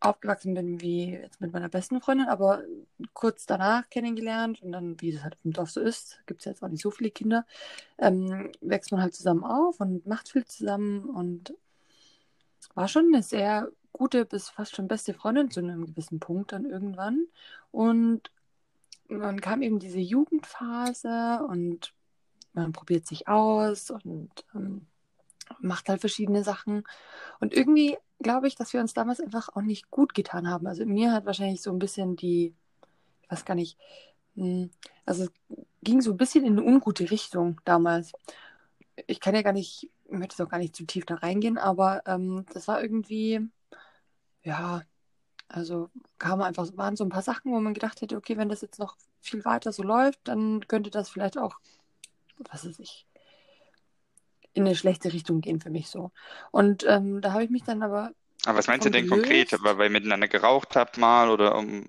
aufgewachsen 0.00 0.54
bin 0.54 0.80
wie 0.80 1.12
jetzt 1.12 1.40
mit 1.40 1.52
meiner 1.52 1.68
besten 1.68 2.00
Freundin, 2.00 2.28
aber 2.28 2.62
kurz 3.12 3.46
danach 3.46 3.88
kennengelernt 3.90 4.62
und 4.62 4.72
dann, 4.72 5.00
wie 5.00 5.12
das 5.12 5.22
halt 5.22 5.36
im 5.44 5.52
Dorf 5.52 5.70
so 5.70 5.80
ist, 5.80 6.20
gibt 6.26 6.40
es 6.40 6.46
jetzt 6.46 6.62
auch 6.62 6.68
nicht 6.68 6.82
so 6.82 6.90
viele 6.90 7.10
Kinder, 7.10 7.46
ähm, 7.98 8.50
wächst 8.60 8.92
man 8.92 9.02
halt 9.02 9.14
zusammen 9.14 9.44
auf 9.44 9.80
und 9.80 10.06
macht 10.06 10.30
viel 10.30 10.44
zusammen 10.44 11.04
und 11.04 11.54
war 12.74 12.88
schon 12.88 13.06
eine 13.12 13.22
sehr 13.22 13.70
gute 13.92 14.24
bis 14.24 14.48
fast 14.48 14.74
schon 14.74 14.88
beste 14.88 15.14
Freundin 15.14 15.50
zu 15.50 15.60
einem 15.60 15.86
gewissen 15.86 16.20
Punkt 16.20 16.52
dann 16.52 16.64
irgendwann. 16.64 17.26
Und 17.70 18.30
dann 19.08 19.40
kam 19.40 19.62
eben 19.62 19.78
diese 19.78 19.98
Jugendphase 19.98 21.44
und 21.48 21.92
man 22.52 22.72
probiert 22.72 23.06
sich 23.06 23.28
aus 23.28 23.90
und 23.90 24.30
ähm, 24.54 24.86
macht 25.58 25.88
halt 25.88 26.00
verschiedene 26.00 26.44
Sachen. 26.44 26.84
Und 27.40 27.52
irgendwie 27.52 27.96
glaube 28.22 28.48
ich, 28.48 28.54
dass 28.54 28.72
wir 28.72 28.80
uns 28.80 28.94
damals 28.94 29.20
einfach 29.20 29.48
auch 29.54 29.62
nicht 29.62 29.90
gut 29.90 30.14
getan 30.14 30.48
haben. 30.48 30.66
Also 30.66 30.84
mir 30.86 31.12
hat 31.12 31.26
wahrscheinlich 31.26 31.62
so 31.62 31.70
ein 31.70 31.78
bisschen 31.78 32.16
die, 32.16 32.54
ich 33.22 33.30
weiß 33.30 33.44
gar 33.44 33.54
nicht, 33.54 33.78
hm, 34.36 34.70
also 35.06 35.24
es 35.24 35.32
ging 35.82 36.00
so 36.00 36.12
ein 36.12 36.16
bisschen 36.16 36.44
in 36.44 36.58
eine 36.58 36.66
ungute 36.66 37.10
Richtung 37.10 37.60
damals. 37.64 38.12
Ich 39.06 39.20
kann 39.20 39.34
ja 39.34 39.42
gar 39.42 39.52
nicht, 39.52 39.90
ich 40.04 40.10
möchte 40.10 40.34
jetzt 40.34 40.42
auch 40.42 40.50
gar 40.50 40.58
nicht 40.58 40.76
zu 40.76 40.84
tief 40.84 41.06
da 41.06 41.16
reingehen, 41.16 41.58
aber 41.58 42.02
ähm, 42.06 42.44
das 42.52 42.68
war 42.68 42.82
irgendwie, 42.82 43.40
ja, 44.42 44.82
also 45.48 45.90
kam 46.18 46.42
einfach, 46.42 46.68
waren 46.76 46.96
so 46.96 47.04
ein 47.04 47.10
paar 47.10 47.22
Sachen, 47.22 47.52
wo 47.52 47.60
man 47.60 47.74
gedacht 47.74 48.00
hätte, 48.02 48.16
okay, 48.16 48.36
wenn 48.36 48.48
das 48.48 48.60
jetzt 48.60 48.78
noch 48.78 48.96
viel 49.20 49.44
weiter 49.44 49.72
so 49.72 49.82
läuft, 49.82 50.20
dann 50.24 50.66
könnte 50.68 50.90
das 50.90 51.10
vielleicht 51.10 51.38
auch, 51.38 51.58
was 52.38 52.66
weiß 52.66 52.78
ich, 52.78 53.06
in 54.52 54.66
eine 54.66 54.74
schlechte 54.74 55.12
Richtung 55.12 55.40
gehen 55.40 55.60
für 55.60 55.70
mich 55.70 55.88
so. 55.88 56.10
Und 56.50 56.84
ähm, 56.88 57.20
da 57.20 57.32
habe 57.32 57.44
ich 57.44 57.50
mich 57.50 57.62
dann 57.62 57.82
aber 57.82 58.12
aber 58.46 58.58
was 58.58 58.68
meinst 58.68 58.86
du 58.86 58.90
denn 58.90 59.06
konkret? 59.06 59.52
Weil, 59.62 59.76
weil 59.76 59.86
ihr 59.88 59.92
miteinander 59.92 60.28
geraucht 60.28 60.74
habt 60.76 60.96
mal 60.96 61.28
oder 61.30 61.56
um. 61.56 61.84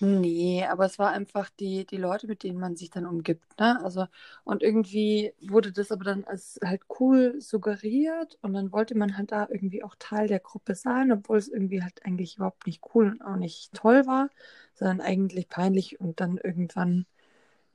Nee, 0.00 0.64
aber 0.64 0.84
es 0.86 1.00
war 1.00 1.10
einfach 1.10 1.50
die, 1.50 1.84
die 1.84 1.96
Leute, 1.96 2.28
mit 2.28 2.44
denen 2.44 2.60
man 2.60 2.76
sich 2.76 2.90
dann 2.90 3.04
umgibt, 3.04 3.58
ne? 3.58 3.82
Also, 3.84 4.06
und 4.44 4.62
irgendwie 4.62 5.32
wurde 5.40 5.72
das 5.72 5.90
aber 5.90 6.04
dann 6.04 6.22
als 6.22 6.60
halt 6.64 6.82
cool 7.00 7.40
suggeriert 7.40 8.38
und 8.40 8.52
dann 8.52 8.70
wollte 8.70 8.96
man 8.96 9.16
halt 9.18 9.32
da 9.32 9.48
irgendwie 9.50 9.82
auch 9.82 9.96
Teil 9.98 10.28
der 10.28 10.38
Gruppe 10.38 10.76
sein, 10.76 11.10
obwohl 11.10 11.38
es 11.38 11.48
irgendwie 11.48 11.82
halt 11.82 12.04
eigentlich 12.06 12.36
überhaupt 12.36 12.64
nicht 12.68 12.80
cool 12.94 13.08
und 13.10 13.22
auch 13.22 13.34
nicht 13.36 13.72
toll 13.74 14.06
war, 14.06 14.30
sondern 14.74 15.00
eigentlich 15.00 15.48
peinlich 15.48 15.98
und 16.00 16.20
dann 16.20 16.38
irgendwann, 16.38 17.04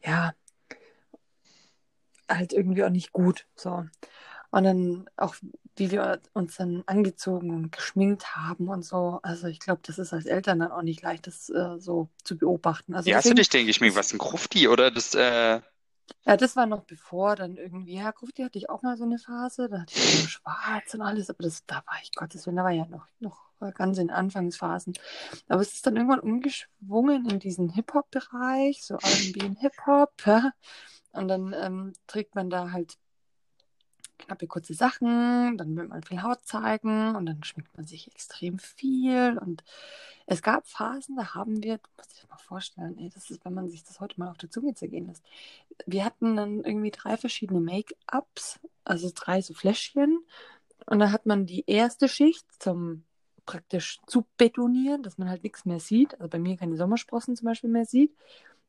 ja, 0.02 0.34
halt 2.30 2.54
irgendwie 2.54 2.84
auch 2.84 2.90
nicht 2.90 3.12
gut, 3.12 3.46
so. 3.56 3.86
Und 4.52 4.64
dann 4.64 5.10
auch, 5.18 5.36
wie 5.76 5.90
wir 5.90 6.22
uns 6.34 6.58
dann 6.58 6.84
angezogen 6.86 7.50
und 7.50 7.72
geschminkt 7.72 8.36
haben 8.36 8.68
und 8.68 8.86
so. 8.86 9.20
Also 9.24 9.48
ich 9.48 9.60
glaube, 9.60 9.82
das 9.84 9.98
ist 9.98 10.14
als 10.14 10.28
Eltern 10.28 10.60
dann 10.60 10.72
auch 10.72 10.84
nicht 10.84 11.02
leicht, 11.02 11.26
das 11.26 11.50
äh, 11.50 11.80
so 11.80 12.10
zu 12.24 12.38
beobachten. 12.38 12.94
Also 12.94 13.08
Wie 13.08 13.16
hast 13.16 13.30
du 13.30 13.34
dich 13.34 13.50
denn 13.50 13.66
geschminkt? 13.66 13.98
Was 13.98 14.14
ein 14.14 14.20
Grufti 14.20 14.68
oder 14.68 14.92
das, 14.92 15.16
äh, 15.16 15.60
ja, 16.26 16.38
das 16.38 16.56
war 16.56 16.66
noch 16.66 16.84
bevor 16.84 17.36
dann 17.36 17.58
irgendwie, 17.58 17.96
ja, 17.96 18.12
Grufti 18.12 18.44
hatte 18.44 18.58
ich 18.58 18.70
auch 18.70 18.82
mal 18.82 18.98
so 18.98 19.04
eine 19.04 19.20
Phase, 19.20 19.70
da 19.70 19.82
hatte 19.82 19.94
ich 19.96 20.22
so 20.22 20.28
schwarz 20.28 20.94
und 20.94 21.02
alles, 21.02 21.30
aber 21.30 21.44
das, 21.44 21.66
da 21.66 21.76
war 21.76 21.98
ich, 22.02 22.14
Gottes 22.14 22.46
Willen, 22.46 22.58
da 22.58 22.64
war 22.64 22.72
ja 22.72 22.86
noch, 22.86 23.08
noch 23.20 23.54
ganz 23.72 23.98
in 23.98 24.10
Anfangsphasen. 24.10 24.94
Aber 25.48 25.62
es 25.62 25.74
ist 25.74 25.88
dann 25.88 25.96
irgendwann 25.96 26.20
umgeschwungen 26.20 27.30
in 27.30 27.40
diesen 27.40 27.70
Hip-Hop-Bereich, 27.70 28.84
so 28.84 28.96
R&B 28.96 29.46
und 29.46 29.60
Hip-Hop, 29.60 30.12
ja. 30.26 30.52
Und 31.14 31.28
dann 31.28 31.54
ähm, 31.54 31.94
trägt 32.08 32.36
man 32.36 32.50
da 32.50 32.72
halt 32.72 32.98
knappe 34.18 34.48
kurze 34.48 34.74
Sachen, 34.74 35.58
dann 35.58 35.76
will 35.76 35.88
man 35.88 36.04
viel 36.04 36.22
Haut 36.22 36.46
zeigen 36.46 37.16
und 37.16 37.26
dann 37.26 37.44
schminkt 37.44 37.76
man 37.76 37.86
sich 37.86 38.08
extrem 38.08 38.60
viel. 38.60 39.38
Und 39.38 39.64
es 40.26 40.42
gab 40.42 40.68
Phasen, 40.68 41.16
da 41.16 41.34
haben 41.34 41.62
wir, 41.64 41.80
musst 41.98 42.14
dir 42.14 42.22
das 42.22 42.30
mal 42.30 42.38
vorstellen, 42.38 42.98
ey, 42.98 43.10
das 43.14 43.30
ist, 43.30 43.44
wenn 43.46 43.54
man 43.54 43.70
sich 43.70 43.84
das 43.84 44.00
heute 44.00 44.20
mal 44.20 44.30
auf 44.30 44.38
der 44.38 44.50
Zunge 44.50 44.74
zergehen 44.74 45.08
lässt. 45.08 45.24
Wir 45.86 46.06
hatten 46.06 46.36
dann 46.36 46.64
irgendwie 46.64 46.92
drei 46.92 47.18
verschiedene 47.18 47.60
Make-ups, 47.60 48.60
also 48.84 49.12
drei 49.14 49.42
so 49.42 49.54
Fläschchen. 49.54 50.24
Und 50.86 51.00
da 51.00 51.12
hat 51.12 51.26
man 51.26 51.46
die 51.46 51.64
erste 51.68 52.08
Schicht 52.08 52.46
zum 52.62 53.04
praktisch 53.46 54.00
zu 54.08 54.26
betonieren, 54.38 55.04
dass 55.04 55.18
man 55.18 55.30
halt 55.30 55.44
nichts 55.44 55.66
mehr 55.66 55.80
sieht. 55.80 56.14
Also 56.16 56.30
bei 56.30 56.40
mir 56.40 56.58
keine 56.58 56.78
Sommersprossen 56.78 57.36
zum 57.36 57.46
Beispiel 57.46 57.70
mehr 57.70 57.86
sieht. 57.86 58.16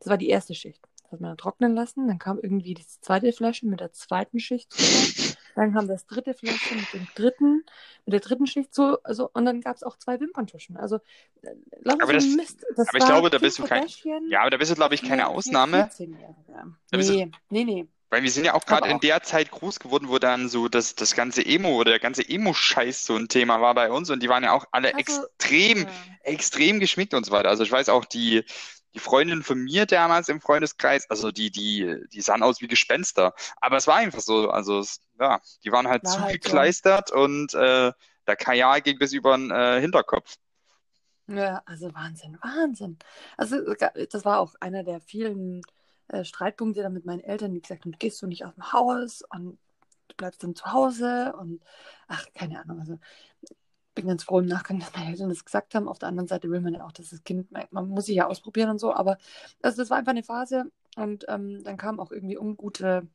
Das 0.00 0.08
war 0.08 0.18
die 0.18 0.28
erste 0.28 0.54
Schicht. 0.54 0.84
Das 1.04 1.12
hat 1.12 1.20
man 1.20 1.30
dann 1.30 1.36
trocknen 1.38 1.74
lassen. 1.74 2.08
Dann 2.08 2.18
kam 2.18 2.38
irgendwie 2.42 2.74
die 2.74 2.86
zweite 2.86 3.32
Flasche 3.32 3.66
mit 3.66 3.80
der 3.80 3.92
zweiten 3.92 4.40
Schicht 4.40 4.72
drüber. 4.76 5.34
Dann 5.54 5.72
kam 5.72 5.86
das 5.86 6.06
dritte 6.06 6.34
Fläschchen 6.34 6.78
mit 6.78 6.92
dem 6.92 7.06
dritten, 7.14 7.64
mit 8.06 8.12
der 8.12 8.18
dritten 8.20 8.46
Schicht 8.48 8.74
so, 8.74 8.98
also, 9.04 9.30
und 9.34 9.44
dann 9.44 9.60
gab 9.60 9.76
es 9.76 9.84
auch 9.84 9.96
zwei 9.96 10.18
Wimperntuschen. 10.18 10.76
Also, 10.76 10.96
äh, 11.42 11.50
lauter 11.82 12.02
Aber 12.02 12.12
das- 12.12 12.24
Mist. 12.26 12.66
Das 12.76 12.88
aber 12.88 12.98
ich 12.98 13.04
glaube, 13.04 13.30
da 13.30 13.38
bist 13.38 13.58
du 13.60 13.64
kein- 13.64 13.86
Ja, 14.28 14.40
aber 14.40 14.50
da 14.50 14.56
bist 14.56 14.72
du, 14.72 14.74
glaube 14.74 14.96
ich, 14.96 15.02
keine 15.02 15.28
Ausnahme. 15.28 15.84
14-Jährige. 15.84 16.34
Da 16.90 16.96
bist 16.96 17.10
du- 17.10 17.14
Nee, 17.14 17.30
nee, 17.50 17.64
nee. 17.64 17.86
Weil 18.10 18.22
wir 18.24 18.30
sind 18.30 18.44
ja 18.44 18.54
auch 18.54 18.64
gerade 18.66 18.88
in 18.90 19.00
der 19.00 19.22
Zeit 19.22 19.50
groß 19.50 19.80
geworden, 19.80 20.08
wo 20.08 20.18
dann 20.18 20.48
so 20.48 20.68
das, 20.68 20.94
das 20.94 21.14
ganze 21.14 21.44
Emo 21.44 21.76
oder 21.76 21.90
der 21.92 22.00
ganze 22.00 22.28
Emo-Scheiß 22.28 23.04
so 23.06 23.16
ein 23.16 23.28
Thema 23.28 23.60
war 23.60 23.74
bei 23.74 23.90
uns 23.90 24.08
und 24.10 24.22
die 24.22 24.28
waren 24.28 24.42
ja 24.44 24.52
auch 24.52 24.66
alle 24.72 24.88
Also, 24.94 24.98
extrem, 24.98 25.78
Ja. 25.78 25.88
extrem 26.22 26.80
geschminkt 26.80 27.14
und 27.14 27.24
so 27.26 27.32
weiter. 27.32 27.48
Also 27.48 27.62
ich 27.64 27.72
weiß 27.72 27.88
auch, 27.88 28.04
die, 28.04 28.44
die 28.94 29.00
Freundin 29.00 29.42
von 29.42 29.58
mir 29.60 29.86
damals 29.86 30.28
im 30.28 30.40
Freundeskreis, 30.40 31.08
also 31.10 31.32
die, 31.32 31.50
die, 31.50 32.04
die 32.12 32.20
sahen 32.20 32.42
aus 32.42 32.60
wie 32.60 32.68
Gespenster. 32.68 33.34
Aber 33.60 33.76
es 33.76 33.86
war 33.86 33.96
einfach 33.96 34.20
so, 34.20 34.50
also 34.50 34.80
es, 34.80 35.00
ja, 35.20 35.40
die 35.64 35.72
waren 35.72 35.88
halt 35.88 36.04
War 36.04 36.20
halt 36.20 36.42
so. 36.44 36.72
zugekleistert 36.72 37.10
und 37.12 37.54
äh, 37.54 37.92
der 38.26 38.36
Kajal 38.36 38.80
ging 38.82 38.98
bis 38.98 39.12
über 39.12 39.36
den 39.36 39.50
äh, 39.50 39.80
Hinterkopf. 39.80 40.36
Ja, 41.26 41.62
also 41.66 41.92
Wahnsinn, 41.94 42.38
Wahnsinn. 42.42 42.98
Also 43.36 43.56
das 44.10 44.24
war 44.24 44.40
auch 44.40 44.54
einer 44.60 44.84
der 44.84 45.00
vielen 45.00 45.62
äh, 46.08 46.24
Streitpunkte 46.24 46.82
dann 46.82 46.92
mit 46.92 47.06
meinen 47.06 47.20
Eltern, 47.20 47.52
die 47.54 47.62
gesagt 47.62 47.84
haben, 47.84 47.92
gehst 47.92 48.20
du 48.22 48.26
nicht 48.26 48.44
aus 48.44 48.54
dem 48.54 48.72
Haus 48.72 49.22
und 49.30 49.58
du 50.08 50.14
bleibst 50.16 50.42
dann 50.42 50.54
zu 50.54 50.66
Hause 50.72 51.34
und 51.38 51.62
ach, 52.08 52.26
keine 52.34 52.60
Ahnung. 52.60 52.80
Also 52.80 52.98
bin 53.94 54.06
ganz 54.06 54.24
froh 54.24 54.40
im 54.40 54.46
Nachgang, 54.46 54.78
dass 54.80 54.92
meine 54.94 55.10
Eltern 55.10 55.28
das 55.28 55.44
gesagt 55.44 55.74
haben. 55.74 55.88
Auf 55.88 55.98
der 55.98 56.08
anderen 56.08 56.28
Seite 56.28 56.50
will 56.50 56.60
man 56.60 56.74
ja 56.74 56.84
auch, 56.84 56.92
dass 56.92 57.10
das 57.10 57.24
Kind, 57.24 57.50
man, 57.50 57.88
muss 57.88 58.06
sich 58.06 58.16
ja 58.16 58.26
ausprobieren 58.26 58.70
und 58.70 58.78
so, 58.78 58.92
aber 58.92 59.18
also 59.62 59.82
das 59.82 59.90
war 59.90 59.98
einfach 59.98 60.12
eine 60.12 60.22
Phase 60.22 60.70
und 60.96 61.24
ähm, 61.28 61.62
dann 61.64 61.76
kamen 61.76 62.00
auch 62.00 62.10
irgendwie 62.10 62.38
ungute, 62.38 63.08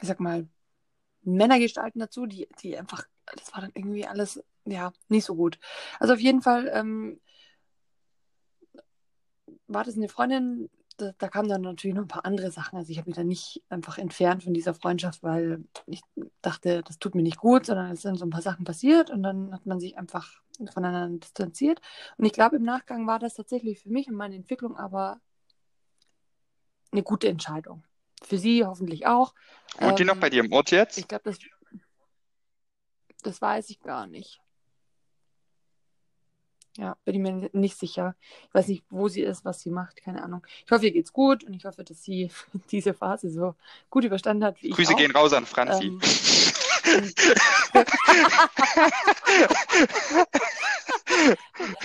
ich 0.00 0.08
sag 0.08 0.20
mal, 0.20 0.48
Männergestalten 1.22 2.00
dazu, 2.00 2.26
die, 2.26 2.48
die 2.62 2.76
einfach, 2.78 3.06
das 3.36 3.52
war 3.52 3.60
dann 3.60 3.72
irgendwie 3.74 4.06
alles, 4.06 4.42
ja, 4.64 4.92
nicht 5.08 5.24
so 5.24 5.34
gut. 5.34 5.58
Also 5.98 6.14
auf 6.14 6.20
jeden 6.20 6.42
Fall 6.42 6.70
ähm, 6.72 7.20
war 9.66 9.84
das 9.84 9.96
eine 9.96 10.08
Freundin, 10.08 10.70
da, 10.98 11.12
da 11.16 11.28
kamen 11.28 11.48
dann 11.48 11.62
natürlich 11.62 11.94
noch 11.94 12.02
ein 12.02 12.08
paar 12.08 12.26
andere 12.26 12.50
Sachen. 12.50 12.76
Also 12.76 12.90
ich 12.90 12.98
habe 12.98 13.08
mich 13.08 13.16
dann 13.16 13.28
nicht 13.28 13.62
einfach 13.70 13.98
entfernt 13.98 14.42
von 14.42 14.52
dieser 14.52 14.74
Freundschaft, 14.74 15.22
weil 15.22 15.64
ich 15.86 16.02
dachte, 16.42 16.82
das 16.82 16.98
tut 16.98 17.14
mir 17.14 17.22
nicht 17.22 17.38
gut, 17.38 17.66
sondern 17.66 17.92
es 17.92 18.02
sind 18.02 18.16
so 18.16 18.26
ein 18.26 18.30
paar 18.30 18.42
Sachen 18.42 18.64
passiert 18.64 19.10
und 19.10 19.22
dann 19.22 19.52
hat 19.52 19.64
man 19.64 19.80
sich 19.80 19.96
einfach 19.96 20.42
voneinander 20.72 21.18
distanziert. 21.18 21.80
Und 22.16 22.24
ich 22.26 22.32
glaube, 22.32 22.56
im 22.56 22.64
Nachgang 22.64 23.06
war 23.06 23.18
das 23.18 23.34
tatsächlich 23.34 23.80
für 23.80 23.90
mich 23.90 24.08
und 24.08 24.16
meine 24.16 24.34
Entwicklung 24.34 24.76
aber 24.76 25.20
eine 26.90 27.02
gute 27.02 27.28
Entscheidung. 27.28 27.84
Für 28.22 28.38
sie 28.38 28.64
hoffentlich 28.64 29.06
auch. 29.06 29.34
Wohnt 29.78 29.98
die 29.98 30.04
noch 30.04 30.14
Ähm, 30.14 30.20
bei 30.20 30.30
dir 30.30 30.44
im 30.44 30.52
Ort 30.52 30.72
jetzt? 30.72 30.98
Ich 30.98 31.06
glaube, 31.06 31.24
das, 31.24 31.38
das 33.22 33.40
weiß 33.40 33.70
ich 33.70 33.80
gar 33.80 34.06
nicht. 34.06 34.40
Ja, 36.78 36.96
bin 37.04 37.14
ich 37.16 37.20
mir 37.20 37.50
nicht 37.52 37.76
sicher. 37.76 38.14
Ich 38.46 38.54
weiß 38.54 38.68
nicht, 38.68 38.84
wo 38.88 39.08
sie 39.08 39.22
ist, 39.22 39.44
was 39.44 39.60
sie 39.60 39.70
macht, 39.70 39.96
keine 39.96 40.22
Ahnung. 40.22 40.46
Ich 40.64 40.70
hoffe, 40.70 40.86
ihr 40.86 40.92
geht's 40.92 41.12
gut 41.12 41.42
und 41.42 41.54
ich 41.54 41.64
hoffe, 41.64 41.82
dass 41.82 42.04
sie 42.04 42.30
diese 42.70 42.94
Phase 42.94 43.30
so 43.30 43.56
gut 43.90 44.04
überstanden 44.04 44.44
hat 44.44 44.62
wie 44.62 44.68
ich 44.68 44.76
Grüße 44.76 44.94
auch. 44.94 44.96
gehen 44.96 45.10
raus 45.10 45.32
an 45.32 45.44
Franzi. 45.44 45.86
Ähm, 45.86 46.00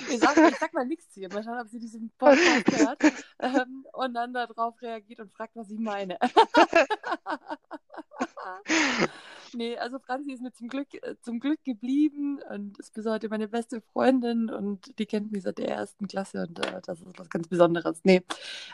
ich, 0.10 0.20
sag, 0.20 0.38
ich 0.38 0.58
sag 0.58 0.74
mal 0.74 0.86
nichts 0.86 1.12
zu 1.12 1.22
ihr. 1.22 1.34
Mal 1.34 1.44
schauen, 1.44 1.60
ob 1.60 1.70
sie 1.70 1.80
diesen 1.80 2.12
Podcast 2.20 2.78
hört 2.78 3.02
ähm, 3.40 3.88
und 3.94 4.14
dann 4.14 4.32
darauf 4.32 4.80
reagiert 4.80 5.22
und 5.22 5.34
fragt, 5.34 5.56
was 5.56 5.72
ich 5.72 5.80
meine. 5.80 6.20
nee, 9.56 9.78
also 9.78 10.00
Franzi 10.00 10.32
ist 10.32 10.42
mir 10.42 10.52
zum 10.54 10.68
Glück, 10.68 10.94
äh, 11.04 11.16
zum 11.22 11.40
Glück 11.40 11.64
geblieben 11.64 12.40
und 12.50 12.80
ist 12.80 12.94
bis 12.94 13.06
heute 13.06 13.30
meine 13.30 13.48
beste 13.48 13.82
Freundin 13.82 14.50
und 14.50 14.98
die 15.00 15.06
kennt 15.06 15.32
mich 15.32 15.44
seit 15.44 15.58
der 15.58 15.70
ersten 15.70 16.08
Klasse 16.08 16.48
und 16.48 16.60
äh, 16.60 16.82
das 16.86 17.02
ist 17.02 17.20
was 17.20 17.30
ganz 17.30 17.48
Besonderes. 17.48 18.02
Nee, 18.04 18.24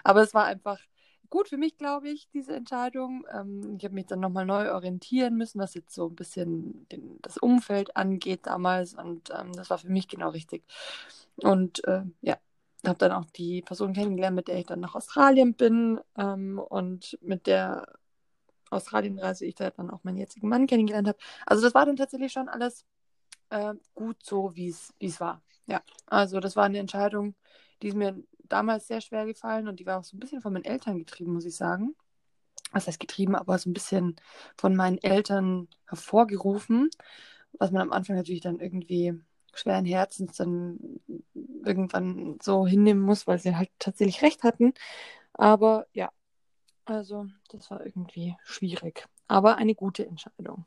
aber 0.03 0.21
es 0.21 0.34
war 0.34 0.45
einfach 0.45 0.80
gut 1.30 1.47
für 1.49 1.57
mich, 1.57 1.77
glaube 1.77 2.09
ich, 2.09 2.30
diese 2.32 2.55
Entscheidung. 2.55 3.25
Ähm, 3.32 3.75
ich 3.77 3.86
habe 3.86 3.95
mich 3.95 4.07
dann 4.07 4.19
nochmal 4.19 4.45
neu 4.45 4.71
orientieren 4.71 5.36
müssen, 5.36 5.59
was 5.59 5.73
jetzt 5.73 5.93
so 5.93 6.07
ein 6.07 6.15
bisschen 6.15 6.88
den, 6.89 7.19
das 7.21 7.38
Umfeld 7.38 7.95
angeht 7.95 8.41
damals. 8.43 8.93
Und 8.95 9.30
ähm, 9.38 9.53
das 9.53 9.69
war 9.69 9.77
für 9.77 9.89
mich 9.89 10.07
genau 10.07 10.30
richtig. 10.30 10.63
Und 11.38 11.84
äh, 11.88 12.03
ja, 12.21 12.38
habe 12.86 12.97
dann 12.97 13.11
auch 13.11 13.25
die 13.25 13.61
Person 13.61 13.93
kennengelernt, 13.93 14.36
mit 14.36 14.47
der 14.47 14.59
ich 14.59 14.65
dann 14.65 14.80
nach 14.80 14.95
Australien 14.95 15.53
bin. 15.53 15.99
Ähm, 16.17 16.59
und 16.59 17.17
mit 17.21 17.47
der 17.47 17.99
Australienreise 18.72 19.45
ich 19.45 19.55
da 19.55 19.70
dann 19.72 19.89
auch 19.89 20.03
meinen 20.03 20.17
jetzigen 20.17 20.49
Mann 20.49 20.67
kennengelernt 20.67 21.07
habe. 21.07 21.17
Also 21.45 21.63
das 21.63 21.74
war 21.74 21.86
dann 21.86 21.95
tatsächlich 21.95 22.32
schon 22.32 22.49
alles 22.49 22.86
äh, 23.49 23.74
gut 23.95 24.17
so, 24.24 24.55
wie 24.55 24.70
es 24.70 25.20
war. 25.20 25.41
Ja, 25.65 25.82
also 26.07 26.39
das 26.39 26.55
war 26.55 26.65
eine 26.65 26.80
Entscheidung, 26.80 27.36
die 27.82 27.89
ist 27.89 27.95
mir 27.95 28.17
damals 28.43 28.88
sehr 28.88 29.01
schwer 29.01 29.26
gefallen 29.26 29.67
und 29.67 29.80
die 29.80 29.86
war 29.86 29.99
auch 29.99 30.03
so 30.03 30.17
ein 30.17 30.20
bisschen 30.20 30.41
von 30.41 30.53
meinen 30.53 30.65
Eltern 30.65 30.97
getrieben, 30.97 31.34
muss 31.34 31.45
ich 31.45 31.55
sagen. 31.55 31.95
Was 32.72 32.88
heißt 32.88 32.99
getrieben, 32.99 33.36
aber 33.36 33.57
so 33.57 33.70
ein 33.70 33.74
bisschen 33.74 34.15
von 34.57 34.76
meinen 34.76 34.99
Eltern 34.99 35.67
hervorgerufen, 35.88 36.89
was 37.53 37.72
man 37.72 37.82
am 37.82 37.91
Anfang 37.91 38.15
natürlich 38.15 38.41
dann 38.41 38.59
irgendwie 38.59 39.13
schweren 39.53 39.86
Herzens 39.86 40.38
dann 40.38 40.80
irgendwann 41.65 42.38
so 42.41 42.67
hinnehmen 42.67 43.01
muss, 43.01 43.26
weil 43.28 43.39
sie 43.39 43.55
halt 43.55 43.72
tatsächlich 43.80 44.22
recht 44.22 44.43
hatten. 44.43 44.74
Aber 45.34 45.88
ja, 45.93 46.11
also 46.90 47.28
das 47.50 47.70
war 47.72 47.86
irgendwie 47.86 48.36
schwierig. 48.44 49.08
Aber 49.28 49.58
eine 49.58 49.76
gute 49.76 50.06
Entscheidung. 50.06 50.66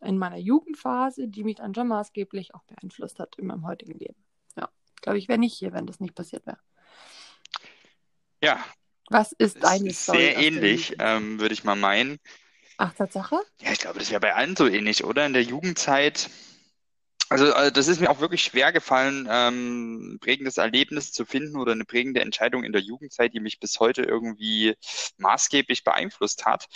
In 0.00 0.18
meiner 0.18 0.36
Jugendphase, 0.36 1.28
die 1.28 1.44
mich 1.44 1.56
dann 1.56 1.74
schon 1.74 1.88
maßgeblich 1.88 2.54
auch 2.54 2.62
beeinflusst 2.64 3.18
hat 3.18 3.36
in 3.36 3.46
meinem 3.46 3.66
heutigen 3.66 3.98
Leben. 3.98 4.22
Ja, 4.56 4.68
glaube 5.02 5.18
ich, 5.18 5.28
wäre 5.28 5.38
nicht 5.38 5.54
hier, 5.54 5.72
wenn 5.72 5.86
das 5.86 6.00
nicht 6.00 6.14
passiert 6.14 6.46
wäre. 6.46 6.58
Ja, 8.42 8.64
Was 9.08 9.32
ist 9.32 9.56
ist 9.56 9.64
deine 9.64 9.92
Story? 9.92 10.18
sehr 10.18 10.36
ähnlich, 10.36 10.96
ähm, 10.98 11.40
würde 11.40 11.54
ich 11.54 11.64
mal 11.64 11.76
meinen. 11.76 12.18
Ach, 12.76 12.92
Tatsache? 12.94 13.36
Ja, 13.60 13.72
ich 13.72 13.78
glaube, 13.80 13.98
das 13.98 14.10
wäre 14.10 14.20
bei 14.20 14.34
allen 14.34 14.56
so 14.56 14.66
ähnlich, 14.68 15.04
oder? 15.04 15.26
In 15.26 15.32
der 15.32 15.42
Jugendzeit. 15.42 16.30
Also, 17.30 17.46
äh, 17.54 17.72
das 17.72 17.88
ist 17.88 18.00
mir 18.00 18.10
auch 18.10 18.20
wirklich 18.20 18.44
schwer 18.44 18.72
gefallen, 18.72 19.26
ähm, 19.30 20.14
ein 20.14 20.18
prägendes 20.20 20.58
Erlebnis 20.58 21.12
zu 21.12 21.24
finden 21.24 21.56
oder 21.56 21.72
eine 21.72 21.84
prägende 21.84 22.20
Entscheidung 22.20 22.64
in 22.64 22.72
der 22.72 22.82
Jugendzeit, 22.82 23.32
die 23.34 23.40
mich 23.40 23.58
bis 23.60 23.80
heute 23.80 24.02
irgendwie 24.02 24.76
maßgeblich 25.16 25.84
beeinflusst 25.84 26.44
hat. 26.44 26.66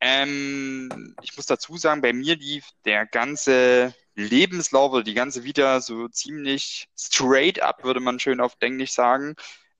Ähm, 0.00 1.14
ich 1.22 1.36
muss 1.36 1.46
dazu 1.46 1.76
sagen, 1.76 2.00
bei 2.00 2.12
mir 2.14 2.36
lief 2.36 2.70
der 2.86 3.06
ganze 3.06 3.94
Lebenslauf 4.14 4.92
oder 4.92 5.04
die 5.04 5.14
ganze 5.14 5.44
Vita 5.44 5.80
so 5.80 6.08
ziemlich 6.08 6.88
straight 6.98 7.60
up, 7.62 7.84
würde 7.84 8.00
man 8.00 8.18
schön 8.18 8.40
auf 8.40 8.56
Englisch 8.60 8.92
sagen. 8.92 9.34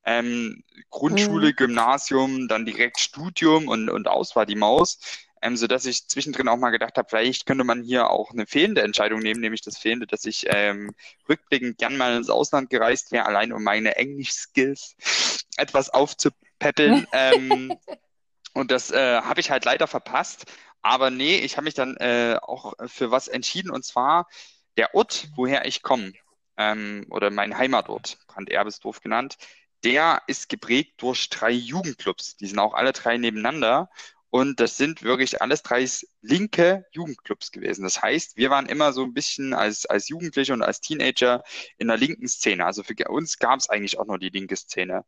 Ähm, 0.04 0.62
Grundschule, 0.90 1.48
Mhm. 1.50 1.56
Gymnasium, 1.56 2.48
dann 2.48 2.66
direkt 2.66 3.00
Studium 3.00 3.68
und, 3.68 3.90
und 3.90 4.08
aus 4.08 4.36
war 4.36 4.46
die 4.46 4.56
Maus 4.56 4.98
ähm, 5.42 5.56
sodass 5.56 5.86
ich 5.86 6.08
zwischendrin 6.08 6.48
auch 6.48 6.56
mal 6.56 6.70
gedacht 6.70 6.96
habe, 6.96 7.08
vielleicht 7.08 7.46
könnte 7.46 7.64
man 7.64 7.82
hier 7.82 8.10
auch 8.10 8.30
eine 8.30 8.46
fehlende 8.46 8.82
Entscheidung 8.82 9.20
nehmen, 9.20 9.40
nämlich 9.40 9.62
das 9.62 9.78
fehlende, 9.78 10.06
dass 10.06 10.24
ich 10.24 10.46
ähm, 10.48 10.94
rückblickend 11.28 11.78
gern 11.78 11.96
mal 11.96 12.16
ins 12.16 12.30
Ausland 12.30 12.70
gereist 12.70 13.12
wäre, 13.12 13.26
allein 13.26 13.52
um 13.52 13.62
meine 13.62 13.96
Englisch-Skills 13.96 14.96
etwas 15.56 15.90
aufzupäppeln. 15.90 17.06
ähm, 17.12 17.74
und 18.52 18.70
das 18.70 18.90
äh, 18.90 19.20
habe 19.22 19.40
ich 19.40 19.50
halt 19.50 19.64
leider 19.64 19.86
verpasst. 19.86 20.44
Aber 20.82 21.10
nee, 21.10 21.38
ich 21.38 21.56
habe 21.56 21.64
mich 21.64 21.74
dann 21.74 21.96
äh, 21.96 22.38
auch 22.40 22.74
für 22.86 23.10
was 23.10 23.28
entschieden, 23.28 23.70
und 23.70 23.84
zwar 23.84 24.28
der 24.76 24.94
Ort, 24.94 25.28
woher 25.36 25.66
ich 25.66 25.82
komme, 25.82 26.12
ähm, 26.56 27.06
oder 27.10 27.30
mein 27.30 27.56
Heimatort, 27.56 28.18
Brand-Erbesdorf 28.28 29.00
genannt, 29.00 29.36
der 29.84 30.22
ist 30.26 30.48
geprägt 30.48 30.94
durch 30.98 31.30
drei 31.30 31.50
Jugendclubs. 31.50 32.36
Die 32.36 32.46
sind 32.46 32.58
auch 32.58 32.74
alle 32.74 32.92
drei 32.92 33.16
nebeneinander. 33.16 33.90
Und 34.30 34.60
das 34.60 34.76
sind 34.76 35.02
wirklich 35.02 35.42
alles 35.42 35.62
drei 35.62 35.86
linke 36.22 36.86
Jugendclubs 36.92 37.50
gewesen. 37.50 37.82
Das 37.82 38.00
heißt, 38.00 38.36
wir 38.36 38.48
waren 38.50 38.66
immer 38.66 38.92
so 38.92 39.02
ein 39.02 39.12
bisschen 39.12 39.54
als, 39.54 39.86
als 39.86 40.08
Jugendliche 40.08 40.52
und 40.52 40.62
als 40.62 40.80
Teenager 40.80 41.42
in 41.78 41.88
der 41.88 41.96
linken 41.96 42.28
Szene. 42.28 42.64
Also 42.64 42.84
für 42.84 42.94
uns 43.08 43.38
gab 43.38 43.58
es 43.58 43.68
eigentlich 43.68 43.98
auch 43.98 44.06
nur 44.06 44.18
die 44.18 44.28
linke 44.28 44.56
Szene. 44.56 45.04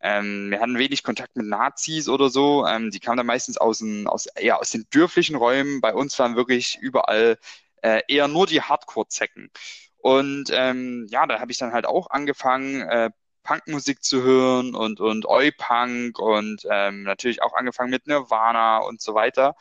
Ähm, 0.00 0.50
wir 0.50 0.60
hatten 0.60 0.78
wenig 0.78 1.02
Kontakt 1.02 1.36
mit 1.36 1.46
Nazis 1.46 2.08
oder 2.08 2.30
so. 2.30 2.66
Ähm, 2.66 2.90
die 2.90 2.98
kamen 2.98 3.18
dann 3.18 3.26
meistens 3.26 3.58
aus, 3.58 3.78
den, 3.78 4.06
aus, 4.08 4.26
eher 4.26 4.58
aus 4.58 4.70
den 4.70 4.86
dörflichen 4.90 5.36
Räumen. 5.36 5.80
Bei 5.80 5.94
uns 5.94 6.18
waren 6.18 6.34
wirklich 6.34 6.78
überall 6.80 7.38
äh, 7.82 8.02
eher 8.08 8.26
nur 8.28 8.46
die 8.46 8.62
Hardcore-Zecken. 8.62 9.50
Und 9.98 10.50
ähm, 10.52 11.06
ja, 11.10 11.26
da 11.26 11.40
habe 11.40 11.52
ich 11.52 11.58
dann 11.58 11.72
halt 11.72 11.86
auch 11.86 12.10
angefangen, 12.10 12.82
äh, 12.82 13.10
Punkmusik 13.42 14.02
zu 14.04 14.22
hören 14.22 14.74
und, 14.74 15.00
und 15.00 15.26
Oi-Punk 15.26 16.18
und 16.18 16.66
ähm, 16.70 17.02
natürlich 17.02 17.42
auch 17.42 17.54
angefangen 17.54 17.90
mit 17.90 18.06
Nirvana 18.06 18.78
und 18.78 19.00
so 19.00 19.14
weiter. 19.14 19.56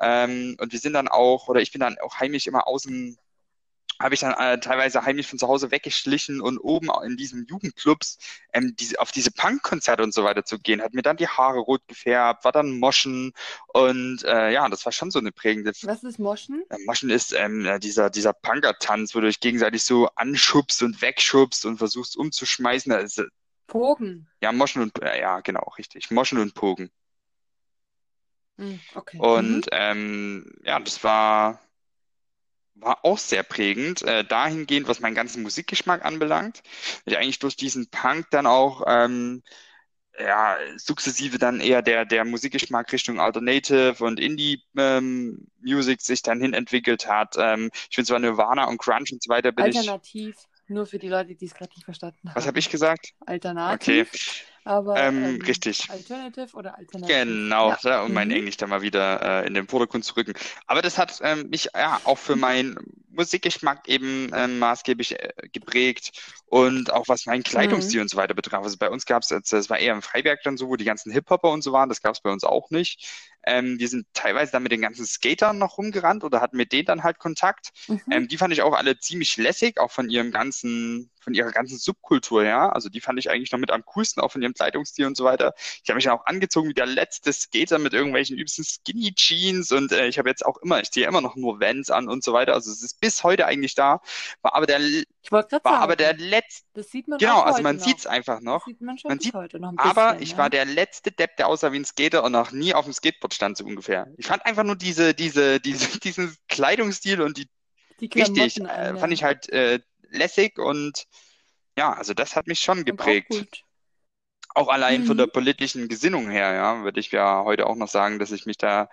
Ähm, 0.00 0.56
und 0.60 0.72
wir 0.72 0.78
sind 0.78 0.94
dann 0.94 1.08
auch, 1.08 1.48
oder 1.48 1.60
ich 1.60 1.72
bin 1.72 1.80
dann 1.80 1.98
auch 1.98 2.18
heimlich 2.20 2.46
immer 2.46 2.66
aus 2.66 2.82
dem, 2.82 3.16
habe 4.02 4.14
ich 4.14 4.20
dann 4.20 4.34
äh, 4.34 4.58
teilweise 4.58 5.04
heimlich 5.04 5.26
von 5.26 5.38
zu 5.38 5.48
Hause 5.48 5.70
weggeschlichen 5.70 6.40
und 6.40 6.58
oben 6.58 6.90
in 7.04 7.16
diesen 7.16 7.46
Jugendclubs 7.46 8.18
ähm, 8.52 8.74
diese, 8.78 9.00
auf 9.00 9.12
diese 9.12 9.30
Punkkonzerte 9.30 10.02
und 10.02 10.12
so 10.12 10.24
weiter 10.24 10.44
zu 10.44 10.58
gehen, 10.58 10.82
hat 10.82 10.94
mir 10.94 11.02
dann 11.02 11.16
die 11.16 11.28
Haare 11.28 11.60
rot 11.60 11.82
gefärbt, 11.86 12.44
war 12.44 12.52
dann 12.52 12.78
Moschen 12.78 13.32
und 13.68 14.24
äh, 14.24 14.52
ja, 14.52 14.68
das 14.68 14.84
war 14.84 14.92
schon 14.92 15.10
so 15.10 15.18
eine 15.18 15.32
prägende. 15.32 15.72
Was 15.82 16.02
ist 16.02 16.18
Moschen? 16.18 16.64
Äh, 16.68 16.78
Moschen 16.86 17.10
ist 17.10 17.32
ähm, 17.32 17.64
äh, 17.64 17.78
dieser, 17.78 18.10
dieser 18.10 18.32
Punker-Tanz, 18.32 19.14
wo 19.14 19.20
du 19.20 19.26
dich 19.26 19.40
gegenseitig 19.40 19.84
so 19.84 20.08
anschubst 20.16 20.82
und 20.82 21.00
wegschubst 21.00 21.64
und 21.64 21.78
versuchst 21.78 22.16
umzuschmeißen. 22.16 22.92
Also, 22.92 23.24
Pogen. 23.66 24.28
ja, 24.42 24.52
Moschen 24.52 24.82
und, 24.82 25.00
äh, 25.02 25.20
ja, 25.20 25.40
genau, 25.40 25.72
richtig. 25.78 26.10
Moschen 26.10 26.38
und 26.38 26.54
Pogen. 26.54 26.90
Hm, 28.58 28.80
okay. 28.94 29.18
Und 29.18 29.66
ähm, 29.72 30.52
ja, 30.62 30.78
das 30.78 31.02
war, 31.02 31.60
war 32.74 33.04
auch 33.04 33.18
sehr 33.18 33.42
prägend, 33.42 34.02
äh, 34.02 34.24
dahingehend, 34.24 34.88
was 34.88 35.00
meinen 35.00 35.14
ganzen 35.14 35.42
Musikgeschmack 35.42 36.04
anbelangt. 36.04 36.62
Ich 37.04 37.16
eigentlich 37.16 37.38
durch 37.38 37.56
diesen 37.56 37.88
Punk 37.90 38.26
dann 38.30 38.46
auch 38.46 38.82
ähm, 38.86 39.42
ja, 40.18 40.56
sukzessive 40.76 41.38
dann 41.38 41.60
eher 41.60 41.82
der, 41.82 42.04
der 42.04 42.24
Musikgeschmack 42.24 42.92
Richtung 42.92 43.20
Alternative 43.20 43.96
und 44.00 44.20
Indie 44.20 44.62
ähm, 44.76 45.46
Music 45.60 46.00
sich 46.02 46.22
dann 46.22 46.40
hin 46.40 46.54
entwickelt 46.54 47.08
hat. 47.08 47.36
Ähm, 47.38 47.70
ich 47.88 47.94
finde 47.94 48.08
zwar 48.08 48.18
Nirvana 48.18 48.68
und 48.68 48.78
Grunge 48.78 49.06
und 49.12 49.22
so 49.22 49.28
weiter 49.28 49.52
bin 49.52 49.66
ich. 49.66 49.76
Alternativ, 49.76 50.36
nur 50.68 50.86
für 50.86 50.98
die 50.98 51.08
Leute, 51.08 51.34
die 51.34 51.46
es 51.46 51.54
gerade 51.54 51.72
nicht 51.74 51.84
verstanden 51.84 52.28
haben. 52.28 52.36
Was 52.36 52.46
habe 52.46 52.58
ich 52.58 52.68
gesagt? 52.68 53.12
Okay. 53.26 54.06
Aber 54.64 54.98
Ähm, 54.98 55.14
ähm, 55.18 55.42
richtig. 55.46 55.88
Alternative 55.88 56.56
oder 56.56 56.76
Alternativ? 56.78 57.16
Genau, 57.16 57.74
Ja. 57.84 58.04
um 58.04 58.12
mein 58.12 58.30
Mhm. 58.30 58.30
Englisch 58.30 58.56
da 58.58 58.66
mal 58.68 58.82
wieder 58.82 59.42
äh, 59.42 59.46
in 59.46 59.54
den 59.54 59.66
Vordergrund 59.66 60.04
zu 60.04 60.14
rücken. 60.16 60.34
Aber 60.66 60.82
das 60.82 60.98
hat 60.98 61.18
ähm, 61.22 61.48
mich 61.50 61.68
ja 61.74 62.00
auch 62.04 62.18
für 62.18 62.36
meinen 62.36 62.76
Musikgeschmack 63.08 63.88
eben 63.88 64.30
ähm, 64.34 64.58
maßgeblich 64.60 65.18
äh, 65.18 65.32
geprägt 65.52 66.12
und 66.52 66.92
auch 66.92 67.08
was 67.08 67.24
meinen 67.24 67.42
Kleidungsstil 67.42 68.00
Mhm. 68.00 68.02
und 68.02 68.08
so 68.10 68.18
weiter 68.18 68.34
betraf. 68.34 68.62
Also 68.62 68.76
bei 68.76 68.90
uns 68.90 69.06
gab 69.06 69.22
es, 69.22 69.28
das 69.28 69.70
war 69.70 69.78
eher 69.78 69.94
im 69.94 70.02
Freiberg 70.02 70.42
dann 70.42 70.58
so, 70.58 70.68
wo 70.68 70.76
die 70.76 70.84
ganzen 70.84 71.10
Hip-Hopper 71.10 71.50
und 71.50 71.62
so 71.62 71.72
waren, 71.72 71.88
das 71.88 72.02
gab 72.02 72.14
es 72.14 72.20
bei 72.20 72.30
uns 72.30 72.44
auch 72.44 72.68
nicht. 72.70 73.08
Ähm, 73.44 73.78
wir 73.78 73.88
sind 73.88 74.06
teilweise 74.12 74.52
dann 74.52 74.62
mit 74.62 74.70
den 74.70 74.82
ganzen 74.82 75.06
Skatern 75.06 75.56
noch 75.58 75.78
rumgerannt 75.78 76.24
oder 76.24 76.40
hatten 76.42 76.58
mit 76.58 76.72
denen 76.72 76.84
dann 76.84 77.02
halt 77.04 77.18
Kontakt. 77.18 77.70
Mhm. 77.88 78.02
Ähm, 78.10 78.28
die 78.28 78.36
fand 78.36 78.52
ich 78.52 78.60
auch 78.62 78.74
alle 78.74 78.98
ziemlich 78.98 79.36
lässig, 79.38 79.80
auch 79.80 79.90
von 79.90 80.10
ihrem 80.10 80.30
ganzen, 80.30 81.10
von 81.20 81.32
ihrer 81.34 81.50
ganzen 81.52 81.78
Subkultur 81.78 82.44
her. 82.44 82.74
Also 82.74 82.88
die 82.90 83.00
fand 83.00 83.18
ich 83.18 83.30
eigentlich 83.30 83.50
noch 83.50 83.58
mit 83.58 83.70
am 83.70 83.84
coolsten, 83.86 84.20
auch 84.22 84.30
von 84.30 84.42
ihrem 84.42 84.52
Kleidungsstil 84.54 85.06
und 85.06 85.16
so 85.16 85.24
weiter. 85.24 85.54
Ich 85.82 85.88
habe 85.88 85.96
mich 85.96 86.04
dann 86.04 86.18
auch 86.18 86.26
angezogen 86.26 86.68
wie 86.68 86.74
der 86.74 86.86
letzte 86.86 87.32
Skater 87.32 87.78
mit 87.78 87.94
irgendwelchen 87.94 88.36
übelsten 88.36 88.64
Skinny 88.64 89.14
Jeans 89.14 89.72
und 89.72 89.90
äh, 89.92 90.06
ich 90.06 90.18
habe 90.18 90.28
jetzt 90.28 90.44
auch 90.44 90.58
immer, 90.58 90.80
ich 90.80 90.90
ziehe 90.90 91.06
immer 91.06 91.20
noch 91.22 91.34
nur 91.34 91.60
Vans 91.60 91.90
an 91.90 92.08
und 92.08 92.22
so 92.22 92.32
weiter. 92.34 92.52
Also 92.54 92.70
es 92.70 92.82
ist 92.82 93.00
bis 93.00 93.24
heute 93.24 93.46
eigentlich 93.46 93.74
da. 93.74 94.00
War 94.42 94.54
aber 94.54 94.66
der, 94.66 94.80
war 95.30 95.46
sagen, 95.48 95.64
aber 95.64 95.96
der 95.96 96.14
letzte, 96.16 96.41
das 96.74 96.90
sieht 96.90 97.08
man 97.08 97.18
genau, 97.18 97.40
auch 97.40 97.46
also 97.46 97.62
man 97.62 97.76
noch. 97.76 97.84
sieht's 97.84 98.06
einfach 98.06 98.40
noch. 98.40 98.64
Sieht 98.66 98.80
man 98.80 98.96
Man 99.06 99.20
sieht- 99.20 99.34
heute 99.34 99.58
noch 99.60 99.70
ein 99.70 99.76
Aber 99.76 100.08
bisschen, 100.08 100.22
ich 100.22 100.30
ja. 100.32 100.38
war 100.38 100.50
der 100.50 100.64
letzte 100.64 101.12
Depp, 101.12 101.36
der 101.36 101.48
aussah 101.48 101.72
wie 101.72 101.78
ein 101.78 101.84
Skater 101.84 102.24
und 102.24 102.32
noch 102.32 102.52
nie 102.52 102.74
auf 102.74 102.84
dem 102.84 102.92
Skateboard 102.94 103.34
stand, 103.34 103.56
so 103.56 103.64
ungefähr. 103.64 104.06
Ich 104.16 104.26
fand 104.26 104.44
einfach 104.46 104.64
nur 104.64 104.76
diese, 104.76 105.14
diese, 105.14 105.60
diese, 105.60 105.98
diesen 106.00 106.36
Kleidungsstil 106.48 107.20
und 107.20 107.36
die 107.38 107.48
die 108.00 108.06
richtig, 108.06 108.58
äh, 108.60 108.64
an, 108.68 108.98
fand 108.98 109.12
ich 109.12 109.22
halt 109.24 109.48
äh, 109.50 109.80
lässig 110.10 110.58
und 110.58 111.04
ja, 111.78 111.92
also 111.92 112.14
das 112.14 112.36
hat 112.36 112.46
mich 112.46 112.60
schon 112.60 112.80
auch 112.80 112.84
geprägt. 112.84 113.28
gut. 113.30 113.62
Auch 114.54 114.68
allein 114.68 115.04
von 115.04 115.14
Mhm. 115.14 115.18
der 115.18 115.26
politischen 115.28 115.88
Gesinnung 115.88 116.28
her, 116.30 116.52
ja, 116.52 116.82
würde 116.84 117.00
ich 117.00 117.10
ja 117.10 117.42
heute 117.44 117.66
auch 117.66 117.76
noch 117.76 117.88
sagen, 117.88 118.18
dass 118.18 118.32
ich 118.32 118.44
mich 118.44 118.58
da 118.58 118.90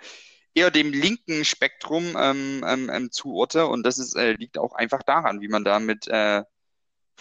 eher 0.54 0.72
dem 0.72 0.91
linken 0.93 1.43
Spektrum 1.45 2.16
ähm, 2.18 2.64
ähm, 2.66 2.89
ähm, 2.89 3.12
zuorte 3.12 3.68
und 3.68 3.84
das 3.86 3.97
ist, 4.00 4.16
äh, 4.16 4.34
liegt 4.34 4.58
auch 4.58 4.74
einfach 4.74 5.04
daran, 5.04 5.41
wie 5.41 5.50
man 5.50 5.64
da 5.66 5.80
mit 5.80 6.08
äh, 6.08 6.43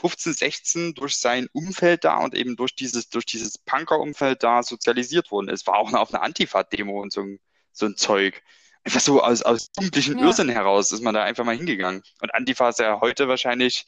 15, 0.00 0.32
16 0.34 0.94
durch 0.94 1.16
sein 1.16 1.48
Umfeld 1.52 2.04
da 2.04 2.18
und 2.18 2.34
eben 2.34 2.56
durch 2.56 2.74
dieses, 2.74 3.08
durch 3.10 3.26
dieses 3.26 3.58
Punker-Umfeld 3.58 4.42
da 4.42 4.62
sozialisiert 4.62 5.30
worden 5.30 5.48
ist. 5.48 5.66
War 5.66 5.76
auch 5.78 5.92
auf 5.92 6.14
einer 6.14 6.22
Antifa-Demo 6.22 7.00
und 7.02 7.12
so, 7.12 7.22
ein- 7.22 7.40
so 7.72 7.86
ein 7.86 7.96
Zeug. 7.96 8.42
Einfach 8.84 9.00
so 9.00 9.22
aus, 9.22 9.42
aus 9.42 9.70
jugendlichen 9.78 10.18
Ja. 10.18 10.26
Irrsinn 10.26 10.48
heraus 10.48 10.92
ist 10.92 11.02
man 11.02 11.14
da 11.14 11.24
einfach 11.24 11.44
mal 11.44 11.56
hingegangen. 11.56 12.02
Und 12.22 12.34
Antifa 12.34 12.68
ist 12.70 12.78
ja 12.78 13.00
heute 13.00 13.28
wahrscheinlich 13.28 13.86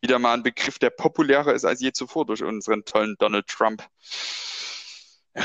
wieder 0.00 0.18
mal 0.18 0.34
ein 0.34 0.42
Begriff, 0.42 0.78
der 0.78 0.90
populärer 0.90 1.54
ist 1.54 1.64
als 1.64 1.80
je 1.80 1.92
zuvor 1.92 2.26
durch 2.26 2.42
unseren 2.42 2.84
tollen 2.84 3.14
Donald 3.18 3.46
Trump. 3.46 3.86
Ja, 5.34 5.44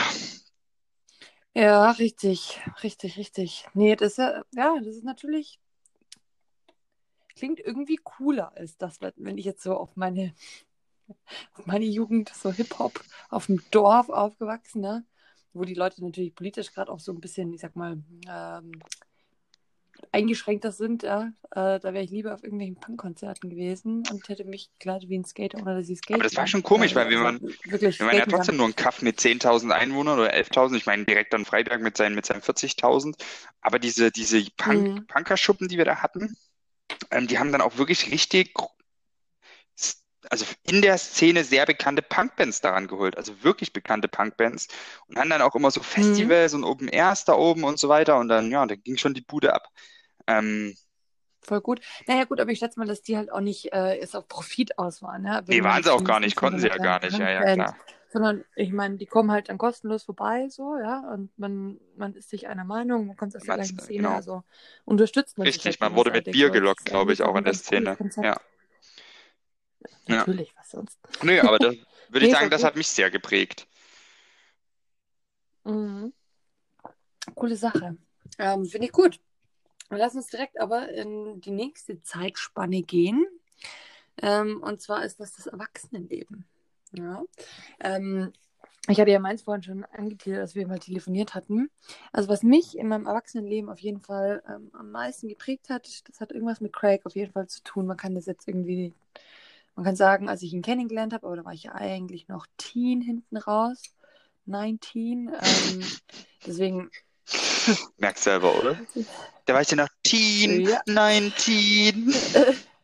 Ja, 1.53 1.91
richtig, 1.91 2.59
richtig, 2.83 3.17
richtig. 3.17 3.65
Nee, 3.73 3.95
das 3.95 4.13
ist 4.13 4.17
ja, 4.19 4.43
ja, 4.53 4.75
das 4.79 4.95
ist 4.97 5.03
natürlich, 5.03 5.59
klingt 7.37 7.59
irgendwie 7.59 7.97
cooler 8.03 8.51
als 8.57 8.77
das, 8.77 8.99
wenn 9.15 9.37
ich 9.37 9.45
jetzt 9.45 9.63
so 9.63 9.75
auf 9.75 9.95
meine, 9.95 10.33
auf 11.53 11.65
meine 11.65 11.85
Jugend, 11.85 12.29
so 12.33 12.51
Hip-Hop 12.51 12.99
auf 13.29 13.45
dem 13.45 13.61
Dorf 13.71 14.09
aufgewachsen, 14.09 14.81
ne? 14.81 15.05
Wo 15.53 15.63
die 15.63 15.73
Leute 15.73 16.03
natürlich 16.03 16.35
politisch 16.35 16.71
gerade 16.73 16.91
auch 16.91 16.99
so 16.99 17.11
ein 17.11 17.19
bisschen, 17.21 17.53
ich 17.53 17.61
sag 17.61 17.75
mal, 17.75 17.97
ähm, 18.29 18.71
eingeschränkter 20.11 20.71
sind, 20.71 21.03
ja. 21.03 21.31
Äh, 21.51 21.79
da 21.79 21.83
wäre 21.93 22.03
ich 22.03 22.11
lieber 22.11 22.33
auf 22.33 22.43
irgendwelchen 22.43 22.75
Punkkonzerten 22.79 23.49
gewesen 23.49 24.03
und 24.11 24.27
hätte 24.29 24.45
mich 24.45 24.69
gekleidet 24.77 25.09
wie 25.09 25.17
ein 25.17 25.25
Skater, 25.25 25.57
ohne 25.59 25.75
dass 25.79 25.89
ich 25.89 25.97
skate. 25.97 26.15
Aber 26.15 26.23
das 26.23 26.35
war 26.35 26.47
schon 26.47 26.63
komisch, 26.63 26.93
weil 26.95 27.09
wir 27.09 27.19
waren- 27.21 27.41
wirklich 27.65 27.99
wir 27.99 28.05
waren 28.07 28.15
ja 28.17 28.25
trotzdem 28.25 28.53
kann. 28.53 28.57
nur 28.57 28.67
ein 28.67 28.75
Kaff 28.75 29.01
mit 29.01 29.19
10.000 29.19 29.71
Einwohnern 29.73 30.19
oder 30.19 30.33
11.000. 30.33 30.77
Ich 30.77 30.85
meine, 30.85 31.05
direkt 31.05 31.33
an 31.33 31.45
Freiberg 31.45 31.81
mit 31.81 31.97
seinen, 31.97 32.15
mit 32.15 32.25
seinen 32.25 32.41
40.000. 32.41 33.15
Aber 33.61 33.79
diese, 33.79 34.11
diese 34.11 34.43
Punk, 34.55 34.87
Mhm. 34.87 35.07
Punkerschuppen, 35.07 35.67
die 35.67 35.77
wir 35.77 35.85
da 35.85 35.97
hatten, 36.03 36.37
ähm, 37.11 37.27
die 37.27 37.39
haben 37.39 37.51
dann 37.51 37.61
auch 37.61 37.77
wirklich 37.77 38.11
richtig, 38.11 38.53
also 40.29 40.45
in 40.63 40.81
der 40.81 40.97
Szene 40.97 41.43
sehr 41.43 41.65
bekannte 41.65 42.01
Punkbands 42.01 42.61
daran 42.61 42.87
geholt. 42.87 43.17
Also 43.17 43.43
wirklich 43.43 43.73
bekannte 43.73 44.07
Punkbands. 44.07 44.67
Und 45.07 45.17
haben 45.17 45.29
dann 45.29 45.41
auch 45.41 45.55
immer 45.55 45.71
so 45.71 45.81
Festivals 45.81 46.53
und 46.53 46.63
Open 46.63 46.89
Airs 46.89 47.25
da 47.25 47.33
oben 47.33 47.63
und 47.63 47.79
so 47.79 47.89
weiter. 47.89 48.17
Und 48.17 48.27
dann, 48.27 48.51
ja, 48.51 48.65
da 48.65 48.75
ging 48.75 48.97
schon 48.97 49.13
die 49.13 49.21
Bude 49.21 49.53
ab. 49.53 49.67
Ähm, 50.27 50.75
Voll 51.41 51.61
gut. 51.61 51.79
Naja, 52.07 52.25
gut, 52.25 52.41
aber 52.41 52.51
ich 52.51 52.59
schätze 52.59 52.77
mal, 52.77 52.87
dass 52.87 53.01
die 53.01 53.15
halt 53.15 53.31
auch 53.31 53.39
nicht 53.39 53.71
äh, 53.71 53.99
jetzt 53.99 54.15
auf 54.15 54.27
Profit 54.27 54.77
aus 54.77 55.01
waren. 55.01 55.25
Ja? 55.25 55.41
nee, 55.47 55.63
waren 55.63 55.81
sie 55.81 55.93
auch 55.93 56.03
gar 56.03 56.19
nicht, 56.19 56.35
konnten 56.35 56.59
sie 56.59 56.67
ja 56.67 56.77
gar 56.77 56.99
nicht. 56.99 57.17
Ja, 57.17 57.29
ja, 57.29 57.53
klar. 57.53 57.77
Sondern 58.09 58.45
ich 58.55 58.71
meine, 58.71 58.95
die 58.97 59.05
kommen 59.05 59.31
halt 59.31 59.49
dann 59.49 59.57
kostenlos 59.57 60.03
vorbei, 60.03 60.47
so, 60.49 60.77
ja, 60.77 61.01
und 61.11 61.37
man, 61.37 61.77
man 61.97 62.13
ist 62.15 62.29
sich 62.29 62.47
einer 62.47 62.63
Meinung, 62.63 63.07
man 63.07 63.17
kommt 63.17 63.35
aus 63.35 63.41
der 63.43 63.49
Man- 63.49 63.57
gleichen 63.59 63.79
Szene, 63.79 63.97
genau. 64.03 64.15
also 64.15 64.43
unterstützt 64.85 65.37
man 65.37 65.45
Richtig, 65.45 65.65
halt 65.65 65.81
man 65.81 65.95
wurde 65.95 66.11
mit 66.11 66.25
Bier 66.31 66.49
gelockt, 66.49 66.85
glaube 66.85 67.11
ich, 67.11 67.21
eigentlich 67.21 67.29
auch 67.33 67.37
in 67.37 67.43
der 67.43 67.53
Szene. 67.53 67.97
Ja. 68.23 68.39
Ja. 70.07 70.17
Natürlich, 70.19 70.55
was 70.55 70.71
sonst. 70.71 70.97
Nö, 71.21 71.41
aber 71.41 71.59
das 71.59 71.75
würde 72.09 72.25
ich 72.25 72.31
Nee, 72.31 72.31
sagen, 72.31 72.49
das 72.49 72.61
gut. 72.61 72.67
hat 72.69 72.75
mich 72.77 72.87
sehr 72.87 73.11
geprägt. 73.11 73.67
Mhm. 75.65 76.13
Coole 77.35 77.57
Sache. 77.57 77.97
Ähm, 78.39 78.65
Finde 78.65 78.87
ich 78.87 78.93
gut. 78.93 79.19
Lass 79.89 80.15
uns 80.15 80.27
direkt 80.27 80.59
aber 80.59 80.89
in 80.89 81.41
die 81.41 81.51
nächste 81.51 82.01
Zeitspanne 82.01 82.83
gehen. 82.83 83.25
Ähm, 84.21 84.61
und 84.63 84.81
zwar 84.81 85.03
ist 85.03 85.19
das 85.19 85.35
das 85.35 85.47
Erwachsenenleben. 85.47 86.45
Ja. 86.93 87.23
Ähm, 87.79 88.31
ich 88.89 88.99
hatte 88.99 89.11
ja 89.11 89.19
meins 89.19 89.41
vorhin 89.41 89.63
schon 89.63 89.83
angeteasert, 89.85 90.43
dass 90.43 90.55
wir 90.55 90.65
mal 90.67 90.79
telefoniert 90.79 91.35
hatten. 91.35 91.69
Also 92.13 92.29
was 92.29 92.41
mich 92.41 92.77
in 92.77 92.87
meinem 92.87 93.05
Erwachsenenleben 93.05 93.69
auf 93.69 93.79
jeden 93.79 93.99
Fall 93.99 94.41
ähm, 94.47 94.71
am 94.73 94.91
meisten 94.91 95.27
geprägt 95.27 95.69
hat, 95.69 95.87
das 96.07 96.21
hat 96.21 96.31
irgendwas 96.31 96.61
mit 96.61 96.71
Craig 96.73 97.05
auf 97.05 97.15
jeden 97.15 97.33
Fall 97.33 97.47
zu 97.47 97.61
tun. 97.63 97.85
Man 97.85 97.97
kann 97.97 98.15
das 98.15 98.27
jetzt 98.27 98.47
irgendwie, 98.47 98.93
man 99.75 99.83
kann 99.83 99.97
sagen, 99.97 100.29
als 100.29 100.41
ich 100.41 100.53
ihn 100.53 100.61
kennengelernt 100.61 101.13
habe, 101.13 101.27
aber 101.27 101.35
da 101.35 101.45
war 101.45 101.53
ich 101.53 101.63
ja 101.63 101.75
eigentlich 101.75 102.29
noch 102.29 102.47
Teen 102.57 103.01
hinten 103.01 103.37
raus. 103.37 103.81
19. 104.45 105.27
Ähm, 105.33 105.83
deswegen 106.45 106.89
Merkst 107.97 108.23
selber, 108.23 108.57
oder? 108.57 108.79
Da 109.45 109.53
war 109.53 109.61
ich 109.61 109.71
ja 109.71 109.77
noch 109.77 109.87
Teen, 110.03 110.67
Ja. 110.67 110.81
19. 110.87 112.13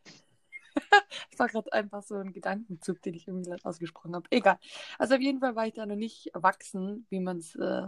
Das 1.31 1.39
war 1.39 1.47
gerade 1.47 1.73
einfach 1.73 2.03
so 2.03 2.15
ein 2.15 2.33
Gedankenzug, 2.33 3.01
den 3.01 3.13
ich 3.15 3.27
irgendwie 3.27 3.55
ausgesprochen 3.63 4.15
habe. 4.15 4.27
Egal. 4.29 4.59
Also 4.99 5.15
auf 5.15 5.21
jeden 5.21 5.39
Fall 5.39 5.55
war 5.55 5.67
ich 5.67 5.73
da 5.73 5.85
noch 5.85 5.95
nicht 5.95 6.27
erwachsen, 6.33 7.05
wie 7.09 7.19
man 7.19 7.37
es 7.37 7.55
äh, 7.55 7.87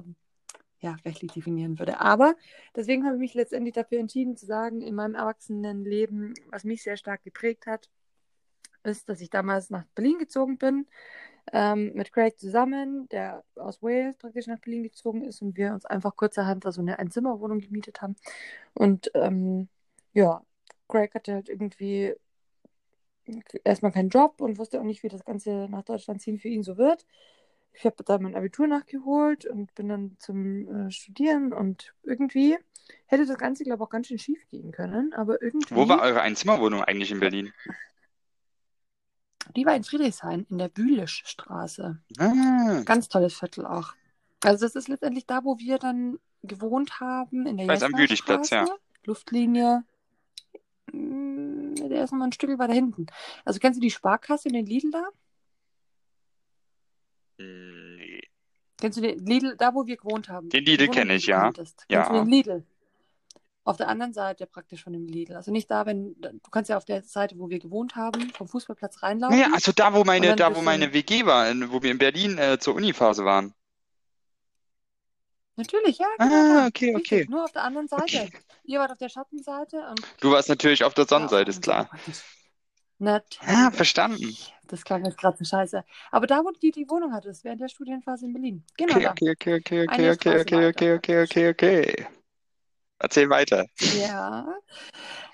ja, 0.79 0.95
rechtlich 1.05 1.31
definieren 1.31 1.79
würde. 1.79 1.99
Aber 1.99 2.35
deswegen 2.75 3.05
habe 3.05 3.15
ich 3.15 3.19
mich 3.19 3.33
letztendlich 3.33 3.73
dafür 3.73 3.99
entschieden 3.99 4.35
zu 4.35 4.45
sagen, 4.45 4.81
in 4.81 4.95
meinem 4.95 5.15
Erwachsenenleben, 5.15 6.33
was 6.49 6.63
mich 6.63 6.83
sehr 6.83 6.97
stark 6.97 7.23
geprägt 7.23 7.65
hat, 7.65 7.89
ist, 8.83 9.09
dass 9.09 9.21
ich 9.21 9.29
damals 9.29 9.69
nach 9.69 9.85
Berlin 9.95 10.19
gezogen 10.19 10.57
bin, 10.57 10.87
ähm, 11.51 11.91
mit 11.93 12.11
Craig 12.11 12.39
zusammen, 12.39 13.07
der 13.09 13.43
aus 13.55 13.81
Wales 13.81 14.17
praktisch 14.17 14.47
nach 14.47 14.59
Berlin 14.59 14.83
gezogen 14.83 15.23
ist 15.23 15.41
und 15.41 15.57
wir 15.57 15.73
uns 15.73 15.85
einfach 15.85 16.15
kurzerhand 16.15 16.65
da 16.65 16.71
so 16.71 16.81
eine 16.81 16.99
Einzimmerwohnung 16.99 17.59
gemietet 17.59 18.01
haben. 18.01 18.15
Und 18.73 19.11
ähm, 19.13 19.69
ja, 20.13 20.43
Craig 20.87 21.13
hatte 21.15 21.33
halt 21.33 21.49
irgendwie 21.49 22.15
erstmal 23.63 23.91
keinen 23.91 24.09
Job 24.09 24.41
und 24.41 24.57
wusste 24.57 24.79
auch 24.79 24.85
nicht, 24.85 25.03
wie 25.03 25.09
das 25.09 25.25
Ganze 25.25 25.67
nach 25.69 25.83
Deutschland 25.83 26.21
ziehen 26.21 26.39
für 26.39 26.49
ihn 26.49 26.63
so 26.63 26.77
wird. 26.77 27.05
Ich 27.73 27.85
habe 27.85 28.03
dann 28.03 28.23
mein 28.23 28.35
Abitur 28.35 28.67
nachgeholt 28.67 29.45
und 29.45 29.73
bin 29.75 29.89
dann 29.89 30.15
zum 30.19 30.87
äh, 30.87 30.91
Studieren 30.91 31.51
und 31.51 31.93
irgendwie 32.03 32.57
hätte 33.05 33.25
das 33.25 33.37
Ganze, 33.37 33.63
glaube 33.63 33.83
ich, 33.83 33.87
auch 33.87 33.89
ganz 33.89 34.07
schön 34.07 34.19
schief 34.19 34.47
gehen 34.49 34.71
können. 34.71 35.13
Aber 35.13 35.41
irgendwie. 35.41 35.75
Wo 35.75 35.87
war 35.87 36.01
eure 36.01 36.21
Einzimmerwohnung 36.21 36.83
eigentlich 36.83 37.11
in 37.11 37.19
Berlin? 37.19 37.51
Die 39.55 39.65
war 39.65 39.75
in 39.75 39.83
Friedrichshain, 39.83 40.45
in 40.49 40.57
der 40.57 40.69
Bühlischstraße. 40.69 41.99
Ah, 42.17 42.81
Ganz 42.85 43.09
tolles 43.09 43.35
Viertel 43.35 43.65
auch. 43.65 43.93
Also 44.43 44.65
das 44.65 44.75
ist 44.75 44.87
letztendlich 44.87 45.25
da, 45.25 45.43
wo 45.43 45.57
wir 45.59 45.77
dann 45.77 46.19
gewohnt 46.43 46.99
haben, 46.99 47.45
in 47.45 47.57
der 47.57 47.67
weiß, 47.67 47.83
am 47.83 47.93
Bühlichplatz, 47.93 48.49
ja. 48.49 48.65
Luftlinie. 49.05 49.83
mm, 50.91 51.24
Der 51.75 52.03
ist 52.03 52.11
nochmal 52.11 52.29
ein 52.29 52.31
Stück 52.31 52.57
weiter 52.57 52.73
hinten. 52.73 53.07
Also 53.43 53.59
kennst 53.59 53.77
du 53.77 53.81
die 53.81 53.91
Sparkasse 53.91 54.47
und 54.49 54.53
den 54.55 54.65
Lidl 54.65 54.91
da? 54.91 55.03
nee. 57.37 58.21
Kennst 58.77 58.97
du 58.97 59.01
den 59.01 59.25
Lidl, 59.25 59.55
da 59.57 59.73
wo 59.73 59.85
wir 59.85 59.95
gewohnt 59.97 60.27
haben? 60.29 60.49
Den 60.49 60.65
Lidl 60.65 60.87
kenne 60.89 61.15
ich, 61.15 61.25
du 61.25 61.31
ja. 61.31 61.51
Kennst 61.51 61.85
du 61.89 61.93
Ja. 61.93 62.09
den 62.11 62.27
Lidl? 62.27 62.63
Auf 63.63 63.77
der 63.77 63.87
anderen 63.87 64.13
Seite 64.13 64.45
praktisch 64.45 64.83
von 64.83 64.93
dem 64.93 65.07
Lidl. 65.07 65.33
Also 65.35 65.51
nicht 65.51 65.71
da, 65.71 65.85
wenn, 65.85 66.13
du 66.21 66.39
kannst 66.51 66.69
ja 66.69 66.77
auf 66.77 66.85
der 66.85 67.01
Seite, 67.01 67.39
wo 67.39 67.49
wir 67.49 67.57
gewohnt 67.59 67.95
haben, 67.95 68.29
vom 68.31 68.47
Fußballplatz 68.47 69.01
reinlaufen. 69.01 69.39
Ja, 69.39 69.47
also 69.53 69.71
da, 69.71 69.93
wo 69.93 70.03
meine, 70.03 70.35
da, 70.35 70.51
wo 70.51 70.55
du- 70.59 70.61
meine 70.61 70.93
WG 70.93 71.25
war, 71.25 71.49
in- 71.49 71.71
wo 71.71 71.81
wir 71.81 71.89
in 71.89 71.97
Berlin 71.97 72.37
äh, 72.37 72.59
zur 72.59 72.75
Uniphase 72.75 73.25
waren. 73.25 73.53
Natürlich, 75.57 75.97
ja, 75.99 76.07
genau. 76.19 76.33
Ah, 76.33 76.67
okay, 76.67 76.95
Richtig, 76.95 76.95
okay. 76.95 77.29
Nur 77.29 77.43
auf 77.45 77.51
der 77.51 77.63
anderen 77.63 77.87
Seite. 77.87 78.03
Okay. 78.03 78.31
Ihr 78.63 78.79
wart 78.79 78.91
auf 78.91 78.97
der 78.97 79.09
Schattenseite 79.09 79.87
und 79.89 80.01
Du 80.19 80.31
warst 80.31 80.49
natürlich 80.49 80.83
auf 80.83 80.93
der 80.93 81.05
Ja, 81.05 81.07
Sonnenseite, 81.07 81.49
ist 81.49 81.61
anderen 81.61 81.61
klar. 81.61 81.89
Natürlich. 82.99 83.39
Ah, 83.47 83.71
verstanden. 83.71 84.35
Das 84.67 84.83
klang 84.83 85.05
jetzt 85.05 85.17
gerade 85.17 85.37
so 85.37 85.45
scheiße. 85.45 85.83
Aber 86.11 86.27
da, 86.27 86.43
wo 86.43 86.51
du 86.51 86.59
die, 86.59 86.71
die 86.71 86.89
Wohnung 86.89 87.13
hattest, 87.13 87.43
während 87.43 87.61
der 87.61 87.69
Studienphase 87.69 88.25
in 88.25 88.33
Berlin. 88.33 88.65
Genau 88.77 88.95
Okay, 88.95 89.01
da. 89.01 89.11
okay, 89.11 89.31
okay, 89.31 89.55
okay, 89.55 89.83
okay, 89.83 90.09
okay, 90.11 90.39
okay, 90.41 90.67
weiter 90.67 90.69
okay, 90.69 90.93
okay, 90.95 91.23
okay, 91.23 91.49
okay. 91.49 92.07
Erzähl 92.99 93.29
weiter. 93.29 93.65
Ja. 93.79 94.47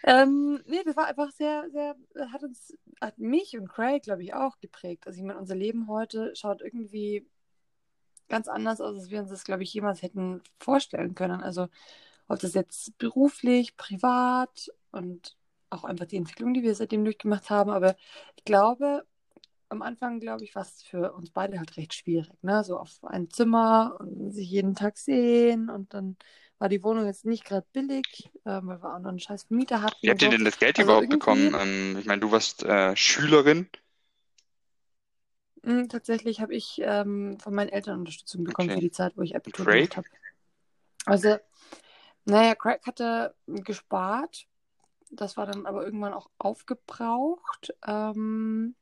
Ähm, 0.04 0.62
nee, 0.68 0.84
das 0.86 0.96
war 0.96 1.08
einfach 1.08 1.32
sehr, 1.32 1.70
sehr, 1.72 1.96
hat 2.32 2.44
uns, 2.44 2.78
hat 3.02 3.18
mich 3.20 3.58
und 3.58 3.68
Craig, 3.70 4.04
glaube 4.04 4.24
ich, 4.24 4.34
auch 4.34 4.60
geprägt. 4.60 5.08
Also 5.08 5.20
ich 5.20 5.26
meine, 5.26 5.40
unser 5.40 5.56
Leben 5.56 5.88
heute 5.88 6.36
schaut 6.36 6.62
irgendwie 6.62 7.28
ganz 8.32 8.48
anders 8.50 8.82
aus, 8.82 8.96
als 8.98 9.12
wir 9.12 9.22
uns 9.22 9.30
das, 9.32 9.44
glaube 9.46 9.64
ich, 9.64 9.74
jemals 9.74 10.02
hätten 10.04 10.42
vorstellen 10.60 11.16
können. 11.16 11.42
Also 11.44 11.68
ob 12.30 12.40
das 12.40 12.54
jetzt 12.56 12.98
beruflich, 13.00 13.78
privat 13.78 14.72
und 14.92 15.38
auch 15.70 15.84
einfach 15.86 16.06
die 16.06 16.18
Entwicklung, 16.18 16.54
die 16.54 16.64
wir 16.64 16.76
seitdem 16.76 17.06
durchgemacht 17.06 17.50
haben. 17.52 17.72
Aber 17.72 17.96
ich 18.38 18.46
glaube, 18.46 19.06
am 19.70 19.82
Anfang, 19.82 20.20
glaube 20.20 20.44
ich, 20.44 20.56
war 20.56 20.64
es 20.64 20.84
für 20.84 21.14
uns 21.14 21.32
beide 21.32 21.60
halt 21.60 21.78
recht 21.78 21.94
schwierig, 21.94 22.32
ne? 22.44 22.64
So 22.64 22.78
auf 22.80 23.04
ein 23.04 23.30
Zimmer 23.30 23.98
und 24.00 24.32
sich 24.34 24.50
jeden 24.50 24.76
Tag 24.76 24.98
sehen 24.98 25.70
und 25.70 25.94
dann 25.94 26.18
war 26.60 26.70
die 26.70 26.84
Wohnung 26.84 27.06
jetzt 27.08 27.26
nicht 27.26 27.46
gerade 27.46 27.66
billig, 27.74 28.32
ähm, 28.46 28.68
weil 28.68 28.82
wir 28.84 28.96
auch 28.96 29.00
noch 29.00 29.10
einen 29.10 29.20
scheiß 29.20 29.44
Vermieter 29.46 29.82
hatten 29.82 29.98
Wie 30.02 30.10
habt 30.10 30.22
ihr 30.22 30.30
so. 30.30 30.38
denn 30.38 30.46
das 30.46 30.60
Geld 30.60 30.78
Also 30.78 30.84
überhaupt 30.84 31.10
bekommen? 31.10 31.56
Ähm, 31.60 31.98
ich 32.00 32.06
meine, 32.06 32.22
du 32.22 32.32
warst 32.32 32.64
äh, 32.64 32.96
Schülerin. 32.96 33.68
Mm, 35.64 35.88
Tatsächlich 35.88 36.42
habe 36.42 36.56
ich 36.56 36.82
ähm, 36.84 37.38
von 37.40 37.54
meinen 37.54 37.70
Eltern 37.70 38.00
Unterstützung 38.00 38.44
bekommen 38.44 38.70
Okay. 38.70 38.78
für 38.78 38.82
die 38.82 38.92
Zeit, 38.92 39.16
wo 39.16 39.22
ich 39.22 39.36
Abitur 39.36 39.66
gemacht 39.66 39.98
habe. 39.98 40.08
Also, 41.06 41.38
naja, 42.26 42.56
Craig 42.56 42.86
hatte 42.86 43.36
gespart. 43.48 44.48
Das 45.10 45.36
war 45.38 45.46
dann 45.46 45.66
aber 45.66 45.84
irgendwann 45.84 46.14
auch 46.14 46.30
aufgebraucht. 46.38 47.74
Ähm, 47.86 48.76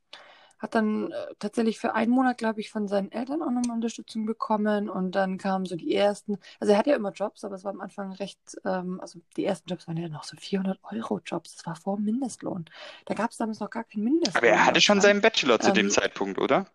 hat 0.60 0.74
dann 0.76 1.10
äh, 1.12 1.34
tatsächlich 1.38 1.78
für 1.80 1.94
einen 1.94 2.12
Monat, 2.12 2.38
glaube 2.38 2.60
ich, 2.60 2.70
von 2.70 2.88
seinen 2.88 3.12
Eltern 3.12 3.42
auch 3.42 3.50
nochmal 3.50 3.76
Unterstützung 3.76 4.26
bekommen. 4.26 4.88
Und 4.90 5.12
dann 5.16 5.38
kamen 5.38 5.66
so 5.66 5.76
die 5.76 5.94
ersten, 5.94 6.38
also 6.60 6.72
er 6.72 6.78
hatte 6.78 6.90
ja 6.90 6.96
immer 6.96 7.12
Jobs, 7.12 7.44
aber 7.44 7.56
es 7.56 7.64
war 7.64 7.72
am 7.72 7.80
Anfang 7.80 8.12
recht, 8.12 8.38
ähm, 8.64 9.00
also 9.00 9.20
die 9.36 9.44
ersten 9.44 9.68
Jobs 9.70 9.88
waren 9.88 9.96
ja 9.96 10.08
noch 10.08 10.24
so 10.24 10.36
400 10.36 10.78
Euro 10.84 11.20
Jobs. 11.24 11.56
Das 11.56 11.66
war 11.66 11.76
vor 11.76 11.96
dem 11.96 12.04
Mindestlohn. 12.04 12.66
Da 13.06 13.14
gab 13.14 13.30
es 13.32 13.38
damals 13.38 13.60
noch 13.60 13.70
gar 13.70 13.84
keinen 13.84 14.04
Mindestlohn. 14.04 14.32
Aber 14.32 14.48
er 14.48 14.64
hatte 14.66 14.80
schon 14.80 15.00
Deutschland. 15.00 15.00
seinen 15.00 15.20
Bachelor 15.20 15.60
zu 15.60 15.70
dem 15.70 15.88
Ähm, 15.88 15.90
Zeitpunkt, 15.90 16.38
oder? 16.40 16.66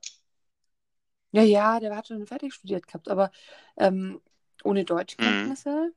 Ja, 1.31 1.41
ja, 1.43 1.79
der 1.79 1.95
hat 1.95 2.07
schon 2.07 2.25
fertig 2.25 2.53
studiert 2.53 2.87
gehabt, 2.87 3.09
aber 3.09 3.31
ähm, 3.77 4.21
ohne 4.63 4.85
Deutschkenntnisse 4.85 5.93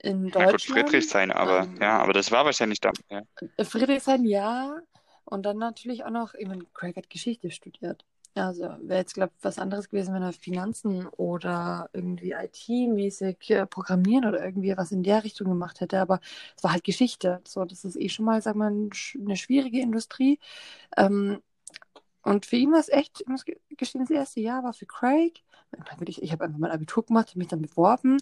in 0.00 0.30
Mhm. 0.30 0.34
Na 0.36 0.46
gut, 0.46 0.62
Deutschland. 0.62 0.62
Friedrichshain, 0.62 1.30
aber 1.32 1.68
ähm, 1.68 1.80
ja, 1.80 1.98
aber 1.98 2.12
das 2.12 2.30
war 2.30 2.44
wahrscheinlich 2.44 2.80
da. 2.80 2.92
Ja. 3.10 3.22
Friedrichshain, 3.64 4.24
ja. 4.24 4.80
Und 5.28 5.44
dann 5.44 5.58
natürlich 5.58 6.04
auch 6.04 6.10
noch, 6.10 6.34
ich 6.34 6.46
meine, 6.48 6.64
Craig 6.74 6.96
hat 6.96 7.10
Geschichte 7.10 7.50
studiert. 7.50 8.04
Also 8.34 8.62
wäre 8.82 9.00
jetzt, 9.00 9.14
glaube 9.14 9.32
ich, 9.36 9.44
was 9.44 9.58
anderes 9.58 9.88
gewesen, 9.88 10.14
wenn 10.14 10.22
er 10.22 10.32
Finanzen 10.32 11.06
oder 11.08 11.90
irgendwie 11.92 12.32
IT-mäßig 12.32 13.50
äh, 13.50 13.66
programmieren 13.66 14.24
oder 14.26 14.44
irgendwie 14.44 14.76
was 14.76 14.92
in 14.92 15.02
der 15.02 15.24
Richtung 15.24 15.48
gemacht 15.48 15.80
hätte. 15.80 16.00
Aber 16.00 16.20
es 16.56 16.62
war 16.62 16.72
halt 16.72 16.84
Geschichte. 16.84 17.40
So, 17.46 17.64
das 17.64 17.84
ist 17.84 17.96
eh 17.96 18.08
schon 18.08 18.24
mal, 18.26 18.40
sag 18.42 18.54
mal, 18.56 18.68
eine 18.72 19.36
schwierige 19.36 19.80
Industrie. 19.80 20.38
Ähm, 20.96 21.40
und 22.22 22.46
für 22.46 22.56
ihn 22.56 22.72
war 22.72 22.80
es 22.80 22.88
echt, 22.88 23.20
ich 23.20 23.26
muss 23.28 23.44
ge- 23.44 23.58
gestehen, 23.76 24.02
das 24.02 24.10
erste 24.10 24.40
Jahr 24.40 24.62
war 24.64 24.72
für 24.74 24.86
Craig. 24.86 25.42
Ich, 26.06 26.22
ich 26.22 26.32
habe 26.32 26.44
einfach 26.44 26.58
mein 26.58 26.70
Abitur 26.70 27.04
gemacht, 27.04 27.36
mich 27.36 27.48
dann 27.48 27.62
beworben. 27.62 28.18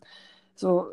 So 0.55 0.91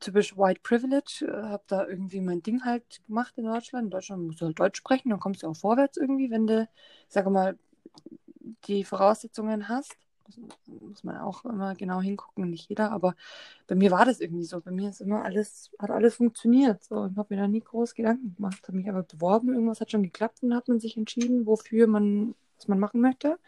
typisch 0.00 0.36
White 0.36 0.60
Privilege, 0.62 1.26
äh, 1.26 1.48
habe 1.48 1.64
da 1.66 1.86
irgendwie 1.86 2.20
mein 2.20 2.42
Ding 2.42 2.64
halt 2.64 3.02
gemacht 3.06 3.34
in 3.36 3.44
Deutschland. 3.44 3.86
In 3.86 3.90
Deutschland 3.90 4.26
musst 4.26 4.40
du 4.40 4.46
halt 4.46 4.58
Deutsch 4.58 4.78
sprechen, 4.78 5.10
dann 5.10 5.20
kommst 5.20 5.42
du 5.42 5.48
auch 5.48 5.56
vorwärts 5.56 5.96
irgendwie, 5.96 6.30
wenn 6.30 6.46
du, 6.46 6.68
sage 7.08 7.30
mal, 7.30 7.58
die 8.64 8.84
Voraussetzungen 8.84 9.68
hast. 9.68 9.96
Das 10.26 10.38
muss 10.80 11.04
man 11.04 11.18
auch 11.18 11.44
immer 11.44 11.76
genau 11.76 12.00
hingucken, 12.00 12.50
nicht 12.50 12.68
jeder, 12.68 12.90
aber 12.90 13.14
bei 13.68 13.76
mir 13.76 13.92
war 13.92 14.04
das 14.04 14.20
irgendwie 14.20 14.44
so. 14.44 14.60
Bei 14.60 14.72
mir 14.72 14.90
ist 14.90 15.00
immer 15.00 15.24
alles, 15.24 15.70
hat 15.78 15.90
alles 15.90 16.16
funktioniert. 16.16 16.82
So, 16.82 17.06
ich 17.06 17.16
habe 17.16 17.32
mir 17.34 17.42
da 17.42 17.46
nie 17.46 17.60
groß 17.60 17.94
Gedanken 17.94 18.34
gemacht, 18.34 18.60
habe 18.66 18.76
mich 18.76 18.88
aber 18.88 19.04
beworben, 19.04 19.52
irgendwas 19.52 19.80
hat 19.80 19.92
schon 19.92 20.02
geklappt 20.02 20.42
und 20.42 20.54
hat 20.54 20.66
man 20.66 20.80
sich 20.80 20.96
entschieden, 20.96 21.46
wofür 21.46 21.86
man, 21.86 22.34
was 22.56 22.66
man 22.66 22.80
machen 22.80 23.00
möchte, 23.00 23.38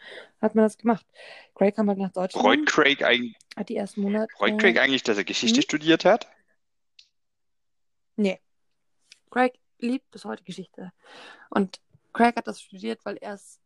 hat 0.41 0.55
man 0.55 0.63
das 0.63 0.77
gemacht. 0.77 1.05
Craig 1.53 1.75
kam 1.75 1.89
halt 1.89 1.97
nach 1.97 2.13
Deutschland, 2.13 2.45
Freut 2.45 2.65
Craig, 2.65 3.03
eigentlich, 3.03 3.35
hat 3.59 3.69
die 3.69 3.75
ersten 3.75 4.01
Monate. 4.01 4.33
freut 4.35 4.59
Craig 4.59 4.79
eigentlich, 4.79 5.03
dass 5.03 5.17
er 5.17 5.23
Geschichte 5.23 5.57
hm? 5.57 5.63
studiert 5.63 6.05
hat? 6.05 6.27
Nee. 8.15 8.39
Craig 9.29 9.59
liebt 9.77 10.09
bis 10.11 10.25
heute 10.25 10.43
Geschichte. 10.43 10.91
Und 11.49 11.79
Craig 12.13 12.35
hat 12.35 12.47
das 12.47 12.61
studiert, 12.61 13.05
weil 13.05 13.17
er 13.17 13.35
es 13.35 13.59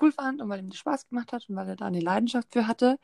cool 0.00 0.12
fand 0.12 0.42
und 0.42 0.48
weil 0.48 0.60
ihm 0.60 0.70
das 0.70 0.78
Spaß 0.78 1.08
gemacht 1.08 1.32
hat 1.32 1.48
und 1.48 1.56
weil 1.56 1.68
er 1.68 1.76
da 1.76 1.86
eine 1.86 2.00
Leidenschaft 2.00 2.52
für 2.52 2.66
hatte. 2.66 2.98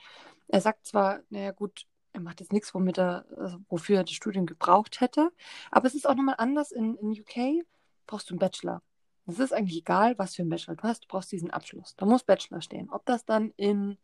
Er 0.48 0.60
sagt 0.60 0.86
zwar, 0.86 1.20
naja 1.30 1.52
gut, 1.52 1.86
er 2.12 2.20
macht 2.20 2.40
jetzt 2.40 2.52
nichts, 2.52 2.74
womit 2.74 2.98
er, 2.98 3.24
also 3.36 3.58
wofür 3.68 3.98
er 3.98 4.04
das 4.04 4.12
Studium 4.12 4.46
gebraucht 4.46 5.00
hätte, 5.00 5.30
aber 5.70 5.86
es 5.86 5.94
ist 5.94 6.08
auch 6.08 6.14
nochmal 6.14 6.36
anders. 6.38 6.70
In, 6.70 6.96
in 6.96 7.10
UK 7.12 7.64
brauchst 8.06 8.30
du 8.30 8.34
einen 8.34 8.38
Bachelor. 8.38 8.82
Es 9.26 9.38
ist 9.38 9.52
eigentlich 9.52 9.78
egal, 9.78 10.18
was 10.18 10.34
für 10.34 10.42
einen 10.42 10.50
Bachelor 10.50 10.76
du 10.76 10.82
hast, 10.82 11.04
du 11.04 11.08
brauchst 11.08 11.32
diesen 11.32 11.50
Abschluss. 11.50 11.96
Da 11.96 12.04
muss 12.04 12.24
Bachelor 12.24 12.60
stehen. 12.60 12.90
Ob 12.90 13.06
das 13.06 13.24
dann 13.24 13.52
in 13.56 13.96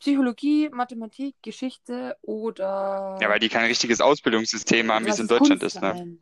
Psychologie, 0.00 0.68
Mathematik, 0.70 1.36
Geschichte 1.42 2.16
oder 2.22 3.18
Ja, 3.20 3.28
weil 3.28 3.38
die 3.38 3.48
kein 3.48 3.66
richtiges 3.66 4.00
Ausbildungssystem 4.00 4.90
haben, 4.90 5.06
wie 5.06 5.10
es 5.10 5.18
in 5.18 5.28
Deutschland 5.28 5.60
Kunst 5.60 5.76
ist, 5.76 5.82
ne? 5.82 5.94
sein. 5.94 6.20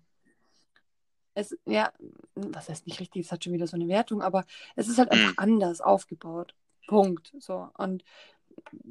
Es, 1.34 1.56
ja, 1.66 1.92
was 2.34 2.68
heißt 2.68 2.86
nicht 2.88 2.98
richtig, 2.98 3.24
es 3.24 3.32
hat 3.32 3.44
schon 3.44 3.52
wieder 3.52 3.68
so 3.68 3.76
eine 3.76 3.86
Wertung, 3.86 4.22
aber 4.22 4.44
es 4.74 4.88
ist 4.88 4.98
halt 4.98 5.12
einfach 5.12 5.28
Hm. 5.28 5.34
anders 5.36 5.80
aufgebaut. 5.80 6.54
Punkt. 6.88 7.32
So. 7.38 7.68
Und 7.78 8.02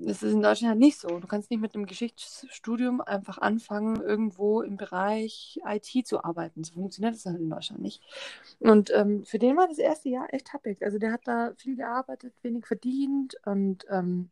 es 0.06 0.24
ist 0.24 0.32
in 0.32 0.42
Deutschland 0.42 0.70
halt 0.70 0.80
nicht 0.80 0.98
so. 0.98 1.20
Du 1.20 1.28
kannst 1.28 1.52
nicht 1.52 1.60
mit 1.60 1.76
einem 1.76 1.86
Geschichtsstudium 1.88 3.02
einfach 3.02 3.38
anfangen, 3.40 4.02
irgendwo 4.02 4.62
im 4.62 4.78
Bereich 4.78 5.60
IT 5.66 6.08
zu 6.08 6.24
arbeiten. 6.24 6.64
So 6.64 6.74
funktioniert 6.76 7.16
das 7.16 7.26
halt 7.26 7.40
in 7.40 7.50
Deutschland 7.50 7.82
nicht. 7.82 8.02
Und 8.60 8.92
ähm, 8.94 9.26
für 9.26 9.40
den 9.40 9.58
war 9.58 9.68
das 9.68 9.80
erste 9.80 10.08
Jahr 10.08 10.34
echt 10.34 10.54
happig. 10.54 10.82
Also 10.84 11.00
der 11.00 11.12
hat 11.12 11.22
da 11.26 11.52
viel 11.58 11.76
gearbeitet, 11.76 12.34
wenig 12.44 12.66
verdient 12.66 13.36
und 13.46 13.86
ähm, 13.90 14.30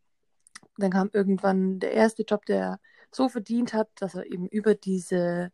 dann 0.78 0.92
kam 0.92 1.10
irgendwann 1.14 1.80
der 1.80 1.92
erste 1.94 2.24
Job, 2.24 2.46
der 2.46 2.80
so 3.12 3.30
verdient 3.30 3.74
hat, 3.74 3.90
dass 4.00 4.16
er 4.16 4.26
eben 4.26 4.48
über 4.48 4.76
diese, 4.76 5.52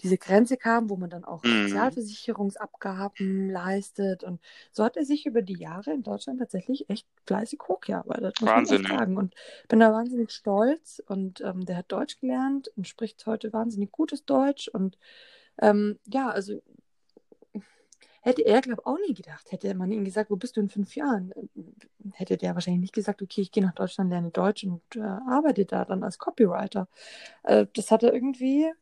diese 0.00 0.18
Grenze 0.18 0.56
kam, 0.56 0.90
wo 0.90 0.96
man 0.96 1.10
dann 1.10 1.24
auch 1.24 1.44
Mhm. 1.44 1.52
Sozialversicherungsabgaben 1.52 3.50
leistet. 3.50 4.24
Und 4.24 4.40
so 4.72 4.84
hat 4.84 4.96
er 4.96 5.04
sich 5.04 5.26
über 5.26 5.42
die 5.42 5.58
Jahre 5.58 5.92
in 5.92 6.02
Deutschland 6.02 6.40
tatsächlich 6.40 6.90
echt 6.90 7.06
fleißig 7.26 7.60
hochgearbeitet, 7.68 8.40
muss 8.40 8.50
Wahnsinn, 8.50 8.82
man 8.82 8.84
echt 8.84 8.90
ja. 8.92 8.98
sagen. 8.98 9.16
Und 9.16 9.34
bin 9.68 9.80
da 9.80 9.92
wahnsinnig 9.92 10.32
stolz. 10.32 11.02
Und 11.06 11.40
ähm, 11.42 11.64
der 11.64 11.76
hat 11.78 11.92
Deutsch 11.92 12.18
gelernt 12.20 12.68
und 12.76 12.88
spricht 12.88 13.24
heute 13.26 13.52
wahnsinnig 13.52 13.92
gutes 13.92 14.24
Deutsch. 14.24 14.68
Und 14.68 14.98
ähm, 15.60 15.98
ja, 16.06 16.30
also 16.30 16.60
hätte 18.24 18.42
er, 18.42 18.62
glaube 18.62 18.80
ich, 18.80 18.86
auch 18.86 18.98
nie 19.06 19.12
gedacht. 19.12 19.52
Hätte 19.52 19.74
man 19.74 19.92
ihm 19.92 20.04
gesagt, 20.04 20.30
wo 20.30 20.36
bist 20.36 20.56
du 20.56 20.60
in 20.62 20.70
fünf 20.70 20.96
Jahren? 20.96 21.32
Hätte 22.12 22.38
der 22.38 22.54
wahrscheinlich 22.54 22.80
nicht 22.80 22.94
gesagt, 22.94 23.20
okay, 23.20 23.42
ich 23.42 23.52
gehe 23.52 23.62
nach 23.62 23.74
Deutschland, 23.74 24.10
lerne 24.10 24.30
Deutsch 24.30 24.64
und 24.64 24.80
äh, 24.96 25.00
arbeite 25.00 25.66
da 25.66 25.84
dann 25.84 26.02
als 26.02 26.18
Copywriter. 26.18 26.88
Äh, 27.42 27.66
das 27.74 27.90
hat 27.90 28.02
er 28.02 28.14
irgendwie, 28.14 28.72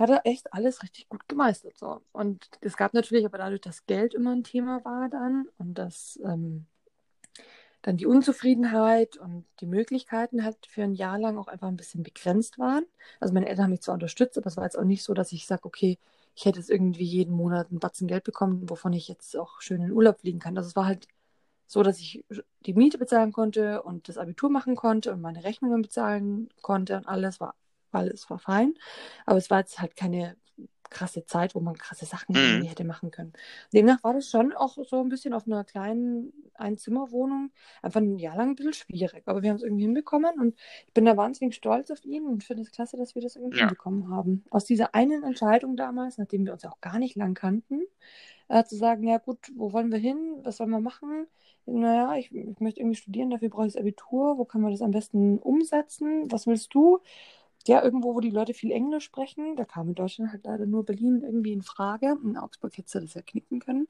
hat 0.00 0.10
er 0.10 0.22
echt 0.24 0.52
alles 0.52 0.82
richtig 0.82 1.08
gut 1.08 1.28
gemeistert. 1.28 1.78
So. 1.78 2.00
Und 2.10 2.50
es 2.60 2.76
gab 2.76 2.94
natürlich 2.94 3.24
aber 3.24 3.38
dadurch, 3.38 3.60
dass 3.60 3.86
Geld 3.86 4.12
immer 4.12 4.32
ein 4.32 4.42
Thema 4.42 4.84
war 4.84 5.08
dann 5.08 5.46
und 5.58 5.74
dass, 5.74 6.18
ähm, 6.24 6.66
dann 7.82 7.96
die 7.96 8.06
Unzufriedenheit 8.06 9.16
und 9.18 9.46
die 9.60 9.66
Möglichkeiten 9.66 10.42
halt 10.42 10.56
für 10.66 10.82
ein 10.82 10.94
Jahr 10.94 11.20
lang 11.20 11.38
auch 11.38 11.46
einfach 11.46 11.68
ein 11.68 11.76
bisschen 11.76 12.02
begrenzt 12.02 12.58
waren. 12.58 12.84
Also 13.20 13.32
meine 13.32 13.48
Eltern 13.48 13.66
haben 13.66 13.70
mich 13.70 13.82
zwar 13.82 13.94
unterstützt, 13.94 14.36
aber 14.36 14.48
es 14.48 14.56
war 14.56 14.64
jetzt 14.64 14.76
auch 14.76 14.84
nicht 14.84 15.04
so, 15.04 15.14
dass 15.14 15.30
ich 15.30 15.46
sage, 15.46 15.64
okay, 15.64 15.96
ich 16.36 16.44
hätte 16.44 16.58
jetzt 16.58 16.70
irgendwie 16.70 17.04
jeden 17.04 17.34
Monat 17.34 17.70
einen 17.70 17.80
Batzen 17.80 18.06
Geld 18.06 18.24
bekommen, 18.24 18.68
wovon 18.68 18.92
ich 18.92 19.08
jetzt 19.08 19.36
auch 19.36 19.60
schön 19.62 19.80
in 19.80 19.88
den 19.88 19.92
Urlaub 19.92 20.20
fliegen 20.20 20.38
kann. 20.38 20.56
Also 20.56 20.68
es 20.68 20.76
war 20.76 20.84
halt 20.86 21.08
so, 21.66 21.82
dass 21.82 21.98
ich 21.98 22.24
die 22.60 22.74
Miete 22.74 22.98
bezahlen 22.98 23.32
konnte 23.32 23.82
und 23.82 24.08
das 24.08 24.18
Abitur 24.18 24.50
machen 24.50 24.76
konnte 24.76 25.12
und 25.12 25.22
meine 25.22 25.44
Rechnungen 25.44 25.82
bezahlen 25.82 26.48
konnte 26.60 26.96
und 26.98 27.08
alles 27.08 27.40
war, 27.40 27.54
alles 27.90 28.28
war 28.28 28.38
fein. 28.38 28.74
Aber 29.24 29.38
es 29.38 29.50
war 29.50 29.60
jetzt 29.60 29.80
halt 29.80 29.96
keine 29.96 30.36
krasse 30.90 31.24
Zeit, 31.26 31.54
wo 31.54 31.60
man 31.60 31.76
krasse 31.76 32.06
Sachen 32.06 32.34
Mhm. 32.34 32.62
hätte 32.62 32.84
machen 32.84 33.10
können. 33.10 33.32
Demnach 33.72 34.02
war 34.04 34.14
das 34.14 34.28
schon 34.30 34.52
auch 34.52 34.76
so 34.84 35.00
ein 35.00 35.08
bisschen 35.08 35.32
auf 35.34 35.46
einer 35.46 35.64
kleinen 35.64 36.32
Einzimmerwohnung 36.54 37.50
einfach 37.82 38.00
ein 38.00 38.18
Jahr 38.18 38.36
lang 38.36 38.50
ein 38.50 38.54
bisschen 38.56 38.72
schwierig. 38.72 39.22
Aber 39.26 39.42
wir 39.42 39.50
haben 39.50 39.56
es 39.56 39.62
irgendwie 39.62 39.84
hinbekommen 39.84 40.38
und 40.40 40.56
ich 40.86 40.92
bin 40.94 41.04
da 41.04 41.16
wahnsinnig 41.16 41.54
stolz 41.54 41.90
auf 41.90 42.04
ihn 42.04 42.26
und 42.26 42.44
finde 42.44 42.62
es 42.62 42.70
klasse, 42.72 42.96
dass 42.96 43.14
wir 43.14 43.22
das 43.22 43.36
irgendwie 43.36 43.56
Ja. 43.56 43.60
hinbekommen 43.60 44.08
haben. 44.10 44.44
Aus 44.50 44.64
dieser 44.64 44.94
einen 44.94 45.22
Entscheidung 45.24 45.76
damals, 45.76 46.18
nachdem 46.18 46.44
wir 46.46 46.52
uns 46.52 46.62
ja 46.62 46.70
auch 46.70 46.80
gar 46.80 46.98
nicht 46.98 47.16
lang 47.16 47.34
kannten, 47.34 47.82
äh, 48.48 48.64
zu 48.64 48.76
sagen, 48.76 49.04
ja 49.06 49.18
gut, 49.18 49.38
wo 49.56 49.72
wollen 49.72 49.90
wir 49.92 49.98
hin? 49.98 50.40
Was 50.42 50.58
sollen 50.58 50.70
wir 50.70 50.80
machen? 50.80 51.26
Naja, 51.66 52.16
ich, 52.16 52.32
ich 52.34 52.60
möchte 52.60 52.80
irgendwie 52.80 52.96
studieren, 52.96 53.30
dafür 53.30 53.48
brauche 53.48 53.66
ich 53.66 53.72
das 53.72 53.80
Abitur. 53.80 54.38
Wo 54.38 54.44
kann 54.44 54.60
man 54.60 54.70
das 54.70 54.82
am 54.82 54.92
besten 54.92 55.38
umsetzen? 55.38 56.30
Was 56.30 56.46
willst 56.46 56.72
du? 56.74 57.00
Ja, 57.66 57.82
irgendwo, 57.82 58.14
wo 58.14 58.20
die 58.20 58.30
Leute 58.30 58.54
viel 58.54 58.70
Englisch 58.70 59.04
sprechen. 59.04 59.56
Da 59.56 59.64
kam 59.64 59.88
in 59.88 59.94
Deutschland 59.94 60.32
halt 60.32 60.44
leider 60.44 60.66
nur 60.66 60.84
Berlin 60.84 61.22
irgendwie 61.22 61.52
in 61.52 61.62
Frage. 61.62 62.16
In 62.22 62.36
Augsburg 62.36 62.76
hätte 62.76 63.00
das 63.00 63.14
ja 63.14 63.22
knicken 63.22 63.58
können. 63.58 63.88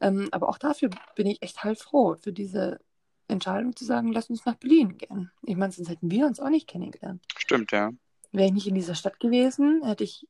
Ähm, 0.00 0.28
aber 0.30 0.48
auch 0.48 0.58
dafür 0.58 0.90
bin 1.16 1.26
ich 1.26 1.42
echt 1.42 1.64
halt 1.64 1.78
froh, 1.78 2.14
für 2.14 2.32
diese 2.32 2.80
Entscheidung 3.28 3.76
zu 3.76 3.84
sagen, 3.84 4.12
lass 4.12 4.30
uns 4.30 4.44
nach 4.46 4.54
Berlin 4.54 4.96
gehen. 4.96 5.30
Ich 5.42 5.56
meine, 5.56 5.72
sonst 5.72 5.88
hätten 5.88 6.10
wir 6.10 6.26
uns 6.26 6.40
auch 6.40 6.48
nicht 6.48 6.66
kennengelernt. 6.66 7.22
Stimmt, 7.36 7.72
ja. 7.72 7.90
Wäre 8.32 8.46
ich 8.46 8.54
nicht 8.54 8.66
in 8.66 8.74
dieser 8.74 8.94
Stadt 8.94 9.20
gewesen, 9.20 9.82
hätte 9.84 10.04
ich, 10.04 10.26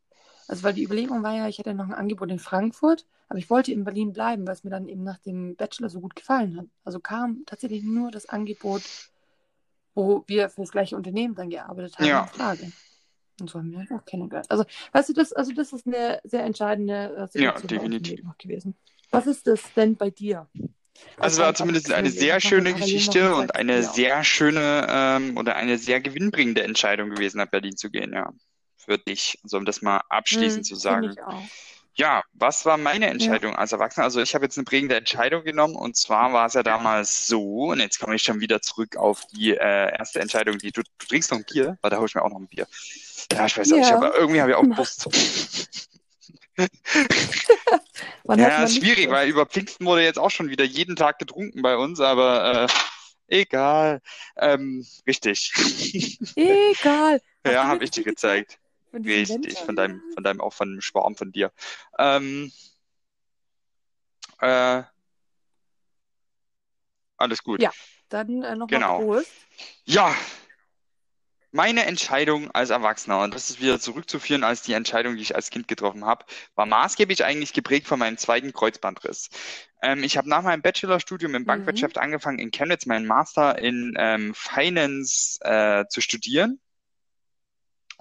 also 0.46 0.62
weil 0.62 0.74
die 0.74 0.84
Überlegung 0.84 1.22
war 1.22 1.34
ja, 1.34 1.48
ich 1.48 1.58
hätte 1.58 1.74
noch 1.74 1.86
ein 1.86 1.94
Angebot 1.94 2.30
in 2.30 2.38
Frankfurt, 2.38 3.06
aber 3.28 3.38
ich 3.38 3.50
wollte 3.50 3.72
in 3.72 3.84
Berlin 3.84 4.12
bleiben, 4.12 4.46
weil 4.46 4.54
es 4.54 4.64
mir 4.64 4.70
dann 4.70 4.88
eben 4.88 5.02
nach 5.02 5.18
dem 5.18 5.56
Bachelor 5.56 5.90
so 5.90 6.00
gut 6.00 6.16
gefallen 6.16 6.56
hat. 6.56 6.66
Also 6.84 7.00
kam 7.00 7.44
tatsächlich 7.44 7.82
nur 7.82 8.10
das 8.10 8.26
Angebot, 8.26 8.82
wo 9.98 10.22
wir 10.28 10.48
für 10.48 10.60
das 10.60 10.70
gleiche 10.70 10.96
Unternehmen 10.96 11.34
dann 11.34 11.50
gearbeitet 11.50 11.98
haben, 11.98 12.06
Ja. 12.06 12.22
in 12.22 12.28
Frage. 12.28 12.72
Und 13.40 13.50
so 13.50 13.58
haben 13.58 13.72
wir 13.72 13.80
halt 13.80 13.90
auch 13.90 14.04
kennengelernt. 14.04 14.48
Also, 14.48 14.64
weißt 14.92 15.08
du, 15.08 15.12
das, 15.12 15.32
also 15.32 15.52
das 15.52 15.72
ist 15.72 15.88
eine 15.88 16.20
sehr 16.22 16.44
entscheidende 16.44 17.16
äh, 17.16 17.26
Situation 17.26 17.40
Ja, 17.42 17.52
definitiv. 17.60 18.20
Gewesen. 18.38 18.76
Was 19.10 19.26
ist 19.26 19.46
das 19.48 19.60
denn 19.74 19.96
bei 19.96 20.10
dir? 20.10 20.48
Also 21.16 21.42
war 21.42 21.54
zumindest 21.54 21.92
eine 21.92 22.10
sehr 22.10 22.40
schöne 22.40 22.74
Geschichte 22.74 23.34
und 23.34 23.56
eine 23.56 23.82
sehr 23.82 24.22
schöne 24.22 24.86
ähm, 24.88 25.36
oder 25.36 25.56
eine 25.56 25.78
sehr 25.78 26.00
gewinnbringende 26.00 26.62
Entscheidung 26.62 27.10
gewesen, 27.10 27.38
nach 27.38 27.46
Berlin 27.50 27.76
zu 27.76 27.90
gehen, 27.90 28.12
ja. 28.12 28.32
Für 28.76 28.98
dich. 28.98 29.38
Also 29.42 29.56
um 29.58 29.64
das 29.64 29.82
mal 29.82 30.00
abschließend 30.08 30.64
zu 30.64 30.76
sagen. 30.76 31.10
Ich 31.10 31.22
auch. 31.22 31.42
Ja, 31.98 32.22
was 32.32 32.64
war 32.64 32.76
meine 32.76 33.08
Entscheidung 33.08 33.56
als 33.56 33.72
Erwachsener? 33.72 34.04
Also 34.04 34.20
ich 34.20 34.32
habe 34.36 34.44
jetzt 34.44 34.56
eine 34.56 34.64
prägende 34.64 34.94
Entscheidung 34.94 35.42
genommen 35.42 35.74
und 35.74 35.96
zwar 35.96 36.32
war 36.32 36.46
es 36.46 36.54
ja 36.54 36.62
damals 36.62 37.26
so, 37.26 37.70
und 37.70 37.80
jetzt 37.80 37.98
komme 37.98 38.14
ich 38.14 38.22
schon 38.22 38.38
wieder 38.40 38.62
zurück 38.62 38.96
auf 38.96 39.22
die 39.32 39.50
äh, 39.56 39.98
erste 39.98 40.20
Entscheidung, 40.20 40.58
die 40.58 40.70
du, 40.70 40.82
du 40.82 41.06
trinkst 41.08 41.32
noch 41.32 41.38
ein 41.38 41.44
Bier? 41.44 41.76
Warte, 41.82 41.96
da 41.96 41.98
hole 41.98 42.06
ich 42.08 42.14
mir 42.14 42.22
auch 42.22 42.30
noch 42.30 42.38
ein 42.38 42.46
Bier. 42.46 42.68
Ja, 43.32 43.46
ich 43.46 43.58
weiß 43.58 43.68
Ja. 43.70 43.90
habe 43.90 44.12
irgendwie 44.16 44.40
habe 44.40 44.52
ich 44.52 44.56
auch. 44.56 44.62
Wann 48.24 48.38
Ja, 48.38 48.62
nicht 48.62 48.78
schwierig, 48.78 49.06
so- 49.06 49.10
weil 49.10 49.28
über 49.28 49.44
Pfingsten 49.46 49.84
wurde 49.84 50.02
jetzt 50.02 50.20
auch 50.20 50.30
schon 50.30 50.50
wieder 50.50 50.64
jeden 50.64 50.94
Tag 50.94 51.18
getrunken 51.18 51.62
bei 51.62 51.76
uns, 51.76 51.98
aber 51.98 52.68
äh, 53.28 53.40
egal. 53.40 54.00
Ähm, 54.36 54.86
richtig. 55.06 55.52
Egal. 56.36 57.20
Ja, 57.46 57.66
habe 57.66 57.82
ich 57.82 57.90
dir 57.90 58.04
gezeigt. 58.04 58.58
Von 58.90 59.02
Richtig, 59.04 59.58
von 59.58 59.76
deinem, 59.76 60.02
von 60.14 60.24
deinem, 60.24 60.40
auch 60.40 60.52
von 60.52 60.70
dem 60.72 60.80
Schwarm 60.80 61.16
von 61.16 61.32
dir. 61.32 61.52
Ähm, 61.98 62.52
äh, 64.40 64.82
alles 67.16 67.42
gut. 67.42 67.60
Ja. 67.62 67.70
Dann 68.08 68.42
äh, 68.42 68.56
nochmal 68.56 68.66
Genau. 68.68 68.98
Prost. 69.00 69.30
Ja, 69.84 70.14
meine 71.50 71.86
Entscheidung 71.86 72.50
als 72.50 72.70
Erwachsener, 72.70 73.22
und 73.22 73.34
das 73.34 73.48
ist 73.50 73.60
wieder 73.60 73.80
zurückzuführen 73.80 74.44
als 74.44 74.62
die 74.62 74.74
Entscheidung, 74.74 75.16
die 75.16 75.22
ich 75.22 75.34
als 75.34 75.50
Kind 75.50 75.66
getroffen 75.66 76.04
habe, 76.04 76.24
war 76.54 76.66
maßgeblich 76.66 77.24
eigentlich 77.24 77.52
geprägt 77.52 77.86
von 77.86 77.98
meinem 77.98 78.18
zweiten 78.18 78.52
Kreuzbandriss. 78.52 79.30
Ähm, 79.82 80.02
ich 80.02 80.16
habe 80.18 80.28
nach 80.28 80.42
meinem 80.42 80.62
Bachelorstudium 80.62 81.34
in 81.34 81.42
Mhm. 81.42 81.46
Bankwirtschaft 81.46 81.96
angefangen, 81.98 82.38
in 82.38 82.50
Chemnitz 82.50 82.86
meinen 82.86 83.06
Master 83.06 83.58
in 83.58 83.94
ähm, 83.98 84.34
Finance 84.34 85.38
äh, 85.42 85.86
zu 85.88 86.00
studieren. 86.00 86.60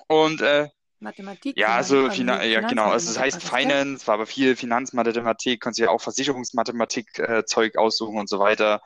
Und 0.07 0.41
äh, 0.41 0.67
Mathematik. 0.99 1.57
ja, 1.57 1.67
Finan- 1.67 1.77
also 1.77 2.05
ähm, 2.05 2.11
Fina 2.11 2.43
ja, 2.43 2.61
genau. 2.61 2.89
Also 2.89 3.11
es 3.11 3.19
heißt? 3.19 3.43
Finance, 3.43 4.07
war 4.07 4.15
aber 4.15 4.25
viel 4.25 4.55
Finanzmathematik, 4.55 5.61
konnte 5.61 5.83
ja 5.83 5.89
auch 5.89 6.01
Versicherungsmathematik 6.01 7.19
äh, 7.19 7.45
Zeug 7.45 7.77
aussuchen 7.77 8.17
und 8.17 8.29
so 8.29 8.39
weiter. 8.39 8.81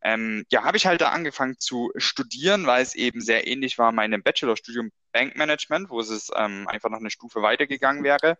Ähm, 0.00 0.44
ja, 0.50 0.62
habe 0.62 0.76
ich 0.76 0.86
halt 0.86 1.00
da 1.00 1.10
angefangen 1.10 1.58
zu 1.58 1.90
studieren, 1.96 2.66
weil 2.66 2.82
es 2.82 2.94
eben 2.94 3.20
sehr 3.20 3.48
ähnlich 3.48 3.78
war 3.78 3.90
meinem 3.90 4.22
Bachelorstudium 4.22 4.90
Bankmanagement, 5.12 5.90
wo 5.90 5.98
es 6.00 6.30
ähm, 6.36 6.68
einfach 6.68 6.90
noch 6.90 7.00
eine 7.00 7.10
Stufe 7.10 7.42
weitergegangen 7.42 8.04
wäre. 8.04 8.38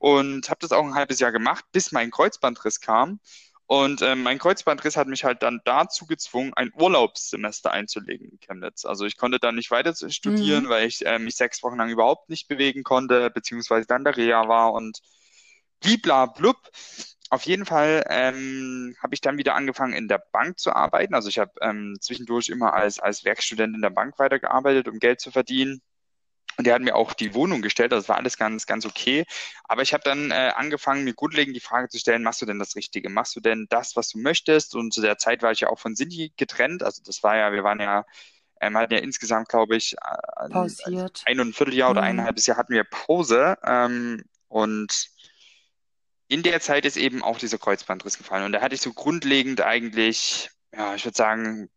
Und 0.00 0.48
habe 0.48 0.60
das 0.60 0.70
auch 0.70 0.84
ein 0.84 0.94
halbes 0.94 1.18
Jahr 1.18 1.32
gemacht, 1.32 1.64
bis 1.72 1.90
mein 1.90 2.10
Kreuzbandriss 2.10 2.80
kam. 2.80 3.20
Und 3.68 4.02
ähm, 4.02 4.24
mein 4.24 4.38
Kreuzbandriss 4.40 4.96
hat 4.96 5.08
mich 5.08 5.24
halt 5.24 5.42
dann 5.44 5.60
dazu 5.66 6.06
gezwungen, 6.06 6.54
ein 6.54 6.72
Urlaubssemester 6.74 7.72
einzulegen 7.72 8.30
in 8.30 8.40
Chemnitz. 8.40 8.86
Also 8.86 9.06
ich 9.06 9.18
konnte 9.18 9.40
dann 9.40 9.56
nicht 9.56 9.70
weiter 9.72 9.94
studieren, 10.10 10.64
Mhm. 10.64 10.70
weil 10.70 10.88
ich 10.88 11.06
äh, 11.06 11.20
mich 11.20 11.36
sechs 11.36 11.62
Wochen 11.64 11.78
lang 11.78 11.90
überhaupt 11.90 12.30
nicht 12.30 12.48
bewegen 12.48 12.84
konnte, 12.84 13.30
beziehungsweise 13.30 13.86
dann 13.88 14.04
der 14.04 14.16
Reha 14.18 14.48
war 14.48 14.74
und 14.74 15.00
bliblablub. 15.80 16.56
Auf 17.30 17.42
jeden 17.44 17.66
Fall 17.66 18.04
ähm, 18.10 18.96
habe 19.02 19.14
ich 19.14 19.22
dann 19.22 19.38
wieder 19.38 19.54
angefangen, 19.54 19.94
in 19.94 20.08
der 20.08 20.22
Bank 20.32 20.58
zu 20.58 20.72
arbeiten. 20.74 21.14
Also 21.14 21.28
ich 21.30 21.38
habe 21.38 21.52
ähm, 21.62 21.96
zwischendurch 22.00 22.48
immer 22.50 22.74
als, 22.74 23.00
als 23.00 23.24
Werkstudent 23.24 23.74
in 23.76 23.82
der 23.82 23.90
Bank 23.90 24.18
weitergearbeitet, 24.18 24.88
um 24.88 24.98
Geld 24.98 25.20
zu 25.20 25.30
verdienen. 25.30 25.82
Und 26.58 26.66
der 26.66 26.74
hat 26.74 26.82
mir 26.82 26.96
auch 26.96 27.12
die 27.14 27.34
Wohnung 27.34 27.62
gestellt, 27.62 27.92
das 27.92 28.08
war 28.08 28.16
alles 28.16 28.36
ganz, 28.36 28.66
ganz 28.66 28.84
okay. 28.84 29.24
Aber 29.64 29.82
ich 29.82 29.92
habe 29.94 30.02
dann 30.02 30.32
äh, 30.32 30.52
angefangen, 30.56 31.04
mir 31.04 31.14
grundlegend 31.14 31.54
die 31.54 31.60
Frage 31.60 31.88
zu 31.88 31.98
stellen, 32.00 32.24
machst 32.24 32.42
du 32.42 32.46
denn 32.46 32.58
das 32.58 32.74
Richtige? 32.74 33.08
Machst 33.10 33.36
du 33.36 33.40
denn 33.40 33.66
das, 33.70 33.94
was 33.94 34.08
du 34.08 34.18
möchtest? 34.18 34.74
Und 34.74 34.92
zu 34.92 35.00
der 35.00 35.18
Zeit 35.18 35.42
war 35.42 35.52
ich 35.52 35.60
ja 35.60 35.68
auch 35.68 35.78
von 35.78 35.94
Cindy 35.94 36.32
getrennt. 36.36 36.82
Also 36.82 37.00
das 37.04 37.22
war 37.22 37.36
ja, 37.36 37.52
wir 37.52 37.62
waren 37.62 37.78
ja, 37.78 38.04
ähm, 38.60 38.76
hatten 38.76 38.92
ja 38.92 38.98
insgesamt, 38.98 39.48
glaube 39.48 39.76
ich, 39.76 39.94
äh, 39.94 40.48
Pausiert. 40.50 41.22
ein 41.26 41.38
und 41.38 41.50
ein 41.50 41.52
Vierteljahr 41.52 41.90
oder 41.92 42.02
Mhm. 42.02 42.08
ein 42.08 42.24
halbes 42.24 42.46
Jahr 42.46 42.56
hatten 42.56 42.74
wir 42.74 42.82
Pause. 42.82 43.56
Ähm, 43.64 44.24
und 44.48 45.10
in 46.26 46.42
der 46.42 46.60
Zeit 46.60 46.84
ist 46.84 46.96
eben 46.96 47.22
auch 47.22 47.38
dieser 47.38 47.58
Kreuzbandriss 47.58 48.18
gefallen. 48.18 48.44
Und 48.44 48.52
da 48.52 48.62
hatte 48.62 48.74
ich 48.74 48.80
so 48.80 48.92
grundlegend 48.92 49.60
eigentlich, 49.60 50.50
ja, 50.74 50.96
ich 50.96 51.04
würde 51.04 51.16
sagen, 51.16 51.70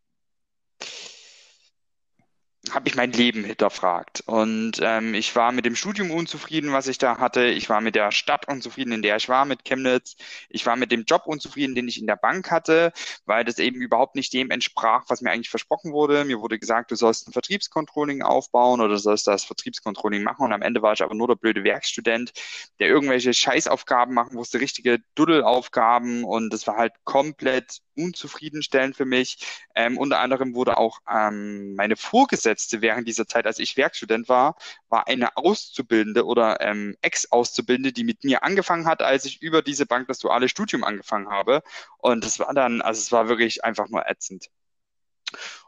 habe 2.70 2.88
ich 2.88 2.96
mein 2.96 3.12
Leben 3.12 3.44
hinterfragt. 3.44 4.22
Und 4.28 4.74
ähm, 4.82 5.16
ich 5.16 5.36
war 5.36 5.52
mit 5.52 5.66
dem 5.66 5.76
Studium 5.76 6.12
unzufrieden, 6.12 6.72
was 6.72 6.88
ich 6.88 7.00
da 7.00 7.18
hatte. 7.18 7.46
Ich 7.46 7.70
war 7.70 7.82
mit 7.82 7.96
der 7.96 8.12
Stadt 8.12 8.48
unzufrieden, 8.48 8.92
in 8.92 9.02
der 9.02 9.16
ich 9.16 9.30
war, 9.30 9.46
mit 9.46 9.66
Chemnitz. 9.66 10.16
Ich 10.48 10.66
war 10.68 10.76
mit 10.76 10.92
dem 10.92 11.06
Job 11.06 11.24
unzufrieden, 11.26 11.74
den 11.74 11.88
ich 11.88 12.00
in 12.00 12.06
der 12.06 12.18
Bank 12.18 12.52
hatte, 12.52 12.94
weil 13.26 13.44
das 13.46 13.58
eben 13.58 13.82
überhaupt 13.82 14.16
nicht 14.16 14.32
dem 14.34 14.52
entsprach, 14.52 15.06
was 15.08 15.22
mir 15.22 15.32
eigentlich 15.32 15.50
versprochen 15.50 15.92
wurde. 15.92 16.24
Mir 16.24 16.40
wurde 16.40 16.60
gesagt, 16.60 16.92
du 16.92 16.96
sollst 16.96 17.28
ein 17.28 17.34
Vertriebscontrolling 17.34 18.22
aufbauen 18.22 18.80
oder 18.80 18.90
du 18.90 19.00
sollst 19.00 19.26
das 19.26 19.44
Vertriebscontrolling 19.44 20.22
machen. 20.22 20.46
Und 20.46 20.54
am 20.54 20.62
Ende 20.62 20.84
war 20.84 20.94
ich 20.94 21.02
aber 21.02 21.16
nur 21.16 21.30
der 21.30 21.36
blöde 21.36 21.64
Werkstudent, 21.64 22.32
der 22.80 22.90
irgendwelche 22.90 23.34
Scheißaufgaben 23.34 24.14
machen 24.14 24.36
musste, 24.36 24.60
richtige 24.60 25.00
Duddelaufgaben. 25.16 26.24
Und 26.24 26.54
das 26.54 26.68
war 26.68 26.78
halt 26.78 26.94
komplett 27.06 27.80
unzufriedenstellend 27.96 28.96
für 28.96 29.06
mich. 29.06 29.38
Ähm, 29.76 29.98
unter 29.98 30.20
anderem 30.20 30.54
wurde 30.54 30.78
auch 30.78 31.00
ähm, 31.10 31.76
meine 31.76 31.96
Vorgesetzte 31.96 32.51
während 32.82 33.08
dieser 33.08 33.28
Zeit, 33.28 33.46
als 33.46 33.60
ich 33.60 33.78
Werkstudent 33.78 34.30
war, 34.30 34.56
war 34.90 35.08
eine 35.08 35.38
Auszubildende 35.38 36.26
oder 36.26 36.62
ähm, 36.62 36.96
Ex-Auszubildende, 37.02 37.94
die 37.94 38.04
mit 38.04 38.24
mir 38.24 38.44
angefangen 38.44 38.86
hat, 38.86 39.02
als 39.02 39.26
ich 39.26 39.42
über 39.42 39.62
diese 39.62 39.86
Bank 39.86 40.08
das 40.08 40.20
duale 40.20 40.50
Studium 40.50 40.84
angefangen 40.84 41.30
habe. 41.30 41.64
Und 41.98 42.24
das 42.24 42.40
war 42.40 42.54
dann, 42.54 42.82
also 42.82 43.00
es 43.00 43.12
war 43.12 43.30
wirklich 43.30 43.64
einfach 43.64 43.90
nur 43.90 44.08
ätzend. 44.08 44.50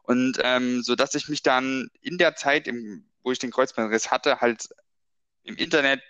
Und 0.03 0.39
ähm, 0.43 0.83
so 0.83 0.95
dass 0.95 1.15
ich 1.15 1.29
mich 1.29 1.43
dann 1.43 1.89
in 2.01 2.17
der 2.17 2.35
Zeit, 2.35 2.67
im, 2.67 3.09
wo 3.23 3.31
ich 3.31 3.39
den 3.39 3.51
Kreuzbandriss 3.51 4.11
hatte, 4.11 4.41
halt 4.41 4.69
im 5.43 5.55
Internet 5.55 6.01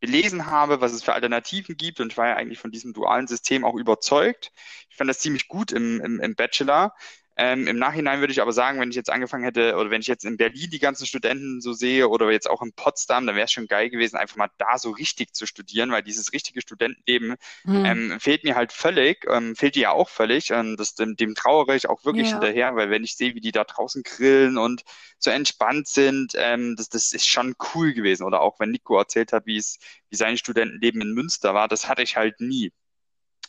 gelesen 0.00 0.46
habe, 0.46 0.80
was 0.80 0.92
es 0.92 1.02
für 1.02 1.12
Alternativen 1.12 1.76
gibt. 1.76 2.00
Und 2.00 2.12
ich 2.12 2.18
war 2.18 2.28
ja 2.28 2.36
eigentlich 2.36 2.58
von 2.58 2.70
diesem 2.70 2.92
dualen 2.92 3.26
System 3.26 3.64
auch 3.64 3.74
überzeugt. 3.74 4.52
Ich 4.88 4.96
fand 4.96 5.08
das 5.10 5.20
ziemlich 5.20 5.48
gut 5.48 5.72
im, 5.72 6.00
im, 6.00 6.20
im 6.20 6.34
Bachelor. 6.34 6.94
Ähm, 7.42 7.66
Im 7.68 7.78
Nachhinein 7.78 8.20
würde 8.20 8.32
ich 8.32 8.42
aber 8.42 8.52
sagen, 8.52 8.78
wenn 8.80 8.90
ich 8.90 8.96
jetzt 8.96 9.08
angefangen 9.10 9.44
hätte 9.44 9.76
oder 9.76 9.90
wenn 9.90 10.02
ich 10.02 10.08
jetzt 10.08 10.26
in 10.26 10.36
Berlin 10.36 10.68
die 10.70 10.78
ganzen 10.78 11.06
Studenten 11.06 11.60
so 11.62 11.72
sehe 11.72 12.08
oder 12.08 12.30
jetzt 12.30 12.50
auch 12.50 12.60
in 12.60 12.72
Potsdam, 12.74 13.26
dann 13.26 13.34
wäre 13.34 13.46
es 13.46 13.52
schon 13.52 13.66
geil 13.66 13.88
gewesen, 13.88 14.16
einfach 14.16 14.36
mal 14.36 14.50
da 14.58 14.76
so 14.78 14.90
richtig 14.90 15.34
zu 15.34 15.46
studieren, 15.46 15.90
weil 15.90 16.02
dieses 16.02 16.32
richtige 16.34 16.60
Studentenleben 16.60 17.36
Hm. 17.64 17.80
ähm, 17.84 18.18
fehlt 18.20 18.44
mir 18.44 18.56
halt 18.56 18.72
völlig, 18.72 19.24
ähm, 19.28 19.56
fehlt 19.56 19.74
dir 19.74 19.82
ja 19.82 19.90
auch 19.92 20.08
völlig. 20.10 20.50
Ähm, 20.50 20.76
das, 20.76 20.94
dem, 20.94 21.16
dem 21.16 21.34
trauere 21.34 21.74
ich 21.76 21.88
auch 21.88 22.04
wirklich 22.04 22.30
Ja. 22.30 22.32
hinterher, 22.32 22.76
weil 22.76 22.90
wenn 22.90 23.04
ich 23.04 23.16
sehe, 23.16 23.34
wie 23.34 23.40
die 23.40 23.52
da 23.52 23.64
draußen 23.64 24.02
grillen 24.02 24.58
und 24.58 24.82
so 25.18 25.30
entspannt 25.30 25.88
sind, 25.88 26.32
ähm, 26.36 26.74
das, 26.76 26.88
das 26.90 27.12
ist 27.12 27.26
schon 27.26 27.54
cool 27.74 27.94
gewesen. 27.94 28.24
Oder 28.24 28.40
auch 28.42 28.60
wenn 28.60 28.70
Nico 28.70 28.98
erzählt 28.98 29.32
hat, 29.32 29.46
wie 29.46 29.56
es, 29.56 29.78
wie 30.10 30.16
sein 30.16 30.36
Studentenleben 30.36 31.00
in 31.00 31.12
Münster 31.14 31.54
war, 31.54 31.68
das 31.68 31.88
hatte 31.88 32.02
ich 32.02 32.16
halt 32.16 32.40
nie. 32.40 32.72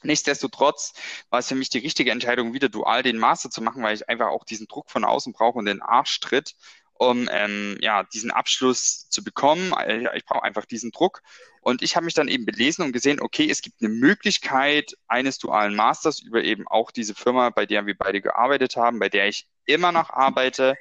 Nichtsdestotrotz 0.03 0.93
war 1.29 1.39
es 1.39 1.47
für 1.47 1.55
mich 1.55 1.69
die 1.69 1.79
richtige 1.79 2.11
Entscheidung, 2.11 2.53
wieder 2.53 2.69
dual 2.69 3.03
den 3.03 3.17
Master 3.17 3.49
zu 3.49 3.61
machen, 3.61 3.83
weil 3.83 3.95
ich 3.95 4.09
einfach 4.09 4.27
auch 4.27 4.45
diesen 4.45 4.67
Druck 4.67 4.89
von 4.89 5.05
außen 5.05 5.33
brauche 5.33 5.59
und 5.59 5.65
den 5.65 5.81
Arschtritt, 5.81 6.55
um 6.93 7.27
ähm, 7.31 7.77
ja, 7.81 8.03
diesen 8.03 8.31
Abschluss 8.31 9.09
zu 9.09 9.23
bekommen. 9.23 9.73
Ich 10.15 10.25
brauche 10.25 10.43
einfach 10.43 10.65
diesen 10.65 10.91
Druck. 10.91 11.21
Und 11.61 11.81
ich 11.81 11.95
habe 11.95 12.05
mich 12.05 12.13
dann 12.13 12.27
eben 12.27 12.45
belesen 12.45 12.85
und 12.85 12.91
gesehen, 12.91 13.19
okay, 13.21 13.49
es 13.49 13.61
gibt 13.61 13.81
eine 13.81 13.89
Möglichkeit 13.89 14.95
eines 15.07 15.37
dualen 15.37 15.75
Masters 15.75 16.19
über 16.19 16.43
eben 16.43 16.67
auch 16.67 16.91
diese 16.91 17.15
Firma, 17.15 17.49
bei 17.49 17.65
der 17.65 17.85
wir 17.85 17.97
beide 17.97 18.21
gearbeitet 18.21 18.75
haben, 18.75 18.99
bei 18.99 19.09
der 19.09 19.27
ich 19.27 19.47
immer 19.65 19.91
noch 19.91 20.09
arbeite. 20.09 20.75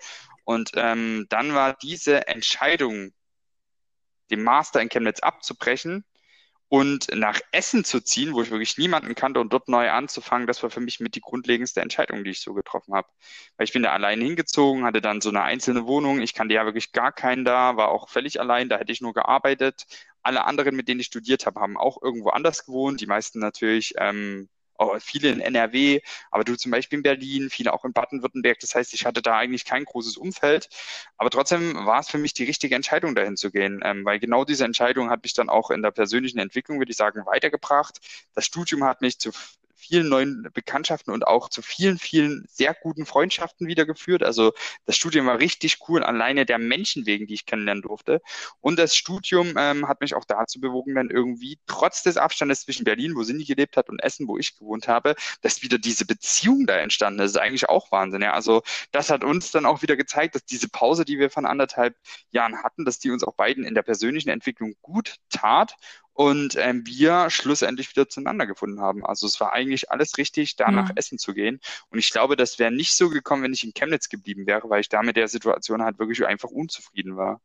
Und 0.45 0.73
ähm, 0.75 1.27
dann 1.29 1.55
war 1.55 1.75
diese 1.75 2.27
Entscheidung, 2.27 3.13
den 4.31 4.43
Master 4.43 4.81
in 4.81 4.89
Chemnitz 4.89 5.21
abzubrechen, 5.21 6.05
und 6.71 7.09
nach 7.17 7.41
Essen 7.51 7.85
zu 7.85 8.01
ziehen, 8.01 8.33
wo 8.33 8.43
ich 8.43 8.51
wirklich 8.53 8.79
niemanden 8.79 9.17
kannte 9.17 9.41
und 9.41 9.53
dort 9.53 9.69
neu 9.69 9.91
anzufangen, 9.91 10.47
das 10.47 10.63
war 10.63 10.71
für 10.71 10.81
mich 10.81 11.01
mit 11.01 11.17
die 11.17 11.21
grundlegendste 11.21 11.81
Entscheidung, 11.81 12.23
die 12.23 12.31
ich 12.31 12.41
so 12.41 12.55
getroffen 12.55 12.95
habe. 12.95 13.09
Weil 13.57 13.65
ich 13.65 13.73
bin 13.73 13.83
da 13.83 13.93
allein 13.93 14.21
hingezogen, 14.21 14.85
hatte 14.85 15.01
dann 15.01 15.21
so 15.21 15.31
eine 15.31 15.43
einzelne 15.43 15.87
Wohnung. 15.87 16.21
Ich 16.21 16.33
kannte 16.33 16.55
ja 16.55 16.65
wirklich 16.65 16.93
gar 16.93 17.11
keinen 17.13 17.45
da, 17.45 17.77
war 17.77 17.89
auch 17.89 18.09
völlig 18.09 18.39
allein, 18.41 18.69
da 18.69 18.79
hätte 18.79 18.93
ich 18.93 19.01
nur 19.01 19.15
gearbeitet. 19.15 19.85
Alle 20.23 20.45
anderen, 20.45 20.77
mit 20.77 20.87
denen 20.87 21.01
ich 21.01 21.07
studiert 21.07 21.45
habe, 21.45 21.61
haben 21.61 21.77
auch 21.77 22.01
irgendwo 22.01 22.31
anders 22.31 22.65
gewohnt. 22.65 23.01
Die 23.01 23.07
meisten 23.07 23.41
natürlich, 23.41 23.95
ähm, 23.99 24.49
viele 25.01 25.31
in 25.31 25.41
NRW, 25.41 26.01
aber 26.31 26.45
du 26.45 26.57
zum 26.57 26.71
Beispiel 26.71 26.99
in 26.99 27.03
Berlin, 27.03 27.51
viele 27.51 27.73
auch 27.73 27.85
in 27.85 27.93
Baden-Württemberg. 27.93 28.59
Das 28.61 28.75
heißt, 28.75 28.95
ich 28.95 29.07
hatte 29.07 29.23
da 29.23 29.37
eigentlich 29.37 29.65
kein 29.65 29.85
großes 29.85 30.17
Umfeld. 30.17 30.69
Aber 31.17 31.31
trotzdem 31.31 31.75
war 31.75 32.01
es 32.01 32.09
für 32.09 32.19
mich 32.19 32.35
die 32.35 32.45
richtige 32.45 32.75
Entscheidung, 32.75 33.15
dahin 33.15 33.37
zu 33.37 33.51
gehen, 33.51 33.81
ähm, 33.85 34.05
weil 34.05 34.19
genau 34.19 34.45
diese 34.45 34.65
Entscheidung 34.65 35.11
hat 35.11 35.23
mich 35.23 35.35
dann 35.35 35.49
auch 35.49 35.71
in 35.71 35.83
der 35.83 35.91
persönlichen 35.91 36.39
Entwicklung, 36.39 36.79
würde 36.79 36.91
ich 36.91 36.97
sagen, 36.97 37.27
weitergebracht. 37.27 37.99
Das 38.35 38.45
Studium 38.47 38.85
hat 38.85 39.01
mich 39.01 39.19
zu 39.19 39.31
vielen 39.81 40.09
neuen 40.09 40.49
Bekanntschaften 40.53 41.13
und 41.13 41.27
auch 41.27 41.49
zu 41.49 41.63
vielen, 41.63 41.99
vielen 41.99 42.45
sehr 42.49 42.75
guten 42.75 43.07
Freundschaften 43.07 43.67
wiedergeführt. 43.67 44.23
Also 44.23 44.53
das 44.85 44.97
Studium 44.97 45.27
war 45.27 45.39
richtig 45.39 45.79
cool, 45.89 46.03
alleine 46.03 46.45
der 46.47 46.59
Menschen 46.59 47.07
wegen, 47.07 47.27
die 47.27 47.35
ich 47.35 47.47
kennenlernen 47.47 47.83
durfte. 47.83 48.21
Und 48.61 48.79
das 48.79 48.95
Studium 48.95 49.55
ähm, 49.57 49.89
hat 49.89 50.01
mich 50.01 50.15
auch 50.15 50.25
dazu 50.25 50.61
bewogen, 50.61 50.95
dann 50.95 51.11
irgendwie 51.11 51.59
trotz 51.67 52.03
des 52.03 52.17
Abstandes 52.17 52.63
zwischen 52.63 52.85
Berlin, 52.85 53.17
wo 53.17 53.25
Cindy 53.25 53.45
gelebt 53.45 53.77
hat, 53.77 53.89
und 53.89 54.01
Essen, 54.01 54.29
wo 54.29 54.39
ich 54.39 54.57
gewohnt 54.57 54.89
habe, 54.89 55.15
dass 55.41 55.63
wieder 55.63 55.79
diese 55.79 56.05
Beziehung 56.05 56.67
da 56.67 56.77
entstanden 56.77 57.21
ist. 57.21 57.35
Das 57.35 57.43
ist 57.43 57.47
eigentlich 57.47 57.69
auch 57.69 57.91
Wahnsinn. 57.91 58.23
Ja? 58.23 58.33
Also 58.33 58.63
das 58.93 59.11
hat 59.11 59.25
uns 59.25 59.51
dann 59.51 59.67
auch 59.67 59.83
wieder 59.83 59.97
gezeigt, 59.97 60.35
dass 60.35 60.45
diese 60.45 60.69
Pause, 60.69 61.05
die 61.05 61.19
wir 61.19 61.31
von 61.31 61.47
anderthalb 61.47 61.97
Jahren 62.31 62.63
hatten, 62.63 62.85
dass 62.85 62.99
die 62.99 63.11
uns 63.11 63.25
auch 63.25 63.35
beiden 63.35 63.65
in 63.65 63.75
der 63.75 63.83
persönlichen 63.83 64.29
Entwicklung 64.29 64.75
gut 64.83 65.17
tat 65.31 65.77
und 66.21 66.55
ähm, 66.59 66.85
wir 66.87 67.31
schlussendlich 67.31 67.91
wieder 67.91 68.07
zueinander 68.09 68.47
gefunden 68.47 68.81
haben. 68.83 69.07
Also 69.07 69.27
es 69.27 69.41
war 69.41 69.55
eigentlich 69.55 69.91
alles 69.91 70.19
richtig, 70.19 70.57
da 70.57 70.71
nach. 70.71 70.91
Essen 70.95 71.19
zu 71.19 71.33
gehen. 71.33 71.61
Und 71.89 71.99
ich 71.99 72.11
glaube, 72.11 72.37
das 72.37 72.59
wäre 72.59 72.71
nicht 72.71 72.95
so 72.95 73.09
gekommen, 73.09 73.43
wenn 73.45 73.55
ich 73.55 73.65
in 73.65 73.73
Chemnitz 73.73 74.11
geblieben 74.11 74.47
wäre, 74.47 74.69
weil 74.69 74.83
ich 74.83 74.91
da 74.91 75.03
mit 75.03 75.17
der 75.17 75.29
Situation 75.29 75.83
halt 75.83 75.99
wirklich 75.99 76.27
einfach 76.27 76.51
unzufrieden 76.51 77.17
war. 77.17 77.41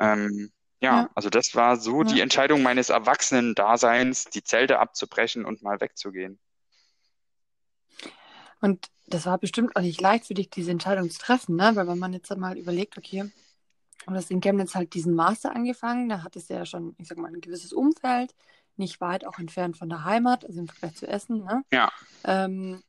Ähm, 0.00 0.50
ja, 0.82 1.04
Ja. 1.04 1.10
also 1.14 1.30
das 1.30 1.54
war 1.54 1.76
so 1.76 2.02
die 2.04 2.18
Ja. 2.18 2.24
Entscheidung 2.24 2.62
meines 2.62 2.88
Erwachsenen-Daseins, 2.90 4.26
die 4.26 4.42
Zelte 4.42 4.80
abzubrechen 4.80 5.44
und 5.44 5.62
mal 5.62 5.80
wegzugehen. 5.80 6.40
Und 8.60 8.88
das 9.06 9.26
war 9.26 9.38
bestimmt 9.38 9.76
auch 9.76 9.82
nicht 9.82 10.00
leicht 10.00 10.26
für 10.26 10.34
dich, 10.34 10.50
diese 10.50 10.70
Entscheidung 10.70 11.10
zu 11.10 11.18
treffen, 11.18 11.56
ne? 11.56 11.72
Weil 11.74 11.88
wenn 11.88 11.98
man 11.98 12.12
jetzt 12.12 12.34
mal 12.36 12.56
überlegt, 12.58 12.98
okay, 12.98 13.30
du 14.06 14.14
hast 14.14 14.30
in 14.30 14.40
Chemnitz 14.40 14.74
halt 14.74 14.94
diesen 14.94 15.14
Master 15.14 15.54
angefangen, 15.54 16.08
da 16.08 16.22
hattest 16.22 16.50
du 16.50 16.54
ja 16.54 16.66
schon, 16.66 16.94
ich 16.98 17.08
sag 17.08 17.18
mal, 17.18 17.32
ein 17.32 17.40
gewisses 17.40 17.72
Umfeld, 17.72 18.34
nicht 18.76 19.00
weit 19.00 19.26
auch 19.26 19.38
entfernt 19.38 19.76
von 19.76 19.88
der 19.88 20.04
Heimat, 20.04 20.44
also 20.44 20.60
im 20.60 20.68
Vergleich 20.68 20.96
zu 20.96 21.06
Essen, 21.06 21.44
ne? 21.44 21.62
Ja. 21.72 21.90
Ähm, 22.24 22.82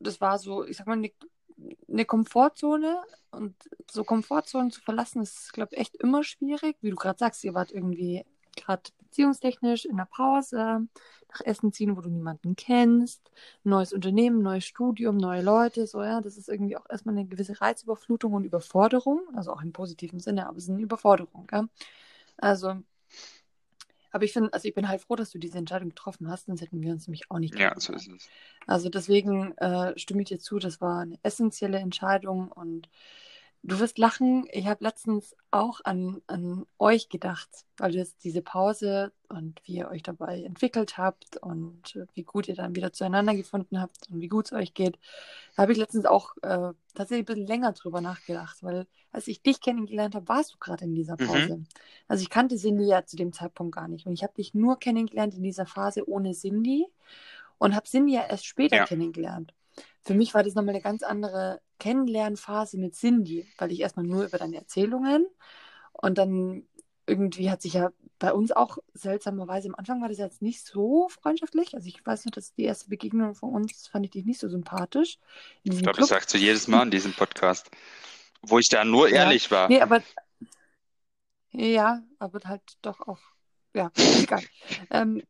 das 0.00 0.20
war 0.20 0.38
so, 0.38 0.64
ich 0.64 0.76
sag 0.76 0.86
mal, 0.86 0.94
eine, 0.94 1.10
eine 1.88 2.04
Komfortzone 2.04 3.02
und 3.30 3.54
so 3.90 4.04
Komfortzonen 4.04 4.70
zu 4.70 4.80
verlassen, 4.80 5.22
ist, 5.22 5.52
glaube 5.52 5.74
ich, 5.74 5.80
echt 5.80 5.96
immer 5.96 6.24
schwierig. 6.24 6.76
Wie 6.80 6.90
du 6.90 6.96
gerade 6.96 7.18
sagst, 7.18 7.44
ihr 7.44 7.54
wart 7.54 7.72
irgendwie 7.72 8.24
gerade 8.56 8.82
beziehungstechnisch 8.98 9.84
in 9.84 9.96
der 9.96 10.06
Pause, 10.06 10.86
nach 11.32 11.40
Essen 11.44 11.72
ziehen, 11.72 11.96
wo 11.96 12.00
du 12.00 12.10
niemanden 12.10 12.56
kennst, 12.56 13.30
neues 13.64 13.92
Unternehmen, 13.92 14.42
neues 14.42 14.64
Studium, 14.64 15.16
neue 15.16 15.42
Leute, 15.42 15.86
so 15.86 16.02
ja, 16.02 16.20
das 16.20 16.36
ist 16.36 16.48
irgendwie 16.48 16.76
auch 16.76 16.88
erstmal 16.90 17.16
eine 17.16 17.26
gewisse 17.26 17.60
Reizüberflutung 17.60 18.32
und 18.34 18.44
Überforderung, 18.44 19.20
also 19.34 19.52
auch 19.52 19.62
im 19.62 19.72
positiven 19.72 20.20
Sinne, 20.20 20.46
aber 20.48 20.58
es 20.58 20.64
ist 20.64 20.70
eine 20.70 20.82
Überforderung, 20.82 21.46
ja. 21.52 21.66
Also, 22.38 22.82
aber 24.10 24.24
ich 24.24 24.32
finde, 24.32 24.52
also 24.52 24.68
ich 24.68 24.74
bin 24.74 24.88
halt 24.88 25.00
froh, 25.00 25.16
dass 25.16 25.30
du 25.30 25.38
diese 25.38 25.58
Entscheidung 25.58 25.88
getroffen 25.88 26.28
hast, 26.30 26.46
sonst 26.46 26.60
hätten 26.60 26.82
wir 26.82 26.92
uns 26.92 27.06
nämlich 27.06 27.30
auch 27.30 27.38
nicht 27.38 27.54
Ja, 27.58 27.74
so 27.78 27.92
ist 27.94 28.08
es. 28.08 28.28
also 28.66 28.88
deswegen 28.88 29.56
äh, 29.58 29.98
stimme 29.98 30.22
ich 30.22 30.28
dir 30.28 30.38
zu, 30.38 30.58
das 30.58 30.80
war 30.80 31.00
eine 31.00 31.18
essentielle 31.22 31.78
Entscheidung 31.78 32.50
und 32.52 32.88
du 33.62 33.78
wirst 33.78 33.98
lachen. 33.98 34.46
Ich 34.52 34.66
habe 34.66 34.84
letztens 34.84 35.36
auch 35.50 35.80
an, 35.84 36.20
an 36.26 36.66
euch 36.78 37.08
gedacht, 37.08 37.48
weil 37.76 37.92
du 37.92 37.98
jetzt 37.98 38.24
diese 38.24 38.42
Pause 38.42 39.12
und 39.28 39.60
wie 39.64 39.74
ihr 39.76 39.88
euch 39.88 40.02
dabei 40.02 40.42
entwickelt 40.42 40.98
habt 40.98 41.36
und 41.38 41.96
äh, 41.96 42.06
wie 42.14 42.24
gut 42.24 42.48
ihr 42.48 42.54
dann 42.54 42.74
wieder 42.74 42.92
zueinander 42.92 43.34
gefunden 43.34 43.80
habt 43.80 44.08
und 44.10 44.20
wie 44.20 44.28
gut 44.28 44.46
es 44.46 44.52
euch 44.52 44.74
geht. 44.74 44.98
Da 45.56 45.62
habe 45.62 45.72
ich 45.72 45.78
letztens 45.78 46.06
auch 46.06 46.36
äh, 46.42 46.72
tatsächlich 46.94 47.22
ein 47.22 47.34
bisschen 47.34 47.46
länger 47.46 47.72
drüber 47.72 48.00
nachgedacht, 48.00 48.62
weil 48.62 48.86
als 49.12 49.28
ich 49.28 49.42
dich 49.42 49.60
kennengelernt 49.60 50.14
habe, 50.14 50.28
warst 50.28 50.54
du 50.54 50.58
gerade 50.58 50.84
in 50.84 50.94
dieser 50.94 51.16
Mhm. 51.18 51.26
Pause. 51.26 51.64
Also 52.08 52.22
ich 52.22 52.30
kannte 52.30 52.56
Cindy 52.56 52.86
ja 52.86 53.04
zu 53.04 53.16
dem 53.16 53.32
Zeitpunkt 53.32 53.74
gar 53.74 53.88
nicht 53.88 54.06
und 54.06 54.12
ich 54.14 54.22
habe 54.22 54.34
dich 54.34 54.54
nur 54.54 54.78
kennengelernt 54.78 55.34
in 55.34 55.42
dieser 55.42 55.66
Phase 55.66 56.08
ohne 56.08 56.32
Cindy 56.32 56.86
und 57.58 57.74
habe 57.74 57.86
Cindy 57.86 58.14
ja 58.14 58.26
erst 58.28 58.46
später 58.46 58.76
Ja. 58.78 58.84
kennengelernt. 58.84 59.54
Für 60.02 60.14
mich 60.14 60.34
war 60.34 60.42
das 60.42 60.54
nochmal 60.54 60.74
eine 60.74 60.82
ganz 60.82 61.02
andere 61.02 61.60
Kennenlernphase 61.82 62.78
mit 62.78 62.94
Cindy, 62.94 63.44
weil 63.58 63.72
ich 63.72 63.80
erstmal 63.80 64.06
nur 64.06 64.24
über 64.24 64.38
deine 64.38 64.56
Erzählungen 64.56 65.26
und 65.92 66.16
dann 66.16 66.64
irgendwie 67.08 67.50
hat 67.50 67.60
sich 67.60 67.72
ja 67.72 67.90
bei 68.20 68.32
uns 68.32 68.52
auch 68.52 68.78
seltsamerweise, 68.94 69.66
am 69.68 69.74
Anfang 69.74 70.00
war 70.00 70.08
das 70.08 70.18
jetzt 70.18 70.42
nicht 70.42 70.64
so 70.64 71.08
freundschaftlich. 71.08 71.74
Also 71.74 71.88
ich 71.88 72.06
weiß 72.06 72.24
noch, 72.24 72.30
dass 72.30 72.54
die 72.54 72.62
erste 72.62 72.88
Begegnung 72.88 73.34
von 73.34 73.50
uns 73.50 73.88
fand 73.88 74.04
ich 74.04 74.12
dich 74.12 74.24
nicht 74.24 74.38
so 74.38 74.48
sympathisch. 74.48 75.18
Ich 75.64 75.82
glaube, 75.82 75.98
das 75.98 76.08
sagst 76.08 76.32
du 76.32 76.38
jedes 76.38 76.68
Mal 76.68 76.84
in 76.84 76.92
diesem 76.92 77.12
Podcast, 77.14 77.68
wo 78.42 78.60
ich 78.60 78.68
da 78.68 78.84
nur 78.84 79.08
Ja. 79.08 79.24
ehrlich 79.24 79.50
war. 79.50 79.68
Nee, 79.68 79.80
aber 79.80 80.00
ja, 81.50 82.00
aber 82.20 82.38
halt 82.44 82.62
doch 82.82 83.00
auch, 83.00 83.18
ja, 83.74 83.90
egal. 83.96 84.44
ähm, 84.90 85.24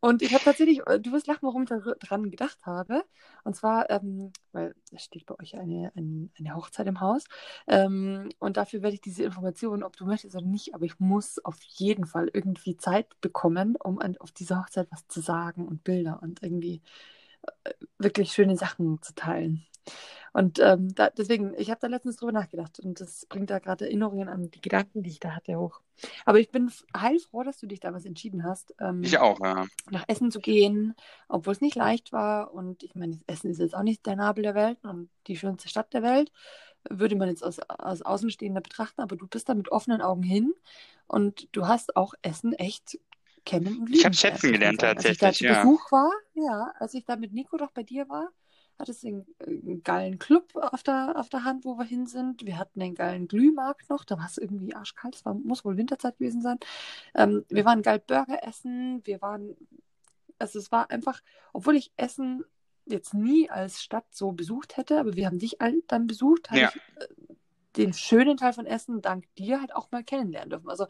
und 0.00 0.22
ich 0.22 0.32
habe 0.34 0.44
tatsächlich, 0.44 0.86
äh, 0.86 1.00
du 1.00 1.12
wirst 1.12 1.26
lachen, 1.26 1.42
warum 1.42 1.62
ich 1.64 1.68
daran 1.68 2.30
gedacht 2.30 2.58
habe. 2.66 3.04
Und 3.44 3.56
zwar, 3.56 3.90
ähm, 3.90 4.32
weil 4.52 4.74
es 4.92 5.02
steht 5.02 5.26
bei 5.26 5.38
euch 5.40 5.56
eine, 5.56 5.92
eine, 5.96 6.28
eine 6.38 6.54
Hochzeit 6.54 6.86
im 6.86 7.00
Haus. 7.00 7.24
Ähm, 7.66 8.28
und 8.38 8.56
dafür 8.56 8.82
werde 8.82 8.94
ich 8.94 9.00
diese 9.00 9.24
Informationen, 9.24 9.82
ob 9.82 9.96
du 9.96 10.06
möchtest 10.06 10.36
oder 10.36 10.46
nicht, 10.46 10.74
aber 10.74 10.84
ich 10.84 10.98
muss 11.00 11.44
auf 11.44 11.60
jeden 11.62 12.06
Fall 12.06 12.30
irgendwie 12.32 12.76
Zeit 12.76 13.08
bekommen, 13.20 13.76
um 13.76 13.98
an, 13.98 14.16
auf 14.18 14.32
dieser 14.32 14.60
Hochzeit 14.60 14.88
was 14.90 15.06
zu 15.08 15.20
sagen 15.20 15.66
und 15.66 15.84
Bilder 15.84 16.20
und 16.22 16.42
irgendwie 16.42 16.82
äh, 17.64 17.72
wirklich 17.98 18.32
schöne 18.32 18.56
Sachen 18.56 19.02
zu 19.02 19.14
teilen. 19.14 19.66
Und 20.32 20.58
ähm, 20.60 20.94
da, 20.94 21.10
deswegen, 21.10 21.54
ich 21.56 21.70
habe 21.70 21.80
da 21.80 21.86
letztens 21.86 22.16
drüber 22.16 22.32
nachgedacht 22.32 22.78
und 22.80 23.00
das 23.00 23.26
bringt 23.26 23.50
da 23.50 23.58
gerade 23.58 23.86
Erinnerungen 23.86 24.28
an 24.28 24.50
die 24.50 24.60
Gedanken, 24.60 25.02
die 25.02 25.10
ich 25.10 25.20
da 25.20 25.34
hatte, 25.34 25.58
hoch. 25.58 25.80
Aber 26.24 26.38
ich 26.38 26.50
bin 26.50 26.70
heilfroh, 26.96 27.42
dass 27.42 27.58
du 27.58 27.66
dich 27.66 27.80
damals 27.80 28.04
entschieden 28.04 28.44
hast, 28.44 28.74
ähm, 28.78 29.02
Ich 29.02 29.18
auch, 29.18 29.40
ja. 29.40 29.66
nach 29.90 30.04
Essen 30.06 30.30
zu 30.30 30.40
gehen, 30.40 30.94
obwohl 31.28 31.54
es 31.54 31.60
nicht 31.60 31.76
leicht 31.76 32.12
war. 32.12 32.52
Und 32.52 32.82
ich 32.82 32.94
meine, 32.94 33.18
Essen 33.26 33.50
ist 33.50 33.58
jetzt 33.58 33.74
auch 33.74 33.82
nicht 33.82 34.06
der 34.06 34.16
Nabel 34.16 34.42
der 34.42 34.54
Welt 34.54 34.78
und 34.84 35.08
die 35.26 35.36
schönste 35.36 35.68
Stadt 35.68 35.92
der 35.92 36.02
Welt, 36.02 36.30
würde 36.88 37.16
man 37.16 37.28
jetzt 37.28 37.42
aus, 37.42 37.58
aus 37.60 38.02
Außenstehender 38.02 38.60
betrachten, 38.60 39.00
aber 39.00 39.16
du 39.16 39.26
bist 39.26 39.48
da 39.48 39.54
mit 39.54 39.70
offenen 39.70 40.00
Augen 40.00 40.22
hin 40.22 40.54
und 41.06 41.48
du 41.52 41.66
hast 41.66 41.96
auch 41.96 42.14
Essen 42.22 42.52
echt 42.52 42.98
kennen 43.44 43.78
und 43.78 43.86
lieben. 43.86 43.94
Ich 43.94 44.04
habe 44.04 44.14
schätzen 44.14 44.52
gelernt, 44.52 44.80
sagen. 44.80 44.96
Als 44.98 45.06
ich 45.06 45.18
da 45.18 45.26
tatsächlich, 45.26 45.38
zu 45.38 45.44
ja. 45.44 45.62
Besuch 45.62 45.90
war, 45.90 46.12
ja, 46.34 46.72
als 46.78 46.94
ich 46.94 47.04
da 47.04 47.16
mit 47.16 47.32
Nico 47.32 47.56
doch 47.56 47.72
bei 47.72 47.82
dir 47.82 48.08
war, 48.08 48.28
hattest 48.78 49.04
einen, 49.04 49.26
einen 49.44 49.82
geilen 49.82 50.18
Club 50.18 50.54
auf 50.54 50.82
der, 50.82 51.14
auf 51.16 51.28
der 51.28 51.44
Hand, 51.44 51.64
wo 51.64 51.78
wir 51.78 51.84
hin 51.84 52.06
sind. 52.06 52.44
Wir 52.46 52.58
hatten 52.58 52.80
einen 52.80 52.94
geilen 52.94 53.28
Glühmarkt 53.28 53.90
noch, 53.90 54.04
da 54.04 54.18
war 54.18 54.26
es 54.26 54.38
irgendwie 54.38 54.74
arschkalt, 54.74 55.16
es 55.16 55.24
war, 55.24 55.34
muss 55.34 55.64
wohl 55.64 55.76
Winterzeit 55.76 56.18
gewesen 56.18 56.42
sein. 56.42 56.58
Ähm, 57.14 57.44
wir 57.48 57.64
waren 57.64 57.82
geil 57.82 58.02
Burger 58.06 58.46
essen, 58.46 59.00
wir 59.04 59.20
waren, 59.20 59.56
also 60.38 60.58
es 60.58 60.70
war 60.70 60.90
einfach, 60.90 61.20
obwohl 61.52 61.76
ich 61.76 61.92
Essen 61.96 62.44
jetzt 62.86 63.14
nie 63.14 63.50
als 63.50 63.82
Stadt 63.82 64.06
so 64.10 64.32
besucht 64.32 64.76
hätte, 64.76 64.98
aber 64.98 65.14
wir 65.14 65.26
haben 65.26 65.38
dich 65.38 65.58
dann 65.88 66.06
besucht, 66.06 66.50
habe 66.50 66.60
Ja. 66.60 66.68
ich 66.68 66.76
äh, 67.02 67.34
den 67.76 67.92
schönen 67.92 68.36
Teil 68.36 68.52
von 68.52 68.66
Essen 68.66 69.02
dank 69.02 69.24
dir 69.36 69.60
halt 69.60 69.74
auch 69.74 69.90
mal 69.90 70.02
kennenlernen 70.02 70.50
dürfen. 70.50 70.70
Also 70.70 70.86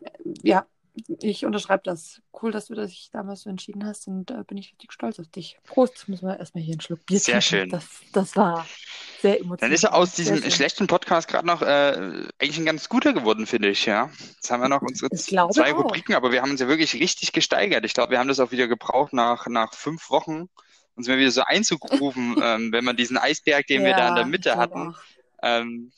äh, 0.00 0.10
ja, 0.42 0.66
ich 0.94 1.44
unterschreibe 1.44 1.82
das. 1.84 2.22
Cool, 2.40 2.52
dass 2.52 2.66
du 2.66 2.74
dich 2.74 3.10
damals 3.12 3.42
so 3.42 3.50
entschieden 3.50 3.84
hast 3.84 4.06
und 4.06 4.30
äh, 4.30 4.44
bin 4.46 4.58
ich 4.58 4.72
richtig 4.72 4.92
stolz 4.92 5.18
auf 5.18 5.28
dich. 5.28 5.58
Prost, 5.64 6.08
müssen 6.08 6.26
wir 6.26 6.38
erstmal 6.38 6.62
hier 6.62 6.74
einen 6.74 6.80
Schluck 6.80 7.04
Bier 7.06 7.18
Sehr 7.18 7.40
trinken. 7.40 7.42
schön. 7.42 7.68
Das, 7.70 7.86
das 8.12 8.36
war 8.36 8.66
sehr 9.20 9.40
emotional. 9.40 9.58
Dann 9.58 9.72
ist 9.72 9.84
er 9.84 9.94
aus 9.94 10.14
diesem 10.14 10.50
schlechten 10.50 10.86
Podcast 10.86 11.28
gerade 11.28 11.46
noch 11.46 11.62
äh, 11.62 12.26
eigentlich 12.38 12.58
ein 12.58 12.64
ganz 12.66 12.88
guter 12.88 13.12
geworden, 13.12 13.46
finde 13.46 13.70
ich, 13.70 13.86
ja. 13.86 14.10
Jetzt 14.36 14.50
haben 14.50 14.62
wir 14.62 14.68
noch 14.68 14.82
unsere 14.82 15.10
zwei 15.10 15.42
auch. 15.42 15.78
Rubriken, 15.78 16.14
aber 16.14 16.30
wir 16.30 16.42
haben 16.42 16.50
uns 16.50 16.60
ja 16.60 16.68
wirklich 16.68 16.94
richtig 16.94 17.32
gesteigert. 17.32 17.84
Ich 17.84 17.94
glaube, 17.94 18.12
wir 18.12 18.18
haben 18.18 18.28
das 18.28 18.40
auch 18.40 18.52
wieder 18.52 18.68
gebraucht 18.68 19.12
nach, 19.12 19.46
nach 19.48 19.74
fünf 19.74 20.10
Wochen, 20.10 20.48
uns 20.94 21.08
mal 21.08 21.18
wieder 21.18 21.30
so 21.30 21.42
einzugrooven, 21.42 22.36
ähm, 22.42 22.72
wenn 22.72 22.84
man 22.84 22.96
diesen 22.96 23.16
Eisberg, 23.18 23.66
den 23.66 23.84
wir 23.84 23.94
da 23.94 24.08
in 24.08 24.14
der 24.14 24.24
Ja, 24.24 24.28
Mitte 24.28 24.56
hatten, 24.56 24.90
auch. 24.90 24.98
Ähm, 25.44 25.92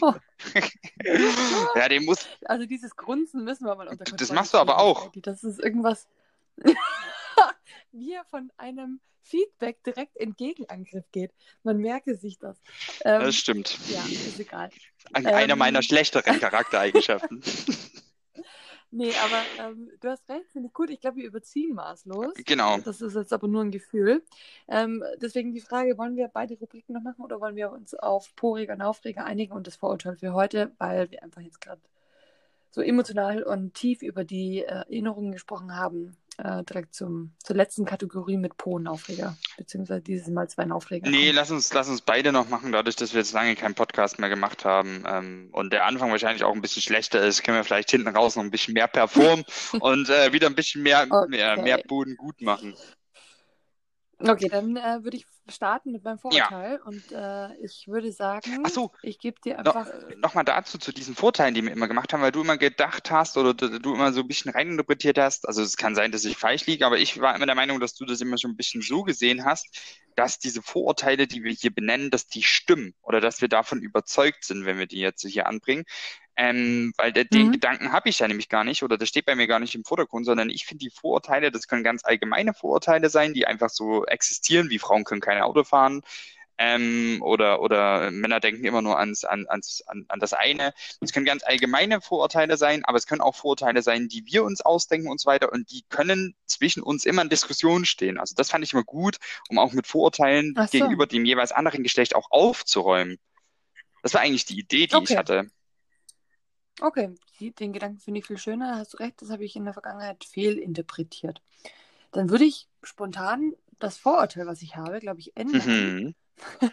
Oh. 0.00 0.14
ja, 1.74 1.88
den 1.88 2.04
muss, 2.04 2.26
Also 2.44 2.66
dieses 2.66 2.94
Grunzen 2.96 3.44
müssen 3.44 3.66
wir 3.66 3.74
mal 3.74 3.88
unter 3.88 4.04
Das 4.04 4.10
Kontrolle 4.10 4.34
machst 4.38 4.54
du 4.54 4.58
aber 4.58 4.78
auch. 4.78 5.10
Das 5.16 5.42
ist 5.44 5.58
irgendwas. 5.60 6.06
Wie 7.92 8.12
er 8.12 8.24
von 8.24 8.50
einem 8.56 9.00
Feedback 9.22 9.82
direkt 9.84 10.16
in 10.16 10.34
Gegenangriff 10.36 11.04
geht. 11.10 11.32
Man 11.62 11.78
merke 11.78 12.14
sich 12.16 12.38
das. 12.38 12.60
Ähm, 13.04 13.22
das 13.22 13.36
stimmt. 13.36 13.78
ja, 13.88 14.04
ist 14.04 14.38
egal. 14.38 14.70
Einer 15.12 15.52
Ähm. 15.54 15.58
meiner 15.58 15.82
schlechteren 15.82 16.38
Charaktereigenschaften. 16.38 17.42
Nee, 18.96 19.12
aber 19.24 19.42
ähm, 19.66 19.90
du 20.00 20.08
hast 20.08 20.28
recht, 20.28 20.52
finde 20.52 20.68
ich 20.68 20.72
gut. 20.72 20.88
Ich 20.88 21.00
glaube, 21.00 21.16
wir 21.16 21.26
überziehen 21.26 21.74
maßlos. 21.74 22.34
Genau. 22.46 22.78
Das 22.78 23.00
ist 23.00 23.16
jetzt 23.16 23.32
aber 23.32 23.48
nur 23.48 23.64
ein 23.64 23.72
Gefühl. 23.72 24.22
Ähm, 24.68 25.02
deswegen 25.20 25.52
die 25.52 25.60
Frage, 25.60 25.98
wollen 25.98 26.14
wir 26.14 26.28
beide 26.28 26.54
Rubriken 26.54 26.92
noch 26.94 27.02
machen 27.02 27.24
oder 27.24 27.40
wollen 27.40 27.56
wir 27.56 27.72
uns 27.72 27.94
auf 27.94 28.36
Poriger 28.36 28.74
und 28.74 28.82
Aufreger 28.82 29.24
einigen 29.24 29.52
und 29.52 29.66
das 29.66 29.74
Vorurteil 29.74 30.14
für 30.14 30.32
heute, 30.32 30.70
weil 30.78 31.10
wir 31.10 31.24
einfach 31.24 31.40
jetzt 31.40 31.60
gerade 31.60 31.80
so 32.70 32.82
emotional 32.82 33.42
und 33.42 33.74
tief 33.74 34.00
über 34.00 34.22
die 34.22 34.60
äh, 34.60 34.66
Erinnerungen 34.66 35.32
gesprochen 35.32 35.74
haben, 35.74 36.16
äh, 36.38 36.64
direkt 36.64 36.94
zum, 36.94 37.34
zur 37.42 37.56
letzten 37.56 37.84
Kategorie 37.84 38.36
mit 38.36 38.56
Po 38.56 38.72
und 38.76 38.86
Aufreger, 38.86 39.36
beziehungsweise 39.56 40.00
dieses 40.00 40.28
Mal 40.28 40.48
zwei 40.48 40.70
Aufreger. 40.70 41.08
Nee, 41.10 41.30
lass 41.30 41.50
uns, 41.50 41.72
lass 41.72 41.88
uns 41.88 42.00
beide 42.00 42.32
noch 42.32 42.48
machen, 42.48 42.72
dadurch, 42.72 42.96
dass 42.96 43.12
wir 43.12 43.20
jetzt 43.20 43.32
lange 43.32 43.54
keinen 43.56 43.74
Podcast 43.74 44.18
mehr 44.18 44.28
gemacht 44.28 44.64
haben 44.64 45.04
ähm, 45.06 45.48
und 45.52 45.72
der 45.72 45.86
Anfang 45.86 46.10
wahrscheinlich 46.10 46.44
auch 46.44 46.54
ein 46.54 46.60
bisschen 46.62 46.82
schlechter 46.82 47.22
ist, 47.22 47.42
können 47.44 47.58
wir 47.58 47.64
vielleicht 47.64 47.90
hinten 47.90 48.08
raus 48.08 48.36
noch 48.36 48.42
ein 48.42 48.50
bisschen 48.50 48.74
mehr 48.74 48.88
performen 48.88 49.44
und 49.80 50.08
äh, 50.08 50.32
wieder 50.32 50.46
ein 50.48 50.54
bisschen 50.54 50.82
mehr, 50.82 51.06
mehr, 51.28 51.52
Okay. 51.52 51.62
mehr 51.62 51.78
Boden 51.86 52.16
gut 52.16 52.40
machen. 52.40 52.74
Okay, 54.18 54.48
dann 54.48 54.76
äh, 54.76 55.02
würde 55.02 55.16
ich 55.16 55.26
starten 55.48 55.92
mit 55.92 56.04
meinem 56.04 56.18
Vorurteil 56.18 56.80
und 56.84 57.12
äh, 57.12 57.54
ich 57.62 57.86
würde 57.86 58.12
sagen, 58.12 58.62
Ach 58.64 58.70
so, 58.70 58.92
ich 59.02 59.18
gebe 59.18 59.40
dir 59.40 59.62
No, 59.62 59.72
einfach. 59.72 59.92
Nochmal 60.16 60.44
dazu, 60.44 60.78
zu 60.78 60.92
diesen 60.92 61.14
Vorteilen, 61.14 61.54
die 61.54 61.62
wir 61.62 61.72
immer 61.72 61.88
gemacht 61.88 62.12
haben, 62.12 62.22
weil 62.22 62.32
du 62.32 62.40
immer 62.40 62.56
gedacht 62.56 63.10
hast 63.10 63.36
oder 63.36 63.52
du, 63.52 63.78
du 63.80 63.94
immer 63.94 64.12
so 64.12 64.20
ein 64.20 64.28
bisschen 64.28 64.52
reininterpretiert 64.52 65.18
hast. 65.18 65.46
Also 65.46 65.62
es 65.62 65.76
kann 65.76 65.94
sein, 65.94 66.12
dass 66.12 66.24
ich 66.24 66.36
falsch 66.36 66.66
liege, 66.66 66.86
aber 66.86 66.98
ich 66.98 67.20
war 67.20 67.34
immer 67.34 67.46
der 67.46 67.54
Meinung, 67.54 67.80
dass 67.80 67.94
du 67.94 68.06
das 68.06 68.20
immer 68.20 68.38
schon 68.38 68.52
ein 68.52 68.56
bisschen 68.56 68.82
so 68.82 69.02
gesehen 69.02 69.44
hast, 69.44 69.78
dass 70.16 70.38
diese 70.38 70.62
Vorurteile, 70.62 71.26
die 71.26 71.42
wir 71.42 71.52
hier 71.52 71.74
benennen, 71.74 72.10
dass 72.10 72.26
die 72.26 72.42
stimmen 72.42 72.94
oder 73.02 73.20
dass 73.20 73.40
wir 73.40 73.48
davon 73.48 73.82
überzeugt 73.82 74.44
sind, 74.44 74.64
wenn 74.64 74.78
wir 74.78 74.86
die 74.86 75.00
jetzt 75.00 75.26
hier 75.26 75.46
anbringen. 75.46 75.84
Ähm, 76.36 76.92
weil 76.96 77.12
der, 77.12 77.24
den 77.24 77.46
Mhm. 77.46 77.52
Gedanken 77.52 77.92
habe 77.92 78.08
ich 78.08 78.18
ja 78.18 78.26
nämlich 78.26 78.48
gar 78.48 78.64
nicht 78.64 78.82
oder 78.82 78.98
das 78.98 79.08
steht 79.08 79.24
bei 79.26 79.36
mir 79.36 79.46
gar 79.46 79.60
nicht 79.60 79.74
im 79.76 79.84
Vordergrund, 79.84 80.26
sondern 80.26 80.50
ich 80.50 80.66
finde 80.66 80.84
die 80.84 80.90
Vorurteile, 80.90 81.52
das 81.52 81.68
können 81.68 81.84
ganz 81.84 82.04
allgemeine 82.04 82.54
Vorurteile 82.54 83.08
sein, 83.08 83.34
die 83.34 83.46
einfach 83.46 83.70
so 83.70 84.04
existieren, 84.06 84.68
wie 84.70 84.80
Frauen 84.80 85.04
können 85.04 85.20
keine 85.20 85.44
Auto 85.44 85.62
fahren, 85.62 86.02
ähm, 86.58 87.18
oder, 87.22 87.60
oder 87.62 88.10
Männer 88.12 88.38
denken 88.40 88.64
immer 88.64 88.80
nur 88.82 88.98
ans, 88.98 89.24
an, 89.24 89.46
ans, 89.48 89.82
an, 89.88 90.04
an 90.08 90.20
das 90.20 90.32
eine. 90.34 90.72
Es 91.00 91.12
können 91.12 91.26
ganz 91.26 91.42
allgemeine 91.44 92.00
Vorurteile 92.00 92.56
sein, 92.56 92.84
aber 92.84 92.96
es 92.96 93.06
können 93.06 93.20
auch 93.20 93.34
Vorurteile 93.34 93.82
sein, 93.82 94.08
die 94.08 94.24
wir 94.26 94.44
uns 94.44 94.60
ausdenken 94.60 95.08
und 95.08 95.20
so 95.20 95.26
weiter. 95.28 95.52
Und 95.52 95.70
die 95.72 95.82
können 95.88 96.36
zwischen 96.46 96.82
uns 96.82 97.04
immer 97.06 97.22
in 97.22 97.28
Diskussion 97.28 97.84
stehen. 97.84 98.18
Also 98.18 98.34
das 98.36 98.50
fand 98.50 98.64
ich 98.64 98.72
immer 98.72 98.84
gut, 98.84 99.18
um 99.48 99.58
auch 99.58 99.72
mit 99.72 99.86
Vorurteilen 99.88 100.54
so. 100.54 100.70
gegenüber 100.70 101.06
dem 101.06 101.24
jeweils 101.24 101.50
anderen 101.52 101.82
Geschlecht 101.82 102.14
auch 102.14 102.30
aufzuräumen. 102.30 103.18
Das 104.02 104.14
war 104.14 104.20
eigentlich 104.20 104.46
die 104.46 104.58
Idee, 104.58 104.86
die 104.86 105.02
ich 105.02 105.10
Okay. 105.10 105.16
hatte. 105.18 105.48
Okay, 106.80 107.14
den 107.40 107.72
Gedanken 107.72 108.00
finde 108.00 108.20
ich 108.20 108.26
viel 108.26 108.38
schöner. 108.38 108.78
Hast 108.78 108.94
du 108.94 108.98
recht, 108.98 109.22
das 109.22 109.30
habe 109.30 109.44
ich 109.44 109.56
in 109.56 109.64
der 109.64 109.74
Vergangenheit 109.74 110.24
fehlinterpretiert. 110.24 111.40
Dann 112.10 112.30
würde 112.30 112.44
ich 112.44 112.68
spontan 112.82 113.54
das 113.78 113.96
Vorurteil, 113.96 114.46
was 114.46 114.62
ich 114.62 114.76
habe, 114.76 115.00
glaube 115.00 115.20
ich, 115.20 115.36
ändern. 115.36 116.06
Mhm. 116.06 116.14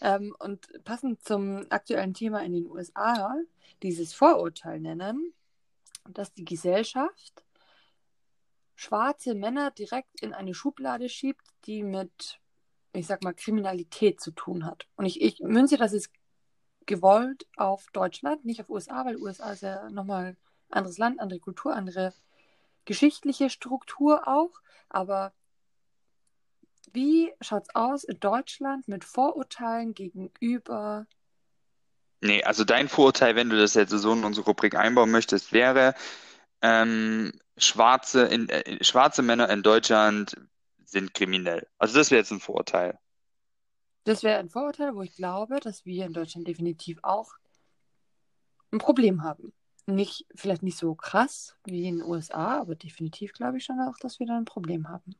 Ähm, 0.00 0.34
und 0.40 0.66
passend 0.82 1.22
zum 1.24 1.64
aktuellen 1.70 2.14
Thema 2.14 2.42
in 2.42 2.52
den 2.52 2.68
USA 2.68 3.36
dieses 3.82 4.12
Vorurteil 4.12 4.80
nennen, 4.80 5.32
dass 6.08 6.34
die 6.34 6.44
Gesellschaft 6.44 7.44
schwarze 8.74 9.36
Männer 9.36 9.70
direkt 9.70 10.20
in 10.20 10.34
eine 10.34 10.54
Schublade 10.54 11.08
schiebt, 11.08 11.46
die 11.66 11.84
mit, 11.84 12.40
ich 12.92 13.06
sag 13.06 13.22
mal, 13.22 13.32
Kriminalität 13.32 14.20
zu 14.20 14.32
tun 14.32 14.66
hat. 14.66 14.88
Und 14.96 15.06
ich, 15.06 15.22
ich 15.22 15.38
münze 15.38 15.76
das 15.76 15.92
jetzt 15.92 16.10
gewollt 16.86 17.46
auf 17.56 17.86
Deutschland, 17.92 18.44
nicht 18.44 18.60
auf 18.60 18.68
USA, 18.68 19.04
weil 19.04 19.16
USA 19.16 19.52
ist 19.52 19.62
ja 19.62 19.88
nochmal 19.90 20.24
ein 20.26 20.36
anderes 20.70 20.98
Land, 20.98 21.20
andere 21.20 21.40
Kultur, 21.40 21.74
andere 21.74 22.12
geschichtliche 22.84 23.50
Struktur 23.50 24.26
auch. 24.26 24.60
Aber 24.88 25.32
wie 26.92 27.32
schaut's 27.40 27.74
aus 27.74 28.04
in 28.04 28.20
Deutschland 28.20 28.88
mit 28.88 29.04
Vorurteilen 29.04 29.94
gegenüber? 29.94 31.06
Nee, 32.20 32.44
also 32.44 32.64
dein 32.64 32.88
Vorurteil, 32.88 33.34
wenn 33.34 33.50
du 33.50 33.58
das 33.58 33.74
jetzt 33.74 33.90
so 33.90 34.12
in 34.12 34.24
unsere 34.24 34.46
Rubrik 34.46 34.76
einbauen 34.76 35.10
möchtest, 35.10 35.52
wäre, 35.52 35.94
ähm, 36.60 37.32
schwarze, 37.56 38.22
in, 38.26 38.48
äh, 38.48 38.82
schwarze 38.84 39.22
Männer 39.22 39.50
in 39.50 39.62
Deutschland 39.62 40.36
sind 40.84 41.14
kriminell. 41.14 41.66
Also 41.78 41.98
das 41.98 42.10
wäre 42.10 42.20
jetzt 42.20 42.30
ein 42.30 42.40
Vorurteil. 42.40 42.98
Das 44.04 44.22
wäre 44.22 44.38
ein 44.38 44.48
Vorurteil, 44.48 44.94
wo 44.94 45.02
ich 45.02 45.14
glaube, 45.14 45.60
dass 45.60 45.84
wir 45.84 46.06
in 46.06 46.12
Deutschland 46.12 46.48
definitiv 46.48 46.98
auch 47.02 47.34
ein 48.72 48.78
Problem 48.78 49.22
haben. 49.22 49.52
Nicht, 49.86 50.26
vielleicht 50.34 50.62
nicht 50.62 50.78
so 50.78 50.94
krass 50.94 51.56
wie 51.64 51.86
in 51.86 51.98
den 51.98 52.06
USA, 52.06 52.60
aber 52.60 52.74
definitiv 52.74 53.32
glaube 53.32 53.58
ich 53.58 53.64
schon 53.64 53.80
auch, 53.80 53.98
dass 53.98 54.18
wir 54.18 54.26
da 54.26 54.36
ein 54.36 54.44
Problem 54.44 54.88
haben. 54.88 55.14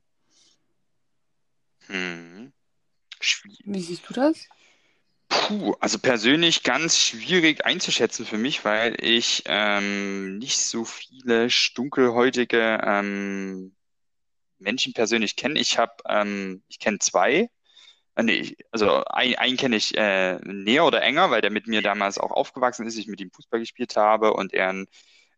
Hm. 1.87 2.53
Wie 3.65 3.81
siehst 3.81 4.09
du 4.09 4.15
das? 4.15 4.49
Puh, 5.29 5.75
also 5.81 5.99
persönlich 5.99 6.63
ganz 6.63 6.99
schwierig 6.99 7.65
einzuschätzen 7.65 8.27
für 8.27 8.39
mich, 8.39 8.65
weil 8.65 8.97
ich 9.03 9.45
ähm, 9.47 10.39
nicht 10.39 10.59
so 10.59 10.85
viele 10.85 11.49
dunkelhäutige 11.75 12.81
ähm, 12.85 13.75
Menschen 14.59 14.93
persönlich 14.93 15.37
kenne. 15.37 15.59
Ich 15.59 15.79
habe, 15.79 15.95
ähm, 16.09 16.63
ich 16.69 16.79
kenne 16.79 16.99
zwei. 16.99 17.51
Äh, 18.15 18.23
nee, 18.25 18.57
also 18.71 19.05
ein, 19.05 19.35
einen 19.37 19.57
kenne 19.57 19.77
ich 19.77 19.97
äh, 19.97 20.37
näher 20.45 20.85
oder 20.85 21.03
enger, 21.03 21.31
weil 21.31 21.41
der 21.41 21.51
mit 21.51 21.67
mir 21.67 21.83
damals 21.83 22.19
auch 22.19 22.31
aufgewachsen 22.31 22.87
ist, 22.87 22.97
ich 22.99 23.07
mit 23.09 23.21
ihm 23.21 23.31
Fußball 23.31 23.61
gespielt 23.61 23.97
habe 23.97 24.35
und 24.35 24.53
er 24.53 24.69
ein, 24.71 24.87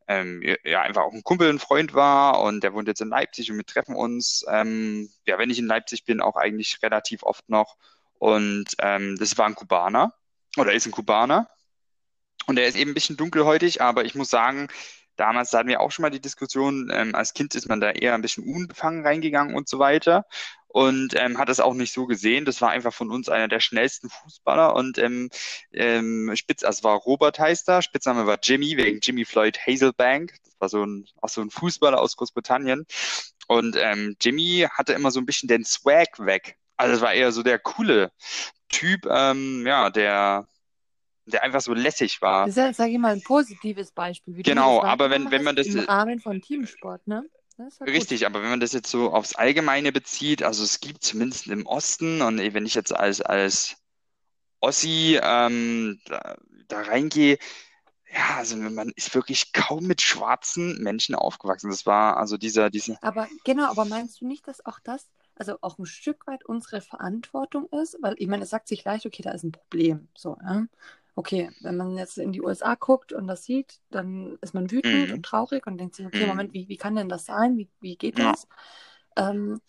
ähm, 0.08 0.42
ja 0.64 0.82
einfach 0.82 1.02
auch 1.02 1.12
ein 1.12 1.22
Kumpel, 1.22 1.48
ein 1.48 1.58
Freund 1.58 1.94
war 1.94 2.42
und 2.42 2.62
der 2.64 2.74
wohnt 2.74 2.88
jetzt 2.88 3.00
in 3.00 3.08
Leipzig 3.08 3.50
und 3.50 3.56
wir 3.58 3.66
treffen 3.66 3.94
uns, 3.96 4.44
ähm, 4.50 5.08
ja, 5.26 5.38
wenn 5.38 5.50
ich 5.50 5.58
in 5.58 5.66
Leipzig 5.66 6.04
bin, 6.04 6.20
auch 6.20 6.36
eigentlich 6.36 6.82
relativ 6.82 7.22
oft 7.22 7.48
noch. 7.48 7.76
Und 8.18 8.66
ähm, 8.80 9.16
das 9.18 9.38
war 9.38 9.46
ein 9.46 9.54
Kubaner 9.54 10.14
oder 10.56 10.72
ist 10.72 10.86
ein 10.86 10.92
Kubaner. 10.92 11.48
Und 12.46 12.58
er 12.58 12.66
ist 12.66 12.76
eben 12.76 12.90
ein 12.90 12.94
bisschen 12.94 13.16
dunkelhäutig, 13.16 13.80
aber 13.80 14.04
ich 14.04 14.14
muss 14.14 14.30
sagen, 14.30 14.68
damals 15.16 15.52
hatten 15.52 15.68
wir 15.68 15.80
auch 15.80 15.90
schon 15.90 16.02
mal 16.02 16.10
die 16.10 16.20
Diskussion, 16.20 16.90
ähm, 16.92 17.14
als 17.14 17.32
Kind 17.34 17.54
ist 17.54 17.68
man 17.68 17.80
da 17.80 17.90
eher 17.90 18.14
ein 18.14 18.22
bisschen 18.22 18.44
unbefangen 18.44 19.06
reingegangen 19.06 19.54
und 19.56 19.68
so 19.68 19.78
weiter. 19.78 20.26
Und 20.74 21.14
ähm, 21.16 21.38
hat 21.38 21.48
das 21.48 21.60
auch 21.60 21.72
nicht 21.74 21.92
so 21.92 22.04
gesehen. 22.04 22.44
Das 22.44 22.60
war 22.60 22.70
einfach 22.70 22.92
von 22.92 23.08
uns 23.12 23.28
einer 23.28 23.46
der 23.46 23.60
schnellsten 23.60 24.10
Fußballer. 24.10 24.74
Und 24.74 24.98
ähm, 24.98 25.30
ähm, 25.70 26.32
Spitz, 26.34 26.64
also 26.64 26.82
war 26.82 26.96
Robert 26.96 27.38
heißt 27.38 27.68
er, 27.68 27.80
Spitzname 27.80 28.26
war 28.26 28.38
Jimmy, 28.42 28.76
wegen 28.76 28.98
Jimmy 29.00 29.24
Floyd 29.24 29.56
Hazelbank. 29.56 30.34
Das 30.42 30.55
war 30.59 30.68
so 30.68 30.84
ein, 30.84 31.06
auch 31.22 31.28
so 31.28 31.42
ein 31.42 31.51
Fußballer 31.51 32.01
aus 32.01 32.16
Großbritannien. 32.16 32.86
Und 33.46 33.76
ähm, 33.78 34.16
Jimmy 34.20 34.66
hatte 34.68 34.94
immer 34.94 35.12
so 35.12 35.20
ein 35.20 35.26
bisschen 35.26 35.48
den 35.48 35.64
Swag 35.64 36.09
weg. 36.18 36.59
Also 36.76 36.96
es 36.96 37.01
war 37.01 37.12
eher 37.12 37.30
so 37.30 37.44
der 37.44 37.60
coole 37.60 38.10
Typ, 38.68 39.06
ähm, 39.09 39.64
ja, 39.64 39.90
der, 39.90 40.48
der 41.26 41.44
einfach 41.44 41.60
so 41.60 41.72
lässig 41.72 42.20
war. 42.20 42.46
Das 42.46 42.56
ist 42.56 42.56
ja, 42.56 42.72
sag 42.72 42.88
ich 42.90 42.98
mal, 42.98 43.12
ein 43.12 43.22
positives 43.22 43.92
Beispiel. 43.92 44.42
Genau, 44.42 44.82
aber 44.82 45.09
wenn- 45.09 45.30
wenn 45.30 45.44
man 45.44 45.55
das- 45.55 45.68
Im 45.68 45.78
Rahmen 45.78 46.18
von 46.18 46.42
Teamsport, 46.42 47.06
ne? 47.06 47.24
Gut. 47.56 47.81
Richtig, 47.82 48.26
aber 48.26 48.43
wenn 48.43 48.51
man 48.51 48.60
das 48.60 48.72
jetzt 48.72 48.90
so 48.90 49.12
aufs 49.12 49.35
Allgemeine 49.35 49.93
bezieht, 49.93 50.43
also 50.43 50.64
es 50.64 50.81
gibt 50.81 51.05
zumindest 51.05 51.47
im 51.47 51.66
Osten, 51.66 52.20
und 52.20 52.39
wenn 52.39 52.66
ich 52.66 52.74
jetzt 52.74 52.94
als, 52.94 53.20
als 53.20 53.76
Ossi 54.60 55.18
ähm, 55.22 56.01
da, 56.06 56.36
da 56.68 56.82
reingehe, 56.82 57.39
ja, 58.12 58.36
also 58.36 58.56
man 58.56 58.93
ist 58.97 59.14
wirklich 59.14 59.52
kaum 59.52 59.86
mit 59.86 60.01
schwarzen 60.01 60.82
Menschen 60.82 61.14
aufgewachsen. 61.14 61.70
Das 61.70 61.85
war 61.85 62.16
also 62.16 62.36
dieser, 62.36 62.70
dieser, 62.70 62.97
Aber 63.02 63.28
genau, 63.44 63.70
aber 63.70 63.85
meinst 63.85 64.20
du 64.20 64.26
nicht, 64.26 64.47
dass 64.47 64.64
auch 64.64 64.78
das 64.81 65.09
also 65.36 65.59
auch 65.62 65.78
ein 65.78 65.86
Stück 65.86 66.26
weit 66.26 66.44
unsere 66.44 66.81
Verantwortung 66.81 67.68
ist, 67.70 67.97
weil 68.01 68.14
ich 68.18 68.28
meine, 68.28 68.44
es 68.44 68.51
sagt 68.51 68.68
sich 68.68 68.85
leicht, 68.85 69.05
okay, 69.06 69.22
da 69.22 69.32
ist 69.32 69.43
ein 69.43 69.52
Problem. 69.52 70.09
So, 70.16 70.36
ja. 70.43 70.64
Okay, 71.16 71.51
wenn 71.61 71.77
man 71.77 71.97
jetzt 71.97 72.19
in 72.19 72.32
die 72.32 72.43
USA 72.43 72.74
guckt 72.74 73.12
und 73.12 73.28
das 73.28 73.45
sieht, 73.45 73.81
dann 73.91 74.36
ist 74.41 74.53
man 74.55 74.70
wütend 74.70 75.09
Mhm. 75.11 75.15
und 75.15 75.23
traurig 75.24 75.66
und 75.66 75.78
denkt 75.78 75.95
sich, 75.95 76.07
okay, 76.07 76.23
Mhm. 76.23 76.28
Moment, 76.28 76.53
wie, 76.55 76.69
wie 76.69 76.77
kann 76.77 76.97
denn 76.97 77.09
das 77.09 77.24
sein? 77.27 77.57
Wie, 77.57 77.69
wie 77.81 77.97
geht 77.97 78.19
Ja. 78.19 78.32
das? 78.32 78.49
Ähm, 79.16 79.61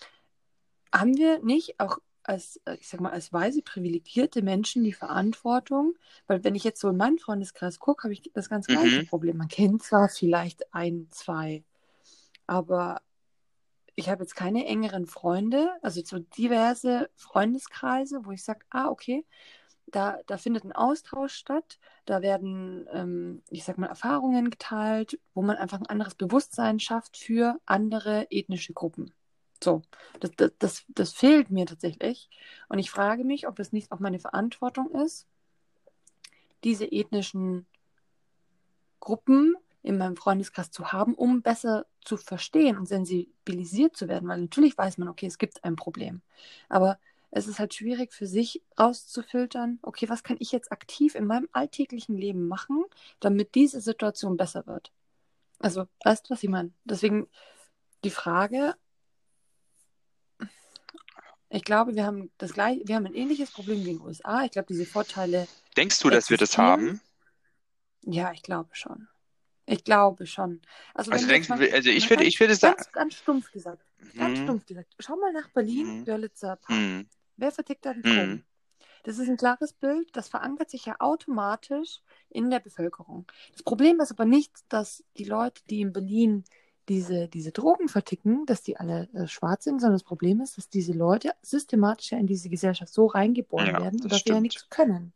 haben 0.94 1.18
wir 1.18 1.40
nicht 1.44 1.80
auch 1.80 2.00
als, 2.24 2.60
ich 2.80 2.88
sag 2.88 3.00
mal, 3.02 3.12
als 3.12 3.32
weise, 3.32 3.62
privilegierte 3.62 4.42
Menschen 4.42 4.84
die 4.84 4.94
Verantwortung? 4.94 5.94
Weil 6.26 6.44
wenn 6.44 6.56
ich 6.56 6.64
jetzt 6.64 6.82
so 6.82 6.90
in 6.90 6.98
meinen 6.98 7.20
Freundeskreis 7.20 7.78
gucke, 7.80 8.04
habe 8.06 8.14
ich 8.14 8.32
das 8.34 8.50
ganz 8.50 8.68
gleiche 8.68 9.02
Mhm. 9.02 9.06
Problem. 9.06 9.38
Man 9.38 9.48
kennt 9.48 9.84
zwar 9.84 10.10
vielleicht 10.10 10.74
ein, 10.74 11.08
zwei, 11.12 11.64
aber 12.48 13.02
ich 13.96 14.10
habe 14.10 14.24
jetzt 14.24 14.36
keine 14.36 14.66
engeren 14.66 15.06
Freunde, 15.06 15.70
also 15.82 16.02
so 16.04 16.20
diverse 16.20 17.10
Freundeskreise, 17.16 18.26
wo 18.26 18.32
ich 18.32 18.44
sage, 18.44 18.66
ah, 18.70 18.88
okay, 18.90 19.26
da, 19.96 20.20
da 20.28 20.38
findet 20.38 20.66
ein 20.66 20.74
Austausch 20.74 21.34
statt, 21.34 21.80
da 22.06 22.22
werden, 22.22 22.88
ähm, 22.92 23.42
ich 23.50 23.64
sag 23.64 23.78
mal, 23.78 23.88
Erfahrungen 23.88 24.50
geteilt, 24.50 25.20
wo 25.34 25.42
man 25.42 25.56
einfach 25.56 25.80
ein 25.80 25.86
anderes 25.86 26.16
Bewusstsein 26.16 26.80
schafft 26.80 27.16
für 27.18 27.60
andere 27.66 28.28
ethnische 28.30 28.74
Gruppen. 28.74 29.14
So, 29.64 29.84
das, 30.20 30.32
das, 30.36 30.52
das, 30.60 30.86
das 30.90 31.14
fehlt 31.14 31.50
mir 31.50 31.66
tatsächlich. 31.66 32.30
Und 32.68 32.80
ich 32.80 32.92
frage 32.92 33.24
mich, 33.24 33.48
ob 33.48 33.58
es 33.60 33.72
nicht 33.72 33.92
auch 33.94 34.00
meine 34.00 34.20
Verantwortung 34.20 34.92
ist, 34.92 35.28
diese 36.66 36.86
ethnischen 36.86 37.66
Gruppen 39.00 39.56
in 39.82 39.98
meinem 39.98 40.18
Freundeskreis 40.18 40.72
zu 40.72 40.92
haben, 40.92 41.14
um 41.14 41.42
besser 41.42 41.86
zu 42.02 42.18
verstehen 42.18 42.78
und 42.78 42.88
sensibilisiert 42.88 43.96
zu 43.96 44.10
werden. 44.10 44.28
Weil 44.28 44.42
natürlich 44.42 44.78
weiß 44.78 44.98
man, 44.98 45.08
okay, 45.08 45.28
es 45.28 45.38
gibt 45.38 45.64
ein 45.64 45.78
Problem. 45.78 46.22
Aber 46.68 47.00
es 47.36 47.48
ist 47.48 47.60
halt 47.60 47.74
schwierig 47.74 48.14
für 48.14 48.28
sich 48.28 48.62
rauszufiltern, 48.80 49.80
okay, 49.82 50.08
was 50.08 50.24
kann 50.24 50.38
ich 50.40 50.54
jetzt 50.54 50.72
aktiv 50.72 51.16
in 51.16 51.26
meinem 51.26 51.50
alltäglichen 51.52 52.18
Leben 52.18 52.48
machen, 52.48 52.86
damit 53.20 53.56
diese 53.56 53.82
Situation 53.82 54.38
besser 54.38 54.66
wird. 54.68 54.94
Also, 55.60 55.86
weißt 56.06 56.26
du, 56.30 56.34
was 56.34 56.44
ich 56.44 56.50
meine? 56.50 56.72
Deswegen 56.86 57.28
die 58.06 58.10
Frage, 58.10 58.76
ich 61.50 61.64
glaube, 61.66 61.96
wir 61.96 62.06
haben 62.06 62.32
das 62.38 62.54
gleiche, 62.54 62.88
wir 62.88 62.96
haben 62.96 63.06
ein 63.06 63.14
ähnliches 63.16 63.52
Problem 63.52 63.84
wie 63.86 63.92
in 63.92 63.98
den 63.98 64.06
USA. 64.06 64.46
Ich 64.46 64.52
glaube, 64.52 64.68
diese 64.68 64.86
Vorteile, 64.86 65.46
Denkst 65.76 66.00
du, 66.00 66.10
dass 66.10 66.30
wir 66.30 66.38
das 66.38 66.58
haben? 66.58 67.02
ja, 68.04 68.32
ich 68.32 68.44
glaube 68.44 68.70
schon. 68.74 69.10
Ich 69.66 69.84
glaube 69.84 70.26
schon. 70.26 70.62
Also, 70.94 71.12
Also 71.12 71.28
denkst 71.28 71.50
mal, 71.50 71.60
also 71.74 71.90
ich 71.90 72.10
würde, 72.10 72.24
ganz, 72.24 72.34
ich 72.34 72.40
würde 72.40 72.56
sagen, 72.56 72.76
ganz, 72.78 72.92
ganz 72.94 73.16
stumpf 73.16 73.52
gesagt, 73.52 73.84
ganz 74.16 74.40
Mhm. 74.40 74.44
stumpf 74.44 74.66
gesagt, 74.66 74.94
schau 75.00 75.18
mal 75.18 75.34
nach 75.34 75.50
Berlin, 75.50 76.00
Mhm. 76.00 76.06
Görlitzer 76.06 76.56
Park. 76.56 76.80
Mhm. 76.80 77.10
Wer 77.38 77.52
vertickt 77.52 77.86
da 77.86 77.94
die 77.94 78.02
Mhm. 78.04 78.12
Drogen? 78.14 78.46
Das 79.04 79.20
ist 79.20 79.30
ein 79.30 79.38
klares 79.38 79.74
Bild, 79.74 80.10
das 80.16 80.28
verankert 80.30 80.70
sich 80.70 80.86
ja 80.86 80.96
automatisch 81.00 82.02
in 82.30 82.50
der 82.50 82.60
Bevölkerung. 82.60 83.26
Das 83.54 83.64
Problem 83.64 84.00
ist 84.00 84.12
aber 84.12 84.26
nicht, 84.26 84.52
dass 84.70 85.04
die 85.18 85.26
Leute, 85.26 85.62
die 85.70 85.82
in 85.82 85.94
Berlin 85.94 86.44
diese, 86.90 87.28
diese 87.28 87.52
Drogen 87.52 87.88
verticken, 87.88 88.46
dass 88.46 88.64
die 88.64 88.78
alle 88.78 89.10
äh, 89.14 89.28
schwarz 89.28 89.64
sind, 89.66 89.80
sondern 89.80 89.96
das 89.96 90.04
Problem 90.04 90.42
ist, 90.42 90.58
dass 90.58 90.70
diese 90.70 90.94
Leute 90.94 91.34
systematisch 91.42 92.12
ja 92.12 92.18
in 92.20 92.28
diese 92.28 92.50
Gesellschaft 92.50 92.94
so 92.94 93.08
reingeboren 93.08 93.76
Ja, 93.76 93.78
werden 93.78 94.02
und 94.02 94.12
das 94.12 94.14
dass 94.14 94.24
sie 94.24 94.30
ja 94.32 94.40
nichts 94.42 94.70
können. 94.70 95.14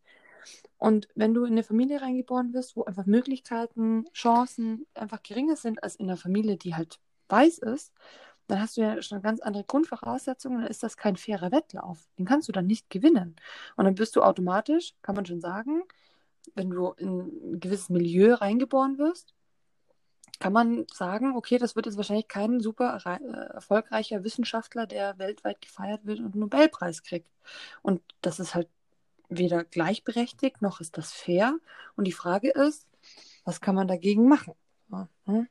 Und 0.77 1.07
wenn 1.15 1.33
du 1.33 1.43
in 1.45 1.53
eine 1.53 1.63
Familie 1.63 2.01
reingeboren 2.01 2.53
wirst, 2.53 2.75
wo 2.75 2.83
einfach 2.85 3.05
Möglichkeiten, 3.05 4.05
Chancen 4.13 4.85
einfach 4.93 5.21
geringer 5.23 5.55
sind 5.55 5.83
als 5.83 5.95
in 5.95 6.07
einer 6.07 6.17
Familie, 6.17 6.57
die 6.57 6.75
halt 6.75 6.99
weiß 7.27 7.59
ist, 7.59 7.93
dann 8.49 8.61
hast 8.61 8.77
du 8.77 8.81
ja 8.81 9.01
schon 9.01 9.21
ganz 9.21 9.41
andere 9.41 9.63
Grundvoraussetzungen, 9.63 10.61
dann 10.61 10.69
ist 10.69 10.83
das 10.83 10.97
kein 10.97 11.15
fairer 11.15 11.51
Wettlauf. 11.51 12.07
Den 12.17 12.25
kannst 12.25 12.47
du 12.47 12.51
dann 12.51 12.67
nicht 12.67 12.89
gewinnen. 12.89 13.35
Und 13.75 13.85
dann 13.85 13.95
bist 13.95 14.15
du 14.15 14.23
automatisch, 14.23 14.93
kann 15.01 15.15
man 15.15 15.25
schon 15.25 15.41
sagen, 15.41 15.83
wenn 16.55 16.69
du 16.69 16.91
in 16.91 17.53
ein 17.53 17.59
gewisses 17.59 17.89
Milieu 17.89 18.33
reingeboren 18.33 18.97
wirst, 18.97 19.33
kann 20.39 20.53
man 20.53 20.85
sagen, 20.93 21.35
okay, 21.35 21.57
das 21.57 21.75
wird 21.75 21.85
jetzt 21.85 21.97
wahrscheinlich 21.97 22.27
kein 22.27 22.59
super 22.61 22.97
äh, 23.05 23.53
erfolgreicher 23.53 24.23
Wissenschaftler, 24.23 24.87
der 24.87 25.17
weltweit 25.19 25.61
gefeiert 25.61 26.05
wird 26.05 26.19
und 26.19 26.33
einen 26.33 26.39
Nobelpreis 26.39 27.03
kriegt. 27.03 27.29
Und 27.81 28.01
das 28.21 28.39
ist 28.39 28.55
halt 28.55 28.69
weder 29.27 29.63
gleichberechtigt, 29.63 30.61
noch 30.61 30.79
ist 30.79 30.97
das 30.97 31.11
fair. 31.11 31.57
Und 31.95 32.05
die 32.05 32.13
Frage 32.13 32.49
ist, 32.51 32.87
was 33.43 33.61
kann 33.61 33.75
man 33.75 33.87
dagegen 33.87 34.27
machen? 34.27 34.53
Ja, 34.91 35.07
hm? 35.25 35.47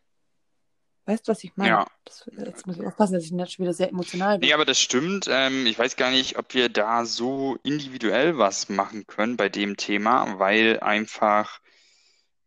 Weißt 1.09 1.27
du, 1.27 1.33
was 1.33 1.43
ich 1.43 1.57
meine? 1.57 1.71
Ja. 1.71 1.87
Das, 2.05 2.31
jetzt 2.37 2.67
muss 2.67 2.77
ich 2.77 2.85
aufpassen, 2.85 3.15
dass 3.15 3.25
ich 3.25 3.33
nicht 3.33 3.59
wieder 3.59 3.73
sehr 3.73 3.89
emotional 3.89 4.39
bin. 4.39 4.47
Nee, 4.47 4.53
aber 4.53 4.67
das 4.67 4.79
stimmt. 4.79 5.27
Ähm, 5.31 5.65
ich 5.65 5.79
weiß 5.79 5.97
gar 5.97 6.11
nicht, 6.11 6.37
ob 6.37 6.53
wir 6.53 6.69
da 6.69 7.07
so 7.07 7.57
individuell 7.63 8.37
was 8.37 8.69
machen 8.69 9.07
können 9.07 9.39
bei 9.39 9.49
dem 9.49 9.79
Thema, 9.79 10.39
weil 10.39 10.81
einfach 10.81 11.61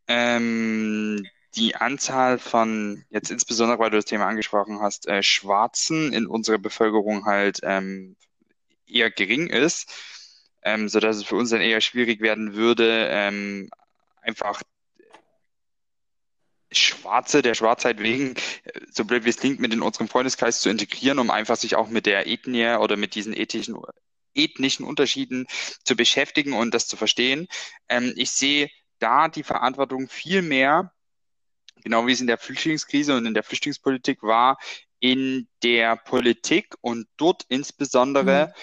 ähm, 0.07 1.25
die 1.55 1.75
Anzahl 1.75 2.37
von, 2.37 3.03
jetzt 3.09 3.31
insbesondere, 3.31 3.79
weil 3.79 3.89
du 3.89 3.97
das 3.97 4.05
Thema 4.05 4.27
angesprochen 4.27 4.79
hast, 4.79 5.07
äh, 5.07 5.23
Schwarzen 5.23 6.13
in 6.13 6.27
unserer 6.27 6.59
Bevölkerung 6.59 7.25
halt 7.25 7.61
ähm, 7.63 8.15
eher 8.85 9.09
gering 9.09 9.47
ist, 9.47 9.91
ähm, 10.61 10.87
sodass 10.87 11.17
es 11.17 11.23
für 11.23 11.35
uns 11.35 11.49
dann 11.49 11.61
eher 11.61 11.81
schwierig 11.81 12.21
werden 12.21 12.53
würde, 12.53 13.07
ähm, 13.09 13.71
einfach 14.21 14.61
Schwarze 16.71 17.41
der 17.41 17.53
Schwarzheit 17.53 17.99
wegen, 17.99 18.35
äh, 18.63 18.81
so 18.91 19.05
blöd 19.05 19.25
wie 19.25 19.29
es 19.29 19.37
klingt, 19.37 19.59
mit 19.59 19.73
in 19.73 19.81
unserem 19.81 20.07
Freundeskreis 20.07 20.61
zu 20.61 20.69
integrieren, 20.69 21.19
um 21.19 21.29
einfach 21.29 21.57
sich 21.57 21.75
auch 21.75 21.89
mit 21.89 22.05
der 22.05 22.27
Ethnie 22.27 22.77
oder 22.77 22.97
mit 22.97 23.15
diesen 23.15 23.35
ethischen, 23.35 23.77
ethnischen 24.33 24.85
Unterschieden 24.85 25.47
zu 25.83 25.95
beschäftigen 25.95 26.53
und 26.53 26.73
das 26.73 26.87
zu 26.87 26.97
verstehen. 26.97 27.47
Ähm, 27.89 28.13
ich 28.15 28.31
sehe 28.31 28.69
da 28.99 29.27
die 29.27 29.43
Verantwortung 29.43 30.07
viel 30.07 30.41
mehr, 30.41 30.93
genau 31.83 32.07
wie 32.07 32.13
es 32.13 32.21
in 32.21 32.27
der 32.27 32.37
Flüchtlingskrise 32.37 33.15
und 33.15 33.25
in 33.25 33.33
der 33.33 33.43
Flüchtlingspolitik 33.43 34.23
war, 34.23 34.57
in 34.99 35.47
der 35.63 35.95
Politik 35.97 36.75
und 36.81 37.07
dort 37.17 37.43
insbesondere 37.49 38.47
Mhm. 38.47 38.53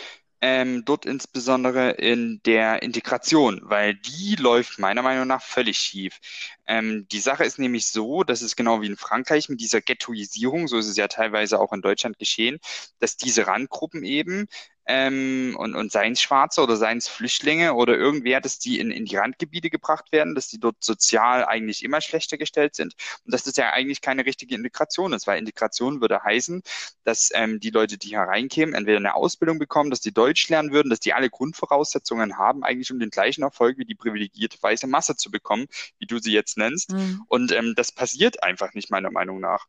Ähm, 0.40 0.84
dort 0.84 1.04
insbesondere 1.04 1.90
in 1.92 2.40
der 2.44 2.82
Integration, 2.82 3.60
weil 3.64 3.94
die 3.94 4.36
läuft 4.36 4.78
meiner 4.78 5.02
Meinung 5.02 5.26
nach 5.26 5.42
völlig 5.42 5.78
schief. 5.78 6.20
Ähm, 6.66 7.06
die 7.10 7.20
Sache 7.20 7.44
ist 7.44 7.58
nämlich 7.58 7.88
so, 7.88 8.22
dass 8.22 8.42
es 8.42 8.54
genau 8.54 8.80
wie 8.80 8.86
in 8.86 8.96
Frankreich 8.96 9.48
mit 9.48 9.60
dieser 9.60 9.80
Ghettoisierung, 9.80 10.68
so 10.68 10.78
ist 10.78 10.88
es 10.88 10.96
ja 10.96 11.08
teilweise 11.08 11.58
auch 11.58 11.72
in 11.72 11.82
Deutschland 11.82 12.18
geschehen, 12.18 12.58
dass 13.00 13.16
diese 13.16 13.46
Randgruppen 13.46 14.04
eben 14.04 14.46
ähm, 14.88 15.54
und, 15.58 15.76
und 15.76 15.92
seien 15.92 16.14
es 16.14 16.22
Schwarze 16.22 16.62
oder 16.62 16.76
seien 16.76 16.98
es 16.98 17.08
Flüchtlinge 17.08 17.74
oder 17.74 17.96
irgendwer, 17.96 18.40
dass 18.40 18.58
die 18.58 18.80
in, 18.80 18.90
in 18.90 19.04
die 19.04 19.16
Randgebiete 19.16 19.68
gebracht 19.68 20.10
werden, 20.12 20.34
dass 20.34 20.48
die 20.48 20.58
dort 20.58 20.82
sozial 20.82 21.44
eigentlich 21.44 21.84
immer 21.84 22.00
schlechter 22.00 22.38
gestellt 22.38 22.74
sind 22.74 22.94
und 23.24 23.34
dass 23.34 23.44
das 23.44 23.56
ja 23.56 23.70
eigentlich 23.70 24.00
keine 24.00 24.24
richtige 24.24 24.54
Integration 24.54 25.12
ist, 25.12 25.26
weil 25.26 25.38
Integration 25.38 26.00
würde 26.00 26.24
heißen, 26.24 26.62
dass 27.04 27.30
ähm, 27.34 27.60
die 27.60 27.70
Leute, 27.70 27.98
die 27.98 28.08
hier 28.08 28.20
reinkämen, 28.20 28.74
entweder 28.74 28.96
eine 28.96 29.14
Ausbildung 29.14 29.58
bekommen, 29.58 29.90
dass 29.90 30.00
die 30.00 30.12
Deutsch 30.12 30.48
lernen 30.48 30.72
würden, 30.72 30.88
dass 30.88 31.00
die 31.00 31.12
alle 31.12 31.28
Grundvoraussetzungen 31.28 32.38
haben, 32.38 32.64
eigentlich 32.64 32.90
um 32.90 32.98
den 32.98 33.10
gleichen 33.10 33.42
Erfolg 33.42 33.76
wie 33.76 33.84
die 33.84 33.94
privilegierte 33.94 34.56
weiße 34.60 34.86
Masse 34.86 35.16
zu 35.16 35.30
bekommen, 35.30 35.66
wie 35.98 36.06
du 36.06 36.18
sie 36.18 36.32
jetzt 36.32 36.56
nennst. 36.56 36.92
Mhm. 36.92 37.22
Und 37.28 37.52
ähm, 37.52 37.74
das 37.76 37.92
passiert 37.92 38.42
einfach 38.42 38.72
nicht, 38.72 38.90
meiner 38.90 39.10
Meinung 39.10 39.38
nach. 39.38 39.66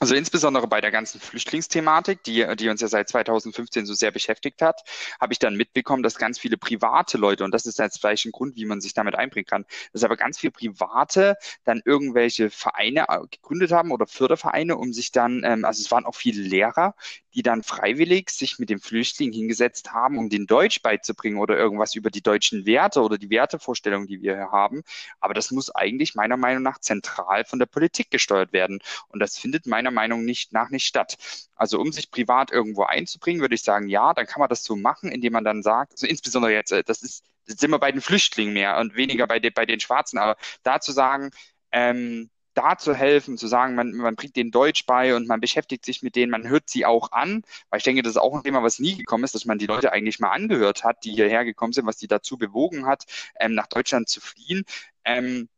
Also 0.00 0.14
insbesondere 0.14 0.68
bei 0.68 0.80
der 0.80 0.92
ganzen 0.92 1.20
Flüchtlingsthematik, 1.20 2.22
die, 2.22 2.46
die 2.56 2.68
uns 2.68 2.80
ja 2.80 2.86
seit 2.86 3.08
2015 3.08 3.84
so 3.84 3.94
sehr 3.94 4.12
beschäftigt 4.12 4.62
hat, 4.62 4.82
habe 5.20 5.32
ich 5.32 5.40
dann 5.40 5.56
mitbekommen, 5.56 6.04
dass 6.04 6.18
ganz 6.18 6.38
viele 6.38 6.56
private 6.56 7.18
Leute, 7.18 7.42
und 7.42 7.50
das 7.52 7.66
ist 7.66 7.80
jetzt 7.80 7.98
vielleicht 7.98 8.24
ein 8.24 8.32
Grund, 8.32 8.54
wie 8.54 8.64
man 8.64 8.80
sich 8.80 8.94
damit 8.94 9.16
einbringen 9.16 9.46
kann, 9.46 9.64
dass 9.92 10.04
aber 10.04 10.16
ganz 10.16 10.38
viele 10.38 10.52
private 10.52 11.36
dann 11.64 11.82
irgendwelche 11.84 12.48
Vereine 12.48 13.06
äh, 13.08 13.26
gegründet 13.28 13.72
haben 13.72 13.90
oder 13.90 14.06
Fördervereine, 14.06 14.76
um 14.76 14.92
sich 14.92 15.10
dann, 15.10 15.42
ähm, 15.44 15.64
also 15.64 15.80
es 15.80 15.90
waren 15.90 16.06
auch 16.06 16.14
viele 16.14 16.42
Lehrer, 16.42 16.94
die 17.34 17.42
dann 17.42 17.62
freiwillig 17.62 18.30
sich 18.30 18.58
mit 18.58 18.70
dem 18.70 18.80
Flüchtling 18.80 19.32
hingesetzt 19.32 19.92
haben, 19.92 20.18
um 20.18 20.28
den 20.28 20.46
Deutsch 20.46 20.82
beizubringen 20.82 21.38
oder 21.38 21.56
irgendwas 21.56 21.94
über 21.94 22.10
die 22.10 22.22
deutschen 22.22 22.66
Werte 22.66 23.00
oder 23.00 23.18
die 23.18 23.30
Wertevorstellungen, 23.30 24.08
die 24.08 24.22
wir 24.22 24.34
hier 24.34 24.50
haben. 24.50 24.82
Aber 25.20 25.34
das 25.34 25.50
muss 25.50 25.70
eigentlich 25.70 26.14
meiner 26.16 26.36
Meinung 26.36 26.62
nach 26.62 26.78
zentral 26.78 27.44
von 27.44 27.58
der 27.58 27.66
Politik 27.66 28.10
gesteuert 28.10 28.52
werden. 28.52 28.80
Und 29.08 29.20
das 29.20 29.38
findet 29.38 29.66
meiner 29.66 29.87
Meinung 29.90 30.24
nicht, 30.24 30.52
nach 30.52 30.70
nicht 30.70 30.86
statt. 30.86 31.16
Also 31.54 31.80
um 31.80 31.92
sich 31.92 32.10
privat 32.10 32.50
irgendwo 32.52 32.84
einzubringen, 32.84 33.40
würde 33.40 33.54
ich 33.54 33.62
sagen, 33.62 33.88
ja, 33.88 34.14
dann 34.14 34.26
kann 34.26 34.40
man 34.40 34.48
das 34.48 34.64
so 34.64 34.76
machen, 34.76 35.10
indem 35.10 35.32
man 35.32 35.44
dann 35.44 35.62
sagt, 35.62 35.92
also 35.92 36.06
insbesondere 36.06 36.52
jetzt, 36.52 36.72
äh, 36.72 36.84
das 36.84 37.02
ist, 37.02 37.24
sind 37.46 37.70
wir 37.70 37.78
bei 37.78 37.92
den 37.92 38.00
Flüchtlingen 38.00 38.54
mehr 38.54 38.78
und 38.78 38.94
weniger 38.96 39.26
bei, 39.26 39.40
de, 39.40 39.50
bei 39.50 39.66
den 39.66 39.80
Schwarzen, 39.80 40.18
aber 40.18 40.36
da 40.62 40.80
zu 40.80 40.92
sagen, 40.92 41.30
ähm, 41.72 42.30
da 42.58 42.76
zu 42.76 42.92
helfen, 42.92 43.38
zu 43.38 43.46
sagen, 43.46 43.76
man, 43.76 43.92
man 43.92 44.16
bringt 44.16 44.34
denen 44.34 44.50
Deutsch 44.50 44.84
bei 44.84 45.14
und 45.14 45.28
man 45.28 45.40
beschäftigt 45.40 45.84
sich 45.84 46.02
mit 46.02 46.16
denen, 46.16 46.30
man 46.32 46.48
hört 46.48 46.68
sie 46.68 46.84
auch 46.84 47.12
an, 47.12 47.42
weil 47.70 47.78
ich 47.78 47.84
denke, 47.84 48.02
das 48.02 48.10
ist 48.12 48.16
auch 48.16 48.34
ein 48.34 48.42
Thema, 48.42 48.64
was 48.64 48.80
nie 48.80 48.96
gekommen 48.96 49.22
ist, 49.22 49.36
dass 49.36 49.44
man 49.44 49.58
die 49.58 49.66
Leute 49.66 49.92
eigentlich 49.92 50.18
mal 50.18 50.32
angehört 50.32 50.82
hat, 50.82 51.04
die 51.04 51.12
hierher 51.12 51.44
gekommen 51.44 51.72
sind, 51.72 51.86
was 51.86 51.98
die 51.98 52.08
dazu 52.08 52.36
bewogen 52.36 52.84
hat, 52.86 53.04
ähm, 53.38 53.54
nach 53.54 53.68
Deutschland 53.68 54.08
zu 54.08 54.20
fliehen. 54.20 54.64
Ähm, 55.04 55.48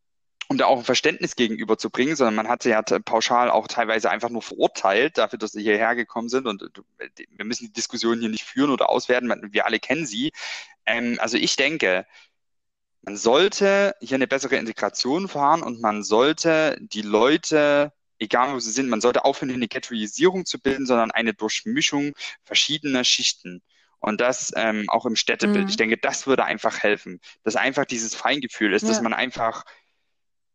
um 0.51 0.59
da 0.59 0.67
auch 0.67 0.79
ein 0.79 0.85
Verständnis 0.85 1.37
gegenüberzubringen, 1.37 2.17
sondern 2.17 2.35
man 2.35 2.49
hat 2.49 2.65
sie 2.65 2.71
ja 2.71 2.83
pauschal 2.83 3.51
auch 3.53 3.69
teilweise 3.69 4.11
einfach 4.11 4.31
nur 4.31 4.43
verurteilt 4.43 5.17
dafür, 5.17 5.39
dass 5.39 5.53
sie 5.53 5.63
hierher 5.63 5.95
gekommen 5.95 6.29
sind. 6.29 6.49
Und 6.49 6.69
wir 6.99 7.45
müssen 7.45 7.67
die 7.67 7.73
Diskussion 7.73 8.19
hier 8.19 8.31
nicht 8.31 8.43
führen 8.43 8.71
oder 8.71 8.91
auswerten, 8.91 9.31
wir 9.53 9.65
alle 9.65 9.79
kennen 9.79 10.07
sie. 10.07 10.33
Ähm, 10.87 11.19
also 11.21 11.37
ich 11.37 11.55
denke, 11.55 12.05
man 13.03 13.17
sollte 13.17 13.95
hier 14.01 14.17
eine 14.17 14.27
bessere 14.27 14.57
Integration 14.57 15.29
fahren 15.29 15.63
und 15.63 15.81
man 15.81 16.03
sollte 16.03 16.77
die 16.81 17.03
Leute, 17.03 17.93
egal 18.19 18.53
wo 18.53 18.59
sie 18.59 18.73
sind, 18.73 18.89
man 18.89 19.01
sollte 19.01 19.25
aufhören, 19.25 19.53
eine 19.53 19.69
Ghettoisierung 19.69 20.47
zu 20.47 20.59
bilden, 20.61 20.85
sondern 20.85 21.13
eine 21.13 21.33
Durchmischung 21.33 22.13
verschiedener 22.43 23.05
Schichten. 23.05 23.63
Und 24.01 24.21
das 24.21 24.51
ähm, 24.57 24.87
auch 24.89 25.05
im 25.07 25.15
Städtebild. 25.15 25.65
Mhm. 25.65 25.69
Ich 25.71 25.77
denke, 25.77 25.99
das 25.99 26.27
würde 26.27 26.45
einfach 26.45 26.79
helfen. 26.83 27.21
Dass 27.45 27.55
einfach 27.55 27.85
dieses 27.85 28.15
Feingefühl 28.15 28.73
ist, 28.73 28.89
dass 28.89 28.97
Ja. 28.97 29.03
man 29.03 29.13
einfach 29.13 29.65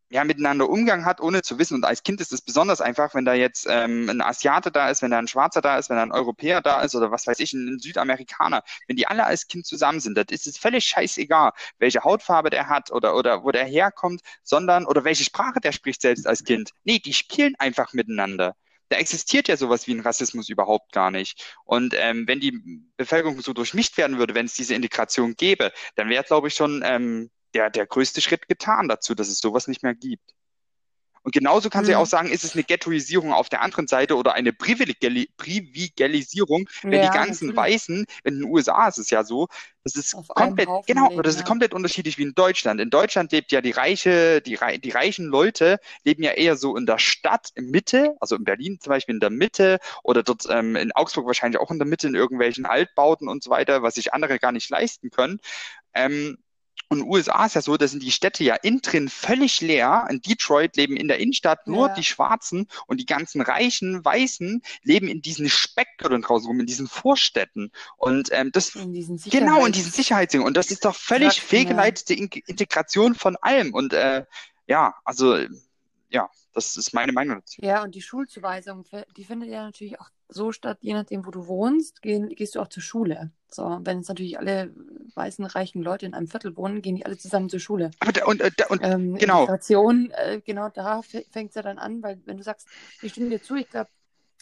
ja, 0.10 0.24
miteinander 0.24 0.70
Umgang 0.70 1.06
hat, 1.06 1.20
ohne 1.20 1.42
zu 1.42 1.58
wissen. 1.58 1.76
Und 1.76 1.86
als 1.86 2.04
Kind 2.04 2.22
ist 2.22 2.32
es 2.32 2.42
besonders 2.42 2.82
einfach, 2.82 3.16
wenn 3.16 3.26
da 3.26 3.34
jetzt 3.34 3.66
ähm, 3.70 4.10
ein 4.10 4.22
Asiate 4.22 4.72
da 4.72 4.90
ist, 4.90 5.02
wenn 5.02 5.12
da 5.12 5.18
ein 5.18 5.28
Schwarzer 5.28 5.62
da 5.62 5.78
ist, 5.78 5.90
wenn 5.90 5.98
da 5.98 6.04
ein 6.04 6.12
Europäer 6.12 6.62
da 6.62 6.82
ist 6.82 6.96
oder 6.96 7.12
was 7.12 7.26
weiß 7.28 7.40
ich, 7.40 7.54
ein 7.54 7.80
Südamerikaner. 7.80 8.64
Wenn 8.88 8.98
die 8.98 9.08
alle 9.08 9.26
als 9.26 9.48
Kind 9.48 9.66
zusammen 9.66 10.00
sind, 10.00 10.18
das 10.18 10.26
ist 10.30 10.48
es 10.48 10.58
völlig 10.58 10.86
scheißegal, 10.86 11.52
welche 11.80 12.04
Hautfarbe 12.04 12.50
der 12.50 12.70
hat 12.70 12.92
oder, 12.92 13.16
oder 13.16 13.44
wo 13.44 13.52
der 13.52 13.66
herkommt, 13.66 14.22
sondern 14.44 14.86
oder 14.86 15.04
welche 15.04 15.24
Sprache 15.24 15.60
der 15.60 15.72
spricht 15.72 16.02
selbst 16.02 16.28
als 16.28 16.44
Kind. 16.44 16.72
Nee, 16.84 17.00
die 17.00 17.14
spielen 17.14 17.56
einfach 17.58 17.94
miteinander. 17.94 18.56
Da 18.90 18.98
existiert 18.98 19.48
ja 19.48 19.58
sowas 19.58 19.88
wie 19.88 19.94
ein 19.94 20.02
Rassismus 20.02 20.50
überhaupt 20.50 20.92
gar 20.92 21.10
nicht. 21.10 21.44
Und 21.64 21.96
ähm, 21.98 22.28
wenn 22.28 22.40
die 22.40 22.84
Bevölkerung 22.98 23.42
so 23.42 23.54
durchmischt 23.54 23.98
werden 23.98 24.20
würde, 24.20 24.36
wenn 24.36 24.46
es 24.46 24.54
diese 24.54 24.76
Integration 24.76 25.36
gäbe, 25.36 25.72
dann 25.96 26.10
wäre, 26.10 26.24
glaube 26.24 26.50
ich, 26.50 26.54
schon 26.54 26.84
ähm, 26.86 27.32
der, 27.56 27.72
der 27.72 27.88
größte 27.88 28.22
Schritt 28.22 28.50
getan 28.50 28.90
dazu, 28.90 29.16
dass 29.16 29.30
es 29.30 29.40
sowas 29.40 29.68
nicht 29.70 29.84
mehr 29.84 29.96
gibt. 29.96 30.34
Und 31.24 31.34
genauso 31.34 31.72
kann 31.72 31.86
sie 31.86 31.92
Mhm. 31.92 31.96
auch 31.96 32.06
sagen, 32.06 32.30
ist 32.30 32.44
es 32.44 32.54
eine 32.54 32.64
Ghettoisierung 32.64 33.34
auf 33.34 33.50
der 33.50 33.62
anderen 33.64 33.88
Seite 33.88 34.16
oder 34.16 34.34
eine 34.34 34.54
Privilegali 34.54 35.28
Privilegisierung, 35.38 36.70
wenn 36.92 37.02
Ja, 37.02 37.02
die 37.02 37.10
ganzen 37.10 37.48
natürlich. 37.48 37.56
Weißen, 37.56 38.06
in 38.24 38.36
den 38.36 38.44
USA 38.44 38.88
ist 38.88 39.00
es 39.00 39.10
ja 39.10 39.24
so, 39.24 39.48
das 39.84 39.96
ist 39.96 40.16
Auf 40.16 40.34
komplett, 40.36 40.70
genau, 40.86 41.10
leben, 41.10 41.24
das 41.24 41.36
ist 41.36 41.40
ja. 41.40 41.44
komplett 41.44 41.74
unterschiedlich 41.74 42.20
wie 42.20 42.24
in 42.24 42.36
Deutschland. 42.36 42.80
In 42.80 42.92
Deutschland 42.92 43.32
lebt 43.32 43.52
ja 43.52 43.62
die 43.62 43.72
reiche, 43.72 44.40
die, 44.42 44.60
die 44.84 44.90
reichen 44.92 45.26
Leute 45.26 45.80
leben 46.04 46.22
ja 46.22 46.32
eher 46.32 46.58
so 46.58 46.78
in 46.78 46.86
der 46.86 47.00
Stadt, 47.00 47.50
in 47.56 47.72
Mitte, 47.72 48.16
also 48.20 48.36
in 48.36 48.44
Berlin 48.44 48.78
zum 48.80 48.92
Beispiel 48.92 49.16
in 49.16 49.20
der 49.20 49.32
Mitte 49.32 49.80
oder 50.04 50.22
dort 50.22 50.46
ähm, 50.52 50.76
in 50.76 50.92
Augsburg 50.92 51.26
wahrscheinlich 51.26 51.60
auch 51.60 51.72
in 51.72 51.80
der 51.80 51.88
Mitte 51.88 52.08
in 52.08 52.14
irgendwelchen 52.14 52.68
Altbauten 52.68 53.28
und 53.28 53.42
so 53.44 53.50
weiter, 53.50 53.82
was 53.82 53.96
sich 53.96 54.14
andere 54.14 54.38
gar 54.38 54.52
nicht 54.52 54.70
leisten 54.70 55.10
können. 55.10 55.40
Ähm, 55.94 56.38
und 56.90 57.00
in 57.00 57.04
den 57.06 57.12
USA 57.12 57.46
ist 57.46 57.56
ja 57.56 57.62
so, 57.62 57.78
da 57.78 57.88
sind 57.88 58.04
die 58.04 58.12
Städte 58.12 58.44
ja 58.44 58.56
innen 58.56 58.82
drin 58.82 59.10
völlig 59.10 59.62
leer. 59.62 60.08
In 60.10 60.22
Detroit 60.22 60.76
leben 60.78 60.96
in 60.96 61.08
der 61.08 61.20
Innenstadt 61.20 61.68
nur 61.68 61.88
Ja. 61.88 61.94
die 61.96 62.04
Schwarzen 62.04 62.68
und 62.88 63.00
die 63.00 63.06
ganzen 63.06 63.42
reichen 63.42 64.04
Weißen 64.06 64.62
leben 64.84 65.08
in 65.08 65.22
diesen 65.22 65.50
Speckgürteln 65.50 66.22
draußen 66.22 66.48
rum, 66.48 66.60
in 66.60 66.66
diesen 66.66 66.88
Vorstädten. 66.88 67.72
Und 67.98 68.30
ähm, 68.32 68.52
das 68.52 68.76
In 68.76 68.94
diesen 68.94 69.18
Genau, 69.18 69.66
in 69.66 69.72
diesen 69.72 69.92
Sicherheits- 69.92 69.96
Sicherheitsdingen. 69.96 70.46
Und 70.48 70.56
das 70.58 70.72
ist 70.72 70.86
doch 70.86 70.96
völlig 70.96 71.38
ja. 71.38 71.44
fehlgeleitete 71.44 72.14
In 72.14 72.30
Integration 72.46 73.16
von 73.16 73.36
allem. 73.38 73.74
Und 73.74 73.94
äh, 73.94 74.26
ja, 74.68 74.96
also 75.04 75.38
ja, 76.10 76.30
das 76.54 76.78
ist 76.78 76.94
meine 76.94 77.12
Meinung 77.12 77.40
dazu. 77.40 77.62
Ja, 77.62 77.84
und 77.84 77.96
die 77.96 78.02
Schulzuweisung, 78.02 78.86
die 79.18 79.24
findet 79.26 79.50
ja 79.50 79.64
natürlich 79.64 80.00
auch 80.00 80.10
so 80.30 80.52
statt, 80.52 80.78
je 80.82 80.94
nachdem, 80.94 81.26
wo 81.26 81.32
du 81.32 81.48
wohnst, 81.48 82.02
gehen, 82.02 82.30
gehst 82.30 82.56
du 82.56 82.62
auch 82.62 82.70
zur 82.70 82.82
Schule. 82.84 83.32
So, 83.56 83.80
wenn 83.84 83.98
jetzt 84.00 84.10
natürlich 84.10 84.38
alle 84.38 84.74
weißen, 85.16 85.46
reichen 85.46 85.82
Leute 85.82 86.06
in 86.06 86.14
einem 86.14 86.28
Viertel 86.28 86.56
wohnen, 86.58 86.82
gehen 86.82 86.96
die 86.96 87.06
alle 87.06 87.18
zusammen 87.18 87.50
zur 87.50 87.60
Schule. 87.60 87.92
Aber 88.00 88.12
da, 88.12 88.26
und, 88.26 88.42
äh, 88.42 88.52
da, 88.56 88.66
und 88.68 88.82
Ähm, 88.84 89.16
Genau. 89.16 89.42
Integration, 89.42 90.12
äh, 90.12 90.42
genau 90.44 90.70
da 90.70 91.02
fängt 91.02 91.50
es 91.50 91.56
ja 91.56 91.62
dann 91.62 91.78
an, 91.80 92.04
weil 92.04 92.20
wenn 92.26 92.38
du 92.38 92.44
sagst, 92.44 92.68
ich 93.02 93.12
stimme 93.14 93.30
dir 93.30 93.42
zu, 93.42 93.56
ich 93.56 93.70
glaube, 93.70 93.90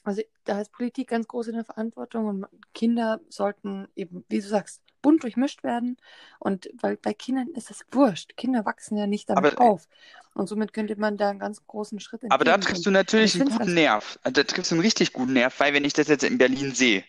also 0.03 0.21
da 0.45 0.59
ist 0.59 0.71
Politik 0.73 1.07
ganz 1.09 1.27
groß 1.27 1.47
in 1.49 1.55
der 1.55 1.63
Verantwortung 1.63 2.25
und 2.25 2.45
Kinder 2.73 3.21
sollten 3.29 3.87
eben, 3.95 4.25
wie 4.27 4.41
du 4.41 4.47
sagst, 4.47 4.81
bunt 5.01 5.23
durchmischt 5.23 5.63
werden. 5.63 5.97
Und 6.39 6.69
weil 6.81 6.97
bei 6.97 7.13
Kindern 7.13 7.49
ist 7.55 7.69
das 7.69 7.81
wurscht. 7.91 8.35
Kinder 8.35 8.65
wachsen 8.65 8.97
ja 8.97 9.05
nicht 9.05 9.29
damit 9.29 9.57
Aber- 9.57 9.61
auf. 9.61 9.87
Und 10.33 10.47
somit 10.49 10.73
könnte 10.73 10.95
man 10.99 11.15
da 11.17 11.29
einen 11.29 11.39
ganz 11.39 11.65
großen 11.67 11.99
Schritt 11.99 12.21
aber 12.29 12.43
da 12.43 12.57
triffst 12.57 12.85
du 12.85 12.89
natürlich 12.89 13.35
ich 13.35 13.41
einen 13.41 13.49
guten 13.51 13.59
ganz- 13.65 13.71
Nerv. 13.73 14.19
Also 14.23 14.33
Da 14.33 14.43
triffst 14.43 14.71
du 14.71 14.75
einen 14.75 14.81
richtig 14.81 15.13
guten 15.13 15.33
Nerv, 15.33 15.59
weil 15.59 15.73
wenn 15.75 15.85
ich 15.85 15.93
das 15.93 16.07
jetzt 16.07 16.23
in 16.23 16.37
Berlin 16.39 16.73
sehe, 16.73 17.03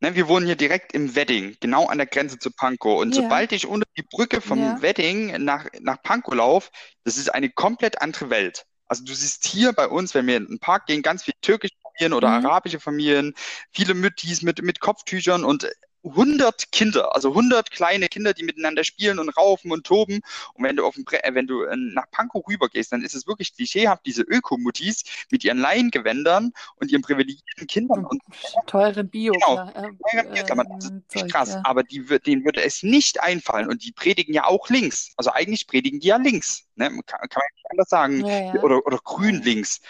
ne, 0.00 0.14
wir 0.14 0.28
wohnen 0.28 0.46
hier 0.46 0.56
direkt 0.56 0.92
im 0.92 1.14
Wedding, 1.14 1.56
genau 1.60 1.86
an 1.86 1.98
der 1.98 2.06
Grenze 2.06 2.38
zu 2.38 2.50
Pankow. 2.50 3.00
Und 3.00 3.14
Ja. 3.14 3.22
sobald 3.22 3.52
ich 3.52 3.66
unter 3.66 3.86
die 3.96 4.02
Brücke 4.02 4.40
vom 4.40 4.60
Ja. 4.60 4.82
Wedding 4.82 5.42
nach, 5.44 5.66
nach 5.80 6.02
Pankow 6.02 6.34
laufe, 6.34 6.70
das 7.04 7.16
ist 7.16 7.28
eine 7.34 7.50
komplett 7.50 8.00
andere 8.02 8.30
Welt. 8.30 8.64
Also 8.86 9.04
du 9.04 9.12
siehst 9.14 9.44
hier 9.46 9.72
bei 9.72 9.86
uns, 9.88 10.14
wenn 10.14 10.26
wir 10.26 10.36
in 10.36 10.46
den 10.46 10.58
Park 10.60 10.86
gehen, 10.86 11.02
ganz 11.02 11.24
viele 11.24 11.36
türkische 11.42 11.74
Familien 11.82 12.12
oder 12.14 12.28
Mhm. 12.28 12.46
arabische 12.46 12.80
Familien, 12.80 13.34
viele 13.72 13.94
Müttis 13.94 14.42
mit, 14.42 14.62
mit 14.62 14.80
Kopftüchern 14.80 15.44
und 15.44 15.68
100 16.10 16.72
Kinder, 16.72 17.14
also 17.14 17.30
100 17.30 17.70
kleine 17.70 18.08
Kinder, 18.08 18.34
die 18.34 18.42
miteinander 18.44 18.84
spielen 18.84 19.18
und 19.18 19.28
raufen 19.30 19.70
und 19.72 19.86
toben. 19.86 20.20
Und 20.54 20.64
wenn 20.64 20.76
du 20.76 20.84
auf 20.86 20.94
dem, 20.94 21.04
Bre- 21.04 21.22
äh, 21.22 21.34
wenn 21.34 21.46
du 21.46 21.62
äh, 21.64 21.76
nach 21.76 22.10
Pankow 22.10 22.46
rübergehst, 22.46 22.92
dann 22.92 23.02
ist 23.02 23.14
es 23.14 23.26
wirklich 23.26 23.54
klischeehaft, 23.54 24.04
diese 24.06 24.22
Ökomuttis 24.22 25.04
mit 25.30 25.44
ihren 25.44 25.58
Laiengewändern 25.58 26.52
und 26.76 26.90
ihren 26.90 27.02
privilegierten 27.02 27.66
Kindern 27.66 28.04
und 28.04 28.22
Teure 28.66 29.04
Bio, 29.04 29.32
Genau. 29.32 29.54
klar, 29.54 29.68
äh, 29.76 29.90
Teure 30.10 30.32
Bierklammern, 30.32 30.66
das 30.80 30.84
ist 30.86 30.92
Zeug, 31.08 31.30
krass, 31.30 31.50
ja. 31.50 31.62
aber 31.64 31.82
die, 31.82 32.04
denen 32.26 32.44
würde 32.44 32.62
es 32.62 32.82
nicht 32.82 33.20
einfallen 33.20 33.68
und 33.68 33.84
die 33.84 33.92
predigen 33.92 34.34
ja 34.34 34.44
auch 34.46 34.68
links. 34.68 35.12
Also 35.16 35.30
eigentlich 35.32 35.66
predigen 35.66 36.00
die 36.00 36.08
ja 36.08 36.16
links, 36.16 36.64
ne? 36.76 36.86
Kann, 37.06 37.28
kann 37.28 37.28
man 37.34 37.42
nicht 37.54 37.70
anders 37.70 37.88
sagen. 37.88 38.26
Ja, 38.26 38.54
ja. 38.54 38.62
Oder, 38.62 38.86
oder 38.86 38.98
grün 38.98 39.42
links. 39.42 39.80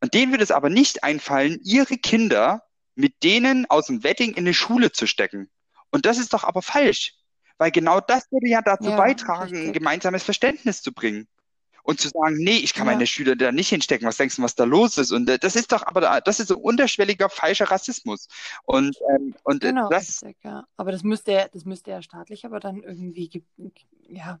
Und 0.00 0.14
denen 0.14 0.32
würde 0.32 0.44
es 0.44 0.50
aber 0.50 0.70
nicht 0.70 1.02
einfallen, 1.04 1.60
ihre 1.64 1.96
Kinder 1.96 2.62
mit 2.94 3.22
denen 3.22 3.66
aus 3.70 3.86
dem 3.86 4.02
Wedding 4.02 4.30
in 4.32 4.38
eine 4.38 4.54
Schule 4.54 4.90
zu 4.92 5.06
stecken. 5.06 5.48
Und 5.90 6.06
das 6.06 6.18
ist 6.18 6.32
doch 6.32 6.44
aber 6.44 6.62
falsch. 6.62 7.14
Weil 7.58 7.70
genau 7.72 8.00
das 8.00 8.30
würde 8.30 8.48
ja 8.48 8.62
dazu 8.62 8.90
Ja, 8.90 8.96
beitragen, 8.96 9.56
ein 9.56 9.72
gemeinsames 9.72 10.22
Verständnis 10.22 10.80
zu 10.82 10.92
bringen. 10.92 11.26
Und 11.82 12.00
zu 12.00 12.08
sagen, 12.10 12.36
nee, 12.36 12.58
ich 12.58 12.74
kann 12.74 12.86
Ja. 12.86 12.92
meine 12.92 13.06
Schüler 13.06 13.34
da 13.34 13.50
nicht 13.50 13.70
hinstecken. 13.70 14.06
Was 14.06 14.18
denkst 14.18 14.36
du, 14.36 14.42
was 14.42 14.54
da 14.54 14.64
los 14.64 14.98
ist? 14.98 15.10
Und 15.10 15.28
äh, 15.30 15.38
das 15.38 15.56
ist 15.56 15.72
doch, 15.72 15.86
aber 15.86 16.02
da- 16.02 16.20
das 16.20 16.38
ist 16.38 16.48
so 16.48 16.58
unterschwelliger 16.58 17.30
falscher 17.30 17.70
Rassismus. 17.70 18.28
Und, 18.64 18.94
ähm, 19.10 19.34
und 19.42 19.64
äh, 19.64 19.68
Genau, 19.68 19.88
das, 19.88 20.22
richtig, 20.22 20.36
ja. 20.44 20.64
Aber 20.76 20.92
das 20.92 21.02
müsste 21.02 21.32
ja, 21.32 21.48
das 21.48 21.64
müsste 21.64 21.90
ja 21.90 22.02
staatlich 22.02 22.44
aber 22.44 22.60
dann 22.60 22.82
irgendwie 22.82 23.28
ge- 23.30 23.42
ja, 24.08 24.38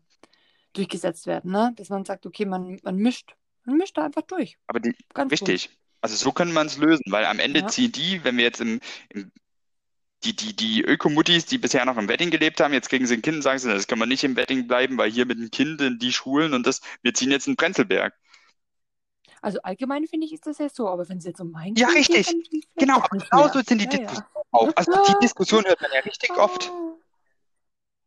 durchgesetzt 0.74 1.26
werden, 1.26 1.50
ne? 1.50 1.72
Dass 1.76 1.88
man 1.88 2.04
sagt, 2.04 2.26
okay, 2.26 2.44
man, 2.44 2.78
man 2.82 2.96
mischt. 2.96 3.34
Man 3.64 3.76
mischt 3.78 3.96
da 3.96 4.04
einfach 4.04 4.22
durch. 4.22 4.58
aber 4.66 4.80
die, 4.80 4.94
Ganz. 5.14 5.32
Richtig. 5.32 5.70
Also 6.02 6.16
so 6.16 6.32
können 6.32 6.52
wir 6.52 6.62
es 6.64 6.76
lösen, 6.76 7.04
weil 7.10 7.24
am 7.24 7.38
Ende 7.38 7.60
Ja. 7.60 7.66
ziehen 7.68 7.92
die, 7.92 8.22
wenn 8.24 8.36
wir 8.36 8.44
jetzt 8.44 8.60
im, 8.60 8.80
im 9.08 9.32
die, 10.24 10.34
die, 10.36 10.54
die 10.56 10.82
Ökomuttis, 10.82 11.46
die 11.46 11.58
bisher 11.58 11.84
noch 11.84 11.96
im 11.96 12.08
Wedding 12.08 12.30
gelebt 12.30 12.60
haben, 12.60 12.72
jetzt 12.72 12.88
kriegen 12.88 13.06
sie 13.06 13.14
ein 13.14 13.22
Kind 13.22 13.36
und 13.36 13.42
sagen 13.42 13.58
sie, 13.58 13.68
das 13.68 13.86
können 13.86 14.00
wir 14.00 14.06
nicht 14.06 14.24
im 14.24 14.36
Wedding 14.36 14.66
bleiben, 14.66 14.98
weil 14.98 15.10
hier 15.10 15.26
mit 15.26 15.38
dem 15.38 15.50
Kind 15.50 15.80
in 15.80 15.98
die 15.98 16.12
Schulen 16.12 16.54
und 16.54 16.66
das, 16.66 16.80
wir 17.02 17.14
ziehen 17.14 17.30
jetzt 17.30 17.46
in 17.48 17.56
Prenzlberg. 17.56 18.14
Also 19.40 19.60
allgemein 19.62 20.06
finde 20.06 20.26
ich, 20.26 20.32
ist 20.32 20.46
das 20.46 20.58
ja 20.58 20.68
so, 20.68 20.88
aber 20.88 21.08
wenn 21.08 21.18
es 21.18 21.24
jetzt 21.24 21.40
um 21.40 21.50
mein 21.50 21.74
Ja, 21.76 21.88
Kind 21.88 22.08
geht, 22.08 22.16
richtig. 22.16 22.26
vielleicht 22.26 22.68
Genau, 22.76 22.96
aber 22.96 23.18
genau 23.18 23.48
so 23.52 23.60
sind 23.62 23.78
die 23.80 23.84
Ja, 23.84 23.90
ja. 23.92 23.98
Diskussionen 23.98 24.26
auch. 24.50 24.72
Also 24.76 24.92
die 25.08 25.14
Diskussion 25.22 25.64
hört 25.64 25.80
man 25.80 25.90
ja 25.92 26.00
richtig 26.00 26.30
oft. 26.36 26.68
Ah. 26.70 26.94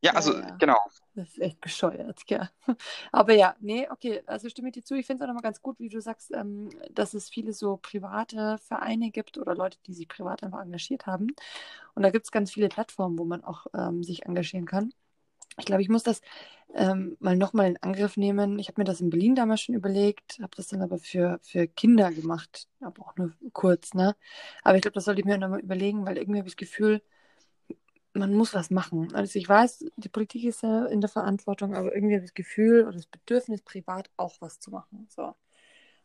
Ja, 0.04 0.12
Ja, 0.12 0.16
also 0.16 0.34
ja. 0.38 0.56
genau. 0.58 0.78
Das 1.14 1.28
ist 1.28 1.40
echt 1.42 1.60
bescheuert, 1.60 2.26
gell. 2.26 2.50
Aber 3.12 3.34
ja, 3.34 3.56
nee, 3.60 3.88
okay, 3.90 4.22
also 4.28 4.48
stimme 4.48 4.70
ich 4.70 4.76
dir 4.76 4.84
zu. 4.84 4.96
Ich 4.96 5.06
finde 5.06 5.22
es 5.22 5.24
auch 5.26 5.28
nochmal 5.28 5.44
ganz 5.44 5.62
gut, 5.62 5.78
wie 5.80 5.90
du 5.90 6.00
sagst, 6.00 6.32
ähm, 6.34 6.70
dass 6.92 7.14
es 7.14 7.30
viele 7.30 7.52
so 7.52 7.78
private 7.78 8.58
Vereine 8.60 9.12
gibt 9.12 9.38
oder 9.38 9.54
Leute, 9.54 9.78
die 9.88 9.94
sich 9.94 10.08
privat 10.08 10.42
einfach 10.44 10.62
engagiert 10.62 11.08
haben. 11.08 11.28
Und 11.96 12.04
da 12.04 12.12
gibt 12.12 12.26
es 12.26 12.32
ganz 12.32 12.52
viele 12.54 12.70
Plattformen, 12.70 13.20
wo 13.20 13.26
man 13.26 13.44
auch 13.44 13.68
ähm, 13.74 14.04
sich 14.04 14.26
engagieren 14.26 14.66
kann. 14.66 14.94
Ich 15.60 15.66
glaube, 15.66 15.82
ich 15.84 15.90
muss 15.90 16.04
das 16.04 16.22
ähm, 16.76 17.18
mal 17.20 17.38
nochmal 17.38 17.68
in 17.68 17.78
Angriff 17.84 18.18
nehmen. 18.18 18.60
Ich 18.60 18.70
habe 18.70 18.82
mir 18.82 18.86
das 18.86 19.02
in 19.02 19.10
Berlin 19.10 19.36
damals 19.36 19.62
schon 19.62 19.76
überlegt, 19.76 20.40
habe 20.42 20.56
das 20.56 20.68
dann 20.70 20.82
aber 20.82 20.98
für, 21.00 21.40
für 21.44 21.68
Kinder 21.68 22.12
gemacht, 22.12 22.68
aber 22.82 23.04
auch 23.08 23.16
nur 23.18 23.34
kurz, 23.54 23.94
ne? 23.94 24.16
Aber 24.64 24.78
ich 24.78 24.82
glaube, 24.84 24.96
das 24.96 25.06
sollte 25.06 25.22
ich 25.22 25.26
mir 25.26 25.38
nochmal 25.38 25.60
überlegen, 25.62 26.06
weil 26.06 26.18
irgendwie 26.18 26.40
habe 26.40 26.48
ich 26.50 26.56
das 26.56 26.58
Gefühl, 26.60 27.02
man 28.14 28.34
muss 28.34 28.54
was 28.54 28.70
machen. 28.70 29.14
Also 29.14 29.40
ich 29.40 29.48
weiß, 29.48 29.86
die 29.96 30.10
Politik 30.10 30.44
ist 30.44 30.64
ja 30.64 30.86
in 30.86 31.02
der 31.02 31.10
Verantwortung, 31.10 31.76
aber 31.76 31.94
irgendwie 31.94 32.16
habe 32.16 32.26
ich 32.26 32.32
das 32.32 32.36
Gefühl 32.36 32.84
oder 32.84 32.94
das 32.94 33.06
Bedürfnis, 33.06 33.62
privat 33.62 34.10
auch 34.18 34.36
was 34.40 34.60
zu 34.60 34.72
machen. 34.72 35.08
So. 35.10 35.36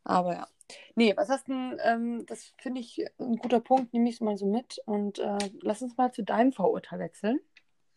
Aber 0.05 0.35
ja. 0.35 0.49
Nee, 0.95 1.17
was 1.17 1.29
hast 1.29 1.49
du 1.49 1.53
denn, 1.53 1.81
ähm, 1.85 2.27
das 2.27 2.53
finde 2.59 2.81
ich 2.81 3.05
ein 3.19 3.37
guter 3.37 3.61
Punkt, 3.61 3.93
nehme 3.93 4.09
ich 4.09 4.17
es 4.17 4.21
mal 4.21 4.37
so 4.37 4.47
mit 4.47 4.81
und 4.85 5.19
äh, 5.19 5.39
lass 5.63 5.83
uns 5.83 5.97
mal 5.97 6.13
zu 6.13 6.23
deinem 6.23 6.53
Vorurteil 6.53 6.99
wechseln. 6.99 7.39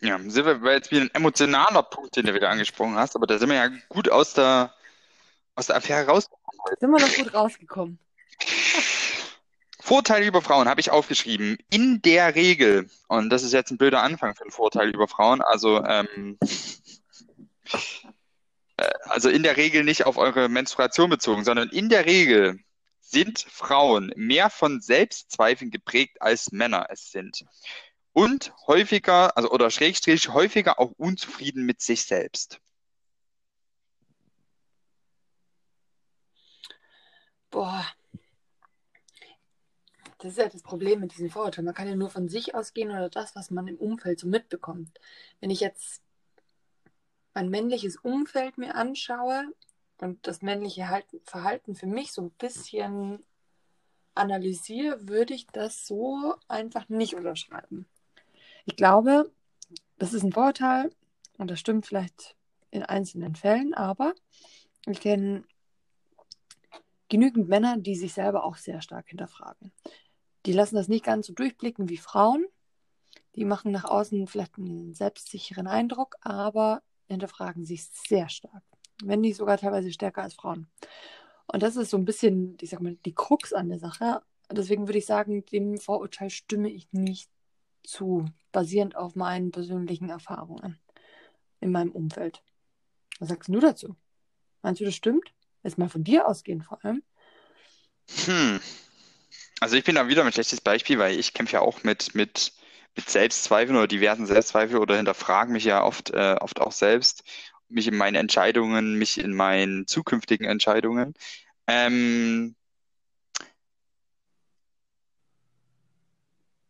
Ja, 0.01 0.17
sind 0.19 0.45
wir, 0.45 0.73
jetzt 0.73 0.91
wieder 0.91 1.01
ein 1.01 1.13
emotionaler 1.13 1.83
Punkt, 1.83 2.15
den 2.15 2.25
du 2.25 2.33
wieder 2.33 2.49
angesprochen 2.49 2.95
hast, 2.95 3.15
aber 3.15 3.27
da 3.27 3.37
sind 3.37 3.49
wir 3.49 3.57
ja 3.57 3.69
gut 3.89 4.09
aus 4.09 4.33
der, 4.33 4.73
aus 5.55 5.67
der 5.67 5.75
Affäre 5.77 6.07
rausgekommen. 6.07 6.77
Sind 6.79 6.91
wir 6.91 6.99
noch 6.99 7.15
gut 7.15 7.33
rausgekommen? 7.33 7.99
Vorteile 9.89 10.27
über 10.27 10.43
Frauen 10.43 10.69
habe 10.69 10.81
ich 10.81 10.91
aufgeschrieben. 10.91 11.57
In 11.71 11.99
der 12.03 12.35
Regel, 12.35 12.87
und 13.07 13.31
das 13.31 13.41
ist 13.41 13.53
jetzt 13.53 13.71
ein 13.71 13.79
blöder 13.79 14.03
Anfang 14.03 14.35
für 14.35 14.43
einen 14.43 14.51
Vorteil 14.51 14.91
über 14.91 15.07
Frauen, 15.07 15.41
also 15.41 15.83
ähm, 15.83 16.37
äh, 18.77 18.87
also 19.05 19.29
in 19.29 19.41
der 19.41 19.57
Regel 19.57 19.83
nicht 19.83 20.05
auf 20.05 20.17
eure 20.17 20.47
Menstruation 20.47 21.09
bezogen, 21.09 21.43
sondern 21.43 21.69
in 21.69 21.89
der 21.89 22.05
Regel 22.05 22.59
sind 22.99 23.39
Frauen 23.39 24.13
mehr 24.15 24.51
von 24.51 24.79
Selbstzweifeln 24.79 25.71
geprägt 25.71 26.21
als 26.21 26.51
Männer 26.51 26.85
es 26.91 27.09
sind. 27.09 27.47
Und 28.13 28.53
häufiger, 28.67 29.35
also 29.37 29.49
oder 29.49 29.71
schrägstrich 29.71 30.29
häufiger 30.29 30.77
auch 30.79 30.91
unzufrieden 30.97 31.65
mit 31.65 31.81
sich 31.81 32.03
selbst. 32.03 32.59
Boah. 37.49 37.87
Das 40.19 40.31
ist 40.31 40.37
ja 40.37 40.49
das 40.49 40.61
Problem 40.61 40.99
mit 40.99 41.13
diesen 41.13 41.29
Vorurteilen. 41.29 41.65
Man 41.65 41.73
kann 41.73 41.87
ja 41.87 41.95
nur 41.95 42.09
von 42.09 42.27
sich 42.27 42.53
ausgehen 42.53 42.91
oder 42.91 43.09
das, 43.09 43.35
was 43.35 43.51
man 43.51 43.67
im 43.67 43.77
Umfeld 43.77 44.19
so 44.19 44.27
mitbekommt. 44.27 44.99
Wenn 45.39 45.49
ich 45.49 45.61
jetzt 45.61 46.01
mein 47.33 47.49
männliches 47.49 47.95
Umfeld 47.95 48.57
mir 48.57 48.75
anschaue 48.75 49.45
und 49.99 50.27
das 50.27 50.41
männliche 50.41 50.89
Halten- 50.89 51.21
Verhalten 51.23 51.73
für 51.73 51.87
mich 51.87 52.11
so 52.11 52.23
ein 52.23 52.31
bisschen 52.31 53.23
analysiere, 54.13 55.07
würde 55.07 55.33
ich 55.33 55.47
das 55.47 55.87
so 55.87 56.35
einfach 56.49 56.89
nicht 56.89 57.15
unterschreiben. 57.15 57.87
Ich 58.65 58.75
glaube, 58.75 59.31
das 59.97 60.13
ist 60.13 60.23
ein 60.23 60.33
Vorurteil 60.33 60.91
und 61.37 61.49
das 61.49 61.61
stimmt 61.61 61.85
vielleicht 61.85 62.35
in 62.71 62.83
einzelnen 62.83 63.35
Fällen, 63.35 63.73
aber 63.73 64.13
ich 64.85 64.99
kenne 64.99 65.45
genügend 67.07 67.47
Männer, 67.47 67.77
die 67.77 67.95
sich 67.95 68.13
selber 68.13 68.43
auch 68.43 68.57
sehr 68.57 68.81
stark 68.81 69.07
hinterfragen. 69.07 69.71
Die 70.49 70.53
lassen 70.53 70.77
das 70.77 70.87
nicht 70.87 71.05
ganz 71.05 71.27
so 71.27 71.33
durchblicken 71.33 71.89
wie 71.89 71.97
Frauen. 71.97 72.43
Die 73.35 73.45
machen 73.45 73.71
nach 73.71 73.83
außen 73.83 74.25
vielleicht 74.25 74.57
einen 74.57 74.95
selbstsicheren 74.95 75.67
Eindruck, 75.67 76.15
aber 76.21 76.81
hinterfragen 77.07 77.65
sich 77.65 77.85
sehr 77.85 78.29
stark. 78.29 78.63
Wenn 79.03 79.21
nicht 79.21 79.37
sogar 79.37 79.59
teilweise 79.59 79.91
stärker 79.91 80.23
als 80.23 80.33
Frauen. 80.33 80.67
Und 81.45 81.61
das 81.61 81.75
ist 81.75 81.91
so 81.91 81.97
ein 81.97 82.05
bisschen, 82.05 82.57
ich 82.61 82.71
sag 82.71 82.81
mal, 82.81 82.95
die 83.05 83.13
Krux 83.13 83.53
an 83.53 83.69
der 83.69 83.77
Sache. 83.77 84.23
Deswegen 84.51 84.87
würde 84.87 84.97
ich 84.97 85.05
sagen, 85.05 85.45
dem 85.45 85.77
Vorurteil 85.77 86.31
stimme 86.31 86.71
ich 86.71 86.91
nicht 86.91 87.29
zu, 87.83 88.25
basierend 88.51 88.95
auf 88.95 89.15
meinen 89.15 89.51
persönlichen 89.51 90.09
Erfahrungen 90.09 90.79
in 91.59 91.71
meinem 91.71 91.91
Umfeld. 91.91 92.41
Was 93.19 93.29
sagst 93.29 93.49
du 93.49 93.59
dazu? 93.59 93.95
Meinst 94.63 94.81
du, 94.81 94.85
das 94.85 94.95
stimmt? 94.95 95.31
Jetzt 95.61 95.77
mal 95.77 95.89
von 95.89 96.03
dir 96.03 96.27
ausgehen 96.27 96.63
vor 96.63 96.83
allem. 96.83 97.03
Hm. 98.25 98.59
Also 99.59 99.75
ich 99.75 99.83
bin 99.83 99.95
da 99.95 100.07
wieder 100.07 100.23
ein 100.23 100.31
schlechtes 100.31 100.61
Beispiel, 100.61 100.99
weil 100.99 101.19
ich 101.19 101.33
kämpfe 101.33 101.53
ja 101.53 101.61
auch 101.61 101.83
mit, 101.83 102.15
mit, 102.15 102.53
mit 102.95 103.09
Selbstzweifeln 103.09 103.77
oder 103.77 103.87
diversen 103.87 104.25
Selbstzweifeln 104.25 104.79
oder 104.81 104.95
hinterfrage 104.95 105.51
mich 105.51 105.65
ja 105.65 105.83
oft, 105.83 106.11
äh, 106.11 106.35
oft 106.39 106.61
auch 106.61 106.71
selbst, 106.71 107.23
mich 107.67 107.87
in 107.87 107.97
meinen 107.97 108.15
Entscheidungen, 108.15 108.97
mich 108.97 109.19
in 109.19 109.33
meinen 109.33 109.85
zukünftigen 109.85 110.47
Entscheidungen. 110.47 111.13
Ähm, 111.67 112.55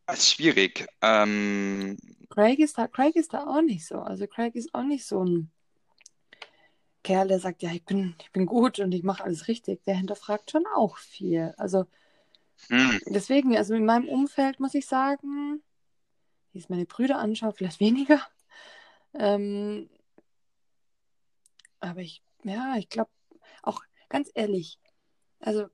das 0.07 0.19
ist 0.19 0.33
schwierig. 0.33 0.87
Ähm, 1.01 1.97
Craig 2.29 2.59
ist 2.59 2.77
da, 2.77 2.87
Craig 2.87 3.15
ist 3.15 3.33
da 3.33 3.45
auch 3.45 3.61
nicht 3.61 3.85
so. 3.85 3.99
Also 3.99 4.25
Craig 4.25 4.55
ist 4.55 4.73
auch 4.73 4.83
nicht 4.83 5.05
so 5.05 5.23
ein 5.23 5.51
Kerl, 7.03 7.27
der 7.27 7.39
sagt, 7.39 7.61
ja, 7.61 7.71
ich 7.71 7.85
bin, 7.85 8.15
ich 8.21 8.31
bin 8.31 8.45
gut 8.45 8.79
und 8.79 8.91
ich 8.93 9.03
mache 9.03 9.23
alles 9.23 9.47
richtig. 9.47 9.83
Der 9.85 9.95
hinterfragt 9.95 10.51
schon 10.51 10.65
auch 10.75 10.97
viel. 10.97 11.53
Also 11.57 11.85
hm, 12.68 12.99
deswegen, 13.07 13.56
also 13.57 13.73
in 13.73 13.86
meinem 13.86 14.07
Umfeld 14.07 14.60
muss 14.60 14.73
ich 14.73 14.88
sagen, 14.88 15.64
ich 16.52 16.61
jetzt 16.61 16.69
meine 16.69 16.86
Brüder 16.86 17.19
anschaue, 17.19 17.53
vielleicht 17.53 17.80
weniger. 17.80 18.22
Ähm, 19.14 19.90
aber 21.80 22.02
ich, 22.02 22.22
ja, 22.44 22.76
ich 22.77 22.90
glaube, 22.90 23.10
auch 23.64 23.81
ganz 24.10 24.30
ehrlich, 24.34 24.80
also 25.40 25.68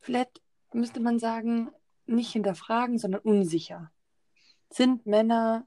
vielleicht 0.00 0.42
müsste 0.72 1.00
man 1.00 1.18
sagen, 1.18 1.70
nicht 2.06 2.32
hinterfragen, 2.32 2.98
sondern 2.98 3.20
unsicher. 3.22 3.90
Sind 4.70 5.06
Männer 5.06 5.66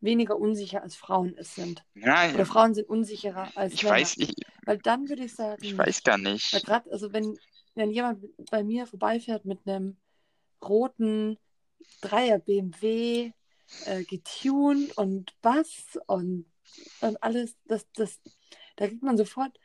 weniger 0.00 0.36
unsicher 0.36 0.82
als 0.82 0.96
Frauen 0.96 1.34
es 1.38 1.54
sind? 1.54 1.84
ja, 1.94 2.34
Oder 2.34 2.46
Frauen 2.46 2.74
sind 2.74 2.88
unsicherer 2.88 3.50
als 3.56 3.74
ich 3.74 3.82
Männer? 3.84 3.96
weiß, 3.96 4.16
ich, 4.18 4.34
Weil 4.64 4.78
dann 4.78 5.08
würde 5.08 5.24
ich 5.24 5.34
sagen, 5.34 5.62
ich 5.62 5.76
weiß 5.76 6.02
gar 6.02 6.18
Weil 6.18 6.32
nicht. 6.32 6.66
gerade, 6.66 6.90
also 6.90 7.12
wenn, 7.12 7.38
wenn 7.76 7.90
jemand 7.90 8.24
bei 8.50 8.64
mir 8.64 8.86
vorbeifährt 8.86 9.44
mit 9.44 9.60
einem 9.66 9.96
roten 10.62 11.38
Dreier 12.00 12.38
BMW, 12.38 13.32
äh, 13.84 14.04
getuned 14.04 14.96
und 14.98 15.40
Bass 15.42 15.98
und, 16.06 16.46
und 17.00 17.22
alles, 17.22 17.54
das, 17.66 17.86
das, 17.92 18.20
da 18.76 18.88
kriegt 18.88 19.02
man 19.02 19.16
sofort 19.16 19.58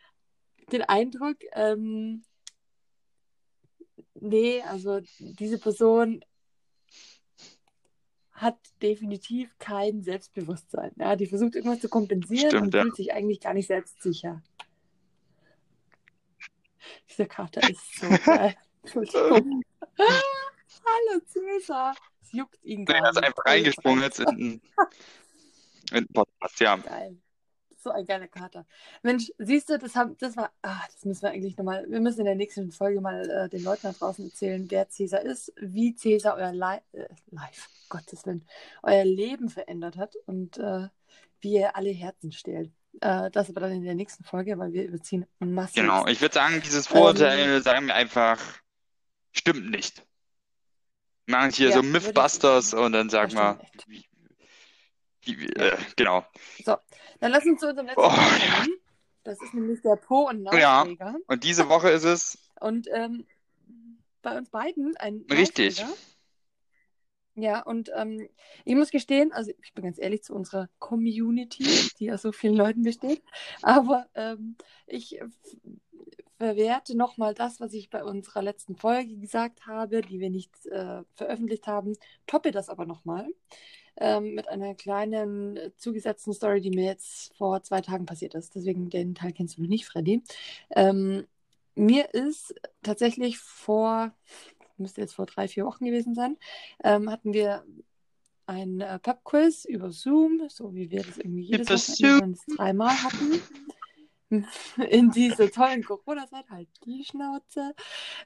den 0.72 0.84
Eindruck, 0.84 1.38
ähm, 1.54 2.24
nee, 4.16 4.62
also 4.62 5.00
diese 5.20 5.58
Person 5.58 6.24
hat 8.32 8.58
definitiv 8.82 9.56
kein 9.60 10.02
Selbstbewusstsein. 10.02 10.92
Ja, 10.98 11.16
die 11.16 11.28
versucht 11.28 11.56
irgendwas 11.56 11.80
zu 11.80 11.90
kompensieren 11.90 12.50
Stimmt, 12.50 12.64
und 12.64 12.74
ja. 12.74 12.82
fühlt 12.82 12.96
sich 12.96 13.14
eigentlich 13.14 13.40
gar 13.40 13.54
nicht 13.54 13.68
selbstsicher. 13.68 14.42
Dieser 17.10 17.26
Kater 17.26 17.68
ist 17.70 18.00
so 18.00 18.08
geil. 18.26 18.56
Entschuldigung. 18.84 19.64
Hallo 19.98 21.22
Cäsar. 21.26 21.96
Es 22.22 22.32
juckt 22.32 22.64
ihn 22.64 22.86
gar 22.86 22.98
Er 22.98 23.10
ist 23.12 23.24
einfach 23.24 23.46
reingesprungen 23.46 24.04
jetzt 24.04 24.20
in, 24.20 24.62
den 25.92 26.08
Podcast, 26.08 26.60
ja. 26.60 26.78
Geil. 26.78 27.18
So 27.78 27.90
ein 27.90 28.06
geiler 28.06 28.28
Kater. 28.28 28.66
Mensch, 29.02 29.32
siehst 29.40 29.70
du, 29.70 29.80
das, 29.80 29.96
haben, 29.96 30.16
das 30.20 30.38
war, 30.38 30.52
ah, 30.62 30.82
das 30.94 31.04
müssen 31.04 31.24
wir 31.24 31.32
eigentlich 31.32 31.58
nochmal, 31.58 31.86
wir 31.90 32.00
müssen 32.00 32.20
in 32.20 32.26
der 32.28 32.36
nächsten 32.36 32.72
Folge 32.72 33.02
mal 33.02 33.28
äh, 33.28 33.50
den 33.50 33.64
Leuten 33.64 33.84
da 33.84 33.92
draußen 33.92 34.26
erzählen, 34.26 34.70
wer 34.70 34.88
Cäsar 34.88 35.22
ist, 35.22 35.52
wie 35.60 35.96
Cäsar 35.96 36.36
euer 36.36 36.52
Li 36.52 37.00
äh, 37.00 37.08
Life, 37.32 37.70
Gottes 37.90 38.26
Willen, 38.26 38.48
euer 38.84 39.04
Leben 39.04 39.50
verändert 39.50 39.98
hat 39.98 40.16
und 40.28 40.60
äh, 40.60 40.90
wie 41.40 41.56
ihr 41.56 41.76
alle 41.76 41.90
Herzen 41.90 42.32
stehlt. 42.32 42.72
Äh, 43.00 43.32
das 43.32 43.50
aber 43.50 43.62
dann 43.62 43.72
in 43.72 43.84
der 43.84 43.96
nächsten 43.96 44.24
Folge, 44.24 44.58
weil 44.58 44.74
wir 44.74 44.86
überziehen 44.86 45.26
massiv. 45.40 45.76
Genau. 45.82 46.06
Ich 46.08 46.20
würde 46.22 46.34
sagen, 46.34 46.62
dieses 46.64 46.88
Ähm, 46.88 46.98
Vorurteil, 46.98 47.62
sagen 47.64 47.88
wir 47.88 47.96
einfach, 47.96 48.40
stimmt 49.32 49.72
nicht. 49.72 50.06
Wir 51.26 51.38
machen 51.38 51.52
hier 51.52 51.70
Ja, 51.70 51.76
so 51.76 51.82
ich 51.82 51.86
Mythbusters 51.88 52.72
sagen. 52.72 52.84
und 52.84 52.92
dann 52.94 53.10
sagen 53.10 53.34
wir, 53.34 53.60
wie, 53.88 54.04
wie, 55.40 55.46
äh, 55.54 55.78
genau. 55.96 56.26
So, 56.66 56.76
dann 57.20 57.32
lass 57.32 57.46
uns 57.46 57.60
zu 57.62 57.70
unserem 57.70 57.88
letzten 57.88 58.02
Oh, 58.02 58.10
ja. 58.10 58.56
kommen. 58.58 58.76
Das 59.24 59.42
ist 59.42 59.54
nämlich 59.54 59.82
der 59.82 59.96
Po- 59.96 60.28
und 60.28 60.44
Ja. 60.52 60.80
Nachträger. 60.84 61.16
Und 61.28 61.44
diese 61.44 61.70
Woche 61.70 61.90
ist 61.92 62.04
es 62.04 62.38
Und 62.60 62.88
ähm, 62.92 63.26
bei 64.24 64.38
uns 64.38 64.50
beiden 64.50 64.98
ein 64.98 65.26
richtig. 65.32 65.80
Nachträger. 65.80 65.98
Ja, 67.36 67.62
und 67.62 67.90
ähm, 67.96 68.28
ich 68.66 68.76
muss 68.76 68.92
gestehen, 68.92 69.32
also 69.32 69.52
ich 69.62 69.74
bin 69.74 69.86
ganz 69.86 69.98
ehrlich 69.98 70.24
zu 70.24 70.34
unserer 70.34 70.68
Community, 70.80 71.64
die 72.00 72.12
aus 72.12 72.24
so 72.24 72.32
vielen 72.32 72.56
Leuten 72.56 72.84
besteht, 72.84 73.22
aber 73.62 74.08
ähm, 74.16 74.58
ich 74.86 75.20
verwerte 76.38 76.98
nochmal 76.98 77.34
das, 77.34 77.60
was 77.60 77.74
ich 77.74 77.90
bei 77.90 78.04
unserer 78.04 78.42
letzten 78.42 78.76
Folge 78.76 79.16
gesagt 79.16 79.68
habe, 79.68 80.02
die 80.02 80.20
wir 80.20 80.30
nicht 80.30 80.52
äh, 80.66 81.04
veröffentlicht 81.14 81.68
haben, 81.68 81.96
toppe 82.26 82.52
das 82.52 82.68
aber 82.68 82.86
nochmal 82.86 83.28
ähm, 83.98 84.34
mit 84.34 84.48
einer 84.48 84.74
kleinen 84.76 85.56
äh, 85.58 85.72
zugesetzten 85.78 86.34
Story, 86.34 86.60
die 86.62 86.72
mir 86.72 86.86
jetzt 86.86 87.36
vor 87.38 87.62
zwei 87.64 87.82
Tagen 87.82 88.06
passiert 88.06 88.34
ist. 88.36 88.56
Deswegen 88.56 88.90
den 88.90 89.16
Teil 89.16 89.34
kennst 89.34 89.58
du 89.58 89.62
noch 89.62 89.70
nicht, 89.70 89.86
Freddy. 89.86 90.24
Ähm, 90.72 91.28
mir 91.76 92.14
ist 92.14 92.56
tatsächlich 92.84 93.38
vor, 93.38 94.12
müsste 94.82 95.02
jetzt 95.02 95.14
vor 95.14 95.26
drei, 95.26 95.48
vier 95.48 95.66
Wochen 95.66 95.86
gewesen 95.86 96.16
sein, 96.16 96.38
ähm, 96.84 97.10
hatten 97.10 97.34
wir 97.34 97.64
ein 98.46 98.82
äh, 98.82 99.00
Pub-Quiz 99.00 99.66
über 99.66 99.92
Zoom, 99.92 100.48
so 100.50 100.74
wie 100.74 100.92
wir 100.92 101.04
das 101.04 101.18
irgendwie 101.18 101.44
jedes 101.44 101.98
schon 101.98 102.38
dreimal 102.56 102.92
hatten. 102.92 103.42
In 104.90 105.12
dieser 105.12 105.52
tollen 105.52 105.84
Corona-Zeit, 105.84 106.50
halt 106.50 106.70
die 106.86 107.04
Schnauze. 107.04 107.76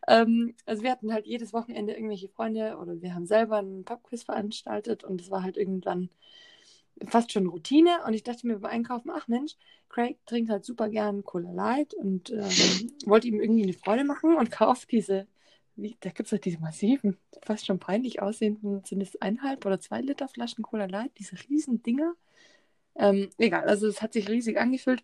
Ähm, 0.07 0.53
also 0.65 0.83
wir 0.83 0.91
hatten 0.91 1.11
halt 1.11 1.25
jedes 1.25 1.51
Wochenende 1.51 1.93
irgendwelche 1.93 2.29
Freunde 2.29 2.77
oder 2.77 3.01
wir 3.01 3.15
haben 3.15 3.25
selber 3.25 3.57
einen 3.57 3.83
Pub-Quiz 3.85 4.23
veranstaltet 4.23 5.03
und 5.03 5.19
es 5.21 5.31
war 5.31 5.41
halt 5.41 5.57
irgendwann 5.57 6.09
fast 7.07 7.31
schon 7.31 7.47
Routine 7.47 8.03
und 8.05 8.13
ich 8.13 8.23
dachte 8.23 8.47
mir 8.47 8.59
beim 8.59 8.71
Einkaufen, 8.71 9.11
ach 9.13 9.27
Mensch, 9.27 9.55
Craig 9.89 10.17
trinkt 10.25 10.49
halt 10.49 10.65
super 10.65 10.89
gern 10.89 11.23
Cola 11.23 11.51
Light 11.51 11.93
und 11.93 12.29
ähm, 12.29 12.91
wollte 13.05 13.27
ihm 13.27 13.39
irgendwie 13.39 13.63
eine 13.63 13.73
Freude 13.73 14.03
machen 14.03 14.35
und 14.35 14.51
kauft 14.51 14.91
diese, 14.91 15.27
wie, 15.75 15.97
da 15.99 16.09
gibt 16.09 16.27
es 16.27 16.31
halt 16.31 16.45
diese 16.45 16.59
massiven, 16.59 17.17
fast 17.41 17.65
schon 17.65 17.79
peinlich 17.79 18.21
aussehenden, 18.21 18.83
sind 18.85 19.01
es 19.01 19.21
eineinhalb 19.21 19.65
oder 19.65 19.79
zwei 19.79 20.01
Liter 20.01 20.27
Flaschen 20.27 20.63
Cola 20.63 20.85
Light, 20.85 21.11
diese 21.17 21.35
riesen 21.49 21.83
Dinger. 21.83 22.13
Ähm, 22.95 23.29
egal, 23.37 23.67
also 23.67 23.87
es 23.87 24.01
hat 24.01 24.13
sich 24.13 24.29
riesig 24.29 24.57
angefühlt 24.57 25.03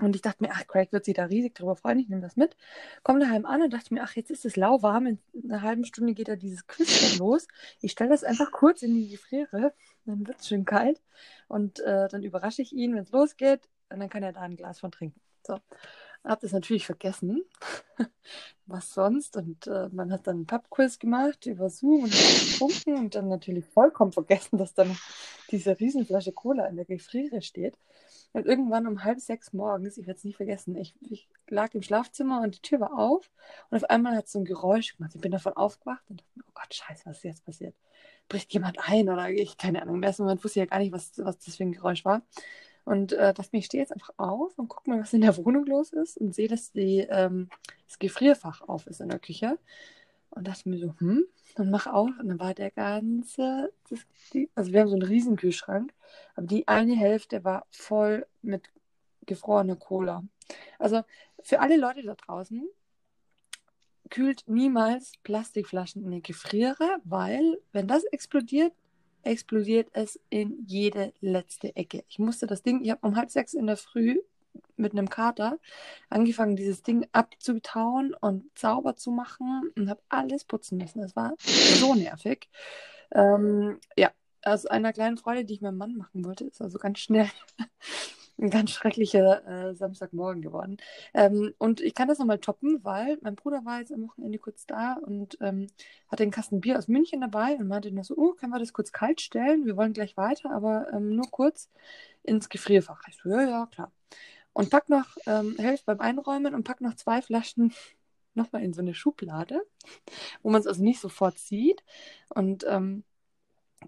und 0.00 0.16
ich 0.16 0.22
dachte 0.22 0.42
mir, 0.42 0.50
ach, 0.52 0.66
Craig 0.66 0.92
wird 0.92 1.04
sich 1.04 1.14
da 1.14 1.26
riesig 1.26 1.54
drüber 1.54 1.76
freuen, 1.76 1.98
ich 1.98 2.08
nehme 2.08 2.22
das 2.22 2.36
mit. 2.36 2.56
Komm 3.02 3.20
daheim 3.20 3.44
an 3.44 3.62
und 3.62 3.72
dachte 3.72 3.92
mir, 3.92 4.02
ach, 4.02 4.16
jetzt 4.16 4.30
ist 4.30 4.44
es 4.44 4.56
lauwarm, 4.56 5.06
in 5.06 5.18
einer 5.44 5.62
halben 5.62 5.84
Stunde 5.84 6.14
geht 6.14 6.28
da 6.28 6.36
dieses 6.36 6.64
dann 6.66 7.18
los. 7.18 7.46
Ich 7.80 7.92
stelle 7.92 8.10
das 8.10 8.24
einfach 8.24 8.50
kurz 8.50 8.82
in 8.82 8.94
die 8.94 9.10
Gefriere, 9.10 9.74
dann 10.06 10.26
wird 10.26 10.40
es 10.40 10.48
schön 10.48 10.64
kalt 10.64 11.02
und 11.48 11.80
äh, 11.80 12.08
dann 12.08 12.22
überrasche 12.22 12.62
ich 12.62 12.72
ihn, 12.72 12.94
wenn 12.94 13.02
es 13.02 13.12
losgeht. 13.12 13.68
und 13.90 14.00
dann 14.00 14.08
kann 14.08 14.22
er 14.22 14.32
da 14.32 14.40
ein 14.40 14.56
Glas 14.56 14.80
von 14.80 14.90
trinken. 14.90 15.20
So. 15.46 15.58
Hab 16.24 16.40
das 16.40 16.52
natürlich 16.52 16.86
vergessen. 16.86 17.44
Was 18.66 18.94
sonst? 18.94 19.36
Und 19.36 19.66
äh, 19.66 19.88
man 19.90 20.12
hat 20.12 20.26
dann 20.26 20.36
einen 20.36 20.46
Pubquiz 20.46 20.98
gemacht 20.98 21.46
über 21.46 21.68
Zoom 21.68 22.04
und 22.04 22.12
getrunken 22.12 22.96
und 22.96 23.14
dann 23.14 23.28
natürlich 23.28 23.64
vollkommen 23.66 24.12
vergessen, 24.12 24.56
dass 24.56 24.72
dann 24.72 24.96
diese 25.50 25.78
Riesenflasche 25.78 26.32
Cola 26.32 26.66
in 26.66 26.76
der 26.76 26.84
Gefriere 26.84 27.42
steht. 27.42 27.76
Und 28.32 28.46
irgendwann 28.46 28.86
um 28.86 29.04
halb 29.04 29.20
sechs 29.20 29.52
morgens, 29.52 29.98
ich 29.98 30.06
werde 30.06 30.18
es 30.18 30.24
nie 30.24 30.32
vergessen, 30.32 30.74
ich, 30.76 30.94
ich, 31.02 31.28
lag 31.48 31.74
im 31.74 31.82
Schlafzimmer 31.82 32.40
und 32.40 32.56
die 32.56 32.62
Tür 32.62 32.80
war 32.80 32.98
auf 32.98 33.30
und 33.68 33.76
auf 33.76 33.90
einmal 33.90 34.16
hat 34.16 34.24
es 34.24 34.32
so 34.32 34.38
ein 34.38 34.46
Geräusch 34.46 34.96
gemacht. 34.96 35.12
Ich 35.14 35.20
bin 35.20 35.32
davon 35.32 35.52
aufgewacht 35.52 36.02
und 36.08 36.20
dachte 36.20 36.30
mir, 36.36 36.44
oh 36.48 36.52
Gott, 36.54 36.72
scheiße, 36.72 37.02
was 37.04 37.18
ist 37.18 37.24
jetzt 37.24 37.44
passiert? 37.44 37.74
Bricht 38.28 38.52
jemand 38.54 38.78
ein 38.88 39.10
oder 39.10 39.28
ich, 39.28 39.58
keine 39.58 39.82
Ahnung. 39.82 39.96
Im 39.96 40.02
ersten 40.02 40.22
Moment 40.22 40.42
wusste 40.42 40.60
ich 40.60 40.64
ja 40.64 40.70
gar 40.70 40.78
nicht, 40.78 40.92
was, 40.92 41.12
was 41.18 41.38
das 41.40 41.56
für 41.56 41.64
ein 41.64 41.72
Geräusch 41.72 42.06
war. 42.06 42.22
Und 42.84 43.12
äh, 43.12 43.32
dachte 43.32 43.50
mir, 43.52 43.60
ich 43.60 43.66
stehe 43.66 43.82
jetzt 43.82 43.92
einfach 43.92 44.10
auf 44.16 44.58
und 44.58 44.68
gucke 44.68 44.90
mal, 44.90 45.00
was 45.00 45.12
in 45.12 45.20
der 45.20 45.36
Wohnung 45.36 45.66
los 45.66 45.92
ist 45.92 46.18
und 46.18 46.34
sehe, 46.34 46.48
dass 46.48 46.72
die, 46.72 47.06
ähm, 47.08 47.48
das 47.86 47.98
Gefrierfach 47.98 48.62
auf 48.62 48.86
ist 48.86 49.00
in 49.00 49.08
der 49.08 49.20
Küche. 49.20 49.58
Und 50.30 50.48
dachte 50.48 50.68
mir 50.68 50.78
so, 50.78 50.94
hm, 50.98 51.24
und 51.58 51.70
mach 51.70 51.86
auf. 51.86 52.10
Und 52.18 52.28
dann 52.28 52.40
war 52.40 52.54
der 52.54 52.70
ganze, 52.70 53.72
das, 53.90 54.00
die, 54.32 54.48
also 54.54 54.72
wir 54.72 54.80
haben 54.80 54.88
so 54.88 54.94
einen 54.94 55.02
riesen 55.02 55.36
Kühlschrank, 55.36 55.92
aber 56.34 56.46
die 56.46 56.66
eine 56.68 56.96
Hälfte 56.96 57.44
war 57.44 57.66
voll 57.70 58.26
mit 58.40 58.70
gefrorener 59.26 59.76
Cola. 59.76 60.24
Also 60.78 61.02
für 61.42 61.60
alle 61.60 61.76
Leute 61.76 62.02
da 62.02 62.14
draußen, 62.14 62.66
kühlt 64.10 64.44
niemals 64.46 65.12
Plastikflaschen 65.22 66.04
in 66.04 66.10
die 66.10 66.22
Gefriere, 66.22 66.98
weil 67.04 67.58
wenn 67.72 67.88
das 67.88 68.04
explodiert, 68.04 68.72
explodiert 69.22 69.88
es 69.92 70.20
in 70.30 70.64
jede 70.66 71.12
letzte 71.20 71.74
Ecke. 71.76 72.04
Ich 72.08 72.18
musste 72.18 72.46
das 72.46 72.62
Ding, 72.62 72.82
ich 72.84 72.90
habe 72.90 73.06
um 73.06 73.16
halb 73.16 73.30
sechs 73.30 73.54
in 73.54 73.66
der 73.66 73.76
Früh 73.76 74.18
mit 74.76 74.92
einem 74.92 75.08
Kater 75.08 75.58
angefangen, 76.10 76.56
dieses 76.56 76.82
Ding 76.82 77.06
abzutauen 77.12 78.14
und 78.20 78.44
sauber 78.58 78.96
zu 78.96 79.10
machen 79.10 79.70
und 79.76 79.88
habe 79.88 80.02
alles 80.08 80.44
putzen 80.44 80.78
müssen. 80.78 81.00
Das 81.00 81.16
war 81.16 81.34
so 81.38 81.94
nervig. 81.94 82.48
Ähm, 83.12 83.78
ja, 83.96 84.10
aus 84.42 84.66
einer 84.66 84.92
kleinen 84.92 85.16
Freude, 85.16 85.44
die 85.44 85.54
ich 85.54 85.60
meinem 85.60 85.78
Mann 85.78 85.96
machen 85.96 86.24
wollte, 86.24 86.44
ist 86.44 86.60
also 86.60 86.78
ganz 86.78 86.98
schnell 86.98 87.30
ein 88.38 88.50
ganz 88.50 88.70
schrecklicher 88.70 89.46
äh, 89.46 89.74
Samstagmorgen 89.74 90.42
geworden. 90.42 90.76
Ähm, 91.14 91.54
und 91.58 91.80
ich 91.80 91.94
kann 91.94 92.08
das 92.08 92.18
nochmal 92.18 92.38
toppen, 92.38 92.80
weil 92.82 93.18
mein 93.22 93.36
Bruder 93.36 93.64
war 93.64 93.80
jetzt 93.80 93.92
am 93.92 94.08
Wochenende 94.08 94.38
kurz 94.38 94.66
da 94.66 94.94
und 94.94 95.38
ähm, 95.40 95.68
hatte 96.08 96.22
einen 96.22 96.32
Kasten 96.32 96.60
Bier 96.60 96.78
aus 96.78 96.88
München 96.88 97.20
dabei 97.20 97.56
und 97.56 97.68
meinte 97.68 97.92
noch 97.92 98.04
so, 98.04 98.16
oh, 98.16 98.32
können 98.32 98.52
wir 98.52 98.58
das 98.58 98.72
kurz 98.72 98.92
kalt 98.92 99.20
stellen? 99.20 99.64
Wir 99.64 99.76
wollen 99.76 99.92
gleich 99.92 100.16
weiter, 100.16 100.50
aber 100.50 100.92
ähm, 100.92 101.14
nur 101.14 101.30
kurz 101.30 101.70
ins 102.22 102.48
Gefrierfach. 102.48 103.02
Ich 103.08 103.16
so, 103.16 103.28
ja, 103.28 103.42
ja, 103.42 103.66
klar. 103.66 103.92
Und 104.52 104.70
pack 104.70 104.88
noch, 104.88 105.16
ähm, 105.26 105.56
helft 105.58 105.86
beim 105.86 106.00
Einräumen 106.00 106.54
und 106.54 106.64
pack 106.64 106.80
noch 106.80 106.94
zwei 106.94 107.22
Flaschen 107.22 107.72
nochmal 108.34 108.62
in 108.62 108.72
so 108.72 108.80
eine 108.80 108.94
Schublade, 108.94 109.62
wo 110.42 110.50
man 110.50 110.60
es 110.60 110.66
also 110.66 110.82
nicht 110.82 111.00
sofort 111.00 111.38
sieht. 111.38 111.82
Und 112.28 112.64
ähm, 112.68 113.04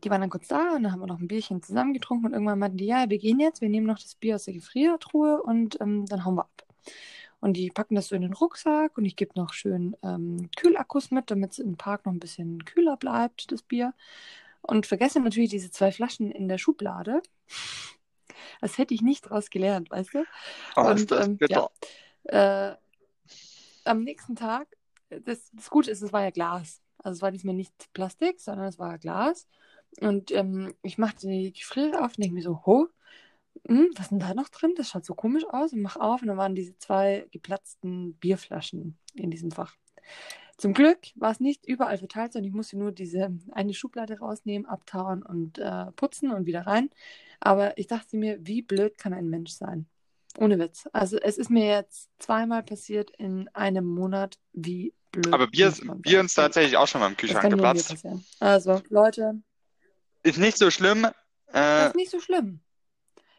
die 0.03 0.11
waren 0.11 0.21
dann 0.21 0.31
kurz 0.31 0.49
da 0.49 0.75
und 0.75 0.83
dann 0.83 0.93
haben 0.93 1.01
wir 1.01 1.07
noch 1.07 1.21
ein 1.21 1.29
Bierchen 1.29 1.63
zusammen 1.63 1.95
getrunken 1.95 2.27
und 2.27 2.33
irgendwann 2.33 2.59
meinten 2.59 2.79
die, 2.79 2.87
ja, 2.87 3.09
wir 3.09 3.19
gehen 3.19 3.41
jetzt, 3.41 3.61
wir 3.61 3.69
nehmen 3.69 3.87
noch 3.87 3.99
das 3.99 4.15
Bier 4.15 4.37
aus 4.37 4.45
der 4.45 4.55
Gefriertruhe 4.55 5.43
und 5.43 5.81
ähm, 5.81 6.07
dann 6.07 6.25
hauen 6.25 6.37
wir 6.37 6.43
ab. 6.43 6.65
Und 7.41 7.59
die 7.59 7.71
packen 7.71 7.95
das 7.95 8.09
so 8.09 8.17
in 8.17 8.23
den 8.23 8.33
Rucksack 8.33 8.97
und 8.97 9.05
ich 9.05 9.17
gebe 9.17 9.33
noch 9.39 9.53
schön 9.53 9.97
ähm, 10.03 10.49
Kühlakkus 10.57 11.11
mit, 11.11 11.31
damit 11.31 11.53
es 11.53 11.59
im 11.59 11.77
Park 11.77 12.07
noch 12.07 12.13
ein 12.13 12.19
bisschen 12.19 12.65
kühler 12.65 12.97
bleibt, 12.97 13.53
das 13.53 13.63
Bier. 13.63 13.93
Und 14.63 14.87
vergesse 14.87 15.21
natürlich 15.21 15.51
diese 15.51 15.71
zwei 15.71 15.93
Flaschen 15.93 16.31
in 16.31 16.49
der 16.49 16.57
Schublade. 16.57 17.21
Das 18.63 18.79
hätte 18.79 18.95
ich 18.95 19.03
nicht 19.03 19.29
draus 19.29 19.51
gelernt, 19.51 19.91
weißt 19.91 20.15
du? 20.15 20.25
Oh, 20.77 20.89
und 20.89 21.13
ähm, 21.13 21.39
ja, 21.51 21.69
äh, 22.25 22.77
am 23.85 24.03
nächsten 24.05 24.37
Tag, 24.37 24.67
das, 25.11 25.51
das 25.53 25.69
Gute 25.69 25.91
ist, 25.91 26.01
es 26.01 26.15
war 26.15 26.23
ja 26.23 26.31
Glas. 26.31 26.81
Also 26.97 27.19
es 27.19 27.23
war 27.23 27.31
diesmal 27.31 27.55
nicht 27.55 27.93
Plastik, 27.93 28.41
sondern 28.41 28.67
es 28.67 28.79
war 28.79 28.99
Glas. 28.99 29.47
Und 30.01 30.31
ähm, 30.33 30.75
ich 30.83 30.99
machte 30.99 31.29
die 31.29 31.53
Gefriere 31.53 32.01
auf 32.01 32.13
und 32.17 32.19
denke 32.19 32.35
mir 32.35 32.43
so, 32.43 32.63
ho, 32.67 32.89
hm, 33.67 33.91
was 33.95 34.07
ist 34.07 34.11
denn 34.11 34.19
da 34.19 34.35
noch 34.35 34.49
drin? 34.49 34.75
Das 34.77 34.91
schaut 34.91 35.05
so 35.05 35.15
komisch 35.15 35.45
aus. 35.49 35.73
Und 35.73 35.83
mach 35.83 35.97
auf 35.97 36.23
und 36.23 36.29
dann 36.29 36.37
waren 36.37 36.55
diese 36.55 36.77
zwei 36.79 37.27
geplatzten 37.31 38.15
Bierflaschen 38.15 38.99
in 39.15 39.31
diesem 39.31 39.51
Fach. 39.51 39.77
Zum 40.57 40.73
Glück 40.73 40.99
war 41.17 41.33
es 41.33 41.41
nicht 41.41 41.67
überall 41.67 41.99
verteilt, 41.99 42.33
sondern 42.33 42.49
ich 42.49 42.55
musste 42.55 42.79
nur 42.79 42.93
diese 42.93 43.37
eine 43.53 43.75
Schublade 43.75 44.19
rausnehmen, 44.19 44.69
abtauen 44.69 45.23
und 45.23 45.59
äh, 45.59 45.91
putzen 45.93 46.31
und 46.31 46.47
wieder 46.47 46.67
rein. 46.67 46.91
Aber 47.41 47.77
ich 47.77 47.89
dachte 47.89 48.17
mir, 48.17 48.39
wie 48.47 48.63
blöd 48.63 48.97
kann 48.97 49.13
ein 49.13 49.29
Mensch 49.29 49.53
sein? 49.53 49.87
Ohne 50.39 50.59
Witz. 50.59 50.89
Also 50.93 51.19
es 51.19 51.39
ist 51.39 51.51
mir 51.51 51.67
jetzt 51.67 52.11
zweimal 52.19 52.63
passiert 52.63 53.11
in 53.19 53.49
einem 53.49 53.85
Monat, 53.85 54.39
wie 54.53 54.93
blöd. 55.13 55.33
Aber 55.33 55.47
Bier, 55.47 55.73
Bier 55.99 56.21
ist 56.21 56.35
tatsächlich 56.35 56.77
auch 56.77 56.87
schon 56.87 57.01
mal 57.01 57.09
im 57.09 57.17
Kühlschrank 57.17 57.51
geplatzt. 57.51 58.05
Also 58.41 58.81
Leute, 58.89 59.41
Ist 60.25 60.39
nicht 60.39 60.59
so 60.59 60.71
schlimm. 60.71 61.09
das 61.47 61.55
Äh, 61.55 61.89
ist 61.89 61.95
nicht 61.95 62.11
so 62.11 62.21
schlimm. 62.21 62.61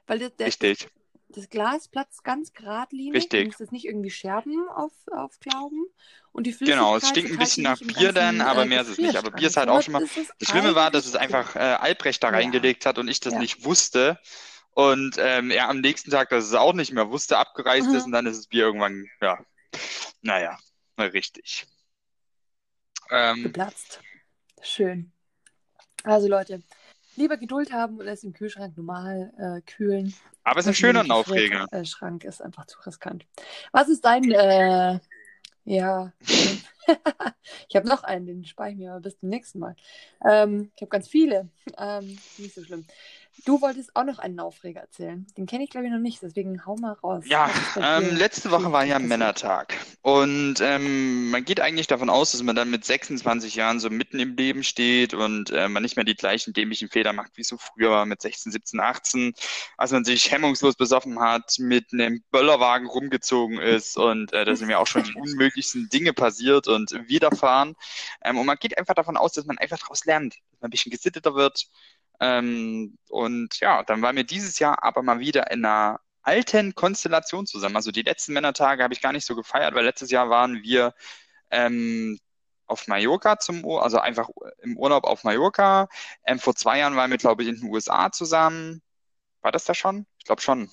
Weil 0.08 0.20
das, 0.20 0.36
der, 0.36 0.48
richtig. 0.48 0.88
das 1.30 1.50
Glas 1.50 1.88
platzt 1.88 2.24
ganz 2.24 2.54
geradlinig. 2.54 3.16
Richtig. 3.16 3.42
Du 3.42 3.48
musst 3.48 3.60
jetzt 3.60 3.72
nicht 3.72 3.86
irgendwie 3.86 4.12
Scherben 4.12 4.68
auf, 4.70 4.94
aufklauben. 5.12 5.86
Und 6.32 6.48
die 6.48 6.54
Genau, 6.54 6.96
es 6.96 7.04
Flüssigkeit 7.04 7.10
stinkt 7.10 7.32
ein 7.32 7.38
verteilt 7.38 7.50
bisschen 7.50 7.64
nach 7.64 7.80
Bier 7.80 8.12
dann, 8.14 8.42
aber 8.42 8.62
äh, 8.64 8.66
mehr 8.66 8.82
ist 8.82 8.90
es 8.90 8.98
nicht. 9.00 9.16
Aber 9.18 9.32
Bier 9.32 9.48
ist 9.48 9.58
halt 9.58 9.70
auch 9.70 9.82
schon 9.82 9.94
mal. 9.94 10.04
Es 10.06 10.32
Das 10.40 10.50
Schlimme 10.50 10.76
war, 10.76 10.92
dass 10.92 11.06
es 11.06 11.16
einfach 11.16 11.56
äh, 11.56 11.60
Albrecht 11.60 12.24
da 12.24 12.30
Ja. 12.30 12.34
reingelegt 12.34 12.86
hat 12.86 12.98
und 12.98 13.08
ich 13.08 13.20
das 13.20 13.34
Ja. 13.34 13.40
nicht 13.40 13.66
wusste. 13.66 14.20
Und 14.72 15.16
ähm, 15.18 15.52
er 15.52 15.70
am 15.70 15.80
nächsten 15.80 16.12
Tag, 16.12 16.30
dass 16.30 16.46
es 16.46 16.54
auch 16.54 16.74
nicht 16.74 16.92
mehr 16.92 17.10
wusste, 17.10 17.38
abgereist 17.38 17.88
Mhm. 17.88 17.96
ist 17.96 18.06
und 18.06 18.12
dann 18.12 18.26
ist 18.26 18.38
das 18.38 18.48
Bier 18.48 18.66
irgendwann, 18.66 19.06
ja, 19.22 19.40
naja, 20.22 20.58
mal 20.98 21.08
richtig. 21.08 21.66
Ähm, 23.10 23.44
geplatzt. 23.44 24.02
Schön. 24.62 25.12
Also 26.06 26.28
Leute, 26.28 26.62
lieber 27.16 27.38
Geduld 27.38 27.74
haben 27.74 27.98
und 27.98 28.08
es 28.08 28.24
im 28.24 28.34
Kühlschrank 28.34 28.78
normal 28.78 29.34
äh, 29.38 29.62
kühlen. 29.62 30.14
aber 30.44 30.60
es 30.60 30.66
ist 30.66 30.70
ein 30.70 30.76
schöner 30.76 31.00
mit 31.00 31.10
dem 31.10 31.16
Aufreger. 31.16 31.66
Gefrierschrank 31.66 32.24
ist 32.24 32.42
einfach 32.42 32.66
zu 32.68 32.78
riskant. 32.86 33.26
Was 33.72 33.90
ist 33.90 34.06
dein, 34.06 34.30
äh, 34.32 35.00
ja, 35.64 36.14
ich 37.68 37.76
habe 37.76 37.88
noch 37.88 38.04
einen, 38.04 38.28
den 38.28 38.46
spare 38.46 38.70
ich 38.70 38.78
mir 38.78 38.92
aber 38.92 39.02
bis 39.02 39.18
zum 39.18 39.30
nächsten 39.30 39.60
Mal. 39.60 39.76
Ähm, 40.24 40.72
ich 40.76 40.82
habe 40.82 40.90
ganz 40.90 41.08
viele, 41.08 41.50
ähm, 41.78 42.18
nicht 42.38 42.54
so 42.54 42.64
schlimm. 42.64 42.86
Du 43.44 43.62
wolltest 43.62 43.96
auch 43.96 44.06
noch 44.06 44.20
einen 44.20 44.40
Aufreger 44.40 44.80
erzählen. 44.82 45.28
Den 45.38 45.46
kenne 45.46 45.66
ich, 45.66 45.70
glaube 45.70 45.88
ich, 45.88 45.92
noch 45.92 46.00
nicht, 46.00 46.22
deswegen 46.22 46.66
hau 46.66 46.78
mal 46.78 46.94
raus. 46.94 47.26
Ja, 47.28 47.50
ähm, 47.76 48.16
letzte 48.16 48.50
Woche 48.50 48.72
war 48.72 48.86
ja? 48.86 48.98
Männertag. 48.98 49.76
Und 50.02 50.62
ähm, 50.62 51.32
man 51.32 51.44
geht 51.44 51.60
eigentlich 51.60 51.88
davon 51.88 52.10
aus, 52.10 52.32
dass 52.32 52.42
man 52.44 52.56
dann 52.56 52.70
mit 52.70 52.86
26 52.86 53.56
Jahren 53.56 53.80
so 53.80 53.90
mitten 53.90 54.20
im 54.20 54.36
Leben 54.36 54.64
steht 54.64 55.14
und 55.14 55.52
äh, 55.52 55.68
man 55.68 55.84
nicht 55.84 55.96
mehr 55.96 56.06
die 56.06 56.16
gleichen 56.16 56.54
dämlichen 56.54 56.90
Fehler 56.90 57.12
macht, 57.12 57.36
wie 57.36 57.42
es 57.42 57.50
so 57.50 57.58
früher 57.58 57.92
war 57.92 58.06
mit 58.06 58.22
16, 58.22 58.52
17, 58.52 58.80
18, 58.80 59.34
als 59.78 59.92
man 59.92 60.06
sich 60.06 60.32
hemmungslos 60.32 60.76
besoffen 60.76 61.20
hat, 61.20 61.58
mit 61.60 61.92
einem 61.92 62.24
Böllerwagen 62.32 62.88
rumgezogen 62.88 63.60
ist 63.60 63.98
und 63.98 64.32
äh, 64.34 64.46
da 64.46 64.56
sind 64.56 64.68
mir 64.68 64.80
auch 64.80 64.88
schon 64.88 65.04
die 65.04 65.14
unmöglichsten 65.14 65.90
Dinge 65.90 66.14
passiert 66.14 66.68
und 66.68 66.92
widerfahren. 67.08 67.76
Ähm, 68.24 68.38
und 68.38 68.46
man 68.46 68.58
geht 68.58 68.78
einfach 68.78 68.96
davon 68.96 69.18
aus, 69.18 69.34
dass 69.34 69.46
man 69.46 69.58
einfach 69.58 69.80
daraus 69.80 70.06
lernt, 70.06 70.36
dass 70.52 70.62
man 70.62 70.70
ein 70.70 70.72
bisschen 70.72 70.92
gesitteter 70.92 71.36
wird. 71.36 71.68
Ähm, 72.20 72.98
und 73.10 73.60
ja, 73.60 73.84
dann 73.84 74.02
waren 74.02 74.16
wir 74.16 74.24
dieses 74.24 74.60
Jahr 74.60 74.84
aber 74.84 75.04
mal 75.04 75.20
wieder 75.20 75.52
in 75.52 75.66
einer 75.66 76.00
alten 76.24 76.76
Konstellation 76.76 77.46
zusammen. 77.46 77.76
Also 77.76 77.92
die 77.92 78.02
letzten 78.02 78.34
Männertage 78.34 78.84
habe 78.84 78.94
ich 78.94 79.02
gar 79.02 79.14
nicht 79.14 79.26
so 79.26 79.36
gefeiert, 79.36 79.76
weil 79.76 79.86
letztes 79.86 80.12
Jahr 80.12 80.30
waren 80.30 80.64
wir 80.64 80.94
ähm, 81.52 82.20
auf 82.68 82.88
Mallorca 82.88 83.40
zum 83.40 83.64
Ur 83.66 83.84
also 83.84 84.00
einfach 84.00 84.30
im 84.62 84.78
Urlaub 84.78 85.06
auf 85.06 85.24
Mallorca. 85.24 85.88
Ähm, 86.26 86.40
vor 86.40 86.56
zwei 86.56 86.80
Jahren 86.80 86.96
waren 86.96 87.12
wir, 87.12 87.18
glaube 87.18 87.44
ich, 87.44 87.50
in 87.50 87.56
den 87.60 87.70
USA 87.72 88.12
zusammen. 88.12 88.82
War 89.42 89.52
das 89.52 89.66
da 89.66 89.74
schon? 89.76 90.08
Ich 90.20 90.26
glaube 90.26 90.42
schon. 90.42 90.70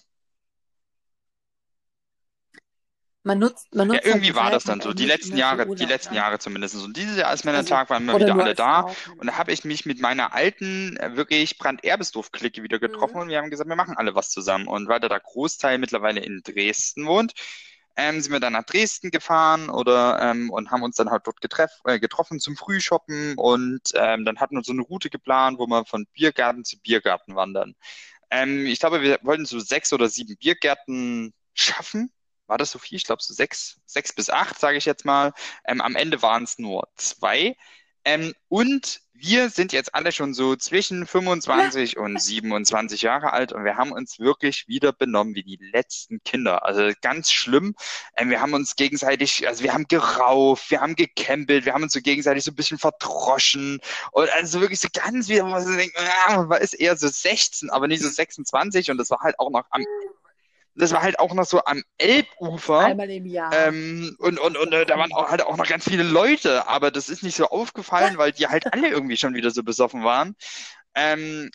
Man 3.24 3.38
nutzt, 3.38 3.74
man 3.74 3.88
Ja, 3.90 4.00
nutzt 4.00 4.12
halt 4.12 4.22
irgendwie 4.22 4.26
die 4.26 4.34
war 4.34 4.50
das 4.50 4.64
dann 4.64 4.80
so. 4.80 4.92
Die 4.94 5.06
letzten 5.06 5.36
Jahre, 5.36 5.68
die 5.74 5.84
letzten 5.86 6.14
ja. 6.14 6.22
Jahre 6.22 6.38
zumindest. 6.40 6.76
Und 6.76 6.96
dieses 6.96 7.16
Jahr 7.16 7.28
als 7.28 7.44
Also, 7.46 7.46
Männertag 7.46 7.90
waren 7.90 8.04
wir 8.06 8.18
wieder 8.18 8.38
alle 8.38 8.54
da. 8.54 8.84
Frau. 8.84 8.96
Und 9.18 9.28
da 9.28 9.38
habe 9.38 9.52
ich 9.52 9.64
mich 9.64 9.86
mit 9.86 10.00
meiner 10.00 10.34
alten, 10.34 10.96
äh, 10.98 11.16
wirklich 11.16 11.58
Brand-Erbisdorf-Clique 11.58 12.62
wieder 12.62 12.78
getroffen 12.80 13.16
Mhm. 13.16 13.22
und 13.22 13.28
wir 13.30 13.38
haben 13.38 13.50
gesagt, 13.50 13.68
wir 13.68 13.76
machen 13.76 13.96
alle 13.96 14.14
was 14.14 14.30
zusammen. 14.30 14.66
Und 14.68 14.88
weil 14.88 15.00
da 15.00 15.08
der 15.08 15.20
Großteil 15.20 15.78
mittlerweile 15.78 16.20
in 16.20 16.42
Dresden 16.44 17.06
wohnt, 17.06 17.32
ähm, 17.96 18.20
sind 18.20 18.32
wir 18.32 18.40
dann 18.40 18.54
nach 18.54 18.64
Dresden 18.64 19.10
gefahren 19.10 19.70
oder 19.70 20.20
ähm, 20.22 20.50
und 20.50 20.70
haben 20.70 20.82
uns 20.82 20.96
dann 20.96 21.10
halt 21.10 21.26
dort 21.26 21.40
getreff, 21.42 21.70
äh, 21.84 22.00
getroffen 22.00 22.40
zum 22.40 22.56
Frühshoppen 22.56 23.34
und 23.36 23.82
ähm, 23.94 24.24
dann 24.24 24.38
hatten 24.40 24.56
wir 24.56 24.64
so 24.64 24.72
eine 24.72 24.82
Route 24.82 25.10
geplant, 25.10 25.58
wo 25.58 25.66
wir 25.66 25.84
von 25.84 26.06
Biergarten 26.14 26.64
zu 26.64 26.78
Biergarten 26.80 27.36
wandern. 27.36 27.74
Ähm, 28.30 28.66
ich 28.66 28.80
glaube, 28.80 29.02
wir 29.02 29.18
wollten 29.22 29.46
so 29.46 29.60
sechs 29.60 29.92
oder 29.92 30.08
sieben 30.08 30.36
Biergärten 30.38 31.34
schaffen. 31.54 32.10
War 32.52 32.58
das 32.58 32.70
so 32.70 32.78
viel? 32.78 32.96
Ich 32.96 33.04
glaube, 33.04 33.22
so 33.22 33.32
sechs, 33.32 33.80
sechs 33.86 34.12
bis 34.12 34.28
acht, 34.28 34.60
sage 34.60 34.76
ich 34.76 34.84
jetzt 34.84 35.06
mal. 35.06 35.32
Ähm, 35.64 35.80
am 35.80 35.96
Ende 35.96 36.20
waren 36.20 36.44
es 36.44 36.58
nur 36.58 36.86
zwei. 36.96 37.56
Ähm, 38.04 38.34
und 38.48 39.00
wir 39.14 39.48
sind 39.48 39.72
jetzt 39.72 39.94
alle 39.94 40.12
schon 40.12 40.34
so 40.34 40.54
zwischen 40.54 41.06
25 41.06 41.96
und 41.96 42.20
27 42.20 43.00
Jahre 43.00 43.32
alt 43.32 43.54
und 43.54 43.64
wir 43.64 43.78
haben 43.78 43.92
uns 43.92 44.18
wirklich 44.18 44.68
wieder 44.68 44.92
benommen 44.92 45.34
wie 45.34 45.44
die 45.44 45.56
letzten 45.72 46.22
Kinder. 46.24 46.66
Also 46.66 46.92
ganz 47.00 47.32
schlimm. 47.32 47.74
Ähm, 48.18 48.28
wir 48.28 48.42
haben 48.42 48.52
uns 48.52 48.76
gegenseitig, 48.76 49.48
also 49.48 49.64
wir 49.64 49.72
haben 49.72 49.88
gerauft, 49.88 50.70
wir 50.70 50.82
haben 50.82 50.94
gecampelt, 50.94 51.64
wir 51.64 51.72
haben 51.72 51.84
uns 51.84 51.94
so 51.94 52.02
gegenseitig 52.02 52.44
so 52.44 52.50
ein 52.50 52.56
bisschen 52.56 52.76
verdroschen 52.78 53.80
und 54.10 54.30
also 54.34 54.60
wirklich 54.60 54.80
so 54.80 54.88
ganz 54.92 55.30
wieder, 55.30 55.46
wo 55.46 55.48
man 55.48 55.64
so 55.64 55.74
denkt, 55.74 55.96
ah, 56.26 56.42
man 56.42 56.60
ist 56.60 56.74
eher 56.74 56.98
so 56.98 57.08
16, 57.08 57.70
aber 57.70 57.88
nicht 57.88 58.02
so 58.02 58.10
26 58.10 58.90
und 58.90 58.98
das 58.98 59.08
war 59.08 59.20
halt 59.20 59.38
auch 59.38 59.48
noch 59.48 59.64
am 59.70 59.82
das 60.74 60.92
war 60.92 61.02
halt 61.02 61.18
auch 61.18 61.34
noch 61.34 61.44
so 61.44 61.64
am 61.64 61.82
Elbufer. 61.98 62.78
Einmal 62.78 63.10
im 63.10 63.26
Jahr. 63.26 63.52
Ähm, 63.52 64.16
und 64.18 64.38
und, 64.38 64.56
und 64.56 64.72
äh, 64.72 64.86
da 64.86 64.96
waren 64.96 65.12
auch 65.12 65.30
halt 65.30 65.42
auch 65.42 65.56
noch 65.56 65.66
ganz 65.66 65.84
viele 65.84 66.02
Leute, 66.02 66.66
aber 66.66 66.90
das 66.90 67.08
ist 67.08 67.22
nicht 67.22 67.36
so 67.36 67.46
aufgefallen, 67.48 68.16
weil 68.18 68.32
die 68.32 68.46
halt 68.46 68.72
alle 68.72 68.88
irgendwie 68.88 69.16
schon 69.16 69.34
wieder 69.34 69.50
so 69.50 69.62
besoffen 69.62 70.04
waren. 70.04 70.34
Ähm, 70.94 71.50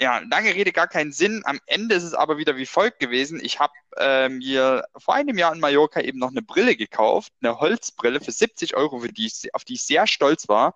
ja, 0.00 0.20
lange 0.30 0.54
Rede, 0.54 0.70
gar 0.70 0.86
keinen 0.86 1.10
Sinn. 1.10 1.42
Am 1.44 1.58
Ende 1.66 1.96
ist 1.96 2.04
es 2.04 2.14
aber 2.14 2.38
wieder 2.38 2.56
wie 2.56 2.66
folgt 2.66 3.00
gewesen. 3.00 3.40
Ich 3.42 3.58
habe 3.58 3.72
äh, 3.96 4.28
mir 4.28 4.84
vor 4.96 5.14
einem 5.14 5.36
Jahr 5.36 5.52
in 5.52 5.58
Mallorca 5.58 6.00
eben 6.00 6.20
noch 6.20 6.30
eine 6.30 6.42
Brille 6.42 6.76
gekauft, 6.76 7.32
eine 7.42 7.58
Holzbrille 7.58 8.20
für 8.20 8.30
70 8.30 8.76
Euro, 8.76 9.00
für 9.00 9.12
die 9.12 9.26
ich, 9.26 9.52
auf 9.54 9.64
die 9.64 9.74
ich 9.74 9.82
sehr 9.82 10.06
stolz 10.06 10.48
war. 10.48 10.74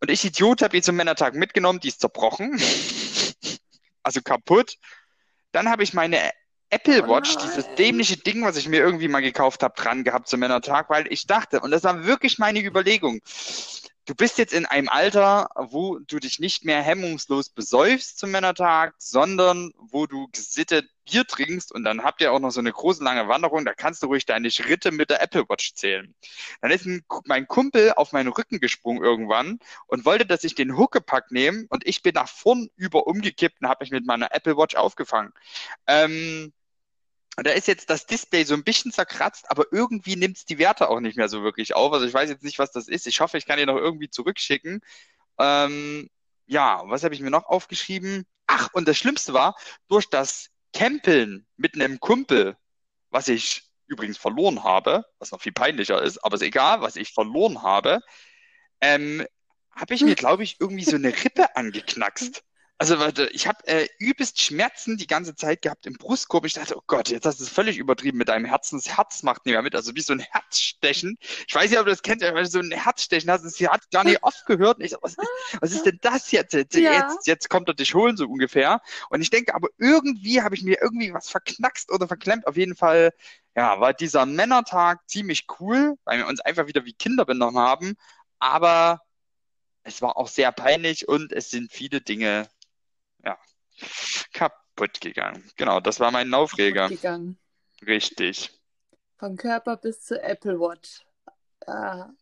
Und 0.00 0.10
ich 0.10 0.24
Idiot 0.24 0.62
habe 0.62 0.74
die 0.74 0.82
zum 0.82 0.96
Männertag 0.96 1.34
mitgenommen, 1.34 1.80
die 1.80 1.88
ist 1.88 2.00
zerbrochen. 2.00 2.58
also 4.02 4.22
kaputt. 4.22 4.78
Dann 5.52 5.68
habe 5.68 5.82
ich 5.82 5.92
meine 5.92 6.18
Apple 6.72 7.04
Oh 7.04 7.08
Watch, 7.08 7.34
nein. 7.36 7.44
dieses 7.46 7.74
dämliche 7.74 8.16
Ding, 8.16 8.42
was 8.42 8.56
ich 8.56 8.66
mir 8.66 8.80
irgendwie 8.80 9.08
mal 9.08 9.20
gekauft 9.20 9.62
habe, 9.62 9.74
dran 9.76 10.04
gehabt 10.04 10.26
zum 10.26 10.40
Männertag, 10.40 10.88
weil 10.88 11.06
ich 11.12 11.26
dachte, 11.26 11.60
und 11.60 11.70
das 11.70 11.84
war 11.84 12.06
wirklich 12.06 12.38
meine 12.38 12.64
Überlegung, 12.64 13.20
du 14.06 14.14
bist 14.14 14.38
jetzt 14.38 14.54
in 14.54 14.64
einem 14.64 14.88
Alter, 14.88 15.50
wo 15.54 15.98
du 15.98 16.18
dich 16.18 16.38
nicht 16.40 16.64
mehr 16.64 16.80
hemmungslos 16.82 17.50
besäufst 17.50 18.18
zum 18.18 18.30
Männertag, 18.30 18.94
sondern 18.96 19.72
wo 19.76 20.06
du 20.06 20.28
gesittet 20.32 20.88
Bier 21.04 21.26
trinkst 21.26 21.72
und 21.72 21.84
dann 21.84 22.04
habt 22.04 22.22
ihr 22.22 22.32
auch 22.32 22.38
noch 22.38 22.52
so 22.52 22.60
eine 22.60 22.72
große 22.72 23.04
lange 23.04 23.28
Wanderung, 23.28 23.66
da 23.66 23.74
kannst 23.74 24.02
du 24.02 24.06
ruhig 24.06 24.24
deine 24.24 24.50
Schritte 24.50 24.92
mit 24.92 25.10
der 25.10 25.20
Apple 25.20 25.46
Watch 25.50 25.74
zählen. 25.74 26.14
Dann 26.62 26.70
ist 26.70 26.86
ein, 26.86 27.04
mein 27.26 27.46
Kumpel 27.48 27.92
auf 27.96 28.12
meinen 28.12 28.28
Rücken 28.28 28.60
gesprungen 28.60 29.02
irgendwann 29.02 29.58
und 29.88 30.06
wollte, 30.06 30.24
dass 30.24 30.44
ich 30.44 30.54
den 30.54 30.78
Huckepack 30.78 31.30
nehme 31.32 31.66
und 31.68 31.86
ich 31.86 32.02
bin 32.02 32.14
nach 32.14 32.28
vorn 32.28 32.68
über 32.76 33.06
umgekippt 33.06 33.60
und 33.60 33.68
habe 33.68 33.84
mich 33.84 33.90
mit 33.90 34.06
meiner 34.06 34.34
Apple 34.34 34.56
Watch 34.56 34.74
aufgefangen. 34.76 35.32
Ähm, 35.86 36.52
und 37.36 37.46
da 37.46 37.52
ist 37.52 37.66
jetzt 37.66 37.88
das 37.88 38.06
Display 38.06 38.44
so 38.44 38.54
ein 38.54 38.64
bisschen 38.64 38.92
zerkratzt, 38.92 39.50
aber 39.50 39.64
irgendwie 39.70 40.16
nimmt 40.16 40.36
es 40.36 40.44
die 40.44 40.58
Werte 40.58 40.90
auch 40.90 41.00
nicht 41.00 41.16
mehr 41.16 41.28
so 41.28 41.42
wirklich 41.42 41.74
auf. 41.74 41.92
Also 41.92 42.06
ich 42.06 42.12
weiß 42.12 42.28
jetzt 42.28 42.44
nicht, 42.44 42.58
was 42.58 42.72
das 42.72 42.88
ist. 42.88 43.06
Ich 43.06 43.20
hoffe, 43.20 43.38
ich 43.38 43.46
kann 43.46 43.58
die 43.58 43.66
noch 43.66 43.76
irgendwie 43.76 44.10
zurückschicken. 44.10 44.80
Ähm, 45.38 46.10
ja, 46.46 46.82
was 46.86 47.04
habe 47.04 47.14
ich 47.14 47.20
mir 47.20 47.30
noch 47.30 47.46
aufgeschrieben? 47.46 48.26
Ach, 48.46 48.68
und 48.74 48.86
das 48.86 48.98
Schlimmste 48.98 49.32
war, 49.32 49.56
durch 49.88 50.10
das 50.10 50.50
Campeln 50.74 51.46
mit 51.56 51.74
einem 51.74 52.00
Kumpel, 52.00 52.56
was 53.10 53.28
ich 53.28 53.62
übrigens 53.86 54.18
verloren 54.18 54.62
habe, 54.62 55.04
was 55.18 55.30
noch 55.32 55.40
viel 55.40 55.52
peinlicher 55.52 56.02
ist, 56.02 56.18
aber 56.18 56.34
ist 56.34 56.42
egal, 56.42 56.82
was 56.82 56.96
ich 56.96 57.12
verloren 57.12 57.62
habe, 57.62 58.00
ähm, 58.80 59.24
habe 59.70 59.94
ich 59.94 60.02
mir, 60.02 60.14
glaube 60.14 60.42
ich, 60.42 60.60
irgendwie 60.60 60.84
so 60.84 60.96
eine 60.96 61.12
Rippe 61.24 61.56
angeknackst. 61.56 62.42
Also 62.82 62.98
warte, 62.98 63.28
ich 63.28 63.46
habe 63.46 63.64
äh, 63.68 63.86
übelst 64.00 64.40
Schmerzen 64.40 64.96
die 64.96 65.06
ganze 65.06 65.36
Zeit 65.36 65.62
gehabt 65.62 65.86
im 65.86 65.92
Brustkorb. 65.92 66.44
Ich 66.46 66.54
dachte, 66.54 66.76
oh 66.76 66.82
Gott, 66.88 67.10
jetzt 67.10 67.24
hast 67.24 67.38
du 67.38 67.44
es 67.44 67.48
völlig 67.48 67.78
übertrieben 67.78 68.18
mit 68.18 68.28
deinem 68.28 68.44
Herzen. 68.44 68.76
Das 68.76 68.96
Herz 68.96 69.22
macht 69.22 69.46
nicht 69.46 69.52
mehr 69.52 69.62
mit. 69.62 69.76
Also 69.76 69.94
wie 69.94 70.00
so 70.00 70.12
ein 70.12 70.18
Herzstechen. 70.18 71.16
Ich 71.46 71.54
weiß 71.54 71.70
nicht, 71.70 71.78
ob 71.78 71.84
du 71.84 71.92
das 71.92 72.02
kennt, 72.02 72.22
wenn 72.22 72.34
du 72.34 72.44
so 72.44 72.58
ein 72.58 72.72
Herzstechen 72.72 73.30
hast. 73.30 73.44
Das 73.44 73.54
hat 73.70 73.88
gar 73.92 74.02
nicht 74.02 74.24
aufgehört. 74.24 74.78
Und 74.78 74.84
ich 74.84 74.90
so, 74.90 74.96
was, 75.00 75.12
ist, 75.12 75.28
was 75.60 75.70
ist 75.70 75.86
denn 75.86 76.00
das 76.02 76.32
jetzt? 76.32 76.54
Jetzt, 76.54 76.74
Ja. 76.74 76.92
jetzt? 76.92 77.28
jetzt 77.28 77.48
kommt 77.48 77.68
er 77.68 77.74
dich 77.74 77.94
holen, 77.94 78.16
so 78.16 78.26
ungefähr. 78.26 78.80
Und 79.10 79.22
ich 79.22 79.30
denke, 79.30 79.54
aber 79.54 79.68
irgendwie 79.78 80.42
habe 80.42 80.56
ich 80.56 80.64
mir 80.64 80.82
irgendwie 80.82 81.14
was 81.14 81.30
verknackst 81.30 81.92
oder 81.92 82.08
verklemmt. 82.08 82.48
Auf 82.48 82.56
jeden 82.56 82.74
Fall, 82.74 83.12
ja, 83.54 83.78
war 83.78 83.94
dieser 83.94 84.26
Männertag 84.26 85.08
ziemlich 85.08 85.46
cool, 85.60 85.94
weil 86.04 86.18
wir 86.18 86.26
uns 86.26 86.40
einfach 86.40 86.66
wieder 86.66 86.84
wie 86.84 86.94
Kinder 86.94 87.24
benommen 87.26 87.62
haben. 87.62 87.94
Aber 88.40 89.02
es 89.84 90.02
war 90.02 90.16
auch 90.16 90.26
sehr 90.26 90.50
peinlich 90.50 91.06
und 91.06 91.30
es 91.30 91.48
sind 91.48 91.70
viele 91.70 92.00
Dinge, 92.00 92.48
ja, 93.24 93.38
kaputt 94.32 95.00
gegangen. 95.00 95.48
Genau, 95.56 95.80
das 95.80 96.00
war 96.00 96.10
mein 96.10 96.32
Aufreger. 96.34 96.88
gegangen. 96.88 97.38
Richtig. 97.86 98.50
Von 99.18 99.36
Körper 99.36 99.76
bis 99.76 100.04
zur 100.04 100.22
Apple 100.22 100.58
Watch. 100.58 101.04
Ja. 101.66 102.12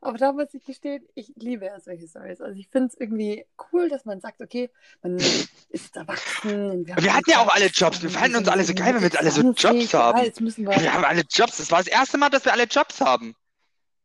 Aber 0.00 0.16
da 0.16 0.32
muss 0.32 0.54
ich 0.54 0.64
gestehen, 0.64 1.06
ich 1.14 1.32
liebe 1.36 1.66
ja 1.66 1.78
solche 1.80 2.08
Stories. 2.08 2.40
Also 2.40 2.58
ich 2.58 2.68
finde 2.68 2.88
es 2.88 2.94
irgendwie 2.98 3.44
cool, 3.72 3.88
dass 3.90 4.06
man 4.06 4.20
sagt, 4.20 4.40
okay, 4.40 4.70
man 5.02 5.16
ist 5.68 5.94
erwachsen. 5.96 6.86
Wir, 6.86 6.96
Wir 6.96 7.14
hatten 7.14 7.30
ja 7.30 7.40
auch 7.40 7.54
alle 7.54 7.66
Jobs. 7.66 8.02
Wir 8.02 8.08
fanden 8.10 8.36
uns 8.36 8.48
alle 8.48 8.64
so 8.64 8.72
geil, 8.74 8.94
wenn 8.94 9.02
wir 9.02 9.08
jetzt 9.08 9.18
alle 9.18 9.30
so. 9.30 9.42
Jobs 9.52 9.92
haben. 9.92 10.18
Ja, 10.18 10.24
jetzt 10.24 10.40
müssen 10.40 10.66
wir. 10.66 10.80
Wir 10.80 10.92
haben 10.92 11.04
alle 11.04 11.22
Jobs. 11.28 11.58
Das 11.58 11.70
war 11.70 11.78
das 11.78 11.88
erste 11.88 12.16
Mal, 12.16 12.30
dass 12.30 12.44
wir 12.46 12.52
alle 12.52 12.64
Jobs 12.64 13.00
haben. 13.00 13.34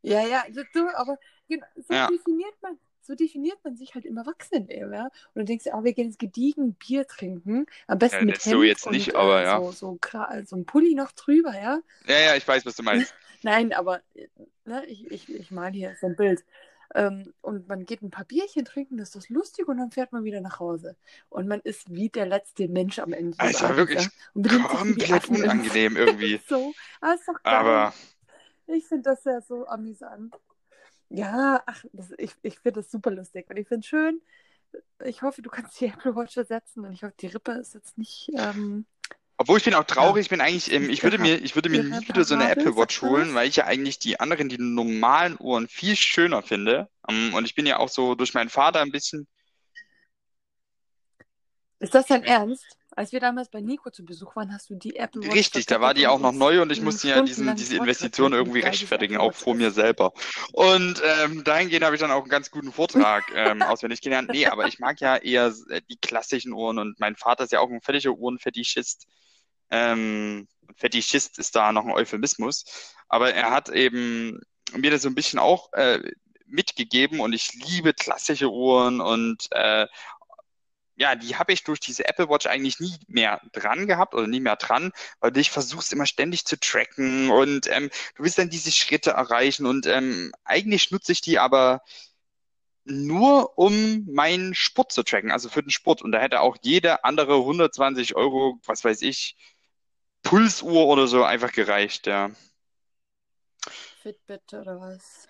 Ja, 0.01 0.25
ja, 0.27 0.43
so, 0.73 0.85
aber 0.95 1.17
genau, 1.47 1.65
so 1.77 1.93
Ja. 1.93 2.07
definiert 2.07 2.55
man, 2.61 2.77
so 3.03 3.15
definiert 3.15 3.57
man 3.63 3.75
sich 3.75 3.95
halt 3.95 4.05
im 4.05 4.17
Erwachsenenleben, 4.17 4.93
ja. 4.93 5.05
Und 5.05 5.35
dann 5.35 5.45
denkst 5.45 5.65
du, 5.65 5.73
ah, 5.73 5.83
wir 5.83 5.93
gehen 5.93 6.07
jetzt 6.07 6.19
gediegen 6.19 6.73
Bier 6.75 7.05
trinken, 7.05 7.65
am 7.87 7.99
besten 7.99 8.19
Ja, 8.19 8.25
mit 8.25 8.37
das 8.37 8.43
so 8.43 8.51
Hemd 8.51 8.65
jetzt 8.65 8.89
nicht, 8.91 9.13
und, 9.13 9.19
aber 9.19 9.41
äh, 9.41 9.45
ja. 9.45 9.59
so, 9.59 9.71
so, 9.71 9.99
so 10.45 10.55
ein 10.55 10.65
Pulli 10.65 10.95
noch 10.95 11.11
drüber, 11.11 11.53
ja. 11.53 11.79
Ja, 12.07 12.19
ja, 12.19 12.35
ich 12.35 12.47
weiß, 12.47 12.65
was 12.65 12.75
du 12.75 12.83
meinst. 12.83 13.13
Nein, 13.43 13.73
aber 13.73 14.01
äh, 14.15 14.27
ne, 14.65 14.85
ich, 14.87 15.11
ich, 15.11 15.33
ich 15.33 15.51
mal 15.51 15.71
hier 15.71 15.95
so 15.99 16.07
ein 16.07 16.15
Bild. 16.15 16.43
Ähm, 16.95 17.33
und 17.41 17.67
man 17.67 17.85
geht 17.85 18.01
ein 18.03 18.11
paar 18.11 18.25
Bierchen 18.25 18.65
trinken, 18.65 18.97
das 18.97 19.09
ist 19.09 19.15
das 19.15 19.29
lustig 19.29 19.67
und 19.67 19.77
dann 19.77 19.91
fährt 19.91 20.11
man 20.11 20.23
wieder 20.23 20.41
nach 20.41 20.59
Hause. 20.59 20.95
Und 21.29 21.47
man 21.47 21.59
ist 21.61 21.93
wie 21.93 22.09
der 22.09 22.27
letzte 22.27 22.67
Mensch 22.67 22.99
am 22.99 23.13
Ende. 23.13 23.37
des 23.37 23.39
Also 23.39 23.65
Abends, 23.65 23.77
wirklich 23.77 24.09
ja. 24.35 24.67
Komplett 24.67 25.29
unangenehm 25.29 25.97
irgendwie. 25.97 26.39
so, 26.47 26.73
aber 27.01 27.17
geil. 27.43 27.55
Aber 27.55 27.93
Ich 28.67 28.85
finde 28.87 29.03
das 29.03 29.23
ja 29.25 29.41
so 29.41 29.67
amüsant. 29.67 30.35
Ja, 31.15 31.61
ach, 31.67 31.85
das, 31.93 32.11
ich, 32.17 32.31
ich 32.41 32.57
finde 32.57 32.79
das 32.79 32.89
super 32.89 33.11
lustig 33.11 33.47
und 33.47 33.57
ich 33.57 33.67
finde 33.67 33.81
es 33.81 33.85
schön. 33.85 34.19
Ich 35.05 35.21
hoffe, 35.21 35.43
du 35.43 35.49
kannst 35.51 35.79
die 35.79 35.85
Apple 35.93 36.15
Watch 36.15 36.35
ersetzen 36.35 36.85
und 36.85 36.91
ich 36.91 37.03
hoffe, 37.03 37.13
die 37.19 37.27
Rippe 37.27 37.51
ist 37.51 37.75
jetzt 37.75 37.99
nicht. 37.99 38.31
Ähm, 38.35 38.87
Obwohl 39.37 39.59
ich 39.59 39.63
bin 39.63 39.75
auch 39.75 39.83
traurig, 39.83 40.23
ich 40.23 40.29
bin 40.29 40.41
eigentlich, 40.41 40.71
ähm, 40.71 40.89
ich 40.89 41.03
würde 41.03 41.19
mir, 41.19 41.35
ich 41.35 41.53
würde 41.53 41.69
mir 41.69 41.83
nie 41.83 42.07
wieder 42.07 42.23
so 42.23 42.33
eine 42.33 42.49
Apple 42.49 42.75
Watch 42.75 43.03
holen, 43.03 43.35
weil 43.35 43.47
ich 43.47 43.57
ja 43.57 43.65
eigentlich 43.65 43.99
die 43.99 44.19
anderen, 44.19 44.49
die 44.49 44.57
normalen 44.57 45.37
Uhren 45.39 45.67
viel 45.67 45.95
schöner 45.95 46.41
finde. 46.41 46.89
Ähm, 47.07 47.35
und 47.35 47.45
ich 47.45 47.53
bin 47.53 47.67
ja 47.67 47.77
auch 47.77 47.89
so 47.89 48.15
durch 48.15 48.33
meinen 48.33 48.49
Vater 48.49 48.81
ein 48.81 48.91
bisschen, 48.91 49.27
ist 51.83 51.93
das 51.93 52.07
dein 52.07 52.23
Ernst? 52.23 52.65
Als 52.95 53.11
wir 53.11 53.19
damals 53.19 53.49
bei 53.49 53.61
Nico 53.61 53.89
zu 53.89 54.05
Besuch 54.05 54.35
waren, 54.35 54.53
hast 54.53 54.69
du 54.69 54.75
die 54.75 54.93
Watch 54.93 55.33
richtig, 55.33 55.65
da 55.65 55.81
war 55.81 55.93
die 55.93 56.07
auch 56.07 56.19
noch 56.19 56.31
neu 56.31 56.61
und 56.61 56.71
ich 56.71 56.81
musste 56.81 57.09
ja 57.09 57.21
diesen, 57.21 57.55
diese 57.55 57.77
Investition 57.77 58.31
wie 58.31 58.35
irgendwie 58.35 58.59
rechtfertigen, 58.59 59.17
auch 59.17 59.33
vor 59.33 59.55
mir 59.55 59.71
selber. 59.71 60.13
Und 60.51 61.01
ähm, 61.03 61.43
dahingehend 61.43 61.85
habe 61.85 61.95
ich 61.95 62.01
dann 62.01 62.11
auch 62.11 62.21
einen 62.21 62.29
ganz 62.29 62.51
guten 62.51 62.71
Vortrag 62.71 63.23
ähm, 63.35 63.61
auswendig 63.61 64.01
gelernt. 64.01 64.29
Nee, 64.29 64.45
aber 64.45 64.67
ich 64.67 64.79
mag 64.79 64.99
ja 65.01 65.17
eher 65.17 65.53
äh, 65.69 65.81
die 65.89 65.97
klassischen 65.97 66.53
Uhren 66.53 66.77
und 66.77 66.99
mein 66.99 67.15
Vater 67.15 67.45
ist 67.45 67.51
ja 67.51 67.59
auch 67.59 67.69
ein 67.69 67.81
völliger 67.81 68.11
Uhrenfetischist. 68.11 69.07
Ähm, 69.71 70.47
Fetischist 70.75 71.39
ist 71.39 71.55
da 71.55 71.71
noch 71.71 71.85
ein 71.85 71.91
Euphemismus. 71.91 72.93
Aber 73.07 73.33
er 73.33 73.51
hat 73.51 73.69
eben 73.69 74.39
mir 74.75 74.91
das 74.91 75.03
so 75.03 75.09
ein 75.09 75.15
bisschen 75.15 75.39
auch 75.39 75.71
äh, 75.73 75.99
mitgegeben 76.47 77.19
und 77.19 77.33
ich 77.33 77.53
liebe 77.53 77.93
klassische 77.93 78.51
Uhren 78.51 79.01
und 79.01 79.47
äh, 79.51 79.87
ja, 81.03 81.15
die 81.15 81.35
habe 81.35 81.51
ich 81.51 81.65
durch 81.65 81.81
diese 81.81 82.07
Apple 82.07 82.29
Watch 82.29 82.47
eigentlich 82.47 82.79
nie 82.79 82.95
mehr 83.07 83.41
dran 83.51 83.87
gehabt 83.87 84.13
oder 84.13 84.25
nie 84.25 84.39
mehr 84.39 84.55
dran, 84.55 84.93
weil 85.19 85.31
du 85.31 85.39
dich 85.41 85.51
versuchst 85.51 85.91
immer 85.91 86.05
ständig 86.05 86.45
zu 86.45 86.57
tracken 86.57 87.29
und 87.29 87.67
ähm, 87.67 87.89
du 88.15 88.23
willst 88.23 88.37
dann 88.37 88.49
diese 88.49 88.71
Schritte 88.71 89.11
erreichen 89.11 89.65
und 89.65 89.85
ähm, 89.85 90.31
eigentlich 90.45 90.91
nutze 90.91 91.11
ich 91.11 91.19
die 91.19 91.39
aber 91.39 91.81
nur, 92.85 93.57
um 93.57 94.05
meinen 94.13 94.55
Sport 94.55 94.93
zu 94.93 95.03
tracken, 95.03 95.31
also 95.31 95.49
für 95.49 95.61
den 95.61 95.71
Sport. 95.71 96.01
Und 96.01 96.13
da 96.13 96.19
hätte 96.19 96.39
auch 96.39 96.55
jede 96.61 97.03
andere 97.03 97.35
120 97.35 98.15
Euro, 98.15 98.59
was 98.65 98.85
weiß 98.85 99.01
ich, 99.01 99.35
Pulsuhr 100.21 100.87
oder 100.87 101.07
so 101.07 101.25
einfach 101.25 101.51
gereicht, 101.51 102.07
ja. 102.07 102.31
Fitbit 104.01 104.53
oder 104.53 104.79
was? 104.79 105.27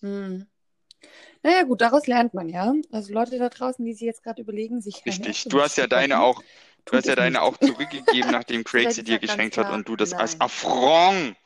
Hm. 0.00 0.46
Naja, 1.44 1.64
gut, 1.64 1.82
daraus 1.82 2.06
lernt 2.06 2.32
man 2.32 2.48
ja. 2.48 2.72
Also 2.90 3.12
Leute 3.12 3.38
da 3.38 3.50
draußen, 3.50 3.84
die 3.84 3.92
sich 3.92 4.06
jetzt 4.06 4.22
gerade 4.22 4.40
überlegen, 4.40 4.80
sich 4.80 5.04
Richtig. 5.04 5.44
Du 5.44 5.60
hast 5.60 5.76
ja 5.76 5.86
deine 5.86 6.22
auch, 6.22 6.42
du 6.86 6.96
hast 6.96 7.06
ja 7.06 7.14
deine 7.14 7.42
auch 7.42 7.58
zurückgegeben, 7.58 8.30
nachdem 8.32 8.64
Craig 8.64 8.90
sie 8.92 9.04
dir 9.04 9.18
geschenkt 9.18 9.58
hat 9.58 9.70
und 9.70 9.86
du 9.86 9.94
das 9.94 10.14
als 10.14 10.32
nein. 10.32 10.40
Affront 10.40 11.36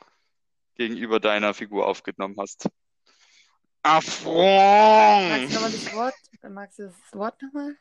gegenüber 0.75 1.19
deiner 1.19 1.53
Figur 1.53 1.85
aufgenommen 1.85 2.37
hast. 2.39 2.69
Magst 3.83 4.25
du 4.25 4.29
Affront! 4.29 5.53
nochmal 5.53 5.71
das 5.71 5.93
Wort? 5.93 6.15
Magst 6.49 6.79
du 6.79 6.83
das 6.83 6.95
Wort 7.13 7.41
nochmal? 7.41 7.75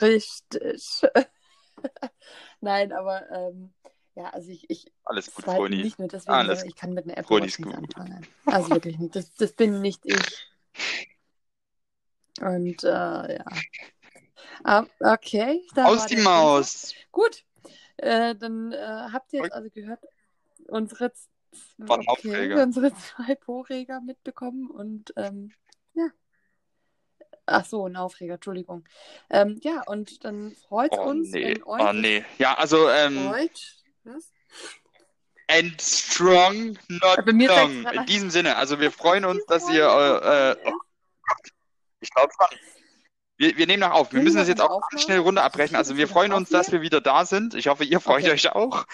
Richtig. 0.00 1.02
Nein, 2.62 2.92
aber 2.92 3.30
ähm, 3.30 3.74
Ja, 4.14 4.28
also 4.30 4.50
ich, 4.50 4.68
ich 4.68 4.92
Alles 5.04 5.34
gut, 5.34 5.46
halt 5.46 5.56
Froni. 5.56 5.82
nicht 5.82 5.98
nur 5.98 6.08
deswegen, 6.08 6.34
Alles 6.34 6.60
sondern 6.60 6.68
ich 6.68 6.76
kann 6.76 6.92
mit 6.92 7.04
einer 7.04 7.16
Apple 7.16 7.36
Watch 7.36 7.58
nichts 7.58 7.74
anfangen. 7.74 8.26
Also 8.44 8.70
wirklich 8.70 8.98
nicht. 8.98 9.16
Das, 9.16 9.32
das 9.34 9.52
bin 9.52 9.80
nicht 9.80 10.02
ich. 10.04 10.48
Und 12.40 12.84
äh, 12.84 13.36
ja. 13.36 13.44
Ah, 14.64 14.84
okay. 15.00 15.66
da 15.74 15.86
Aus 15.86 16.06
die 16.06 16.16
Maus. 16.16 16.94
Gut, 17.10 17.44
äh, 17.96 18.34
dann 18.34 18.72
äh, 18.72 19.08
habt 19.12 19.32
ihr 19.32 19.42
jetzt 19.42 19.52
also 19.52 19.70
gehört, 19.70 20.00
unsere, 20.68 21.12
okay, 21.78 22.54
unsere 22.54 22.94
zwei 22.94 23.34
Po-Reger 23.34 24.00
mitbekommen 24.00 24.70
und 24.70 25.12
ähm, 25.16 25.52
ja. 25.94 26.08
Ach 27.46 27.64
so, 27.64 27.86
ein 27.86 27.96
Aufreger, 27.96 28.34
Entschuldigung. 28.34 28.84
Ähm, 29.28 29.58
ja, 29.62 29.82
und 29.86 30.24
dann 30.24 30.52
freut 30.68 30.92
Oh 30.92 31.02
uns, 31.02 31.30
nee. 31.32 31.56
wenn 31.56 31.62
euch 31.64 31.82
Oh 31.82 31.92
nee. 31.92 32.24
Ja, 32.38 32.54
also 32.54 32.88
ähm, 32.88 33.28
freut. 33.28 33.81
Was? 34.04 34.30
and 35.52 35.80
strong, 35.80 36.78
not 36.88 37.26
long. 37.26 37.86
In 37.92 38.06
diesem 38.06 38.30
Sinne, 38.30 38.56
also 38.56 38.80
wir 38.80 38.90
freuen 38.90 39.24
uns, 39.24 39.44
dass 39.46 39.68
ihr 39.68 39.84
äh, 39.84 40.68
es? 40.68 40.74
Ich 42.00 42.10
glaube 42.10 42.32
schon. 42.36 42.58
Wir, 43.38 43.56
wir 43.56 43.66
nehmen 43.66 43.80
noch 43.80 43.90
auf. 43.90 44.12
Wir 44.12 44.22
müssen 44.22 44.36
das 44.36 44.46
jetzt 44.48 44.60
auch 44.60 44.80
ganz 44.90 45.02
schnell 45.02 45.18
runter 45.18 45.42
abbrechen. 45.42 45.74
Also 45.74 45.96
wir 45.96 46.06
freuen 46.06 46.32
uns, 46.32 46.50
dass 46.50 46.70
wir 46.70 46.80
wieder 46.80 47.00
da 47.00 47.24
sind. 47.24 47.54
Ich 47.54 47.66
hoffe, 47.66 47.82
ihr 47.84 47.98
freut 47.98 48.22
Okay. 48.24 48.32
euch 48.32 48.52
auch. 48.52 48.86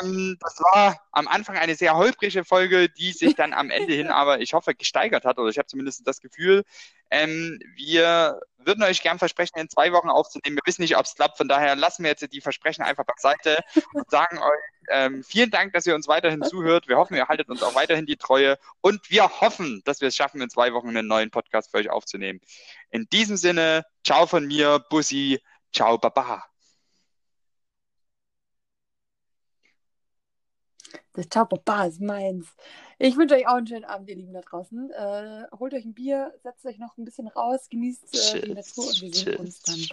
Ähm, 0.00 0.38
das 0.40 0.58
war 0.60 1.00
am 1.12 1.28
Anfang 1.28 1.56
eine 1.56 1.74
sehr 1.74 1.96
holprige 1.96 2.44
Folge, 2.44 2.88
die 2.88 3.12
sich 3.12 3.34
dann 3.34 3.52
am 3.52 3.70
Ende 3.70 3.92
hin 3.92 4.08
aber, 4.10 4.40
ich 4.40 4.54
hoffe, 4.54 4.74
gesteigert 4.74 5.24
hat. 5.24 5.38
Oder 5.38 5.50
ich 5.50 5.58
habe 5.58 5.66
zumindest 5.66 6.06
das 6.06 6.20
Gefühl. 6.20 6.64
Ähm, 7.10 7.58
wir 7.76 8.40
würden 8.58 8.82
euch 8.84 9.02
gern 9.02 9.18
versprechen, 9.18 9.58
in 9.58 9.68
zwei 9.68 9.92
Wochen 9.92 10.10
aufzunehmen. 10.10 10.56
Wir 10.56 10.66
wissen 10.66 10.82
nicht, 10.82 10.96
ob 10.96 11.04
es 11.04 11.14
klappt. 11.14 11.38
Von 11.38 11.48
daher 11.48 11.76
lassen 11.76 12.02
wir 12.02 12.10
jetzt 12.10 12.32
die 12.32 12.40
Versprechen 12.40 12.82
einfach 12.82 13.04
beiseite 13.04 13.58
und 13.94 14.10
sagen 14.10 14.38
euch 14.38 14.60
ähm, 14.90 15.22
vielen 15.22 15.50
Dank, 15.50 15.72
dass 15.72 15.86
ihr 15.86 15.94
uns 15.94 16.08
weiterhin 16.08 16.42
zuhört. 16.42 16.88
Wir 16.88 16.96
hoffen, 16.96 17.16
ihr 17.16 17.28
haltet 17.28 17.48
uns 17.48 17.62
auch 17.62 17.74
weiterhin 17.74 18.06
die 18.06 18.16
Treue. 18.16 18.58
Und 18.80 19.10
wir 19.10 19.40
hoffen, 19.40 19.82
dass 19.84 20.00
wir 20.00 20.08
es 20.08 20.16
schaffen, 20.16 20.40
in 20.40 20.50
zwei 20.50 20.72
Wochen 20.72 20.88
einen 20.88 21.06
neuen 21.06 21.30
Podcast 21.30 21.70
für 21.70 21.78
euch 21.78 21.90
aufzunehmen. 21.90 22.40
In 22.90 23.08
diesem 23.08 23.36
Sinne, 23.36 23.84
ciao 24.04 24.26
von 24.26 24.46
mir, 24.46 24.84
Bussi, 24.90 25.40
ciao, 25.72 25.96
Baba. 25.96 26.44
Das 31.12 31.28
Ciao 31.28 31.44
Papa 31.44 31.84
ist 31.84 32.00
meins. 32.00 32.54
Ich 33.02 33.16
wünsche 33.16 33.34
euch 33.34 33.48
auch 33.48 33.54
einen 33.54 33.66
schönen 33.66 33.86
Abend, 33.86 34.10
ihr 34.10 34.16
Lieben 34.16 34.34
da 34.34 34.42
draußen. 34.42 34.90
Äh, 34.90 35.46
holt 35.58 35.72
euch 35.72 35.86
ein 35.86 35.94
Bier, 35.94 36.34
setzt 36.42 36.66
euch 36.66 36.76
noch 36.76 36.98
ein 36.98 37.06
bisschen 37.06 37.28
raus, 37.28 37.70
genießt 37.70 38.34
äh, 38.34 38.42
die 38.42 38.52
Natur 38.52 38.84
und 38.84 39.00
wir 39.00 39.14
sehen 39.14 39.36
uns 39.36 39.62
dann 39.62 39.80